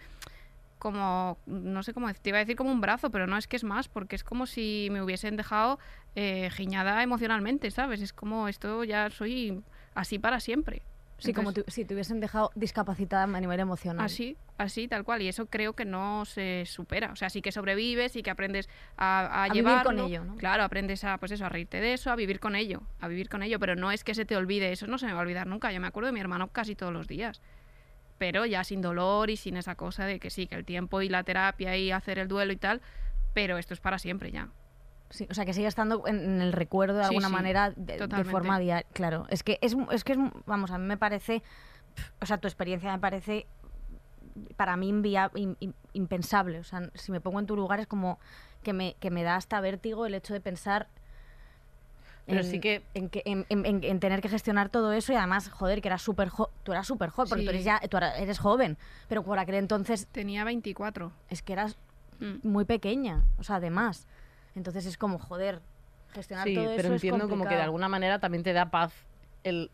como 0.79 1.39
no 1.47 1.85
sé 1.85 1.95
cómo 1.95 2.13
te 2.13 2.31
iba 2.31 2.39
a 2.39 2.41
decir 2.41 2.57
como 2.57 2.73
un 2.73 2.81
brazo, 2.81 3.11
pero 3.11 3.29
no 3.29 3.37
es 3.37 3.47
que 3.47 3.55
es 3.55 3.63
más, 3.63 3.87
porque 3.89 4.17
es 4.17 4.25
como 4.25 4.47
si 4.47 4.89
me 4.91 5.01
hubiesen 5.01 5.37
dejado 5.37 5.79
eh, 6.17 6.51
giñada 6.51 7.01
emocionalmente, 7.05 7.71
¿sabes? 7.71 8.01
Es 8.01 8.13
como 8.13 8.49
esto 8.49 8.83
ya 8.83 9.09
soy 9.11 9.63
así 9.95 10.19
para 10.19 10.41
siempre. 10.41 10.83
Sí, 11.27 11.33
como 11.33 11.53
tu- 11.53 11.65
si 11.69 11.85
te 11.85 11.95
hubiesen 11.95 12.21
dejado 12.21 12.51
discapacitada 12.55 13.25
a 13.25 13.41
nivel 13.41 13.61
emocional. 13.61 14.05
Así, 14.05 14.37
así, 14.59 14.89
tal 14.89 15.05
cual. 15.05 15.23
Y 15.23 15.29
eso 15.29 15.47
creo 15.47 15.75
que 15.75 15.85
no 15.85 16.25
se 16.25 16.65
supera. 16.67 17.13
O 17.13 17.17
sea, 17.17 17.31
sí 17.31 17.43
que 17.43 17.53
sobrevives 17.53 18.17
y 18.17 18.23
que 18.23 18.31
aprendes 18.31 18.69
a, 18.97 19.21
a, 19.21 19.45
A 19.45 19.49
vivir 19.49 19.83
con 19.85 19.99
ello, 20.01 20.25
¿no? 20.25 20.35
Claro, 20.37 20.63
aprendes 20.65 21.05
a, 21.05 21.19
pues 21.19 21.33
eso, 21.33 21.47
a 21.47 21.49
reírte 21.49 21.81
de 21.81 21.93
eso, 21.95 22.11
a 22.11 22.17
vivir 22.17 22.41
con 22.41 22.57
ello, 22.57 22.83
a 23.01 23.09
vivir 23.09 23.29
con 23.29 23.43
ello. 23.43 23.59
Pero 23.59 23.77
no 23.77 23.91
es 23.93 24.05
que 24.05 24.15
se 24.15 24.25
te 24.25 24.37
olvide, 24.37 24.73
eso 24.73 24.87
no 24.87 24.99
se 24.99 25.07
me 25.07 25.13
va 25.13 25.21
a 25.21 25.23
olvidar 25.23 25.47
nunca. 25.47 25.71
Yo 25.73 25.81
me 25.81 25.87
acuerdo 25.87 26.07
de 26.09 26.13
mi 26.13 26.21
hermano 26.21 26.49
casi 26.49 26.75
todos 26.75 26.93
los 26.93 27.07
días. 27.09 27.41
Pero 28.19 28.47
ya 28.47 28.63
sin 28.65 28.81
dolor 28.83 29.31
y 29.31 29.37
sin 29.37 29.57
esa 29.57 29.75
cosa 29.75 30.07
de 30.07 30.21
que 30.21 30.31
sí, 30.31 30.47
que 30.47 30.55
el 30.55 30.65
tiempo 30.65 31.03
y 31.03 31.09
la 31.09 31.25
terapia 31.25 31.77
y 31.77 31.91
hacer 31.91 32.19
el 32.19 32.29
duelo 32.29 32.53
y 32.53 32.57
tal. 32.57 32.81
Pero 33.35 33.59
esto 33.59 33.75
es 33.75 33.81
para 33.81 33.99
siempre 33.99 34.31
ya. 34.31 34.49
Sí, 35.13 35.27
o 35.31 35.35
sea, 35.35 35.45
que 35.45 35.53
sigue 35.55 35.67
estando 35.69 36.07
en, 36.07 36.19
en 36.19 36.41
el 36.41 36.53
recuerdo 36.53 36.97
de 36.97 37.05
Sí, 37.05 37.09
alguna 37.09 37.29
sí, 37.29 37.33
manera 37.35 37.73
de, 37.77 38.25
forma 38.25 38.59
diaria. 38.59 38.87
Claro, 38.93 39.27
es 39.29 39.43
que 39.43 39.59
es, 39.61 39.77
es 39.91 40.05
que 40.05 40.13
es, 40.15 40.19
vamos, 40.47 40.71
a 40.71 40.79
mí 40.79 40.87
me 40.87 40.97
parece, 40.97 41.43
o 42.21 42.27
sea, 42.27 42.39
tu 42.39 42.49
experiencia 42.49 42.91
me 42.91 42.99
parece 42.99 43.47
para 44.57 44.77
mí 44.79 44.89
invia- 44.91 45.31
im- 45.35 45.75
impensable. 45.93 46.59
O 46.59 46.65
sea, 46.65 46.91
si 46.95 47.13
me 47.13 47.21
pongo 47.21 47.39
en 47.41 47.47
tu 47.47 47.55
lugar 47.57 47.79
es 47.81 47.87
como 47.87 48.19
que 48.63 48.73
me, 48.73 48.95
que 49.01 49.11
me 49.11 49.23
da 49.23 49.37
hasta 49.37 49.61
vértigo 49.61 50.07
el 50.07 50.15
hecho 50.15 50.33
de 50.33 50.41
pensar 50.41 50.89
Pero 52.25 52.41
en, 52.41 52.47
sí 52.47 52.61
que- 52.61 52.83
en, 52.95 53.11
que- 53.11 53.23
en- 53.27 53.45
en- 53.51 53.67
en- 53.67 53.85
en 53.85 54.01
tener 54.01 54.23
que 54.23 54.29
gestionar 54.31 54.71
todo 54.71 54.93
eso 54.93 55.13
y 55.13 55.17
además, 55.17 55.51
joder, 55.51 55.83
que 55.83 55.89
eras 55.89 56.01
súper 56.01 56.31
tú 56.63 56.73
eras 56.73 56.87
súper 56.87 57.11
joven, 57.11 57.29
porque 57.29 57.45
tú 57.45 57.51
eres 57.51 57.65
ya 57.65 57.81
tú 57.81 57.99
eres 57.99 58.39
joven, 58.39 58.79
pero 59.09 59.23
por 59.23 59.39
aquel 59.39 59.57
entonces 59.57 60.07
Tenía 60.13 60.45
24. 60.45 61.13
es 61.29 61.43
que 61.43 61.53
eras 61.53 61.77
Mm. 62.21 62.37
muy 62.49 62.65
pequeña, 62.65 63.25
o 63.39 63.43
sea, 63.43 63.57
además. 63.57 64.07
Entonces 64.55 64.87
es 64.87 64.97
como, 64.99 65.19
joder, 65.19 65.61
gestionar 66.15 66.47
Sí, 66.47 66.55
todo 66.55 66.65
eso 66.67 66.77
pero 66.77 66.89
es 66.89 66.95
entiendo 66.95 67.29
como 67.29 67.45
que 67.47 67.55
de 67.57 67.63
alguna 67.63 67.89
manera 67.89 68.19
también 68.19 68.43
te 68.43 68.53
da 68.53 68.71
paz 68.71 68.93
el 69.45 69.71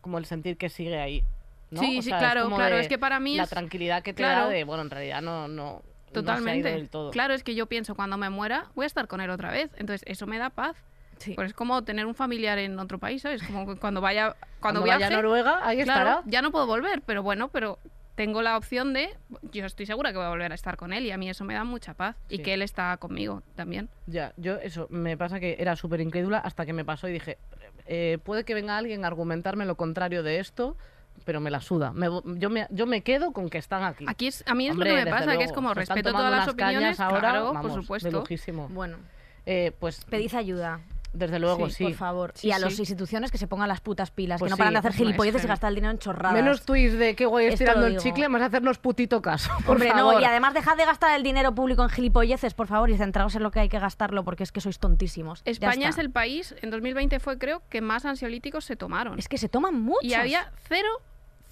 como 0.00 0.18
el 0.18 0.24
sentir 0.26 0.56
que 0.56 0.68
sigue 0.68 0.98
ahí. 1.00 1.24
¿no? 1.70 1.80
Sí, 1.80 1.98
O 1.98 2.02
sí, 2.02 2.08
sea, 2.10 2.18
claro, 2.18 2.48
claro, 2.54 2.76
es 2.78 2.88
que 2.88 2.98
para 2.98 3.20
mí 3.20 3.36
la 3.36 3.44
es- 3.44 3.50
tranquilidad 3.50 4.02
que 4.02 4.12
te 4.12 4.22
claro. 4.22 4.46
da 4.46 4.50
de, 4.50 4.64
bueno, 4.64 4.82
en 4.82 4.90
realidad 4.90 5.22
no, 5.22 5.46
no, 5.46 5.54
no 5.74 5.82
se 6.04 6.10
ha 6.10 6.12
Totalmente. 6.12 6.68
ido 6.68 6.78
del 6.78 6.88
todo. 6.88 7.10
Claro, 7.12 7.32
es 7.34 7.44
que 7.44 7.54
yo 7.54 7.66
pienso, 7.66 7.94
cuando 7.94 8.16
me 8.16 8.28
muera, 8.30 8.66
voy 8.74 8.84
a 8.84 8.86
estar 8.86 9.06
con 9.06 9.20
él 9.20 9.30
otra 9.30 9.52
vez. 9.52 9.70
Entonces, 9.76 10.02
eso 10.06 10.26
me 10.26 10.38
da 10.38 10.50
paz. 10.50 10.76
Sí. 11.18 11.34
Pues 11.34 11.48
es 11.48 11.54
como 11.54 11.84
tener 11.84 12.06
un 12.06 12.14
familiar 12.16 12.58
en 12.58 12.78
otro 12.80 12.98
país, 12.98 13.22
¿sabes? 13.22 13.42
Como 13.44 13.66
que 13.66 13.76
cuando 13.78 14.00
vaya, 14.00 14.34
Cuando 14.60 14.80
cuando, 14.80 14.86
vaya 14.86 15.06
a 15.06 15.10
Noruega, 15.10 15.60
ahí 15.62 15.82
claro, 15.84 16.08
estará. 16.10 16.22
ya 16.26 16.42
no 16.42 16.50
puedo 16.50 16.66
volver, 16.66 17.02
pero 17.02 17.22
bueno, 17.22 17.48
pero 17.48 17.78
tengo 18.20 18.42
la 18.42 18.58
opción 18.58 18.92
de, 18.92 19.08
yo 19.50 19.64
estoy 19.64 19.86
segura 19.86 20.10
que 20.10 20.18
voy 20.18 20.26
a 20.26 20.28
volver 20.28 20.52
a 20.52 20.54
estar 20.54 20.76
con 20.76 20.92
él 20.92 21.06
y 21.06 21.10
a 21.10 21.16
mí 21.16 21.30
eso 21.30 21.42
me 21.42 21.54
da 21.54 21.64
mucha 21.64 21.94
paz 21.94 22.16
y 22.28 22.40
que 22.40 22.52
él 22.52 22.60
está 22.60 22.94
conmigo 22.98 23.42
también. 23.54 23.88
Ya, 24.06 24.34
yo 24.36 24.56
eso, 24.56 24.88
me 24.90 25.16
pasa 25.16 25.40
que 25.40 25.56
era 25.58 25.74
súper 25.74 26.02
incrédula 26.02 26.36
hasta 26.36 26.66
que 26.66 26.74
me 26.74 26.84
pasó 26.84 27.08
y 27.08 27.12
dije, 27.12 27.38
eh, 27.86 28.18
puede 28.22 28.44
que 28.44 28.52
venga 28.52 28.76
alguien 28.76 29.04
a 29.04 29.06
argumentarme 29.06 29.64
lo 29.64 29.74
contrario 29.74 30.22
de 30.22 30.38
esto, 30.38 30.76
pero 31.24 31.40
me 31.40 31.50
la 31.50 31.62
suda. 31.62 31.94
Me 31.94 32.08
yo, 32.36 32.50
me, 32.50 32.66
yo 32.68 32.84
me 32.84 33.00
quedo 33.00 33.32
con 33.32 33.48
que 33.48 33.56
están 33.56 33.84
aquí. 33.84 34.04
Aquí 34.06 34.26
es, 34.26 34.44
a 34.46 34.54
mí 34.54 34.66
es 34.66 34.72
Hombre, 34.72 34.90
lo 34.90 34.98
que 34.98 35.04
me 35.06 35.10
pasa, 35.10 35.38
que 35.38 35.44
es 35.44 35.52
como 35.52 35.72
respeto 35.72 36.12
todas 36.12 36.30
las 36.30 36.46
opiniones, 36.46 37.00
ahora, 37.00 37.20
claro, 37.20 37.54
vamos, 37.54 37.72
por 37.72 37.82
supuesto. 37.82 38.24
Bueno, 38.68 38.98
Eh, 39.46 39.72
pues, 39.80 40.04
pedid 40.04 40.34
ayuda, 40.34 40.80
desde 41.12 41.38
luego, 41.38 41.68
sí. 41.70 41.84
por 41.84 41.94
favor. 41.94 42.32
Sí, 42.34 42.48
y 42.48 42.52
a 42.52 42.56
sí. 42.56 42.62
las 42.62 42.78
instituciones 42.78 43.30
que 43.30 43.38
se 43.38 43.46
pongan 43.46 43.68
las 43.68 43.80
putas 43.80 44.10
pilas, 44.10 44.38
Pues 44.38 44.48
que 44.48 44.50
no 44.50 44.56
sí, 44.56 44.60
paran 44.60 44.74
de 44.74 44.78
hacer 44.78 44.90
pues 44.90 45.00
no, 45.00 45.04
es 45.04 45.08
gilipolleces 45.08 45.44
y 45.44 45.46
gastar 45.46 45.68
el 45.70 45.74
dinero 45.74 45.92
en 45.92 45.98
chorradas. 45.98 46.34
Menos 46.34 46.62
tweets 46.62 46.98
de 46.98 47.16
qué 47.16 47.26
guay 47.26 47.46
estirando 47.46 47.86
el 47.86 47.98
chicle, 47.98 48.28
más 48.28 48.42
hacernos 48.42 48.78
putito 48.78 49.20
caso. 49.20 49.50
Por 49.66 49.76
Hombre, 49.76 49.90
favor. 49.90 50.14
no, 50.14 50.20
y 50.20 50.24
además 50.24 50.54
dejad 50.54 50.76
de 50.76 50.84
gastar 50.84 51.16
el 51.16 51.22
dinero 51.22 51.54
público 51.54 51.82
en 51.82 51.88
gilipolleces, 51.88 52.54
por 52.54 52.66
favor, 52.66 52.90
y 52.90 52.96
centraos 52.96 53.34
en 53.34 53.42
lo 53.42 53.50
que 53.50 53.60
hay 53.60 53.68
que 53.68 53.78
gastarlo, 53.78 54.24
porque 54.24 54.44
es 54.44 54.52
que 54.52 54.60
sois 54.60 54.78
tontísimos. 54.78 55.42
España 55.44 55.88
es 55.88 55.98
el 55.98 56.10
país, 56.10 56.54
en 56.62 56.70
2020 56.70 57.20
fue 57.20 57.38
creo 57.38 57.62
que 57.68 57.80
más 57.80 58.04
ansiolíticos 58.04 58.64
se 58.64 58.76
tomaron. 58.76 59.18
Es 59.18 59.28
que 59.28 59.38
se 59.38 59.48
toman 59.48 59.80
muchos. 59.80 60.04
Y 60.04 60.14
había 60.14 60.52
cero, 60.68 60.88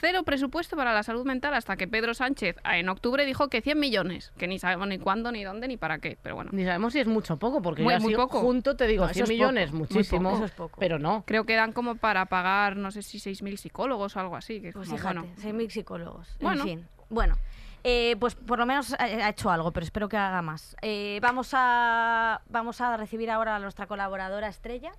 cero 0.00 0.22
presupuesto 0.22 0.76
para 0.76 0.92
la 0.94 1.02
salud 1.02 1.24
mental 1.26 1.54
hasta 1.54 1.76
que 1.76 1.86
Pedro 1.88 2.14
Sánchez 2.14 2.56
ah, 2.64 2.78
en 2.78 2.88
octubre 2.88 3.24
dijo 3.26 3.48
que 3.48 3.60
100 3.60 3.78
millones, 3.78 4.32
que 4.38 4.46
ni 4.48 4.58
sabemos 4.58 4.88
ni 4.88 4.98
cuándo, 4.98 5.30
ni 5.32 5.44
dónde, 5.44 5.68
ni 5.68 5.76
para 5.76 5.98
qué, 5.98 6.16
pero 6.22 6.34
bueno. 6.36 6.50
Ni 6.52 6.64
sabemos 6.64 6.92
si 6.92 7.00
es 7.00 7.06
mucho 7.06 7.34
o 7.34 7.36
poco, 7.38 7.60
porque 7.62 7.82
Muy- 7.82 7.98
muy 8.00 8.14
poco. 8.14 8.40
junto 8.40 8.76
te 8.76 8.86
digo 8.86 9.04
No, 9.04 9.10
eso 9.10 9.14
100 9.14 9.24
es 9.24 9.28
millones, 9.30 9.66
poco, 9.70 9.78
muchísimo, 9.78 10.22
poco, 10.30 10.36
eso 10.36 10.44
es 10.46 10.52
poco. 10.52 10.76
pero 10.80 10.98
no. 10.98 11.24
Creo 11.26 11.44
que 11.44 11.54
dan 11.56 11.72
como 11.72 11.96
para 11.96 12.26
pagar, 12.26 12.76
no 12.76 12.90
sé 12.90 13.02
si 13.02 13.18
6.000 13.18 13.56
psicólogos 13.56 14.16
o 14.16 14.20
algo 14.20 14.36
así. 14.36 14.60
Que 14.60 14.68
es 14.68 14.74
Pues 14.74 14.88
como, 14.88 14.98
fíjate, 14.98 15.18
bueno, 15.20 15.34
6.000 15.42 15.70
psicólogos. 15.70 16.36
Bueno. 16.40 16.62
En 16.62 16.68
fin. 16.68 16.88
Bueno, 17.10 17.36
eh, 17.84 18.16
pues 18.20 18.34
por 18.34 18.58
lo 18.58 18.66
menos 18.66 18.92
ha, 18.94 19.02
ha 19.04 19.28
hecho 19.30 19.50
algo, 19.50 19.72
pero 19.72 19.84
espero 19.84 20.08
que 20.08 20.16
haga 20.16 20.42
más. 20.42 20.76
Eh, 20.82 21.18
vamos, 21.22 21.50
a, 21.54 22.40
vamos 22.48 22.80
a 22.80 22.96
recibir 22.96 23.30
ahora 23.30 23.56
a 23.56 23.58
nuestra 23.58 23.86
colaboradora 23.86 24.48
estrella. 24.48 24.92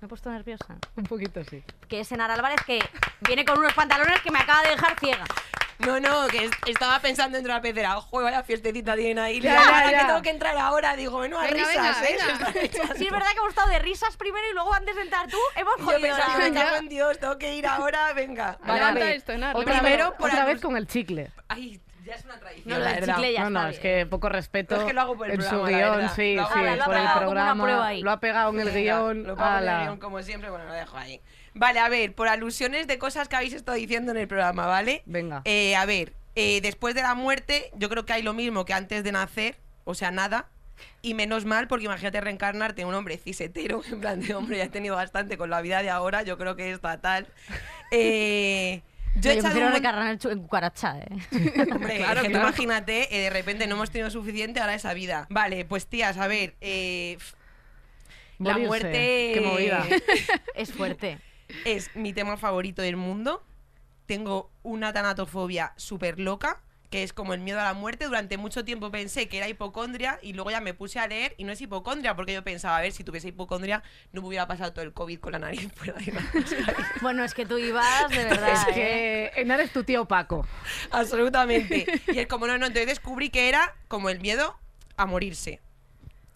Me 0.00 0.06
he 0.06 0.08
puesto 0.08 0.30
nerviosa. 0.30 0.76
Un 0.96 1.04
poquito 1.04 1.42
sí. 1.44 1.62
Que 1.88 2.00
es 2.00 2.12
Enar 2.12 2.30
Álvarez, 2.30 2.60
que 2.66 2.78
viene 3.20 3.44
con 3.44 3.58
unos 3.58 3.74
pantalones 3.74 4.20
que 4.22 4.30
me 4.30 4.38
acaba 4.38 4.62
de 4.62 4.70
dejar 4.70 4.98
ciega. 4.98 5.24
No, 5.80 5.98
no, 5.98 6.26
que 6.28 6.44
es- 6.44 6.50
estaba 6.66 6.98
pensando 7.00 7.36
dentro 7.36 7.52
de 7.54 7.58
la 7.58 7.62
pecera. 7.62 7.92
Joder, 8.00 8.24
vaya 8.26 8.42
fiestecita 8.42 8.94
tienen 8.96 9.18
ahí. 9.18 9.40
Ya, 9.40 9.54
Ya, 9.54 9.62
ya, 9.64 9.90
ya. 9.92 9.98
que 10.00 10.04
tengo 10.06 10.22
que 10.22 10.30
entrar 10.30 10.56
ahora. 10.58 10.94
Digo, 10.96 11.16
bueno, 11.18 11.38
a 11.38 11.42
Venga, 11.44 11.54
risas, 11.68 11.74
venga, 11.74 11.90
¿eh? 12.00 12.18
venga. 12.18 12.24
Se 12.26 12.32
están 12.32 12.64
echando. 12.64 12.94
Sí, 12.98 13.06
es 13.06 13.10
verdad 13.12 13.28
que 13.32 13.36
hemos 13.38 13.48
estado 13.50 13.68
de 13.70 13.78
risas 13.78 14.16
primero 14.16 14.46
y 14.50 14.52
luego 14.54 14.74
antes 14.74 14.94
de 14.94 15.02
entrar 15.02 15.26
tú 15.28 15.38
hemos 15.56 15.74
Yo 15.78 15.84
jodido. 15.84 16.00
pensaba, 16.02 16.38
la- 16.38 16.48
me 16.50 16.52
cago 16.54 16.76
en 16.76 16.88
Dios, 16.90 17.18
tengo 17.18 17.38
que 17.38 17.54
ir 17.54 17.66
ahora, 17.66 18.12
venga. 18.12 18.58
Levanta 18.66 19.10
esto, 19.12 19.32
Enar, 19.32 19.56
Otra, 19.56 19.72
Primero, 19.80 20.10
vez, 20.10 20.18
por 20.18 20.30
otra 20.30 20.44
vez 20.44 20.60
con 20.60 20.76
el 20.76 20.86
chicle. 20.86 21.30
Ay, 21.48 21.80
ya 22.10 22.16
es 22.16 22.24
una 22.24 22.38
tradición, 22.38 22.68
No, 22.68 22.78
la 22.84 22.92
verdad. 22.92 23.14
chicle 23.14 23.32
ya 23.32 23.40
no, 23.40 23.46
está 23.48 23.62
no, 23.62 23.68
es 23.68 23.80
bien. 23.82 23.96
que 23.96 24.06
poco 24.06 24.28
respeto 24.28 24.76
es 24.76 24.82
que 24.84 24.92
lo 24.92 25.00
hago 25.00 25.16
por 25.16 25.26
el 25.28 25.34
en 25.34 25.42
su 25.42 25.48
programa, 25.48 25.70
la 25.70 25.96
guion, 25.96 26.08
sí, 26.16 26.34
Lo 26.34 26.46
sí, 26.46 26.52
por 26.52 26.62
el 26.62 26.68
Ala, 26.68 26.76
lo 26.76 26.82
ha 26.82 26.86
por 26.86 26.96
el 26.96 27.08
programa. 27.24 27.92
Lo 27.94 28.10
ha 28.10 28.20
pegado 28.20 28.50
en 28.52 28.60
el 28.60 28.72
guion. 28.72 29.22
Lo 29.24 29.36
pongo 29.36 29.56
en 29.58 29.68
el 29.68 29.80
guion, 29.82 29.98
como 29.98 30.22
siempre, 30.22 30.50
bueno, 30.50 30.66
lo 30.66 30.72
dejo 30.72 30.96
ahí. 30.96 31.20
Vale, 31.54 31.80
a 31.80 31.88
ver, 31.88 32.14
por 32.14 32.28
alusiones 32.28 32.86
de 32.86 32.98
cosas 32.98 33.28
que 33.28 33.36
habéis 33.36 33.54
estado 33.54 33.76
diciendo 33.76 34.12
en 34.12 34.18
el 34.18 34.28
programa, 34.28 34.66
¿vale? 34.66 35.02
Venga. 35.06 35.42
Eh, 35.44 35.74
a 35.76 35.84
ver, 35.86 36.14
eh, 36.36 36.60
después 36.60 36.94
de 36.94 37.02
la 37.02 37.14
muerte, 37.14 37.70
yo 37.74 37.88
creo 37.88 38.04
que 38.06 38.12
hay 38.12 38.22
lo 38.22 38.34
mismo 38.34 38.64
que 38.64 38.72
antes 38.74 39.02
de 39.04 39.12
nacer, 39.12 39.56
o 39.84 39.94
sea, 39.94 40.10
nada. 40.10 40.46
Y 41.02 41.12
menos 41.14 41.44
mal, 41.44 41.68
porque 41.68 41.84
imagínate 41.84 42.20
reencarnarte 42.20 42.82
en 42.82 42.88
un 42.88 42.94
hombre 42.94 43.18
cisetero, 43.18 43.82
en 43.90 44.00
plan 44.00 44.20
de 44.20 44.34
hombre, 44.34 44.56
ya 44.58 44.64
he 44.64 44.68
tenido 44.68 44.96
bastante 44.96 45.36
con 45.36 45.50
la 45.50 45.60
vida 45.60 45.82
de 45.82 45.90
ahora, 45.90 46.22
yo 46.22 46.38
creo 46.38 46.56
que 46.56 46.72
es 46.72 46.80
fatal. 46.80 47.26
Eh, 47.92 48.82
yo 49.16 49.30
he 49.30 49.34
echado 49.34 49.48
prefiero 49.48 49.68
un 49.68 49.72
recargar 49.74 50.18
en, 50.30 50.38
cucaracha, 50.40 50.98
¿eh? 50.98 51.08
Hombre, 51.72 51.96
Claro, 51.98 52.22
tú 52.22 52.28
claro. 52.30 52.48
imagínate, 52.48 53.16
eh, 53.16 53.22
de 53.22 53.30
repente 53.30 53.66
no 53.66 53.74
hemos 53.76 53.90
tenido 53.90 54.10
suficiente 54.10 54.60
ahora 54.60 54.74
esa 54.74 54.94
vida. 54.94 55.26
Vale, 55.30 55.64
pues 55.64 55.86
tías, 55.86 56.16
a 56.18 56.26
ver, 56.28 56.54
eh, 56.60 57.18
la 58.38 58.52
Morirse, 58.52 58.68
muerte 58.68 59.30
qué 59.34 59.40
movida. 59.44 59.86
es 60.54 60.72
fuerte. 60.72 61.18
es 61.64 61.94
mi 61.94 62.12
tema 62.12 62.36
favorito 62.36 62.82
del 62.82 62.96
mundo. 62.96 63.42
Tengo 64.06 64.50
una 64.62 64.92
tanatofobia 64.92 65.72
súper 65.76 66.18
loca, 66.18 66.60
que 66.90 67.04
es 67.04 67.12
como 67.12 67.32
el 67.32 67.40
miedo 67.40 67.60
a 67.60 67.64
la 67.64 67.74
muerte. 67.74 68.04
Durante 68.04 68.36
mucho 68.36 68.64
tiempo 68.64 68.90
pensé 68.90 69.28
que 69.28 69.38
era 69.38 69.48
hipocondria 69.48 70.18
y 70.22 70.32
luego 70.32 70.50
ya 70.50 70.60
me 70.60 70.74
puse 70.74 70.98
a 70.98 71.06
leer 71.06 71.34
y 71.38 71.44
no 71.44 71.52
es 71.52 71.60
hipocondria, 71.60 72.16
porque 72.16 72.34
yo 72.34 72.42
pensaba, 72.42 72.76
a 72.76 72.80
ver, 72.82 72.92
si 72.92 73.04
tuviese 73.04 73.28
hipocondria 73.28 73.82
no 74.12 74.20
me 74.20 74.28
hubiera 74.28 74.46
pasado 74.46 74.72
todo 74.72 74.84
el 74.84 74.92
COVID 74.92 75.20
con 75.20 75.32
la 75.32 75.38
nariz 75.38 75.72
fuera 75.74 75.94
de 75.94 76.12
la. 76.12 76.20
Bueno, 77.00 77.24
es 77.24 77.32
que 77.32 77.46
tú 77.46 77.58
ibas 77.58 78.10
de 78.10 78.24
verdad. 78.24 78.52
Es 78.52 78.76
¿eh? 78.76 79.30
que 79.34 79.40
Enar 79.40 79.60
es 79.60 79.72
tu 79.72 79.84
tío 79.84 80.06
Paco. 80.06 80.46
Absolutamente. 80.90 81.86
Y 82.08 82.18
es 82.18 82.26
como, 82.26 82.46
no, 82.46 82.58
no, 82.58 82.66
entonces 82.66 82.88
descubrí 82.88 83.30
que 83.30 83.48
era 83.48 83.74
como 83.88 84.10
el 84.10 84.20
miedo 84.20 84.58
a 84.96 85.06
morirse. 85.06 85.60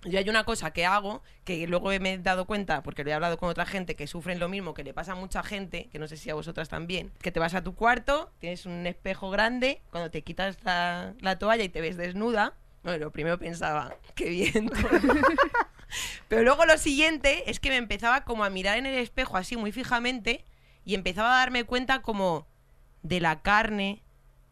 Yo 0.05 0.19
hay 0.19 0.29
una 0.29 0.45
cosa 0.45 0.73
que 0.73 0.85
hago, 0.85 1.23
que 1.45 1.67
luego 1.67 1.89
me 2.01 2.15
he 2.15 2.19
dado 2.19 2.47
cuenta, 2.47 2.83
porque 2.83 3.05
lo 3.05 3.11
he 3.11 3.15
hablado 3.15 3.39
con 3.39 3.49
otra 3.49 3.65
gente 3.65 3.97
que 3.97 4.07
sufren 4.07 4.39
lo 4.39 4.49
mismo, 4.49 4.75
que 4.75 4.85
le 4.85 4.93
pasa 4.93 5.13
a 5.13 5.15
mucha 5.15 5.43
gente, 5.43 5.89
que 5.91 5.99
no 5.99 6.07
sé 6.09 6.17
si 6.17 6.31
a 6.31 6.35
vosotras 6.35 6.69
también, 6.69 7.11
que 7.23 7.33
te 7.33 7.41
vas 7.41 7.55
a 7.55 7.63
tu 7.63 7.75
cuarto, 7.75 8.31
tienes 8.39 8.67
un 8.67 8.87
espejo 8.87 9.31
grande, 9.31 9.81
cuando 9.91 10.11
te 10.11 10.23
quitas 10.23 10.59
la, 10.63 11.15
la 11.21 11.39
toalla 11.39 11.65
y 11.65 11.69
te 11.69 11.81
ves 11.81 11.97
desnuda, 11.97 12.55
bueno, 12.83 12.99
lo 12.99 13.11
primero 13.11 13.39
pensaba, 13.39 13.97
qué 14.15 14.29
bien. 14.29 14.71
Pero 16.29 16.43
luego 16.43 16.67
lo 16.67 16.77
siguiente 16.77 17.51
es 17.51 17.59
que 17.59 17.71
me 17.71 17.77
empezaba 17.77 18.25
como 18.25 18.45
a 18.45 18.51
mirar 18.51 18.77
en 18.79 18.87
el 18.87 18.97
espejo 18.97 19.37
así 19.37 19.57
muy 19.57 19.73
fijamente 19.73 20.45
y 20.85 20.95
empezaba 20.95 21.35
a 21.35 21.39
darme 21.39 21.65
cuenta 21.65 22.03
como 22.03 22.47
de 23.03 23.21
la 23.21 23.41
carne, 23.43 24.03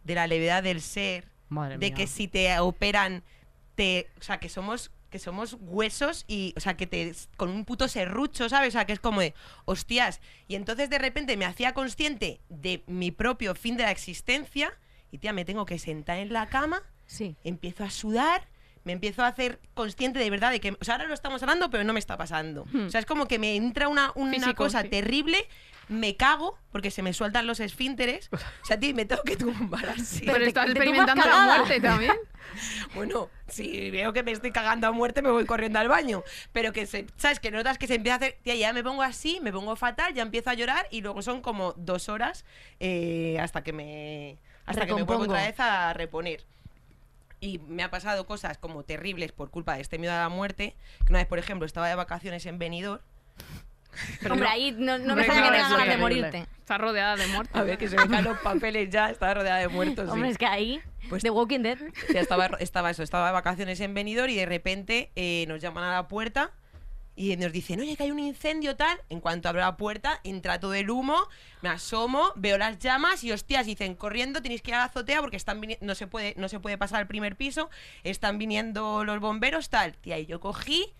de 0.04 0.14
la 0.14 0.26
levedad 0.26 0.62
del 0.62 0.80
ser, 0.80 1.28
Madre 1.48 1.76
de 1.76 1.88
mía. 1.88 1.94
que 1.94 2.06
si 2.06 2.26
te 2.26 2.58
operan, 2.58 3.22
te, 3.74 4.08
o 4.18 4.22
sea, 4.22 4.38
que 4.38 4.48
somos 4.48 4.90
que 5.12 5.20
somos 5.20 5.56
huesos 5.60 6.24
y, 6.26 6.54
o 6.56 6.60
sea, 6.60 6.76
que 6.76 6.88
te 6.88 7.14
con 7.36 7.50
un 7.50 7.64
puto 7.64 7.86
serrucho, 7.86 8.48
¿sabes? 8.48 8.70
O 8.70 8.72
sea, 8.72 8.86
que 8.86 8.94
es 8.94 8.98
como 8.98 9.20
de, 9.20 9.34
hostias. 9.66 10.20
Y 10.48 10.56
entonces 10.56 10.90
de 10.90 10.98
repente 10.98 11.36
me 11.36 11.44
hacía 11.44 11.74
consciente 11.74 12.40
de 12.48 12.82
mi 12.88 13.12
propio 13.12 13.54
fin 13.54 13.76
de 13.76 13.84
la 13.84 13.92
existencia 13.92 14.72
y, 15.12 15.18
tía, 15.18 15.32
me 15.32 15.44
tengo 15.44 15.66
que 15.66 15.78
sentar 15.78 16.18
en 16.18 16.32
la 16.32 16.48
cama 16.48 16.82
Sí. 17.06 17.36
empiezo 17.44 17.84
a 17.84 17.90
sudar, 17.90 18.48
me 18.84 18.92
empiezo 18.92 19.22
a 19.22 19.28
hacer 19.28 19.60
consciente 19.74 20.18
de 20.18 20.28
verdad 20.30 20.50
de 20.50 20.60
que, 20.60 20.72
o 20.72 20.84
sea, 20.84 20.94
ahora 20.94 21.06
lo 21.06 21.14
estamos 21.14 21.42
hablando, 21.42 21.70
pero 21.70 21.84
no 21.84 21.92
me 21.92 21.98
está 22.00 22.16
pasando. 22.16 22.66
O 22.86 22.90
sea, 22.90 23.00
es 23.00 23.06
como 23.06 23.26
que 23.28 23.38
me 23.38 23.56
entra 23.56 23.88
una, 23.88 24.12
una 24.14 24.32
Físico, 24.34 24.64
cosa 24.64 24.82
sí. 24.82 24.88
terrible, 24.88 25.46
me 25.88 26.16
cago 26.16 26.58
porque 26.70 26.90
se 26.90 27.02
me 27.02 27.12
sueltan 27.12 27.46
los 27.46 27.60
esfínteres. 27.60 28.28
O 28.32 28.64
sea, 28.64 28.78
tío, 28.78 28.94
me 28.94 29.04
tengo 29.04 29.22
que 29.22 29.36
tumbar 29.36 29.88
así. 29.90 30.22
Pero 30.24 30.38
te- 30.38 30.46
estás 30.48 30.64
te 30.66 30.70
experimentando 30.72 31.24
la 31.24 31.30
cagada. 31.30 31.56
muerte 31.58 31.80
también. 31.80 32.12
Bueno, 32.94 33.30
si 33.48 33.90
veo 33.90 34.12
que 34.12 34.22
me 34.22 34.32
estoy 34.32 34.50
cagando 34.52 34.86
a 34.86 34.92
muerte, 34.92 35.22
me 35.22 35.30
voy 35.30 35.46
corriendo 35.46 35.78
al 35.78 35.88
baño. 35.88 36.22
Pero 36.52 36.72
que, 36.74 36.84
se, 36.86 37.06
¿sabes? 37.16 37.40
Que 37.40 37.50
notas 37.50 37.78
que 37.78 37.86
se 37.86 37.94
empieza 37.94 38.14
a 38.14 38.18
hacer. 38.18 38.36
Tía, 38.42 38.54
ya 38.56 38.74
me 38.74 38.82
pongo 38.82 39.02
así, 39.02 39.38
me 39.40 39.52
pongo 39.52 39.74
fatal, 39.74 40.12
ya 40.12 40.22
empiezo 40.22 40.50
a 40.50 40.54
llorar 40.54 40.86
y 40.90 41.00
luego 41.00 41.22
son 41.22 41.40
como 41.40 41.72
dos 41.78 42.10
horas 42.10 42.44
eh, 42.80 43.38
hasta 43.40 43.62
que 43.62 43.72
me. 43.72 44.38
Hasta 44.66 44.82
que 44.82 44.88
me 44.88 45.02
vuelvo 45.02 45.12
Recompongo. 45.22 45.32
otra 45.32 45.46
vez 45.46 45.60
a 45.60 45.94
reponer. 45.94 46.44
Y 47.42 47.58
me 47.58 47.82
ha 47.82 47.90
pasado 47.90 48.24
cosas 48.24 48.56
como 48.56 48.84
terribles 48.84 49.32
por 49.32 49.50
culpa 49.50 49.74
de 49.74 49.80
este 49.82 49.98
miedo 49.98 50.14
a 50.14 50.20
la 50.20 50.28
muerte. 50.28 50.76
Que 51.04 51.12
una 51.12 51.18
vez, 51.18 51.26
por 51.26 51.40
ejemplo, 51.40 51.66
estaba 51.66 51.88
de 51.88 51.96
vacaciones 51.96 52.46
en 52.46 52.58
Benidorm. 52.60 53.02
Hombre, 54.30 54.48
ahí 54.48 54.72
no, 54.78 54.96
no 54.98 55.14
me 55.16 55.22
extraña 55.22 55.42
que 55.42 55.48
no, 55.50 55.52
tengas 55.56 55.70
ganas 55.70 55.84
de 55.86 55.90
terrible. 55.96 56.20
morirte. 56.22 56.46
Está 56.60 56.78
rodeada 56.78 57.16
de 57.16 57.26
muertos. 57.26 57.60
A 57.60 57.64
ver, 57.64 57.76
que 57.78 57.88
se 57.88 57.96
me 57.96 58.08
caen 58.08 58.24
los 58.24 58.38
papeles 58.38 58.88
ya, 58.90 59.10
estaba 59.10 59.34
rodeada 59.34 59.58
de 59.58 59.68
muertos. 59.68 60.06
sí. 60.06 60.12
Hombre, 60.12 60.30
es 60.30 60.38
que 60.38 60.46
ahí, 60.46 60.80
Pues- 61.10 61.22
The 61.24 61.30
Walking 61.30 61.60
Dead. 61.60 61.78
Ya 62.14 62.20
estaba, 62.20 62.46
estaba 62.60 62.90
eso, 62.90 63.02
estaba 63.02 63.26
de 63.26 63.32
vacaciones 63.32 63.80
en 63.80 63.92
Benidorm 63.92 64.30
y 64.30 64.36
de 64.36 64.46
repente 64.46 65.10
eh, 65.16 65.44
nos 65.48 65.60
llaman 65.60 65.84
a 65.84 65.92
la 65.94 66.08
puerta 66.08 66.52
y 67.14 67.36
nos 67.36 67.52
dicen, 67.52 67.80
oye, 67.80 67.96
que 67.96 68.04
hay 68.04 68.10
un 68.10 68.18
incendio 68.18 68.76
tal. 68.76 68.98
En 69.08 69.20
cuanto 69.20 69.48
abro 69.48 69.60
la 69.60 69.76
puerta, 69.76 70.20
entra 70.24 70.58
todo 70.58 70.74
el 70.74 70.90
humo, 70.90 71.28
me 71.60 71.68
asomo, 71.68 72.32
veo 72.36 72.56
las 72.58 72.78
llamas 72.78 73.22
y 73.24 73.32
hostias, 73.32 73.66
dicen, 73.66 73.94
corriendo, 73.94 74.40
tenéis 74.40 74.62
que 74.62 74.70
ir 74.70 74.76
a 74.76 74.78
la 74.78 74.84
azotea 74.84 75.20
porque 75.20 75.36
están 75.36 75.60
no 75.80 75.94
se 75.94 76.06
puede, 76.06 76.34
no 76.38 76.48
se 76.48 76.60
puede 76.60 76.78
pasar 76.78 77.00
al 77.00 77.06
primer 77.06 77.36
piso, 77.36 77.70
están 78.02 78.38
viniendo 78.38 79.04
los 79.04 79.20
bomberos, 79.20 79.68
tal. 79.68 79.94
Tía, 79.98 80.18
y 80.18 80.26
yo 80.26 80.40
cogí. 80.40 80.94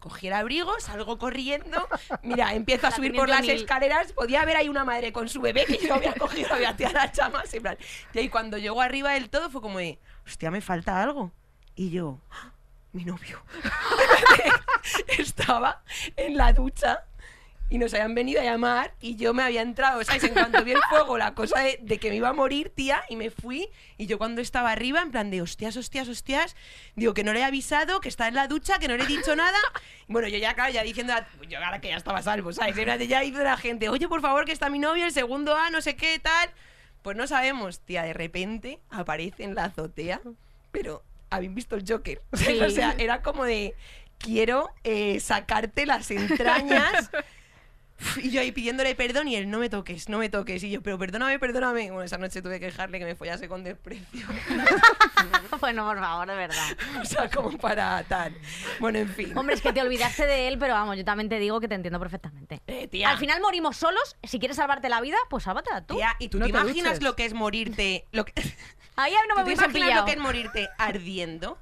Cogí 0.00 0.26
el 0.26 0.34
abrigo, 0.34 0.70
salgo 0.80 1.16
corriendo. 1.16 1.88
Mira, 2.22 2.52
empiezo 2.52 2.86
a 2.86 2.90
La 2.90 2.96
subir 2.96 3.14
por 3.14 3.26
las 3.26 3.48
escaleras. 3.48 4.12
Podía 4.12 4.44
ver 4.44 4.56
ahí 4.56 4.68
una 4.68 4.84
madre 4.84 5.14
con 5.14 5.30
su 5.30 5.40
bebé 5.40 5.64
que 5.64 5.78
yo 5.78 5.94
había 5.94 6.12
cogido, 6.18 6.52
había 6.52 6.76
tirado 6.76 6.96
las 6.96 7.12
llamas. 7.16 7.54
En 7.54 7.62
plan. 7.62 7.78
Y 8.12 8.18
ahí 8.18 8.28
cuando 8.28 8.58
llegó 8.58 8.82
arriba 8.82 9.12
del 9.12 9.30
todo 9.30 9.48
fue 9.48 9.62
como 9.62 9.78
de, 9.78 9.98
hostia, 10.26 10.50
me 10.50 10.60
falta 10.60 11.02
algo. 11.02 11.32
Y 11.74 11.88
yo, 11.88 12.20
¡ah! 12.30 12.53
Mi 12.94 13.04
novio. 13.04 13.42
Estaba 15.18 15.82
en 16.16 16.36
la 16.36 16.52
ducha 16.52 17.04
y 17.70 17.78
nos 17.78 17.92
habían 17.94 18.14
venido 18.14 18.40
a 18.40 18.44
llamar 18.44 18.92
y 19.00 19.16
yo 19.16 19.32
me 19.34 19.42
había 19.42 19.62
entrado, 19.62 20.04
¿sabes? 20.04 20.22
En 20.24 20.34
cuanto 20.34 20.62
vi 20.64 20.72
el 20.72 20.82
fuego, 20.90 21.16
la 21.18 21.34
cosa 21.34 21.60
de, 21.60 21.98
que 21.98 22.10
me 22.10 22.16
iba 22.16 22.28
a 22.28 22.32
morir, 22.32 22.70
tía, 22.74 23.02
y 23.08 23.16
me 23.16 23.30
fui. 23.30 23.68
Y 23.96 24.06
yo 24.06 24.18
cuando 24.18 24.40
estaba 24.40 24.70
arriba, 24.70 25.00
en 25.02 25.10
plan 25.10 25.30
de 25.30 25.40
hostias, 25.42 25.76
hostias, 25.76 26.08
hostias, 26.08 26.54
digo 26.94 27.14
que 27.14 27.24
no 27.24 27.32
le 27.32 27.40
he 27.40 27.44
avisado, 27.44 28.00
que 28.00 28.08
está 28.08 28.28
en 28.28 28.34
la 28.34 28.46
ducha, 28.48 28.78
que 28.78 28.86
no 28.86 28.96
le 28.96 29.04
he 29.04 29.06
dicho 29.06 29.34
nada. 29.34 29.58
Bueno, 30.06 30.28
yo 30.28 30.38
ya, 30.38 30.54
claro, 30.54 30.72
ya 30.72 30.82
diciendo, 30.82 31.14
a- 31.14 31.26
yo 31.48 31.58
ahora 31.58 31.80
que 31.80 31.88
ya 31.88 31.96
estaba 31.96 32.22
salvo, 32.22 32.52
¿sabes? 32.52 32.76
De 32.76 33.06
ya 33.08 33.20
dice 33.20 33.42
la 33.42 33.56
gente, 33.56 33.88
oye, 33.88 34.08
por 34.08 34.20
favor, 34.20 34.44
que 34.44 34.52
está 34.52 34.68
mi 34.68 34.78
novio, 34.78 35.06
el 35.06 35.12
segundo 35.12 35.56
A, 35.56 35.70
no 35.70 35.80
sé 35.80 35.96
qué, 35.96 36.18
tal. 36.18 36.50
Pues 37.02 37.16
no 37.16 37.26
sabemos, 37.26 37.80
tía, 37.80 38.02
de 38.02 38.12
repente 38.12 38.78
aparece 38.90 39.42
en 39.44 39.54
la 39.54 39.64
azotea, 39.64 40.20
pero 40.70 41.02
habéis 41.30 41.54
visto 41.54 41.76
el 41.76 41.84
Joker. 41.86 42.22
Sí. 42.34 42.58
o 42.60 42.70
sea, 42.70 42.94
era 42.98 43.22
como 43.22 43.44
de, 43.44 43.74
quiero 44.18 44.70
eh, 44.84 45.20
sacarte 45.20 45.86
las 45.86 46.10
entrañas. 46.10 47.10
Y 48.20 48.30
yo 48.30 48.40
ahí 48.40 48.50
pidiéndole 48.50 48.94
perdón 48.96 49.28
y 49.28 49.36
él, 49.36 49.48
no 49.48 49.60
me 49.60 49.70
toques, 49.70 50.08
no 50.08 50.18
me 50.18 50.28
toques. 50.28 50.62
Y 50.64 50.70
yo, 50.70 50.82
pero 50.82 50.98
perdóname, 50.98 51.38
perdóname. 51.38 51.90
Bueno, 51.90 52.02
esa 52.02 52.18
noche 52.18 52.42
tuve 52.42 52.58
que 52.58 52.66
dejarle 52.66 52.98
que 52.98 53.04
me 53.04 53.14
follase 53.14 53.48
con 53.48 53.62
desprecio. 53.62 54.26
bueno, 55.60 55.86
por 55.86 55.98
favor, 56.00 56.26
de 56.26 56.34
verdad. 56.34 56.76
o 57.00 57.04
sea, 57.04 57.30
como 57.30 57.56
para 57.56 58.02
tal. 58.04 58.36
Bueno, 58.80 58.98
en 58.98 59.08
fin. 59.08 59.38
Hombre, 59.38 59.54
es 59.54 59.62
que 59.62 59.72
te 59.72 59.80
olvidaste 59.80 60.26
de 60.26 60.48
él, 60.48 60.58
pero 60.58 60.74
vamos, 60.74 60.96
yo 60.96 61.04
también 61.04 61.28
te 61.28 61.38
digo 61.38 61.60
que 61.60 61.68
te 61.68 61.76
entiendo 61.76 62.00
perfectamente. 62.00 62.60
Eh, 62.66 62.88
tía. 62.88 63.10
Al 63.10 63.18
final 63.18 63.40
morimos 63.40 63.76
solos. 63.76 64.16
Si 64.24 64.38
quieres 64.40 64.56
salvarte 64.56 64.88
la 64.88 65.00
vida, 65.00 65.16
pues 65.30 65.44
sálvatela 65.44 65.86
tú. 65.86 65.94
Tía, 65.94 66.14
¿y 66.18 66.28
tú 66.28 66.38
No 66.38 66.46
te 66.46 66.52
te 66.52 66.58
imaginas 66.58 66.94
duches. 66.94 67.02
lo 67.04 67.16
que 67.16 67.24
es 67.26 67.32
morirte? 67.32 68.06
Lo 68.10 68.24
que... 68.24 68.32
Ahí 68.96 69.12
no 69.12 69.18
¿Tú 69.20 69.26
me 69.28 69.34
te 69.36 69.42
hubiesen 69.44 69.64
imaginas 69.64 69.72
pillado. 69.88 70.00
lo 70.02 70.06
que 70.06 70.12
es 70.12 70.18
morirte 70.18 70.68
ardiendo? 70.78 71.58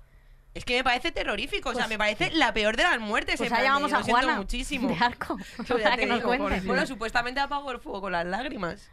Es 0.55 0.65
que 0.67 0.77
me 0.77 0.85
parece 0.85 1.13
terrorífico, 1.13 1.71
o 1.71 1.73
sea, 1.73 1.85
Pues- 1.85 1.89
me 1.91 1.97
parece 1.99 2.31
la 2.33 2.53
peor 2.53 2.77
de 2.77 2.83
las 2.83 3.01
muertes. 3.01 3.37
Pues 3.39 3.51
en 3.51 3.55
ahí 3.57 3.63
plan 3.63 3.63
de, 3.63 3.69
llamamos 3.69 3.93
a 3.95 3.99
lo 3.99 4.05
siento 4.05 4.21
Juana 4.23 4.39
muchísimo. 4.39 4.89
de 4.91 4.97
Arco 5.03 5.39
Yo 5.67 5.79
ya 5.79 5.85
para 5.85 5.95
te 5.97 6.01
que 6.03 6.07
nos 6.07 6.17
digo, 6.19 6.29
cuente. 6.29 6.43
pobrecita. 6.45 6.67
Bueno, 6.69 6.87
supuestamente 6.87 7.41
apagó 7.41 7.71
el 7.73 7.79
fuego 7.81 8.03
con 8.03 8.13
las 8.13 8.27
lágrimas. 8.27 8.91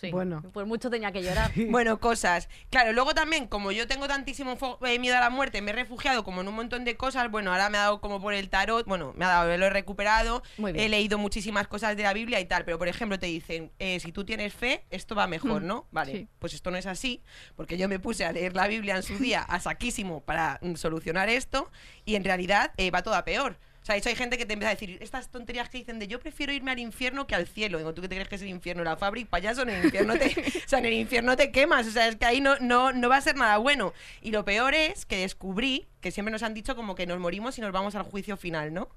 Sí. 0.00 0.10
Bueno. 0.10 0.42
Pues 0.52 0.66
mucho 0.66 0.90
tenía 0.90 1.12
que 1.12 1.22
llorar. 1.22 1.50
Bueno, 1.68 2.00
cosas. 2.00 2.48
Claro, 2.70 2.92
luego 2.92 3.14
también, 3.14 3.46
como 3.46 3.72
yo 3.72 3.86
tengo 3.86 4.08
tantísimo 4.08 4.56
eh, 4.86 4.98
miedo 4.98 5.16
a 5.16 5.20
la 5.20 5.30
muerte, 5.30 5.62
me 5.62 5.70
he 5.70 5.74
refugiado 5.74 6.24
como 6.24 6.40
en 6.40 6.48
un 6.48 6.54
montón 6.54 6.84
de 6.84 6.96
cosas. 6.96 7.30
Bueno, 7.30 7.52
ahora 7.52 7.68
me 7.70 7.78
ha 7.78 7.82
dado 7.82 8.00
como 8.00 8.20
por 8.20 8.34
el 8.34 8.48
tarot. 8.48 8.86
Bueno, 8.86 9.12
me 9.16 9.24
ha 9.24 9.28
dado, 9.28 9.56
lo 9.56 9.66
he 9.66 9.70
recuperado. 9.70 10.42
Muy 10.58 10.72
bien. 10.72 10.84
He 10.84 10.88
leído 10.88 11.18
muchísimas 11.18 11.68
cosas 11.68 11.96
de 11.96 12.02
la 12.02 12.12
Biblia 12.12 12.40
y 12.40 12.46
tal. 12.46 12.64
Pero, 12.64 12.78
por 12.78 12.88
ejemplo, 12.88 13.18
te 13.18 13.26
dicen, 13.26 13.70
eh, 13.78 14.00
si 14.00 14.12
tú 14.12 14.24
tienes 14.24 14.52
fe, 14.54 14.84
esto 14.90 15.14
va 15.14 15.26
mejor, 15.26 15.62
Mm, 15.62 15.66
¿no? 15.66 15.86
Vale, 15.90 16.12
sí. 16.12 16.28
pues 16.38 16.54
esto 16.54 16.70
no 16.70 16.76
es 16.76 16.86
así. 16.86 17.22
Porque 17.56 17.76
yo 17.78 17.88
me 17.88 17.98
puse 17.98 18.24
a 18.24 18.32
leer 18.32 18.54
la 18.56 18.66
Biblia 18.68 18.96
en 18.96 19.02
su 19.02 19.18
día 19.18 19.42
a 19.42 19.60
saquísimo 19.60 20.20
para 20.24 20.58
mm, 20.62 20.74
solucionar 20.74 21.28
esto. 21.28 21.70
Y 22.04 22.14
en 22.16 22.24
realidad 22.24 22.72
eh, 22.76 22.90
va 22.90 23.02
todo 23.02 23.14
a 23.14 23.24
peor. 23.24 23.58
O 23.82 23.84
sea, 23.84 23.94
de 23.94 23.98
hecho 23.98 24.10
hay 24.10 24.14
gente 24.14 24.38
que 24.38 24.46
te 24.46 24.52
empieza 24.52 24.70
a 24.70 24.74
decir 24.74 24.96
estas 25.00 25.28
tonterías 25.28 25.68
que 25.68 25.78
dicen 25.78 25.98
de 25.98 26.06
yo 26.06 26.20
prefiero 26.20 26.52
irme 26.52 26.70
al 26.70 26.78
infierno 26.78 27.26
que 27.26 27.34
al 27.34 27.48
cielo. 27.48 27.78
Digo, 27.78 27.92
¿tú 27.92 28.00
qué 28.00 28.08
te 28.08 28.14
crees 28.14 28.28
que 28.28 28.36
es 28.36 28.42
el 28.42 28.48
infierno? 28.48 28.84
La 28.84 28.96
fábrica, 28.96 29.28
payaso, 29.30 29.62
en 29.62 29.70
el 29.70 29.84
infierno 29.86 30.14
te, 30.16 30.26
o 30.64 30.68
sea, 30.68 30.78
en 30.78 30.86
el 30.86 30.92
infierno 30.92 31.36
te 31.36 31.50
quemas. 31.50 31.88
O 31.88 31.90
sea, 31.90 32.06
es 32.06 32.14
que 32.14 32.24
ahí 32.24 32.40
no, 32.40 32.56
no, 32.60 32.92
no 32.92 33.08
va 33.08 33.16
a 33.16 33.20
ser 33.20 33.34
nada 33.34 33.58
bueno. 33.58 33.92
Y 34.20 34.30
lo 34.30 34.44
peor 34.44 34.74
es 34.74 35.04
que 35.04 35.16
descubrí 35.16 35.88
que 36.00 36.12
siempre 36.12 36.30
nos 36.30 36.44
han 36.44 36.54
dicho 36.54 36.76
como 36.76 36.94
que 36.94 37.06
nos 37.06 37.18
morimos 37.18 37.58
y 37.58 37.60
nos 37.60 37.72
vamos 37.72 37.96
al 37.96 38.04
juicio 38.04 38.36
final, 38.36 38.72
¿no? 38.72 38.88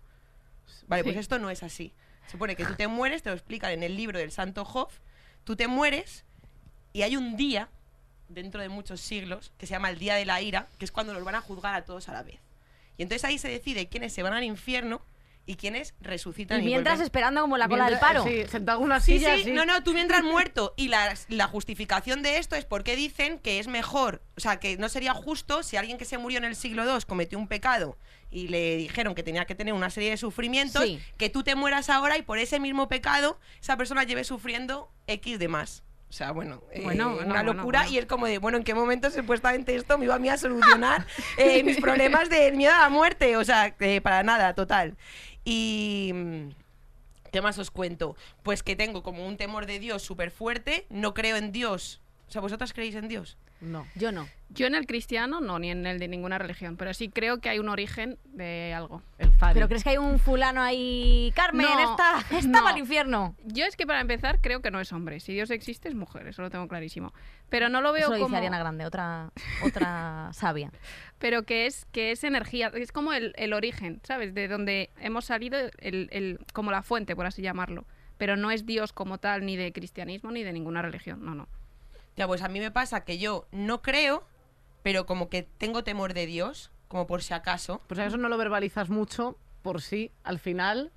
Vale, 0.87 1.03
pues 1.03 1.17
esto 1.17 1.39
no 1.39 1.49
es 1.49 1.63
así. 1.63 1.93
Se 2.25 2.33
supone 2.33 2.55
que 2.55 2.65
tú 2.65 2.75
te 2.75 2.87
mueres, 2.87 3.23
te 3.23 3.29
lo 3.29 3.35
explican 3.35 3.71
en 3.71 3.81
el 3.81 3.95
libro 3.95 4.19
del 4.19 4.31
Santo 4.31 4.65
Job, 4.65 4.89
tú 5.43 5.55
te 5.55 5.67
mueres 5.67 6.25
y 6.93 7.01
hay 7.01 7.17
un 7.17 7.37
día, 7.37 7.69
dentro 8.29 8.61
de 8.61 8.69
muchos 8.69 9.01
siglos, 9.01 9.51
que 9.57 9.65
se 9.67 9.71
llama 9.71 9.89
el 9.89 9.99
Día 9.99 10.15
de 10.15 10.25
la 10.25 10.41
Ira, 10.41 10.67
que 10.77 10.85
es 10.85 10.91
cuando 10.91 11.13
los 11.13 11.23
van 11.23 11.35
a 11.35 11.41
juzgar 11.41 11.75
a 11.75 11.85
todos 11.85 12.07
a 12.09 12.13
la 12.13 12.23
vez. 12.23 12.44
Y 12.97 13.03
entonces 13.03 13.23
ahí 13.25 13.37
se 13.37 13.49
decide 13.49 13.87
quiénes 13.87 14.13
se 14.13 14.23
van 14.23 14.33
al 14.33 14.43
infierno 14.43 15.05
y 15.47 15.57
quiénes 15.57 15.93
resucitan. 16.01 16.61
Y 16.61 16.65
mientras 16.65 16.99
esperando 16.99 17.41
como 17.41 17.55
la 17.57 17.67
cola 17.67 17.87
del 17.87 17.99
paro. 17.99 18.23
Sí, 18.23 18.45
sentado 18.49 18.79
en 18.79 18.85
una 18.85 18.99
Sí, 18.99 19.19
silla 19.19 19.37
sí, 19.37 19.51
no, 19.51 19.63
no, 19.65 19.83
tú 19.83 19.93
mientras 19.93 20.23
muerto. 20.23 20.73
Y 20.75 20.87
la, 20.87 21.13
la 21.27 21.47
justificación 21.47 22.23
de 22.23 22.39
esto 22.39 22.55
es 22.55 22.65
porque 22.65 22.95
dicen 22.95 23.37
que 23.37 23.59
es 23.59 23.67
mejor, 23.67 24.23
o 24.37 24.39
sea, 24.39 24.59
que 24.59 24.75
no 24.77 24.89
sería 24.89 25.13
justo 25.13 25.61
si 25.61 25.77
alguien 25.77 25.99
que 25.99 26.05
se 26.05 26.17
murió 26.17 26.39
en 26.39 26.45
el 26.45 26.55
siglo 26.55 26.83
II 26.83 27.03
cometió 27.05 27.37
un 27.37 27.47
pecado 27.47 27.95
y 28.31 28.47
le 28.47 28.75
dijeron 28.77 29.13
que 29.13 29.21
tenía 29.21 29.45
que 29.45 29.53
tener 29.53 29.73
una 29.75 29.91
serie 29.91 30.09
de 30.09 30.17
sufrimientos, 30.17 30.83
Sí. 30.83 30.99
que 31.17 31.29
tú 31.29 31.43
te 31.43 31.53
mueras 31.53 31.91
ahora 31.91 32.17
y 32.17 32.23
por 32.23 32.39
ese 32.39 32.59
mismo 32.59 32.87
pecado 32.87 33.39
esa 33.61 33.77
persona 33.77 34.03
lleve 34.03 34.23
sufriendo 34.23 34.91
X 35.05 35.37
de 35.37 35.47
más. 35.47 35.83
O 36.09 36.13
sea, 36.13 36.31
bueno, 36.31 36.61
eh, 36.71 36.81
Bueno, 36.83 37.17
una 37.17 37.43
locura 37.43 37.87
y 37.89 37.97
es 37.97 38.05
como 38.05 38.25
de, 38.25 38.37
bueno, 38.37 38.57
¿en 38.57 38.63
qué 38.63 38.73
momento 38.73 39.09
supuestamente 39.09 39.75
esto 39.75 39.97
me 39.97 40.05
iba 40.05 40.15
a 40.15 40.19
mí 40.19 40.29
a 40.29 40.37
solucionar 40.37 41.05
eh, 41.37 41.63
mis 41.63 41.79
problemas 41.81 42.29
del 42.29 42.55
miedo 42.55 42.73
a 42.73 42.81
la 42.81 42.89
muerte? 42.89 43.35
O 43.37 43.43
sea, 43.43 43.75
eh, 43.79 44.01
para 44.01 44.23
nada, 44.23 44.53
total. 44.53 44.95
Y... 45.43 46.11
mm, 46.13 46.49
¿Qué 47.31 47.41
más 47.41 47.57
os 47.57 47.69
cuento? 47.69 48.15
Pues 48.43 48.63
que 48.63 48.77
tengo 48.77 49.03
como 49.03 49.27
un 49.27 49.35
temor 49.35 49.65
de 49.65 49.77
Dios 49.77 50.01
súper 50.03 50.31
fuerte, 50.31 50.85
no 50.89 51.13
creo 51.13 51.35
en 51.35 51.51
Dios. 51.51 51.99
O 52.29 52.31
sea, 52.31 52.39
¿vosotras 52.39 52.71
creéis 52.71 52.95
en 52.95 53.09
Dios? 53.09 53.37
No. 53.65 53.85
Yo 53.95 54.11
no. 54.11 54.27
Yo 54.49 54.67
en 54.67 54.75
el 54.75 54.85
cristiano 54.85 55.41
no, 55.41 55.57
ni 55.59 55.71
en 55.71 55.85
el 55.87 55.99
de 55.99 56.07
ninguna 56.07 56.37
religión, 56.37 56.77
pero 56.77 56.93
sí 56.93 57.09
creo 57.09 57.39
que 57.39 57.49
hay 57.49 57.59
un 57.59 57.67
origen 57.67 58.17
de 58.25 58.73
algo. 58.73 59.01
El. 59.17 59.31
¿Pero 59.53 59.67
crees 59.67 59.83
que 59.83 59.89
hay 59.89 59.97
un 59.97 60.19
fulano 60.19 60.61
ahí? 60.61 61.33
Carmen, 61.35 61.65
No, 61.65 61.91
esta, 61.91 62.19
esta 62.37 62.61
va 62.61 62.69
al 62.69 62.75
no. 62.75 62.79
infierno. 62.79 63.35
Yo 63.43 63.65
es 63.65 63.75
que 63.75 63.85
para 63.87 63.99
empezar 64.01 64.39
creo 64.41 64.61
que 64.61 64.71
no 64.71 64.79
es 64.79 64.93
hombre. 64.93 65.19
Si 65.19 65.33
Dios 65.33 65.49
existe 65.49 65.89
es 65.89 65.95
mujer, 65.95 66.27
eso 66.27 66.41
lo 66.43 66.49
tengo 66.51 66.67
clarísimo. 66.67 67.11
Pero 67.49 67.67
no 67.69 67.81
lo 67.81 67.91
veo 67.91 68.03
Eso 68.03 68.09
lo 68.11 68.15
dice 68.15 68.23
como... 68.23 68.37
Ariana 68.37 68.59
Grande, 68.59 68.85
otra, 68.85 69.31
otra 69.63 70.29
sabia. 70.33 70.71
pero 71.19 71.43
que 71.43 71.65
es 71.65 71.85
que 71.91 72.11
es 72.11 72.23
energía, 72.23 72.71
es 72.75 72.91
como 72.91 73.13
el, 73.13 73.33
el 73.37 73.51
origen, 73.53 73.99
¿sabes? 74.03 74.33
De 74.33 74.47
donde 74.47 74.89
hemos 74.99 75.25
salido, 75.25 75.57
el, 75.79 76.07
el- 76.11 76.39
como 76.53 76.71
la 76.71 76.81
fuente, 76.83 77.15
por 77.15 77.25
así 77.25 77.41
llamarlo. 77.41 77.85
Pero 78.17 78.37
no 78.37 78.49
es 78.51 78.65
Dios 78.65 78.93
como 78.93 79.17
tal, 79.17 79.45
ni 79.45 79.57
de 79.57 79.73
cristianismo, 79.73 80.31
ni 80.31 80.43
de 80.43 80.53
ninguna 80.53 80.81
religión, 80.81 81.25
no, 81.25 81.35
no. 81.35 81.49
Ya, 82.15 82.27
pues 82.27 82.41
a 82.41 82.47
mí 82.47 82.59
me 82.59 82.71
pasa 82.71 83.03
que 83.03 83.17
yo 83.17 83.47
no 83.51 83.81
creo, 83.81 84.25
pero 84.83 85.05
como 85.05 85.29
que 85.29 85.43
tengo 85.43 85.83
temor 85.83 86.13
de 86.13 86.25
Dios, 86.25 86.71
como 86.87 87.07
por 87.07 87.23
si 87.23 87.33
acaso. 87.33 87.81
Pues 87.87 87.99
a 87.99 88.05
eso 88.05 88.17
no 88.17 88.29
lo 88.29 88.37
verbalizas 88.37 88.89
mucho, 88.89 89.37
por 89.61 89.81
sí, 89.81 90.11
al 90.23 90.39
final. 90.39 90.91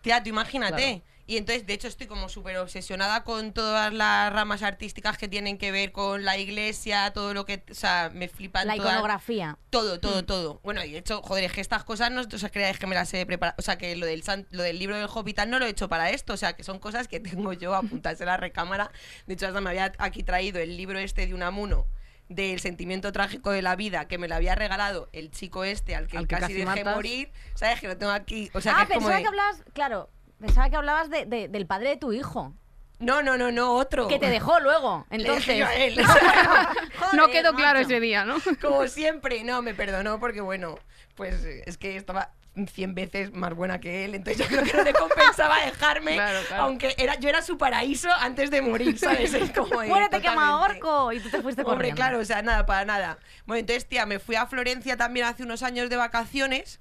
Tía, 0.00 0.22
tú 0.22 0.30
imagínate. 0.30 1.02
Claro. 1.02 1.17
Y 1.28 1.36
entonces, 1.36 1.66
de 1.66 1.74
hecho, 1.74 1.88
estoy 1.88 2.06
como 2.06 2.30
súper 2.30 2.56
obsesionada 2.56 3.22
con 3.22 3.52
todas 3.52 3.92
las 3.92 4.32
ramas 4.32 4.62
artísticas 4.62 5.18
que 5.18 5.28
tienen 5.28 5.58
que 5.58 5.70
ver 5.70 5.92
con 5.92 6.24
la 6.24 6.38
iglesia, 6.38 7.12
todo 7.12 7.34
lo 7.34 7.44
que... 7.44 7.62
O 7.70 7.74
sea, 7.74 8.10
me 8.14 8.28
flipan 8.28 8.66
La 8.66 8.76
todas- 8.76 8.92
iconografía. 8.92 9.58
Todo, 9.68 10.00
todo, 10.00 10.24
todo. 10.24 10.60
Bueno, 10.64 10.82
y 10.82 10.90
de 10.92 10.98
hecho, 10.98 11.20
joder, 11.20 11.44
es 11.44 11.52
que 11.52 11.60
estas 11.60 11.84
cosas 11.84 12.10
no 12.10 12.22
o 12.22 12.38
sea, 12.38 12.48
creáis 12.48 12.78
que 12.78 12.86
me 12.86 12.94
las 12.94 13.12
he 13.12 13.26
preparado. 13.26 13.54
O 13.58 13.62
sea, 13.62 13.76
que 13.76 13.94
lo 13.94 14.06
del, 14.06 14.24
lo 14.50 14.62
del 14.62 14.78
libro 14.78 14.96
del 14.96 15.06
Hobbit 15.06 15.40
no 15.46 15.58
lo 15.58 15.66
he 15.66 15.68
hecho 15.68 15.86
para 15.90 16.08
esto. 16.10 16.32
O 16.32 16.36
sea, 16.38 16.54
que 16.54 16.64
son 16.64 16.78
cosas 16.78 17.08
que 17.08 17.20
tengo 17.20 17.52
yo 17.52 17.74
apuntadas 17.74 18.18
en 18.22 18.26
la 18.26 18.38
recámara. 18.38 18.90
De 19.26 19.34
hecho, 19.34 19.46
hasta 19.48 19.60
me 19.60 19.68
había 19.68 19.92
aquí 19.98 20.22
traído 20.22 20.58
el 20.60 20.78
libro 20.78 20.98
este 20.98 21.26
de 21.26 21.34
Unamuno 21.34 21.86
del 22.30 22.60
sentimiento 22.60 23.12
trágico 23.12 23.50
de 23.52 23.60
la 23.62 23.76
vida 23.76 24.06
que 24.08 24.16
me 24.18 24.28
lo 24.28 24.34
había 24.34 24.54
regalado 24.54 25.08
el 25.12 25.30
chico 25.30 25.64
este 25.64 25.94
al 25.94 26.08
que 26.08 26.18
Al 26.18 26.26
que 26.26 26.34
casi, 26.34 26.42
casi 26.42 26.54
dejé 26.54 26.64
matas. 26.66 26.94
morir. 26.96 27.30
¿Sabes? 27.54 27.80
Que 27.80 27.88
lo 27.88 27.98
tengo 27.98 28.12
aquí. 28.12 28.50
O 28.54 28.60
sea, 28.62 28.72
ah, 28.80 28.86
que 28.86 28.94
es 28.94 28.98
como 28.98 29.08
pensaba 29.08 29.16
de- 29.16 29.22
que 29.22 29.28
hablabas, 29.28 29.62
claro, 29.74 30.10
pensaba 30.40 30.68
que 30.70 30.76
hablabas 30.76 31.10
de- 31.10 31.26
de- 31.26 31.48
del 31.48 31.66
padre 31.66 31.90
de 31.90 31.96
tu 31.96 32.12
hijo. 32.12 32.54
No, 33.00 33.22
no, 33.22 33.36
no, 33.38 33.52
no, 33.52 33.74
otro. 33.74 34.08
Que 34.08 34.18
te 34.18 34.28
dejó 34.28 34.58
luego. 34.60 35.06
Entonces. 35.10 35.64
a 35.64 35.74
él. 35.76 35.96
no 37.12 37.24
Joder, 37.24 37.30
quedó 37.30 37.54
claro 37.54 37.78
macho. 37.78 37.90
ese 37.90 38.00
día, 38.00 38.24
¿no? 38.24 38.36
Como 38.60 38.86
siempre, 38.88 39.44
no, 39.44 39.62
me 39.62 39.74
perdonó 39.74 40.18
porque, 40.18 40.40
bueno, 40.40 40.78
pues 41.14 41.44
eh, 41.44 41.62
es 41.66 41.78
que 41.78 41.96
estaba 41.96 42.32
100 42.72 42.94
veces 42.96 43.32
más 43.32 43.54
buena 43.54 43.78
que 43.78 44.04
él, 44.04 44.16
entonces 44.16 44.38
yo 44.42 44.48
creo 44.48 44.64
que 44.64 44.76
no 44.76 44.82
le 44.82 44.92
compensaba 44.92 45.64
dejarme, 45.64 46.14
Claro, 46.14 46.40
claro. 46.48 46.62
aunque 46.64 46.92
era, 46.98 47.14
yo 47.20 47.28
era 47.28 47.40
su 47.40 47.56
paraíso 47.56 48.08
antes 48.18 48.50
de 48.50 48.62
morir, 48.62 48.98
¿sabes? 48.98 49.32
Es 49.32 49.52
como 49.52 49.80
de, 49.80 49.86
Muérete, 49.86 50.20
quema 50.20 50.50
totalmente. 50.50 50.82
orco. 50.84 51.12
Y 51.12 51.20
tú 51.20 51.30
te 51.30 51.40
fuiste 51.40 51.62
Hombre, 51.62 51.76
corriendo. 51.76 51.96
claro, 51.96 52.18
o 52.18 52.24
sea, 52.24 52.42
nada, 52.42 52.66
para 52.66 52.84
nada. 52.84 53.18
Bueno, 53.46 53.60
entonces, 53.60 53.86
tía, 53.88 54.06
me 54.06 54.18
fui 54.18 54.34
a 54.34 54.46
Florencia 54.46 54.96
también 54.96 55.26
hace 55.26 55.44
unos 55.44 55.62
años 55.62 55.88
de 55.88 55.94
vacaciones 55.94 56.80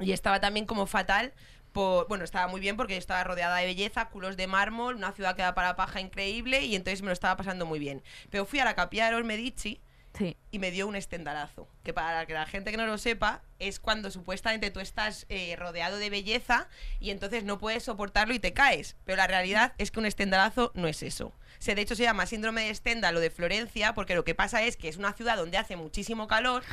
y 0.00 0.10
estaba 0.10 0.40
también 0.40 0.66
como 0.66 0.86
fatal. 0.86 1.32
Por, 1.78 2.08
bueno, 2.08 2.24
estaba 2.24 2.48
muy 2.48 2.60
bien 2.60 2.76
porque 2.76 2.96
estaba 2.96 3.22
rodeada 3.22 3.54
de 3.58 3.66
belleza, 3.66 4.08
culos 4.08 4.36
de 4.36 4.48
mármol, 4.48 4.96
una 4.96 5.12
ciudad 5.12 5.36
que 5.36 5.42
da 5.42 5.54
para 5.54 5.76
paja 5.76 6.00
increíble 6.00 6.62
y 6.64 6.74
entonces 6.74 7.02
me 7.02 7.06
lo 7.06 7.12
estaba 7.12 7.36
pasando 7.36 7.66
muy 7.66 7.78
bien. 7.78 8.02
Pero 8.30 8.46
fui 8.46 8.58
a 8.58 8.64
la 8.64 8.74
capilla 8.74 9.04
de 9.06 9.12
los 9.12 9.24
Medici 9.24 9.80
Sí. 10.12 10.36
y 10.50 10.58
me 10.58 10.72
dio 10.72 10.88
un 10.88 10.96
estendalazo. 10.96 11.68
Que 11.84 11.92
para 11.94 12.26
que 12.26 12.32
la 12.34 12.46
gente 12.46 12.72
que 12.72 12.76
no 12.76 12.84
lo 12.86 12.98
sepa, 12.98 13.42
es 13.60 13.78
cuando 13.78 14.10
supuestamente 14.10 14.72
tú 14.72 14.80
estás 14.80 15.24
eh, 15.28 15.54
rodeado 15.54 15.98
de 15.98 16.10
belleza 16.10 16.66
y 16.98 17.10
entonces 17.10 17.44
no 17.44 17.58
puedes 17.58 17.84
soportarlo 17.84 18.34
y 18.34 18.40
te 18.40 18.52
caes. 18.52 18.96
Pero 19.04 19.14
la 19.16 19.28
realidad 19.28 19.74
es 19.78 19.92
que 19.92 20.00
un 20.00 20.06
estendalazo 20.06 20.72
no 20.74 20.88
es 20.88 21.04
eso. 21.04 21.26
O 21.28 21.60
sea, 21.60 21.76
de 21.76 21.82
hecho 21.82 21.94
se 21.94 22.02
llama 22.02 22.26
síndrome 22.26 22.64
de 22.64 22.74
Stendhal 22.74 23.16
o 23.16 23.20
de 23.20 23.30
Florencia, 23.30 23.94
porque 23.94 24.16
lo 24.16 24.24
que 24.24 24.34
pasa 24.34 24.64
es 24.64 24.76
que 24.76 24.88
es 24.88 24.96
una 24.96 25.12
ciudad 25.12 25.36
donde 25.36 25.58
hace 25.58 25.76
muchísimo 25.76 26.26
calor 26.26 26.64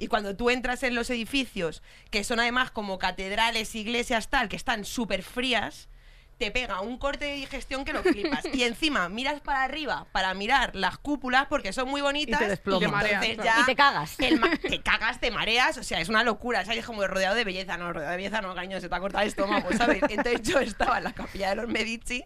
y 0.00 0.08
cuando 0.08 0.34
tú 0.34 0.48
entras 0.48 0.82
en 0.82 0.94
los 0.94 1.10
edificios, 1.10 1.82
que 2.10 2.24
son 2.24 2.40
además 2.40 2.70
como 2.70 2.98
catedrales, 2.98 3.74
iglesias, 3.74 4.30
tal, 4.30 4.48
que 4.48 4.56
están 4.56 4.86
súper 4.86 5.22
frías, 5.22 5.90
te 6.38 6.50
pega 6.50 6.80
un 6.80 6.96
corte 6.96 7.26
de 7.26 7.34
digestión 7.34 7.84
que 7.84 7.92
lo 7.92 8.02
flipas. 8.02 8.46
Y 8.54 8.62
encima 8.62 9.10
miras 9.10 9.42
para 9.42 9.62
arriba 9.62 10.06
para 10.10 10.32
mirar 10.32 10.74
las 10.74 10.96
cúpulas 10.96 11.46
porque 11.48 11.74
son 11.74 11.90
muy 11.90 12.00
bonitas. 12.00 12.40
Y 12.40 12.44
te 12.44 12.48
desplomas. 12.48 12.82
entonces 12.82 13.10
Te 13.10 13.36
mareas, 13.36 13.44
ya. 13.44 13.60
Y 13.60 13.64
te 13.66 13.76
cagas. 13.76 14.16
te 14.62 14.80
cagas, 14.82 15.20
te 15.20 15.30
mareas, 15.30 15.76
o 15.76 15.82
sea, 15.82 16.00
es 16.00 16.08
una 16.08 16.24
locura. 16.24 16.64
¿Sabes? 16.64 16.86
Como 16.86 17.06
rodeado 17.06 17.34
de 17.34 17.44
belleza. 17.44 17.76
No, 17.76 17.92
rodeado 17.92 18.12
de 18.12 18.16
belleza 18.16 18.40
no, 18.40 18.54
cariño, 18.54 18.80
se 18.80 18.88
te 18.88 18.94
ha 18.94 19.00
cortado 19.00 19.22
el 19.22 19.28
estómago, 19.28 19.68
¿sabes? 19.76 20.02
Entonces 20.08 20.40
yo 20.40 20.60
estaba 20.60 20.96
en 20.96 21.04
la 21.04 21.12
capilla 21.12 21.50
de 21.50 21.56
los 21.56 21.68
Medici 21.68 22.24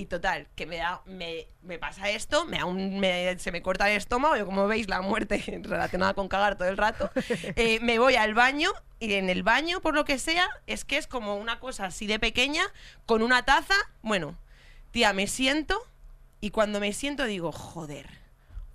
y 0.00 0.06
total, 0.06 0.48
que 0.56 0.64
me 0.66 0.78
da, 0.78 1.02
me, 1.04 1.46
me 1.62 1.78
pasa 1.78 2.08
esto, 2.08 2.46
me 2.46 2.56
da 2.58 2.64
un- 2.64 2.98
me- 3.00 3.38
se 3.38 3.52
me 3.52 3.60
corta 3.60 3.90
el 3.90 3.96
estómago, 3.98 4.34
yo 4.36 4.46
como 4.46 4.66
veis 4.66 4.88
la 4.88 5.02
muerte 5.02 5.42
relacionada 5.62 6.14
con 6.14 6.28
cagar 6.28 6.56
todo 6.56 6.68
el 6.68 6.78
rato, 6.78 7.10
eh, 7.56 7.78
me 7.80 7.98
voy 7.98 8.14
al 8.16 8.32
baño 8.34 8.70
y 8.98 9.12
en 9.14 9.28
el 9.28 9.42
baño, 9.42 9.80
por 9.80 9.94
lo 9.94 10.04
que 10.06 10.18
sea, 10.18 10.48
es 10.66 10.84
que 10.86 10.96
es 10.96 11.06
como 11.06 11.36
una 11.36 11.60
cosa 11.60 11.84
así 11.84 12.06
de 12.06 12.18
pequeña, 12.18 12.62
con 13.04 13.22
una 13.22 13.44
taza, 13.44 13.74
bueno, 14.02 14.38
tía, 14.90 15.12
me 15.12 15.26
siento 15.26 15.78
y 16.40 16.50
cuando 16.50 16.80
me 16.80 16.92
siento 16.94 17.24
digo, 17.24 17.52
joder, 17.52 18.08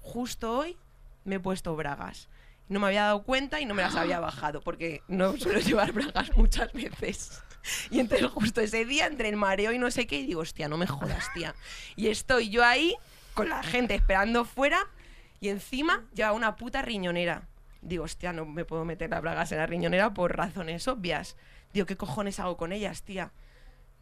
justo 0.01 0.55
hoy 0.59 0.77
me 1.23 1.35
he 1.35 1.39
puesto 1.39 1.75
bragas. 1.75 2.29
No 2.67 2.79
me 2.79 2.87
había 2.87 3.03
dado 3.05 3.23
cuenta 3.23 3.59
y 3.59 3.65
no 3.65 3.73
me 3.73 3.81
las 3.83 3.95
había 3.95 4.19
bajado, 4.29 4.61
porque 4.61 5.01
no 5.07 5.35
suelo 5.37 5.59
llevar 5.59 5.91
bragas 5.91 6.35
muchas 6.37 6.71
veces. 6.73 7.41
Y 7.89 7.99
entonces 7.99 8.27
justo 8.27 8.61
ese 8.61 8.85
día, 8.85 9.07
entre 9.07 9.29
el 9.29 9.35
mareo 9.35 9.71
y 9.71 9.79
no 9.79 9.91
sé 9.91 10.07
qué, 10.07 10.19
y 10.19 10.25
digo, 10.25 10.41
hostia, 10.41 10.67
no 10.67 10.77
me 10.77 10.87
jodas, 10.87 11.31
tía. 11.33 11.55
Y 11.95 12.07
estoy 12.07 12.49
yo 12.49 12.63
ahí, 12.63 12.95
con 13.33 13.49
la 13.49 13.63
gente 13.63 13.95
esperando 13.95 14.45
fuera, 14.45 14.87
y 15.39 15.49
encima 15.49 16.05
lleva 16.13 16.31
una 16.31 16.55
puta 16.55 16.81
riñonera. 16.81 17.47
Digo, 17.81 18.05
hostia, 18.05 18.33
no 18.33 18.45
me 18.45 18.65
puedo 18.65 18.85
meter 18.85 19.09
las 19.09 19.21
bragas 19.21 19.51
en 19.51 19.59
la 19.59 19.67
riñonera 19.67 20.13
por 20.13 20.35
razones 20.35 20.87
obvias. 20.87 21.37
Digo, 21.73 21.85
¿qué 21.85 21.97
cojones 21.97 22.39
hago 22.39 22.57
con 22.57 22.71
ellas, 22.71 23.03
tía? 23.03 23.31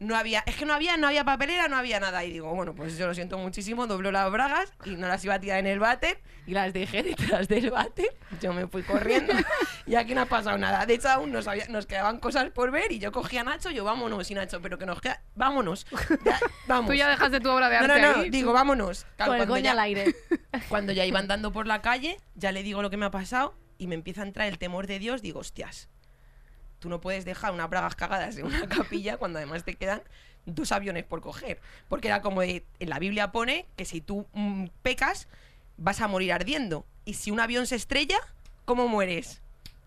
No 0.00 0.16
había, 0.16 0.42
es 0.46 0.56
que 0.56 0.64
no 0.66 0.74
había, 0.74 0.96
no 0.96 1.06
había 1.06 1.24
papelera, 1.24 1.68
no 1.68 1.76
había 1.76 2.00
nada. 2.00 2.24
Y 2.24 2.32
digo, 2.32 2.52
bueno, 2.54 2.74
pues 2.74 2.98
yo 2.98 3.06
lo 3.06 3.14
siento 3.14 3.38
muchísimo, 3.38 3.86
dobló 3.86 4.10
las 4.12 4.30
bragas 4.30 4.72
y 4.84 4.90
no 4.96 5.06
las 5.08 5.24
iba 5.24 5.34
a 5.34 5.40
tirar 5.40 5.58
en 5.60 5.66
el 5.66 5.78
váter 5.78 6.20
y 6.46 6.52
las 6.52 6.72
dejé 6.72 7.02
detrás 7.04 7.48
del 7.48 7.70
váter. 7.70 8.14
Yo 8.40 8.52
me 8.52 8.66
fui 8.66 8.82
corriendo 8.82 9.32
y 9.86 9.94
aquí 9.94 10.14
no 10.14 10.22
ha 10.22 10.26
pasado 10.26 10.58
nada. 10.58 10.84
De 10.84 10.94
hecho, 10.94 11.08
aún 11.08 11.32
nos, 11.32 11.46
había- 11.48 11.68
nos 11.68 11.86
quedaban 11.86 12.18
cosas 12.18 12.50
por 12.50 12.70
ver 12.70 12.92
y 12.92 12.98
yo 12.98 13.12
cogí 13.12 13.38
a 13.38 13.44
Nacho, 13.44 13.70
yo 13.70 13.84
vámonos, 13.84 14.30
y 14.30 14.34
Nacho, 14.34 14.60
pero 14.60 14.78
que 14.78 14.86
nos 14.86 15.00
queda, 15.00 15.22
vámonos, 15.34 15.86
ya, 16.24 16.38
vamos. 16.66 16.90
Tú 16.90 16.94
ya 16.94 17.08
dejaste 17.08 17.40
tu 17.40 17.50
obra 17.50 17.68
de 17.68 17.78
no, 17.78 17.84
arte 17.94 18.02
no, 18.02 18.12
no, 18.16 18.22
ahí. 18.22 18.30
digo, 18.30 18.52
vámonos. 18.52 19.06
Claro, 19.16 19.30
Con 19.32 19.40
el 19.40 19.46
cuando 19.46 19.54
coño 19.54 19.64
ya- 19.64 19.72
al 19.72 19.78
aire. 19.80 20.14
cuando 20.68 20.92
ya 20.92 21.06
iba 21.06 21.18
andando 21.20 21.52
por 21.52 21.66
la 21.66 21.80
calle, 21.82 22.18
ya 22.34 22.52
le 22.52 22.62
digo 22.62 22.82
lo 22.82 22.90
que 22.90 22.96
me 22.96 23.06
ha 23.06 23.10
pasado 23.10 23.54
y 23.78 23.86
me 23.86 23.94
empieza 23.94 24.22
a 24.22 24.26
entrar 24.26 24.48
el 24.48 24.58
temor 24.58 24.86
de 24.86 24.98
Dios. 24.98 25.22
Digo, 25.22 25.40
hostias, 25.40 25.88
tú 26.84 26.90
no 26.90 27.00
puedes 27.00 27.24
dejar 27.24 27.52
unas 27.54 27.70
bragas 27.70 27.94
cagadas 27.96 28.36
en 28.36 28.44
una 28.44 28.68
capilla 28.68 29.16
cuando 29.16 29.38
además 29.38 29.64
te 29.64 29.74
quedan 29.74 30.02
dos 30.44 30.70
aviones 30.70 31.02
por 31.04 31.22
coger. 31.22 31.58
Porque 31.88 32.08
era 32.08 32.20
como 32.20 32.42
de- 32.42 32.62
en 32.78 32.90
la 32.90 32.98
Biblia 32.98 33.32
pone 33.32 33.64
que 33.74 33.86
si 33.86 34.02
tú 34.02 34.26
mm, 34.34 34.66
pecas, 34.82 35.26
vas 35.78 36.02
a 36.02 36.08
morir 36.08 36.30
ardiendo. 36.34 36.84
Y 37.06 37.14
si 37.14 37.30
un 37.30 37.40
avión 37.40 37.66
se 37.66 37.76
estrella, 37.76 38.18
¿cómo 38.66 38.86
mueres? 38.86 39.40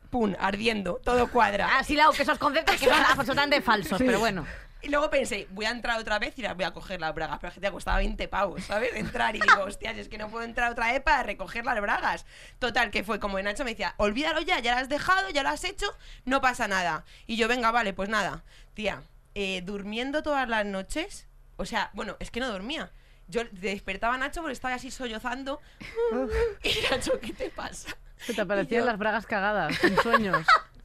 Pum, 0.09 0.33
ardiendo, 0.39 0.99
todo 1.03 1.29
cuadra. 1.29 1.77
Así 1.77 1.95
lado 1.95 2.13
que 2.13 2.23
esos 2.23 2.39
conceptos 2.39 2.75
que 2.77 2.85
son 2.85 2.99
absolutamente 3.11 3.61
falsos, 3.61 3.99
pero 3.99 4.17
bueno. 4.19 4.47
Y 4.81 4.89
luego 4.89 5.09
pensé, 5.09 5.47
voy 5.51 5.65
a 5.65 5.71
entrar 5.71 5.99
otra 5.99 6.19
vez 6.19 6.37
y 6.37 6.41
las 6.41 6.55
voy 6.55 6.65
a 6.65 6.71
coger 6.71 7.01
las 7.01 7.13
bragas. 7.13 7.39
Pero 7.39 7.49
es 7.49 7.53
que 7.55 7.61
te 7.61 7.71
costaba 7.71 7.97
20 7.97 8.27
pavos, 8.27 8.63
¿sabes? 8.63 8.93
Entrar 8.95 9.35
y 9.35 9.39
digo, 9.39 9.63
hostias, 9.63 9.97
es 9.97 10.07
que 10.07 10.17
no 10.17 10.29
puedo 10.29 10.45
entrar 10.45 10.71
otra 10.71 10.91
vez 10.91 11.01
para 11.01 11.23
recoger 11.23 11.65
las 11.65 11.79
bragas. 11.81 12.25
Total, 12.59 12.91
que 12.91 13.03
fue 13.03 13.19
como 13.19 13.41
Nacho 13.41 13.63
me 13.63 13.71
decía, 13.71 13.95
olvídalo 13.97 14.41
ya, 14.41 14.59
ya 14.59 14.75
las 14.75 14.83
has 14.83 14.89
dejado, 14.89 15.29
ya 15.29 15.43
lo 15.43 15.49
has 15.49 15.63
hecho, 15.63 15.87
no 16.25 16.41
pasa 16.41 16.67
nada. 16.67 17.05
Y 17.25 17.37
yo, 17.37 17.47
venga, 17.47 17.71
vale, 17.71 17.93
pues 17.93 18.09
nada. 18.09 18.43
Tía, 18.73 19.01
eh, 19.35 19.61
durmiendo 19.63 20.23
todas 20.23 20.47
las 20.47 20.65
noches, 20.65 21.27
o 21.57 21.65
sea, 21.65 21.89
bueno, 21.93 22.15
es 22.19 22.31
que 22.31 22.39
no 22.39 22.47
dormía. 22.47 22.91
Yo 23.27 23.41
despertaba 23.51 24.13
a 24.13 24.17
Nacho 24.17 24.41
porque 24.41 24.53
estaba 24.53 24.75
así 24.75 24.91
sollozando. 24.91 25.59
y 26.63 26.73
Nacho, 26.89 27.19
¿qué 27.19 27.33
te 27.33 27.49
pasa? 27.49 27.89
Se 28.17 28.33
te 28.33 28.41
aparecían 28.41 28.85
las 28.85 28.97
bragas 28.97 29.25
cagadas 29.25 29.83
en 29.83 29.97
sueños. 29.97 30.45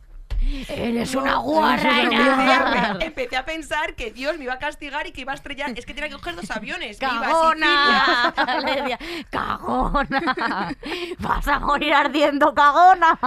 Eres 0.69 1.15
una 1.15 1.37
guarra. 1.37 2.99
empecé 3.01 3.37
a 3.37 3.45
pensar 3.45 3.95
que 3.95 4.11
Dios 4.11 4.39
me 4.39 4.45
iba 4.45 4.55
a 4.55 4.59
castigar 4.59 5.07
y 5.07 5.13
que 5.13 5.23
iba 5.23 5.33
a 5.33 5.35
estrellar. 5.35 5.77
Es 5.77 5.87
que 5.87 5.95
tenía 5.95 6.09
que 6.09 6.17
coger 6.17 6.37
dos 6.37 6.51
aviones. 6.51 6.99
¡Cagona! 6.99 8.35
Le 8.65 8.77
decía, 8.77 8.99
¡Cagona! 9.31 10.77
¡Vas 11.19 11.49
a 11.49 11.59
morir 11.61 11.95
ardiendo, 11.95 12.55
cagona! 12.55 13.19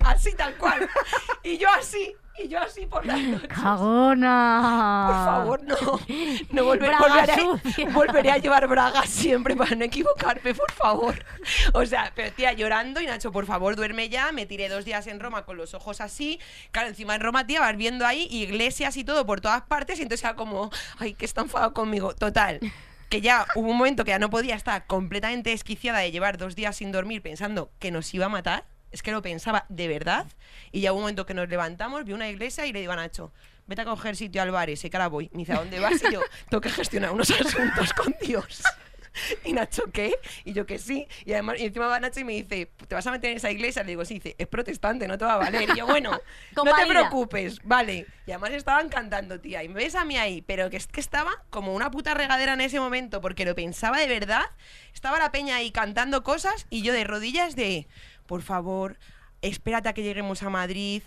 Así 0.00 0.34
tal 0.34 0.54
cual. 0.56 0.88
Y 1.42 1.58
yo 1.58 1.68
así. 1.70 2.14
Y 2.44 2.48
yo 2.48 2.58
así 2.60 2.84
por 2.86 3.06
las 3.06 3.20
noches. 3.22 3.48
¡Cagona! 3.48 5.06
Por 5.06 5.24
favor, 5.24 5.62
no. 5.62 5.76
No 6.50 6.64
volver- 6.64 6.98
volveré, 6.98 7.90
volveré 7.92 8.30
a 8.32 8.38
llevar 8.38 8.66
bragas 8.66 9.08
siempre 9.08 9.54
para 9.54 9.76
no 9.76 9.84
equivocarme, 9.84 10.52
por 10.52 10.72
favor. 10.72 11.14
O 11.74 11.86
sea, 11.86 12.10
pero 12.14 12.32
tía, 12.32 12.52
llorando 12.52 13.00
y 13.00 13.06
Nacho, 13.06 13.30
por 13.30 13.46
favor, 13.46 13.76
duerme 13.76 14.08
ya. 14.08 14.32
Me 14.32 14.46
tiré 14.46 14.68
dos 14.68 14.84
días 14.84 15.06
en 15.06 15.20
Roma 15.20 15.44
con 15.44 15.56
los 15.56 15.74
ojos 15.74 16.00
así. 16.00 16.40
Claro, 16.72 16.88
encima 16.88 17.14
en 17.14 17.20
Roma, 17.20 17.46
tía, 17.46 17.60
vas 17.60 17.76
viendo 17.76 18.04
ahí 18.04 18.26
iglesias 18.30 18.96
y 18.96 19.04
todo 19.04 19.24
por 19.26 19.40
todas 19.40 19.62
partes. 19.62 19.98
Y 20.00 20.02
entonces 20.02 20.24
era 20.24 20.34
como, 20.34 20.70
ay, 20.98 21.14
que 21.14 21.24
está 21.26 21.42
enfadado 21.42 21.72
conmigo. 21.72 22.14
Total. 22.14 22.58
Que 23.10 23.20
ya 23.20 23.46
hubo 23.54 23.70
un 23.70 23.76
momento 23.76 24.04
que 24.04 24.10
ya 24.10 24.18
no 24.18 24.28
podía 24.30 24.56
estar 24.56 24.86
completamente 24.88 25.50
desquiciada 25.50 26.00
de 26.00 26.10
llevar 26.10 26.36
dos 26.36 26.56
días 26.56 26.74
sin 26.76 26.90
dormir 26.90 27.22
pensando 27.22 27.70
que 27.78 27.92
nos 27.92 28.12
iba 28.12 28.26
a 28.26 28.30
matar. 28.30 28.64
Es 28.94 29.02
que 29.02 29.10
lo 29.10 29.22
pensaba 29.22 29.66
de 29.68 29.88
verdad. 29.88 30.26
Y 30.70 30.80
ya 30.80 30.92
hubo 30.92 30.98
un 30.98 31.02
momento 31.02 31.26
que 31.26 31.34
nos 31.34 31.48
levantamos, 31.48 32.04
vi 32.04 32.12
una 32.12 32.28
iglesia 32.28 32.64
y 32.64 32.72
le 32.72 32.78
digo 32.78 32.92
a 32.92 32.96
Nacho, 32.96 33.32
vete 33.66 33.82
a 33.82 33.84
coger 33.84 34.14
sitio 34.14 34.40
al 34.40 34.52
bar 34.52 34.70
ese 34.70 34.88
que 34.88 34.96
ahora 34.96 35.08
voy. 35.08 35.30
Me 35.32 35.40
dice, 35.40 35.52
¿a 35.52 35.56
dónde 35.56 35.80
vas? 35.80 36.00
Y 36.00 36.12
yo, 36.12 36.20
tengo 36.48 36.60
que 36.60 36.70
gestionar 36.70 37.10
unos 37.10 37.28
asuntos 37.28 37.92
con 37.92 38.14
Dios. 38.22 38.62
Y 39.44 39.52
Nacho, 39.52 39.84
¿qué? 39.92 40.12
Y 40.44 40.52
yo 40.52 40.66
que 40.66 40.78
sí. 40.78 41.06
Y 41.24 41.32
además, 41.32 41.58
y 41.58 41.66
encima 41.66 41.86
va 41.86 42.00
Nacho 42.00 42.20
y 42.20 42.24
me 42.24 42.32
dice, 42.32 42.70
¿te 42.88 42.94
vas 42.94 43.06
a 43.06 43.10
meter 43.10 43.30
en 43.30 43.36
esa 43.36 43.50
iglesia? 43.50 43.82
Le 43.82 43.90
digo, 43.90 44.04
sí, 44.04 44.14
dice, 44.14 44.34
es 44.38 44.46
protestante, 44.46 45.06
no 45.06 45.16
te 45.18 45.24
va 45.24 45.34
a 45.34 45.38
valer. 45.38 45.68
Y 45.70 45.78
yo, 45.78 45.86
bueno, 45.86 46.10
no 46.56 46.64
te 46.64 46.86
preocupes, 46.86 47.58
vale. 47.62 48.06
Y 48.26 48.32
además 48.32 48.50
estaban 48.50 48.88
cantando, 48.88 49.40
tía. 49.40 49.62
Y 49.62 49.68
me 49.68 49.76
ves 49.76 49.94
a 49.94 50.04
mí 50.04 50.16
ahí, 50.16 50.42
pero 50.42 50.70
que 50.70 50.76
es 50.76 50.86
que 50.86 51.00
estaba 51.00 51.30
como 51.50 51.74
una 51.74 51.90
puta 51.90 52.14
regadera 52.14 52.54
en 52.54 52.60
ese 52.60 52.80
momento, 52.80 53.20
porque 53.20 53.44
lo 53.44 53.54
pensaba 53.54 53.98
de 53.98 54.08
verdad. 54.08 54.44
Estaba 54.92 55.18
la 55.18 55.30
peña 55.30 55.56
ahí 55.56 55.70
cantando 55.70 56.22
cosas 56.22 56.66
y 56.70 56.82
yo 56.82 56.92
de 56.92 57.04
rodillas 57.04 57.56
de, 57.56 57.86
por 58.26 58.42
favor, 58.42 58.98
espérate 59.42 59.88
a 59.88 59.92
que 59.92 60.02
lleguemos 60.02 60.42
a 60.42 60.50
Madrid. 60.50 61.02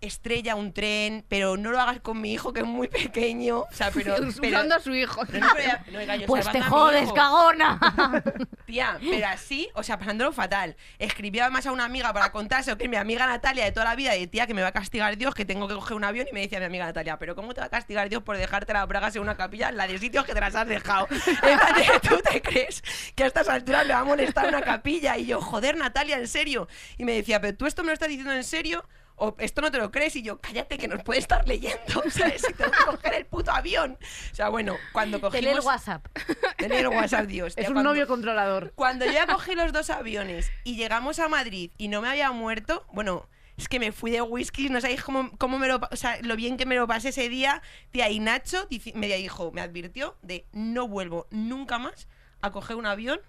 Estrella 0.00 0.54
un 0.54 0.72
tren, 0.72 1.24
pero 1.28 1.56
no 1.56 1.70
lo 1.70 1.80
hagas 1.80 2.00
con 2.00 2.20
mi 2.20 2.32
hijo 2.32 2.52
que 2.52 2.60
es 2.60 2.66
muy 2.66 2.88
pequeño. 2.88 3.58
O 3.60 3.68
sea, 3.72 3.90
pero. 3.90 4.14
pero- 4.40 4.56
Usando 4.56 4.74
a 4.74 4.80
su 4.80 4.94
hijo. 4.94 5.20
pero 5.26 5.40
no, 5.46 5.52
pero 5.54 5.68
ya- 5.68 5.84
no, 5.92 5.98
oiga, 5.98 6.16
yo 6.16 6.26
Pues 6.26 6.50
te 6.50 6.60
jodes, 6.62 7.12
cagona. 7.12 7.78
Tía, 8.66 8.98
pero 9.00 9.26
así, 9.26 9.68
o 9.74 9.82
sea, 9.82 9.98
pasándolo 9.98 10.32
fatal. 10.32 10.76
Escribí 10.98 11.38
además 11.40 11.66
a 11.66 11.72
una 11.72 11.84
amiga 11.84 12.12
para 12.12 12.30
contarse 12.32 12.76
que 12.76 12.88
mi 12.88 12.96
amiga 12.96 13.26
Natalia 13.26 13.64
de 13.64 13.72
toda 13.72 13.84
la 13.86 13.94
vida, 13.96 14.12
de 14.12 14.26
tía, 14.26 14.46
que 14.46 14.54
me 14.54 14.62
va 14.62 14.68
a 14.68 14.72
castigar 14.72 15.16
Dios, 15.16 15.34
que 15.34 15.44
tengo 15.44 15.66
que 15.68 15.74
coger 15.74 15.96
un 15.96 16.04
avión. 16.04 16.26
Y 16.30 16.32
me 16.32 16.40
decía 16.40 16.60
mi 16.60 16.66
amiga 16.66 16.86
Natalia, 16.86 17.18
¿pero 17.18 17.34
cómo 17.34 17.52
te 17.52 17.60
va 17.60 17.66
a 17.66 17.70
castigar 17.70 18.08
Dios 18.08 18.22
por 18.22 18.36
dejarte 18.36 18.72
las 18.72 18.86
bragas 18.86 19.14
en 19.16 19.22
una 19.22 19.36
capilla, 19.36 19.72
la 19.72 19.86
de 19.88 19.98
sitios 19.98 20.24
que 20.24 20.32
te 20.34 20.40
las 20.40 20.54
has 20.54 20.66
dejado? 20.68 21.08
¿Tú 22.08 22.16
te 22.30 22.40
crees 22.40 22.82
que 23.14 23.24
a 23.24 23.26
estas 23.26 23.48
alturas 23.48 23.86
me 23.86 23.92
va 23.94 24.00
a 24.00 24.04
molestar 24.04 24.46
una 24.48 24.62
capilla? 24.62 25.16
Y 25.18 25.26
yo, 25.26 25.40
joder, 25.40 25.76
Natalia, 25.76 26.16
en 26.16 26.28
serio. 26.28 26.68
Y 26.96 27.04
me 27.04 27.12
decía, 27.12 27.40
¿pero 27.40 27.56
tú 27.56 27.66
esto 27.66 27.82
me 27.82 27.88
lo 27.88 27.94
estás 27.94 28.08
diciendo 28.08 28.32
en 28.32 28.44
serio? 28.44 28.84
O 29.22 29.36
esto 29.38 29.60
no 29.60 29.70
te 29.70 29.76
lo 29.76 29.90
crees 29.90 30.16
y 30.16 30.22
yo, 30.22 30.40
cállate 30.40 30.78
que 30.78 30.88
nos 30.88 31.02
puede 31.02 31.20
estar 31.20 31.46
leyendo, 31.46 32.02
¿sabes? 32.10 32.40
Si 32.40 32.54
tengo 32.54 32.70
que 32.70 32.84
coger 32.86 33.14
el 33.14 33.26
puto 33.26 33.50
avión. 33.50 33.98
O 34.32 34.34
sea, 34.34 34.48
bueno, 34.48 34.76
cuando 34.92 35.20
cogimos... 35.20 35.44
Tener 35.44 35.60
WhatsApp. 35.60 36.06
Tener 36.56 36.88
WhatsApp, 36.88 37.26
Dios. 37.26 37.52
Es 37.56 37.68
un 37.68 37.74
cuando- 37.74 37.90
novio 37.90 38.06
controlador. 38.06 38.72
cuando 38.74 39.04
yo 39.04 39.12
ya 39.12 39.26
cogí 39.26 39.54
los 39.54 39.72
dos 39.74 39.90
aviones 39.90 40.50
y 40.64 40.76
llegamos 40.76 41.18
a 41.18 41.28
Madrid 41.28 41.70
y 41.76 41.88
no 41.88 42.00
me 42.00 42.08
había 42.08 42.32
muerto, 42.32 42.86
bueno, 42.94 43.28
es 43.58 43.68
que 43.68 43.78
me 43.78 43.92
fui 43.92 44.10
de 44.10 44.22
whisky, 44.22 44.70
no 44.70 44.80
sabéis 44.80 45.02
cómo, 45.02 45.30
cómo 45.36 45.58
me 45.58 45.68
lo, 45.68 45.80
o 45.90 45.96
sea, 45.96 46.18
lo 46.22 46.34
bien 46.34 46.56
que 46.56 46.64
me 46.64 46.76
lo 46.76 46.86
pasé 46.86 47.10
ese 47.10 47.28
día. 47.28 47.60
Tía, 47.90 48.08
y 48.08 48.20
Nacho 48.20 48.66
me 48.94 49.06
dijo, 49.08 49.52
me 49.52 49.60
advirtió 49.60 50.16
de 50.22 50.46
no 50.52 50.88
vuelvo 50.88 51.26
nunca 51.30 51.78
más 51.78 52.08
a 52.40 52.50
coger 52.52 52.76
un 52.76 52.86
avión 52.86 53.20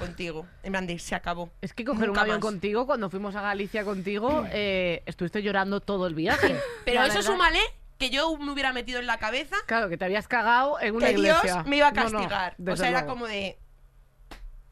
contigo. 0.00 0.46
En 0.64 0.72
plan 0.72 0.86
de, 0.88 0.98
se 0.98 1.14
acabó. 1.14 1.50
Es 1.60 1.72
que 1.72 1.84
coger 1.84 2.08
Nunca 2.08 2.20
un 2.22 2.24
avión 2.24 2.36
más. 2.38 2.42
contigo, 2.44 2.86
cuando 2.86 3.08
fuimos 3.10 3.36
a 3.36 3.42
Galicia 3.42 3.84
contigo, 3.84 4.44
eh, 4.50 5.02
estuviste 5.06 5.42
llorando 5.42 5.80
todo 5.80 6.08
el 6.08 6.14
viaje. 6.14 6.56
Pero 6.84 7.00
La 7.02 7.06
eso 7.06 7.18
verdad. 7.18 7.30
súmale 7.30 7.60
que 7.98 8.10
yo 8.10 8.36
me 8.38 8.50
hubiera 8.50 8.72
metido 8.72 8.98
en 8.98 9.06
la 9.06 9.18
cabeza 9.18 9.54
Claro, 9.66 9.88
que 9.90 9.96
te 9.98 10.06
habías 10.06 10.26
cagado 10.26 10.80
en 10.80 10.96
una 10.96 11.06
que 11.06 11.12
iglesia. 11.12 11.40
Dios 11.54 11.66
me 11.66 11.76
iba 11.76 11.88
a 11.88 11.92
No, 11.92 12.04
no, 12.04 12.10
castigar. 12.18 12.52
o 12.52 12.54
desde 12.58 12.76
sea, 12.78 12.88
era 12.88 13.00
luego. 13.02 13.12
como 13.14 13.26
de, 13.26 13.58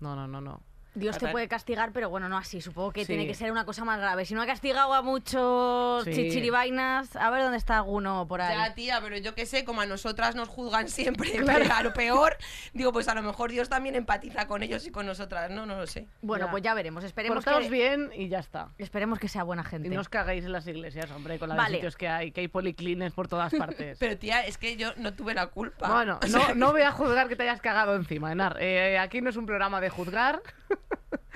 No, 0.01 0.17
no, 0.17 0.27
no, 0.27 0.41
no. 0.41 0.63
Dios 0.99 1.19
te 1.19 1.29
puede 1.29 1.49
castigar, 1.49 1.93
pero 1.93 2.11
bueno, 2.11 2.29
no 2.29 2.37
así. 2.37 2.61
Supongo 2.61 2.93
que 2.93 3.01
Sí. 3.03 3.07
tiene 3.09 3.27
que 3.27 3.35
ser 3.35 3.51
una 3.53 3.65
cosa 3.65 3.85
más 3.85 3.99
grave. 4.01 4.25
Si 4.25 4.35
no 4.35 4.43
ha 4.43 4.47
castigado 4.47 4.93
a 4.95 5.03
muchos 5.03 6.05
Sí. 6.05 6.13
chichiribainas, 6.13 7.17
a 7.17 7.31
ver 7.31 7.43
dónde 7.43 7.59
está 7.59 7.77
alguno 7.79 8.27
por 8.29 8.41
ahí. 8.41 8.57
Ya, 8.57 8.75
tía, 8.75 9.01
pero 9.01 9.17
yo 9.17 9.35
qué 9.35 9.47
sé, 9.47 9.65
como 9.65 9.81
a 9.81 9.87
nosotras 9.87 10.35
nos 10.35 10.49
juzgan 10.49 10.89
siempre 10.89 11.31
pero 11.47 11.73
a 11.75 11.83
lo 11.83 11.93
peor, 11.93 12.37
digo, 12.73 12.93
pues 12.93 13.09
a 13.09 13.15
lo 13.15 13.23
mejor 13.23 13.51
Dios 13.51 13.69
también 13.69 13.95
empatiza 13.95 14.47
con 14.47 14.63
ellos 14.63 14.87
y 14.87 14.91
con 14.91 15.07
nosotras. 15.07 15.51
No, 15.51 15.67
no 15.67 15.77
lo 15.77 15.87
sé. 15.87 16.07
Bueno, 16.23 16.47
Ya. 16.47 16.51
pues 16.51 16.63
ya 16.63 16.75
veremos. 16.75 17.05
Esperemos 17.05 17.45
Portaos 17.45 17.65
que, 17.65 17.71
bien 17.71 18.11
y 18.15 18.29
ya 18.29 18.39
está. 18.41 18.69
esperemos 18.79 19.19
que 19.19 19.29
sea 19.29 19.43
buena 19.45 19.63
Y 19.67 19.71
gente. 19.71 19.89
no 19.89 20.01
os 20.01 20.09
cagáis 20.09 20.45
en 20.45 20.53
las 20.53 20.67
iglesias, 20.67 21.11
hombre, 21.11 21.39
con 21.39 21.49
los 21.49 21.57
Vale. 21.59 21.77
sitios 21.77 21.97
que 21.97 22.09
hay, 22.09 22.33
que 22.33 22.41
hay 22.43 22.49
policlines 22.49 23.13
por 23.13 23.29
todas 23.29 23.53
partes. 23.59 23.99
Pero 23.99 24.19
tía, 24.19 24.45
es 24.47 24.59
que 24.59 24.77
yo 24.77 24.93
no 24.97 25.13
tuve 25.15 25.35
la 25.35 25.47
culpa. 25.49 25.89
Bueno, 25.93 26.19
no, 26.31 26.55
no 26.55 26.73
voy 26.73 26.83
a 26.83 26.93
juzgar 26.93 27.29
que 27.29 27.37
te 27.37 27.43
hayas 27.45 27.61
cagado 27.61 27.95
encima, 27.95 28.33
Enar. 28.33 28.57
Eh, 28.61 28.99
aquí 28.99 29.21
no 29.21 29.31
es 29.31 29.37
un 29.37 29.47
programa 29.47 29.81
de 29.81 29.91
juzgar. 29.91 30.43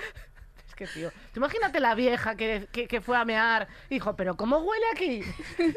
es 0.68 0.74
que, 0.74 0.86
tío, 0.86 1.10
tú 1.32 1.40
imagínate 1.40 1.80
la 1.80 1.94
vieja 1.94 2.34
que, 2.36 2.68
que- 2.72 2.88
que 2.88 3.00
fue 3.00 3.16
a 3.16 3.24
mear. 3.24 3.68
Dijo, 3.90 4.16
pero 4.16 4.36
¿cómo 4.36 4.58
huele 4.58 4.84
aquí? 4.92 5.22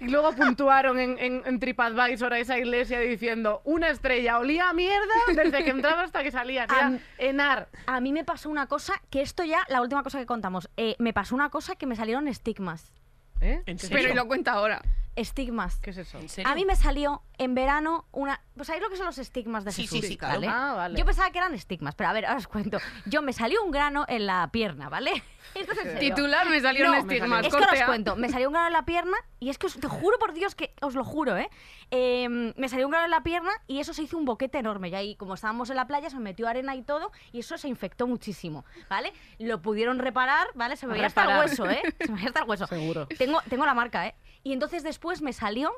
y 0.00 0.08
luego 0.08 0.32
puntuaron 0.32 0.98
en, 1.00 1.18
en, 1.18 1.42
en 1.44 1.58
TripAdvisor 1.58 2.32
a 2.32 2.38
esa 2.38 2.56
iglesia 2.56 3.00
diciendo 3.00 3.62
una 3.64 3.88
estrella, 3.88 4.38
olía 4.38 4.68
a 4.68 4.72
mierda 4.72 5.14
desde 5.34 5.64
que 5.64 5.70
entraba 5.70 6.02
hasta 6.02 6.22
que 6.22 6.30
salía. 6.30 6.66
que 6.68 6.74
era 6.76 6.98
Enar. 7.18 7.68
A 7.86 8.00
mí 8.00 8.12
me 8.12 8.24
pasó 8.24 8.48
una 8.48 8.66
cosa, 8.68 8.94
que 9.10 9.22
esto 9.22 9.42
ya, 9.42 9.64
la 9.68 9.80
última 9.80 10.02
cosa 10.04 10.18
que 10.20 10.26
contamos, 10.26 10.70
eh, 10.76 10.94
me 11.00 11.12
pasó 11.12 11.34
una 11.34 11.50
cosa 11.50 11.74
que 11.74 11.86
me 11.86 11.96
salieron 11.96 12.28
estigmas. 12.28 12.92
¿Eh? 13.40 13.62
¿En 13.64 13.64
¿Qué 13.64 13.72
es 13.72 13.80
serio? 13.82 13.96
Pero 13.98 14.12
y 14.12 14.16
lo 14.16 14.26
cuenta 14.26 14.52
ahora. 14.52 14.82
Estigmas. 15.18 15.80
¿Qué 15.80 15.90
es 15.90 15.96
eso? 15.98 16.18
¿En 16.18 16.28
serio? 16.28 16.50
A 16.50 16.54
mí 16.54 16.64
me 16.64 16.76
salió 16.76 17.22
en 17.38 17.54
verano 17.54 18.06
una... 18.12 18.40
¿Pues 18.54 18.66
sabéis 18.68 18.82
lo 18.84 18.88
que 18.90 18.96
son 18.96 19.06
los 19.06 19.18
estigmas 19.18 19.64
de 19.64 19.72
Sí, 19.72 19.82
Jesús? 19.82 20.00
sí, 20.00 20.06
sí, 20.08 20.16
claro. 20.16 20.34
¿vale? 20.36 20.46
Ah, 20.48 20.74
vale. 20.74 20.98
Yo 20.98 21.04
pensaba 21.04 21.30
que 21.30 21.38
eran 21.38 21.54
estigmas, 21.54 21.94
pero 21.96 22.08
a 22.10 22.12
ver, 22.12 22.26
ahora 22.26 22.38
os 22.38 22.46
cuento. 22.46 22.78
Yo 23.06 23.20
me 23.22 23.32
salió 23.32 23.62
un 23.64 23.70
grano 23.72 24.04
en 24.08 24.26
la 24.26 24.48
pierna, 24.52 24.88
¿vale? 24.88 25.10
Esto 25.54 25.72
es 25.72 25.78
en 25.78 25.84
serio. 25.92 26.14
Titular 26.14 26.48
me 26.48 26.60
salieron 26.60 26.92
No, 26.92 26.98
estigmas. 26.98 27.46
Es 27.46 27.54
que 27.54 27.64
ahora 27.64 27.72
os 27.80 27.82
cuento, 27.84 28.16
me 28.16 28.28
salió 28.28 28.48
un 28.48 28.52
grano 28.52 28.68
en 28.68 28.72
la 28.74 28.84
pierna 28.84 29.16
y 29.40 29.50
es 29.50 29.58
que 29.58 29.66
os, 29.66 29.74
te 29.78 29.88
juro 29.88 30.18
por 30.18 30.32
Dios 30.34 30.54
que 30.54 30.72
os 30.82 30.94
lo 30.94 31.04
juro, 31.04 31.36
¿eh? 31.36 31.50
Eh, 31.90 32.28
Me 32.28 32.68
salió 32.68 32.86
un 32.86 32.90
grano 32.90 33.06
en 33.06 33.10
la 33.10 33.22
pierna 33.22 33.50
y 33.66 33.80
eso 33.80 33.94
se 33.94 34.02
hizo 34.02 34.18
un 34.18 34.24
boquete 34.24 34.58
enorme. 34.58 34.88
Y 34.90 34.94
ahí, 34.94 35.16
como 35.16 35.34
estábamos 35.34 35.70
en 35.70 35.76
la 35.76 35.86
playa, 35.86 36.10
se 36.10 36.16
me 36.16 36.22
metió 36.22 36.46
arena 36.48 36.74
y 36.74 36.82
todo 36.82 37.12
y 37.32 37.40
eso 37.40 37.56
se 37.56 37.68
infectó 37.68 38.06
muchísimo, 38.06 38.64
¿vale? 38.90 39.12
Lo 39.38 39.62
pudieron 39.62 39.98
reparar, 39.98 40.48
¿vale? 40.54 40.76
Se 40.76 40.86
me 40.86 40.92
veía 40.94 41.06
hasta 41.06 41.24
el 41.24 41.38
hueso, 41.40 41.68
¿eh? 41.68 41.82
Se 42.00 42.08
me 42.08 42.16
veía 42.16 42.28
hasta 42.28 42.40
el 42.40 42.48
hueso. 42.48 42.66
Seguro. 42.66 43.06
Tengo, 43.06 43.40
tengo 43.48 43.64
la 43.64 43.74
marca, 43.74 44.06
¿eh? 44.06 44.14
Y 44.42 44.52
entonces 44.52 44.82
después 44.82 45.22
me 45.22 45.32
salió 45.32 45.72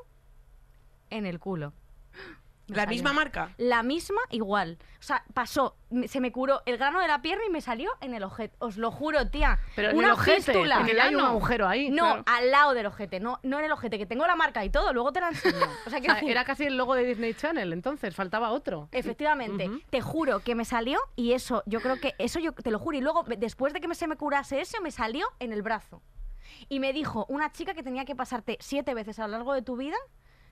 en 1.09 1.25
el 1.25 1.39
culo. 1.39 1.73
¿La 2.75 2.85
misma 2.85 3.13
marca? 3.13 3.51
La 3.57 3.83
misma 3.83 4.21
igual. 4.29 4.77
O 4.99 5.03
sea, 5.03 5.23
pasó, 5.33 5.75
se 6.07 6.19
me 6.19 6.31
curó 6.31 6.61
el 6.65 6.77
grano 6.77 6.99
de 6.99 7.07
la 7.07 7.21
pierna 7.21 7.43
y 7.47 7.49
me 7.49 7.59
salió 7.61 7.91
en 8.01 8.13
el 8.13 8.23
ojete. 8.23 8.55
Os 8.59 8.77
lo 8.77 8.91
juro, 8.91 9.27
tía. 9.29 9.59
Pero 9.75 9.89
en 9.89 9.97
Una 9.97 10.07
el 10.07 10.13
ojete, 10.13 10.41
fístula. 10.53 10.77
porque 10.77 10.95
ya 10.95 11.05
hay 11.05 11.15
un 11.15 11.21
agujero 11.21 11.67
ahí. 11.67 11.89
No, 11.89 12.03
claro. 12.03 12.23
al 12.27 12.51
lado 12.51 12.73
del 12.73 12.85
ojete, 12.85 13.19
no, 13.19 13.39
no 13.43 13.59
en 13.59 13.65
el 13.65 13.71
ojete, 13.71 13.97
que 13.97 14.05
tengo 14.05 14.25
la 14.27 14.35
marca 14.35 14.63
y 14.63 14.69
todo, 14.69 14.93
luego 14.93 15.11
te 15.11 15.19
la 15.21 15.29
enseño. 15.29 15.55
O 15.85 15.89
sea, 15.89 15.99
O 15.99 16.01
quiero 16.01 16.03
sea, 16.05 16.13
decir, 16.15 16.29
era 16.31 16.43
casi 16.45 16.65
el 16.65 16.77
logo 16.77 16.95
de 16.95 17.03
Disney 17.05 17.33
Channel, 17.33 17.73
entonces 17.73 18.15
faltaba 18.15 18.51
otro. 18.51 18.87
Efectivamente, 18.91 19.69
te 19.89 20.01
juro 20.01 20.39
que 20.39 20.55
me 20.55 20.65
salió 20.65 20.99
y 21.15 21.33
eso, 21.33 21.63
yo 21.65 21.81
creo 21.81 21.99
que 21.99 22.13
eso 22.17 22.39
yo 22.39 22.53
te 22.53 22.71
lo 22.71 22.79
juro 22.79 22.97
y 22.97 23.01
luego 23.01 23.23
después 23.37 23.73
de 23.73 23.81
que 23.81 23.93
se 23.95 24.07
me 24.07 24.15
curase 24.15 24.61
eso 24.61 24.79
me 24.81 24.91
salió 24.91 25.27
en 25.39 25.51
el 25.53 25.61
brazo. 25.61 26.01
Y 26.69 26.79
me 26.79 26.93
dijo 26.93 27.25
una 27.29 27.51
chica 27.51 27.73
que 27.73 27.83
tenía 27.83 28.05
que 28.05 28.15
pasarte 28.15 28.57
siete 28.61 28.93
veces 28.93 29.19
a 29.19 29.27
lo 29.27 29.33
largo 29.33 29.53
de 29.53 29.61
tu 29.61 29.75
vida, 29.77 29.95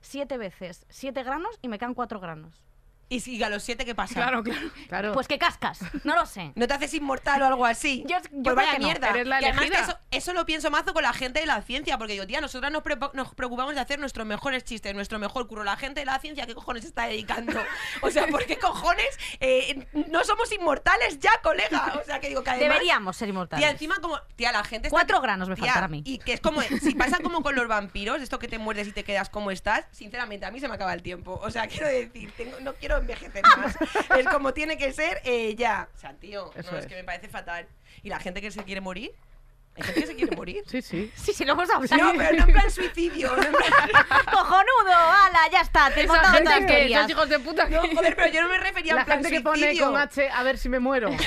siete 0.01 0.37
veces, 0.37 0.85
siete 0.89 1.23
granos 1.23 1.57
y 1.61 1.67
me 1.67 1.79
quedan 1.79 1.93
cuatro 1.93 2.19
granos. 2.19 2.68
Y 3.09 3.21
si 3.21 3.41
a 3.43 3.49
los 3.49 3.63
siete, 3.63 3.85
¿qué 3.85 3.95
pasa? 3.95 4.13
Claro, 4.13 4.43
claro. 4.43 4.69
Claro. 4.87 5.11
Pues 5.13 5.27
que 5.27 5.39
cascas, 5.39 5.79
no 6.03 6.13
lo 6.15 6.25
sé. 6.27 6.51
¿No 6.55 6.67
te 6.67 6.73
haces 6.75 6.93
inmortal 6.93 7.41
o 7.41 7.45
algo 7.47 7.65
así? 7.65 8.03
Yo- 8.07 8.17
yo 8.17 8.29
pues 8.29 8.43
creo 8.43 8.55
vaya 8.55 8.71
que 8.73 8.79
no. 8.79 8.85
mierda. 8.85 9.09
Eres 9.09 9.27
la 9.27 9.41
y 9.41 9.45
además 9.45 9.61
que 9.61 9.67
elegida. 9.67 9.87
eso, 9.87 9.99
eso 10.11 10.33
lo 10.33 10.45
pienso 10.45 10.69
mazo 10.69 10.93
con 10.93 11.01
la 11.03 11.13
gente 11.13 11.39
de 11.39 11.45
la 11.47 11.61
ciencia, 11.63 11.97
porque 11.97 12.13
digo, 12.13 12.27
tía, 12.27 12.39
nosotras 12.39 12.71
nos, 12.71 12.83
preocup- 12.83 13.13
nos 13.13 13.33
preocupamos 13.33 13.73
de 13.73 13.81
hacer 13.81 13.99
nuestros 13.99 14.27
mejores 14.27 14.63
chistes, 14.63 14.93
nuestro 14.93 15.17
mejor 15.19 15.47
curro. 15.47 15.63
La 15.63 15.75
gente 15.75 16.01
de 16.01 16.05
la 16.05 16.19
ciencia, 16.19 16.45
¿qué 16.45 16.53
cojones 16.55 16.85
está 16.85 17.05
dedicando? 17.07 17.53
O 18.01 18.11
sea, 18.11 18.27
¿por 18.27 18.45
qué 18.45 18.57
cojones 18.59 19.17
eh, 19.39 19.87
no 20.09 20.23
somos 20.23 20.51
inmortales 20.51 21.19
ya, 21.19 21.31
colega? 21.43 21.99
O 22.01 22.05
sea, 22.05 22.19
que 22.19 22.29
digo 22.29 22.43
que 22.43 22.51
además... 22.51 22.69
Deberíamos 22.75 23.17
ser 23.17 23.29
inmortales. 23.29 23.63
Tía, 23.65 23.71
encima 23.71 23.95
como... 24.01 24.19
Tía, 24.35 24.51
la 24.51 24.63
gente 24.63 24.87
está... 24.87 24.95
Cuatro 24.95 25.19
granos 25.21 25.49
me 25.49 25.55
Tía, 25.55 25.65
faltan 25.65 25.83
a 25.83 25.87
mí. 25.87 26.01
Y 26.05 26.19
que 26.19 26.33
es 26.33 26.39
como... 26.41 26.61
Si 26.61 26.93
pasa 26.95 27.17
como 27.23 27.41
con 27.41 27.55
los 27.55 27.67
vampiros, 27.67 28.21
esto 28.21 28.37
que 28.39 28.47
te 28.47 28.57
muerdes 28.59 28.87
y 28.87 28.91
te 28.91 29.03
quedas 29.03 29.29
como 29.29 29.49
estás, 29.51 29.85
sinceramente, 29.91 30.45
a 30.45 30.51
mí 30.51 30.59
se 30.59 30.67
me 30.67 30.75
acaba 30.75 30.93
el 30.93 31.01
tiempo. 31.01 31.39
O 31.43 31.49
sea, 31.51 31.67
quiero 31.67 31.87
decir, 31.87 32.31
tengo- 32.37 32.59
no 32.61 32.73
quiero 32.75 32.98
envejecer 32.99 33.43
más. 33.57 33.75
es 34.17 34.27
como 34.27 34.53
tiene 34.53 34.77
que 34.77 34.91
ser 34.93 35.21
eh, 35.23 35.55
ya. 35.55 35.89
O 35.95 35.97
sea, 35.99 36.13
tío, 36.13 36.51
Eso 36.55 36.71
no, 36.71 36.77
es. 36.77 36.85
es. 36.85 36.89
que 36.89 36.95
me 36.95 37.03
parece 37.03 37.27
fatal. 37.27 37.67
¿Y 38.03 38.09
la 38.09 38.19
gente 38.19 38.41
que 38.41 38.51
se 38.51 38.63
quiere 38.63 38.81
morir? 38.81 39.11
¿Hay 39.75 39.83
gente 39.83 40.01
que 40.01 40.07
se 40.07 40.15
quiere 40.15 40.35
morir? 40.35 40.63
Sí, 40.67 40.81
sí. 40.81 41.11
Sí, 41.15 41.31
sí, 41.33 41.45
lo 41.45 41.53
hemos 41.53 41.69
hablado. 41.69 42.03
No, 42.03 42.13
pero 42.17 42.37
no 42.37 42.43
en 42.45 42.51
plan 42.51 42.69
suicidio. 42.71 43.33
No 43.35 43.43
en 43.43 43.51
plan... 43.53 44.25
¡Cojonudo! 44.31 44.93
¡Hala! 44.93 45.39
Ya 45.51 45.61
está, 45.61 45.89
te 45.91 46.01
he 46.01 46.03
Esa 46.03 46.13
montado 46.13 46.33
gente 46.35 46.49
todas 46.51 46.65
que 46.65 46.93
esos 46.93 47.09
hijos 47.09 47.29
de 47.29 47.39
puta 47.39 47.67
que... 47.67 47.75
No, 47.75 47.81
joder, 47.81 48.15
pero 48.15 48.27
yo 48.29 48.41
no 48.43 48.49
me 48.49 48.57
refería 48.57 48.93
La 48.95 49.01
en 49.01 49.05
plan 49.05 49.23
gente 49.23 49.37
que 49.37 49.41
pone 49.41 49.57
suicidio. 49.59 49.85
con 49.85 49.97
H 49.97 50.29
a 50.29 50.43
ver 50.43 50.57
si 50.57 50.67
me 50.69 50.79
muero. 50.79 51.09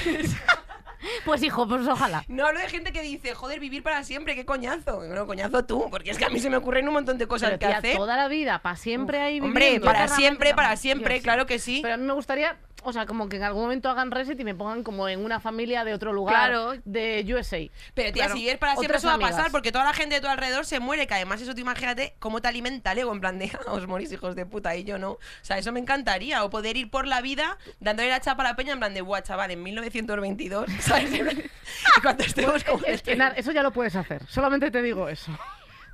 Pues 1.25 1.43
hijo, 1.43 1.67
pues 1.69 1.87
ojalá. 1.87 2.25
No 2.29 2.47
hablo 2.47 2.61
de 2.61 2.69
gente 2.69 2.93
que 2.93 3.03
dice, 3.03 3.35
joder, 3.35 3.61
vivir 3.61 3.83
para 3.83 4.05
siempre, 4.05 4.35
qué 4.35 4.45
coñazo. 4.45 5.03
No, 5.05 5.27
coñazo 5.27 5.65
tú, 5.65 5.89
porque 5.91 6.11
es 6.11 6.19
que 6.19 6.25
a 6.25 6.29
mí 6.31 6.39
se 6.41 6.51
me 6.51 6.57
ocurren 6.57 6.87
un 6.89 6.95
montón 6.95 7.19
de 7.19 7.27
cosas 7.27 7.51
Pero, 7.51 7.59
que 7.59 7.67
tía, 7.67 7.79
hacer. 7.79 7.97
toda 7.97 8.17
la 8.17 8.29
vida, 8.29 8.61
para 8.61 8.77
siempre 8.77 9.21
ahí 9.21 9.41
Hombre, 9.41 9.65
viviendo. 9.65 9.85
para 9.87 9.99
Eternamente 10.05 10.23
siempre, 10.29 10.55
para 10.55 10.77
siempre, 10.77 11.21
claro 11.23 11.47
que 11.47 11.59
sí. 11.59 11.81
Pero 11.83 11.95
a 11.95 11.97
mí 11.97 12.05
me 12.05 12.13
gustaría, 12.13 12.57
o 12.85 12.93
sea, 12.93 13.07
como 13.07 13.29
que 13.29 13.37
en 13.37 13.43
algún 13.45 13.63
momento 13.63 13.89
hagan 13.91 14.11
reset 14.11 14.39
y 14.39 14.45
me 14.45 14.55
pongan 14.55 14.83
como 14.83 15.09
en 15.09 15.25
una 15.25 15.41
familia 15.41 15.85
de 15.85 15.95
otro 15.95 16.13
lugar 16.13 16.35
Claro. 16.51 16.73
de 16.85 17.25
USA. 17.35 17.59
Pero 17.95 18.13
tía, 18.13 18.25
Claro. 18.25 18.35
si 18.35 18.49
es 18.49 18.59
para 18.59 18.73
siempre 18.75 18.99
Otras 18.99 19.03
eso 19.03 19.09
va 19.09 19.27
a 19.27 19.31
pasar, 19.31 19.51
porque 19.51 19.73
toda 19.73 19.85
la 19.85 19.93
gente 19.93 20.17
de 20.17 20.21
tu 20.21 20.27
alrededor 20.29 20.65
se 20.67 20.81
muere, 20.81 21.07
que 21.07 21.15
además 21.15 21.41
eso 21.41 21.55
tú 21.55 21.61
imagínate 21.61 22.15
cómo 22.19 22.41
te 22.41 22.49
alimenta 22.49 22.93
el 22.93 22.99
ego, 22.99 23.13
en 23.13 23.21
plan 23.21 23.39
de, 23.39 23.51
"Ah, 23.67 23.73
os 23.73 23.87
morís 23.87 24.13
hijos 24.13 24.35
de 24.37 24.47
puta, 24.47 24.75
y 24.77 24.85
yo 24.85 24.99
no. 24.99 25.13
O 25.13 25.19
sea, 25.43 25.59
eso 25.59 25.73
me 25.73 25.81
encantaría, 25.81 26.45
o 26.45 26.51
poder 26.51 26.77
ir 26.77 26.91
por 26.91 27.07
la 27.07 27.21
vida 27.21 27.59
dándole 27.81 28.09
la 28.11 28.21
chapa 28.21 28.43
a 28.43 28.49
la 28.49 28.57
peña 28.57 28.73
en 28.73 28.79
plan 28.79 28.95
de, 28.95 29.01
guau, 29.01 29.23
chaval, 29.23 29.51
en 29.51 29.63
1922, 29.63 30.67
¿sabes? 30.81 31.11
y 31.97 32.01
cuando 32.01 32.25
estemos 32.25 32.65
como... 32.65 32.83
Enar, 33.07 33.35
eso 33.37 33.53
ya 33.53 33.63
lo 33.63 33.73
puedes 33.73 33.95
hacer. 33.97 34.23
Solamente 34.29 34.71
te 34.71 34.83
digo 34.83 35.09
eso. 35.09 35.33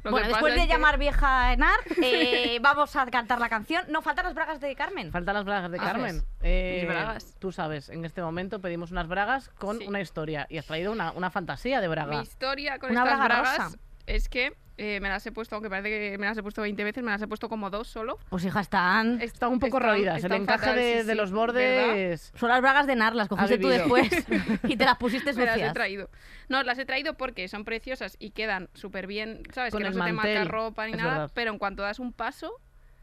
Lo 0.05 0.11
bueno, 0.13 0.29
después 0.29 0.55
de 0.55 0.61
que- 0.63 0.67
llamar 0.69 0.99
vieja 0.99 1.49
a 1.49 1.53
Enar, 1.53 1.79
eh, 2.03 2.59
vamos 2.61 2.95
a 2.97 3.07
cantar 3.07 3.41
la 3.41 3.49
canción. 3.49 3.85
No, 3.89 4.01
faltan 4.03 4.25
las 4.27 4.35
bragas 4.35 4.61
de 4.61 4.75
Carmen. 4.75 5.11
Faltan 5.11 5.35
las 5.35 5.45
bragas 5.45 5.71
de 5.71 5.79
Ah, 5.79 5.83
Carmen. 5.85 6.23
Eh, 6.43 6.85
bragas. 6.89 7.35
Tú 7.39 7.53
sabes, 7.53 7.89
en 7.89 8.05
este 8.05 8.23
momento 8.23 8.61
pedimos 8.61 8.91
unas 8.93 9.09
bragas 9.09 9.49
con 9.59 9.79
Sí. 9.79 9.87
una 9.87 10.01
historia. 10.01 10.47
Y 10.49 10.59
has 10.59 10.67
traído 10.67 10.93
una, 10.93 11.13
una 11.13 11.31
fantasía 11.31 11.81
de 11.81 11.89
braga. 11.89 12.17
Mi 12.17 12.23
historia 12.23 12.79
con 12.79 12.91
Una 12.91 13.03
estas 13.05 13.19
braga 13.19 13.41
bragas 13.43 13.59
rosa. 13.73 13.79
es 14.07 14.29
que 14.29 14.53
eh, 14.79 15.01
me 15.01 15.09
las 15.09 15.27
he 15.27 15.33
puesto, 15.33 15.57
aunque 15.57 15.69
parece 15.69 15.91
que 15.91 16.19
me 16.19 16.27
las 16.27 16.39
he 16.39 16.43
puesto 16.43 16.63
20 16.63 16.83
veces, 16.85 17.03
me 17.05 17.11
las 17.11 17.21
he 17.21 17.27
puesto 17.29 17.49
como 17.49 17.69
dos 17.69 17.89
solo. 17.89 18.19
Pues 18.31 18.45
hija, 18.45 18.61
están... 18.61 19.21
Están 19.21 19.51
un 19.53 19.59
poco 19.61 19.77
Están- 19.79 19.91
roídas. 19.93 20.25
El 20.25 20.33
encaje 20.33 20.59
fatal, 20.61 20.77
de, 20.77 21.01
sí, 21.03 21.07
de 21.07 21.15
los 21.15 21.31
¿verdad? 21.33 21.47
bordes. 21.47 22.33
Son 22.37 22.49
las 22.49 22.61
bragas 22.61 22.87
de 22.87 22.97
Nar, 22.97 23.15
las 23.15 23.29
cogiste 23.29 23.59
tú 23.59 23.69
después 23.69 24.09
y 24.65 24.77
te 24.77 24.85
las 24.85 24.97
pusiste 24.97 25.33
Me 25.35 25.45
las 25.45 25.51
he 25.57 25.59
sucias. 25.59 25.75
traído. 25.75 26.11
No, 26.49 26.63
las 26.63 26.79
he 26.79 26.87
traído 26.87 27.15
porque 27.15 27.49
son 27.49 27.65
preciosas 27.65 28.17
y 28.19 28.31
quedan 28.31 28.71
súper 28.75 29.07
bien, 29.07 29.43
¿sabes? 29.53 29.73
Con 29.73 29.83
que 29.83 29.89
no 29.89 29.93
se 29.93 29.99
te 29.99 30.13
marca 30.13 30.13
mantel, 30.29 30.49
ropa 30.49 30.87
ni 30.87 30.93
es 30.93 30.99
nada. 30.99 31.11
verdad. 31.11 31.31
Pero 31.35 31.51
en 31.53 31.59
cuanto 31.59 31.83
das 31.83 31.99
un 31.99 32.13
paso, 32.13 32.53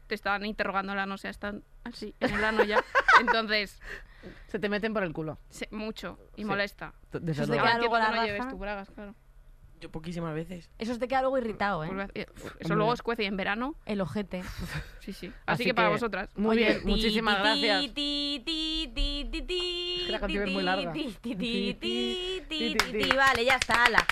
te 0.06 0.14
están 0.14 0.44
interrogando 0.46 0.94
la 0.94 1.04
no 1.06 1.18
sé, 1.18 1.28
están 1.28 1.62
así, 1.84 2.14
en 2.20 2.34
el 2.34 2.44
ano 2.44 2.64
ya. 2.64 2.82
Entonces, 3.20 3.80
Se 4.48 4.58
te 4.58 4.68
meten 4.68 4.92
por 4.94 5.02
el 5.02 5.12
culo. 5.12 5.38
se- 5.50 5.68
mucho 5.70 6.18
y 6.36 6.42
Sí. 6.42 6.44
molesta. 6.44 6.94
Desde 7.12 7.46
luego. 7.46 7.64
que 7.64 7.88
no 7.88 8.24
lleves 8.24 8.48
tu 8.48 8.56
bragas, 8.58 8.90
claro. 8.90 9.14
Yo 9.86 9.92
poquísimas 9.92 10.34
veces. 10.34 10.68
Eso 10.78 10.98
te 10.98 11.06
queda 11.06 11.20
luego 11.20 11.38
irritado, 11.38 11.84
¿eh? 11.84 12.08
Eh, 12.14 12.26
Eso 12.58 12.74
luego 12.74 12.92
escuece 12.92 13.22
y 13.22 13.26
en 13.26 13.36
verano, 13.36 13.76
El 13.86 14.00
ojete. 14.00 14.42
sí, 15.00 15.12
sí. 15.12 15.26
Así, 15.28 15.32
Así 15.46 15.64
que, 15.64 15.74
para 15.74 15.88
vosotras. 15.90 16.28
Muy 16.34 16.56
Oye, 16.56 16.66
bien, 16.66 16.80
muchísimas 16.84 17.38
gracias. 17.38 17.82
la 20.08 20.20
canción 20.20 20.48
es 20.48 20.52
muy 20.54 20.62
larga. 20.62 20.92
Vale, 23.16 23.44
ya 23.44 23.54
está, 23.54 23.84
ala. 23.84 24.04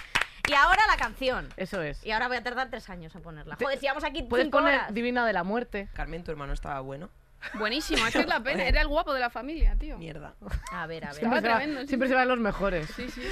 Y 0.48 0.52
ahora 0.52 0.82
la 0.86 0.96
canción. 0.96 1.48
Eso 1.56 1.82
es. 1.82 2.04
Y 2.04 2.10
ahora 2.12 2.28
voy 2.28 2.36
a 2.36 2.42
tardar 2.42 2.70
tres 2.70 2.88
años 2.90 3.14
en 3.16 3.22
ponerla. 3.22 3.56
Joder, 3.56 3.78
si 3.78 3.86
vamos 3.86 4.04
aquí 4.04 4.22
Puedes 4.22 4.46
cinco 4.46 4.58
poner 4.58 4.74
horas. 4.74 4.94
Divina 4.94 5.26
de 5.26 5.32
la 5.32 5.42
Muerte. 5.42 5.88
Carmen, 5.94 6.22
tu 6.22 6.30
hermano 6.30 6.52
estaba 6.52 6.80
bueno. 6.80 7.08
Buenísimo, 7.54 8.06
es 8.06 8.12
que 8.12 8.20
es 8.20 8.26
la 8.26 8.40
pena. 8.42 8.64
Era 8.64 8.80
el 8.80 8.88
guapo 8.88 9.12
de 9.12 9.20
la 9.20 9.30
familia, 9.30 9.76
tío. 9.78 9.98
Mierda. 9.98 10.34
A 10.72 10.86
ver, 10.86 11.04
a 11.04 11.08
ver. 11.08 11.16
Siempre, 11.18 11.40
se, 11.40 11.48
va- 11.48 11.56
tremendo, 11.58 11.80
sí. 11.82 11.86
siempre 11.88 12.08
se 12.08 12.14
van 12.14 12.28
los 12.28 12.38
mejores. 12.38 12.88
Sí, 12.96 13.06
sí. 13.10 13.22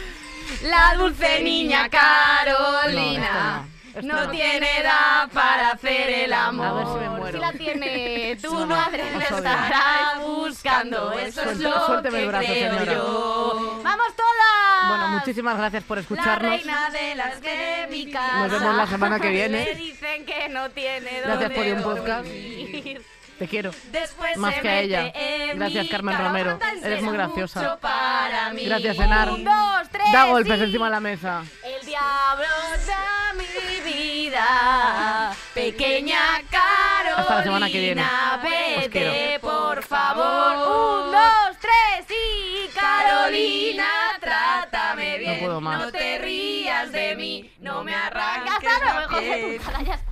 La 0.65 0.95
dulce 0.97 1.43
niña 1.43 1.89
Carolina 1.89 3.65
No, 3.95 4.01
esto 4.01 4.03
no. 4.03 4.13
no, 4.15 4.15
Esto 4.21 4.25
no. 4.27 4.31
tiene 4.31 4.79
edad 4.79 5.29
para 5.33 5.71
hacer 5.73 6.11
el 6.11 6.33
amor. 6.33 6.67
A 6.67 6.73
ver 6.73 6.87
si 6.87 6.93
me 6.95 7.09
muero. 7.11 7.39
Si 7.39 7.45
la 7.45 7.53
tiene 7.53 8.37
tu 8.41 8.53
No, 8.61 8.67
madre, 8.67 9.05
la 9.19 9.25
estará 9.25 10.13
buscando. 10.21 11.13
Eso 11.13 11.43
es 11.51 11.59
lo 11.59 12.03
que 12.03 12.27
brazo, 12.27 12.47
creo 12.47 12.71
señora. 12.73 12.93
yo. 12.95 13.81
¡Vamos 13.85 14.07
todas! 14.17 14.89
Bueno, 14.89 15.09
muchísimas 15.09 15.57
gracias 15.57 15.85
por 15.85 15.97
La 15.99 16.01
escucharnos. 16.03 16.51
reina 16.51 16.91
de 16.91 17.15
las 17.15 17.37
que 17.39 17.87
mi 17.91 18.11
casa. 18.11 18.39
Nos 18.49 18.51
vemos 18.53 18.77
la 18.77 18.87
semana 18.87 19.21
que 19.21 19.29
viene. 19.31 19.65
Le 19.65 19.75
dicen 19.75 20.25
que 20.25 20.49
no 20.49 20.71
tiene 20.71 21.21
Gracias 21.23 21.51
por 21.51 21.65
un 21.67 21.83
podcast. 21.83 22.25
dormir. 22.25 22.72
Te 23.43 23.49
quiero. 23.49 23.73
Después 23.91 24.37
Más 24.37 24.55
se 24.55 24.61
que 24.61 24.69
a 24.69 24.81
ella. 24.83 25.13
Gracias, 25.57 25.89
Carmen. 25.89 26.17
Romero. 26.17 26.61
Eres 26.81 27.03
muy 27.03 27.13
graciosa. 27.15 27.61
mucho 27.61 27.79
para 27.81 28.51
mí. 28.53 28.65
Gracias, 28.67 28.97
Enar. 28.97 29.31
Un, 29.31 29.43
dos, 29.43 29.89
tres, 29.91 30.13
Da 30.13 30.27
golpes 30.27 30.61
y- 30.61 30.63
encima 30.63 30.85
de 30.85 30.91
la 30.93 31.01
mesa. 31.01 31.43
El 31.65 31.85
diablo 31.85 32.45
da 32.87 33.33
mi 33.35 33.81
vida, 33.91 35.35
pequeña 35.55 36.21
Carolina. 36.51 37.17
Hasta 37.17 37.35
la 37.35 37.43
semana 37.43 37.67
que 37.67 37.81
viene. 37.81 38.03
Os 38.03 38.43
Vete, 38.45 38.91
quiero. 38.91 39.41
por 39.41 39.83
favor. 39.83 40.55
Un, 41.07 41.11
dos, 41.13 41.57
tres 41.61 42.07
y 42.17 42.69
Carolina, 42.79 43.89
trátame 44.21 45.19
bien. 45.19 45.35
No 45.35 45.41
puedo 45.47 45.61
más. 45.61 45.81
No 45.81 45.91
te 45.91 46.19
rías 46.19 46.93
de 46.93 47.17
mí, 47.17 47.53
no 47.59 47.83
me 47.83 47.93
arrancas. 47.93 48.55
arranques 48.65 49.59
tu 49.59 49.65
cara, 49.65 49.83
ya 49.83 49.95
está. 49.95 50.12